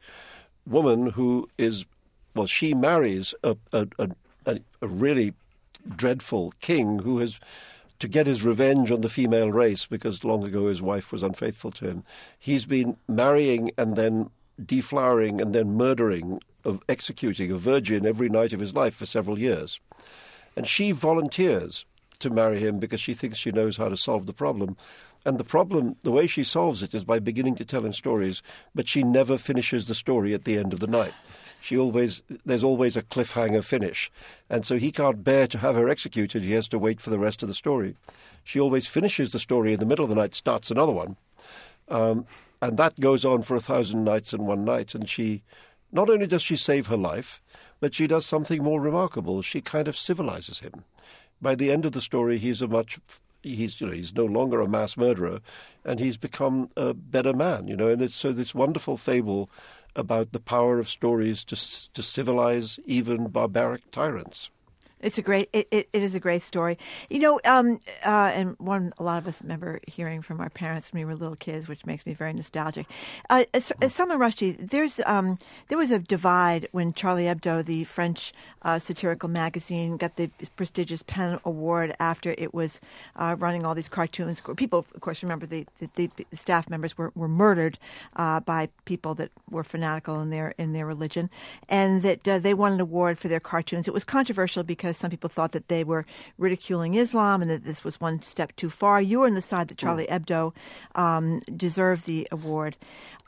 woman 0.66 1.12
who 1.12 1.49
is 1.58 1.86
well, 2.36 2.48
she 2.48 2.74
marries 2.74 3.34
a 3.44 3.58
a, 3.74 3.88
a, 3.99 4.10
a 4.45 4.60
a 4.82 4.88
really 4.88 5.34
dreadful 5.95 6.54
king 6.60 6.99
who 6.99 7.20
has 7.20 7.40
to 7.99 8.08
get 8.08 8.28
his 8.28 8.44
revenge 8.44 8.91
on 8.91 9.02
the 9.02 9.10
female 9.10 9.52
race 9.52 9.86
because 9.86 10.24
long 10.24 10.44
ago 10.44 10.68
his 10.68 10.82
wife 10.82 11.12
was 11.12 11.24
unfaithful 11.24 11.72
to 11.72 11.88
him. 11.88 12.04
He's 12.38 12.66
been 12.66 12.98
marrying 13.08 13.72
and 13.78 13.95
then 13.95 14.30
deflowering 14.62 15.41
and 15.41 15.54
then 15.54 15.76
murdering, 15.76 16.41
of 16.64 16.82
executing 16.90 17.52
a 17.52 17.58
virgin 17.58 18.06
every 18.06 18.30
night 18.30 18.54
of 18.54 18.60
his 18.60 18.74
life 18.74 18.95
for 18.95 19.06
several 19.06 19.40
years. 19.40 19.80
And 20.56 20.68
she 20.68 20.91
volunteers 20.91 21.86
to 22.19 22.30
marry 22.30 22.60
him 22.60 22.80
because 22.80 23.02
she 23.02 23.14
thinks 23.14 23.38
she 23.38 23.52
knows 23.52 23.77
how 23.77 23.89
to 23.89 23.98
solve 23.98 24.26
the 24.26 24.34
problem. 24.34 24.77
And 25.26 25.38
the 25.38 25.44
problem, 25.44 25.98
the 26.03 26.11
way 26.11 26.27
she 26.27 26.44
solves 26.44 26.81
it 26.84 26.94
is 26.94 27.03
by 27.03 27.19
beginning 27.19 27.56
to 27.56 27.65
tell 27.65 27.85
him 27.85 27.94
stories, 27.94 28.41
but 28.73 28.88
she 28.88 29.03
never 29.03 29.38
finishes 29.38 29.88
the 29.88 29.95
story 29.95 30.34
at 30.34 30.45
the 30.45 30.57
end 30.57 30.73
of 30.73 30.80
the 30.80 30.88
night. 30.88 31.14
She 31.60 31.77
always, 31.77 32.22
there's 32.45 32.64
always 32.64 32.95
a 32.95 33.02
cliffhanger 33.02 33.64
finish. 33.64 34.11
And 34.49 34.65
so 34.65 34.77
he 34.77 34.91
can't 34.91 35.23
bear 35.23 35.48
to 35.48 35.57
have 35.57 35.76
her 35.76 35.89
executed. 35.89 36.44
He 36.44 36.53
has 36.53 36.68
to 36.69 36.80
wait 36.80 37.02
for 37.02 37.10
the 37.10 37.19
rest 37.19 37.41
of 37.41 37.49
the 37.49 37.56
story. 37.56 37.95
She 38.44 38.60
always 38.60 38.88
finishes 38.88 39.31
the 39.31 39.39
story 39.39 39.73
in 39.73 39.80
the 39.80 39.85
middle 39.85 40.06
of 40.06 40.10
the 40.10 40.15
night, 40.15 40.34
starts 40.34 40.72
another 40.72 40.94
one. 40.94 41.18
Um, 41.89 42.26
and 42.61 42.77
that 42.77 42.99
goes 42.99 43.26
on 43.26 43.41
for 43.41 43.56
a 43.56 43.61
thousand 43.61 44.03
nights 44.03 44.34
and 44.34 44.48
one 44.48 44.64
night. 44.64 44.95
And 44.95 45.10
she, 45.10 45.44
not 45.91 46.10
only 46.10 46.27
does 46.27 46.41
she 46.41 46.56
save 46.56 46.88
her 46.88 46.98
life, 46.98 47.41
but 47.80 47.94
she 47.94 48.07
does 48.07 48.26
something 48.26 48.64
more 48.64 48.80
remarkable. 48.80 49.41
She 49.41 49.61
kind 49.61 49.88
of 49.88 49.98
civilizes 49.98 50.60
him. 50.60 50.84
By 51.41 51.55
the 51.55 51.72
end 51.72 51.85
of 51.85 51.91
the 51.91 52.01
story, 52.01 52.38
he's 52.38 52.61
a 52.61 52.68
much 52.68 52.99
he's 53.43 53.80
you 53.80 53.88
know 53.88 53.93
he's 53.93 54.14
no 54.15 54.26
longer 54.26 54.59
a 54.61 54.68
mass 54.68 54.97
murderer, 54.97 55.39
and 55.85 55.99
he's 55.99 56.18
become 56.18 56.69
a 56.76 56.93
better 56.93 57.34
man. 57.34 57.68
You 57.68 57.76
know, 57.76 57.89
and 57.89 58.01
it's 58.01 58.15
so 58.15 58.31
this 58.31 58.55
wonderful 58.55 58.97
fable 58.97 59.49
about 59.95 60.31
the 60.31 60.39
power 60.39 60.80
of 60.80 60.89
stories 60.89 61.43
to 61.45 61.55
to 61.93 62.03
civilize 62.03 62.80
even 62.85 63.27
barbaric 63.27 63.89
tyrants. 63.91 64.49
It's 64.99 65.18
a 65.18 65.22
great. 65.22 65.49
It, 65.53 65.68
it, 65.69 65.90
it 65.94 66.02
is 66.02 66.15
a 66.15 66.19
great 66.19 66.41
story. 66.41 66.78
You 67.10 67.19
know, 67.19 67.40
um, 67.45 67.80
uh, 68.03 68.32
and 68.34 68.56
one 68.57 68.94
a 68.98 69.03
lot 69.03 69.19
of 69.19 69.28
us 69.28 69.41
remember 69.44 69.80
hearing 69.88 70.24
from 70.24 70.41
our 70.41 70.49
parents 70.49 70.91
when 70.91 71.02
we 71.02 71.06
were 71.06 71.15
little 71.15 71.36
kids, 71.36 71.68
which 71.68 71.86
makes 71.86 72.06
me 72.06 72.14
very 72.14 72.34
nostalgic. 72.34 72.88
Uh, 73.30 73.44
as 73.53 73.72
Salman 73.90 74.18
Rushdie, 74.18 74.69
there's 74.69 74.99
um, 75.06 75.38
there 75.68 75.78
was 75.78 75.91
a 75.91 75.99
divide 75.99 76.68
when 76.72 76.94
Charlie 76.94 77.26
Hebdo, 77.26 77.64
the 77.64 77.84
French 77.84 78.34
uh, 78.64 78.80
satirical 78.80 79.30
magazine, 79.30 79.98
got 79.98 80.15
the 80.15 80.32
prestigious 80.56 81.03
Pen 81.03 81.40
Award 81.45 81.95
after 81.99 82.34
it 82.38 82.53
was 82.53 82.80
uh, 83.15 83.36
running 83.38 83.65
all 83.65 83.76
these 83.76 83.90
cartoons. 83.90 84.41
People, 84.56 84.86
of 84.95 85.02
course, 85.02 85.22
remember 85.22 85.45
the 85.45 85.68
the, 85.95 86.10
the 86.30 86.38
staff 86.38 86.69
members 86.69 86.98
were, 86.98 87.11
were 87.14 87.28
murdered 87.28 87.78
uh, 88.15 88.40
by 88.40 88.69
people 88.86 89.14
that 89.15 89.30
were 89.49 89.64
fanatical 89.64 90.19
in 90.22 90.32
their 90.32 90.56
in 90.57 90.74
their 90.74 90.88
religion, 90.88 91.30
and 91.69 92.02
that 92.02 92.28
uh, 92.28 92.40
they 92.40 92.56
won 92.56 92.74
an 92.74 92.80
award 92.80 93.19
for 93.19 93.28
their 93.28 93.40
cartoons. 93.40 93.88
It 93.88 93.94
was 93.94 94.03
controversial 94.03 94.64
because 94.64 94.86
some 94.95 95.09
people 95.09 95.30
thought 95.30 95.51
that 95.51 95.68
they 95.68 95.84
were 95.84 96.05
ridiculing 96.38 96.95
Islam 96.95 97.41
and 97.41 97.51
that 97.51 97.64
this 97.64 97.84
was 97.84 97.99
one 97.99 98.22
step 98.22 98.55
too 98.55 98.69
far. 98.69 99.01
You 99.01 99.19
were 99.19 99.27
on 99.27 99.34
the 99.34 99.41
side 99.41 99.68
that 99.68 99.77
Charlie 99.77 100.07
Hebdo 100.07 100.53
um, 100.95 101.39
deserved 101.55 102.05
the 102.05 102.27
award. 102.31 102.77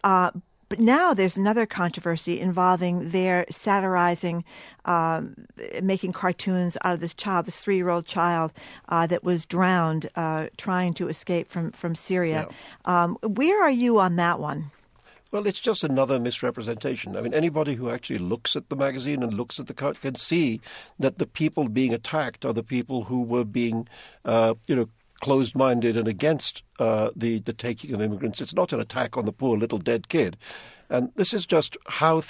Uh, 0.04 0.32
but 0.70 0.80
now 0.80 1.16
there's 1.16 1.36
another 1.36 1.66
controversy 1.66 2.40
involving 2.40 3.10
their 3.10 3.46
satirizing, 3.50 4.46
um, 4.86 5.48
making 5.82 6.14
cartoons 6.14 6.78
out 6.84 6.94
of 6.94 7.00
this 7.00 7.16
child, 7.16 7.48
this 7.48 7.58
three 7.58 7.78
year 7.78 7.90
old 7.90 8.06
child 8.06 8.54
uh, 8.88 9.08
that 9.08 9.24
was 9.24 9.48
drowned 9.48 10.10
uh, 10.16 10.48
trying 10.58 10.94
to 10.94 11.10
escape 11.10 11.50
from, 11.50 11.72
from 11.72 11.96
Syria. 11.96 12.48
Um, 12.86 13.18
where 13.24 13.62
are 13.64 13.72
you 13.72 14.00
on 14.00 14.16
that 14.18 14.40
one? 14.40 14.70
Well, 15.32 15.46
it's 15.46 15.60
just 15.60 15.84
another 15.84 16.20
misrepresentation. 16.20 17.16
I 17.16 17.22
mean, 17.22 17.36
anybody 17.36 17.76
who 17.76 17.92
actually 17.92 18.18
looks 18.18 18.56
at 18.56 18.70
the 18.70 18.76
magazine 18.76 19.22
and 19.22 19.32
looks 19.32 19.60
at 19.60 19.68
the 19.68 19.76
card 19.76 20.02
can 20.02 20.16
see 20.16 20.60
that 20.98 21.20
the 21.20 21.28
people 21.28 21.70
being 21.70 21.94
attacked 21.94 22.46
are 22.46 22.54
the 22.54 22.64
people 22.64 23.04
who 23.04 23.22
were 23.22 23.44
being, 23.44 23.88
uh, 24.26 24.56
you 24.68 24.76
know, 24.76 24.90
closed-minded 25.22 25.96
and 25.98 26.08
against 26.08 26.64
uh, 26.80 27.12
the 27.16 27.40
the 27.40 27.54
taking 27.54 27.94
of 27.94 28.02
immigrants. 28.02 28.42
It's 28.42 28.56
not 28.56 28.74
an 28.74 28.80
attack 28.80 29.18
on 29.18 29.26
the 29.26 29.34
poor 29.34 29.58
little 29.58 29.78
dead 29.78 30.08
kid, 30.08 30.36
and 30.90 31.12
this 31.16 31.34
is 31.34 31.46
just 31.46 31.78
how 31.88 32.18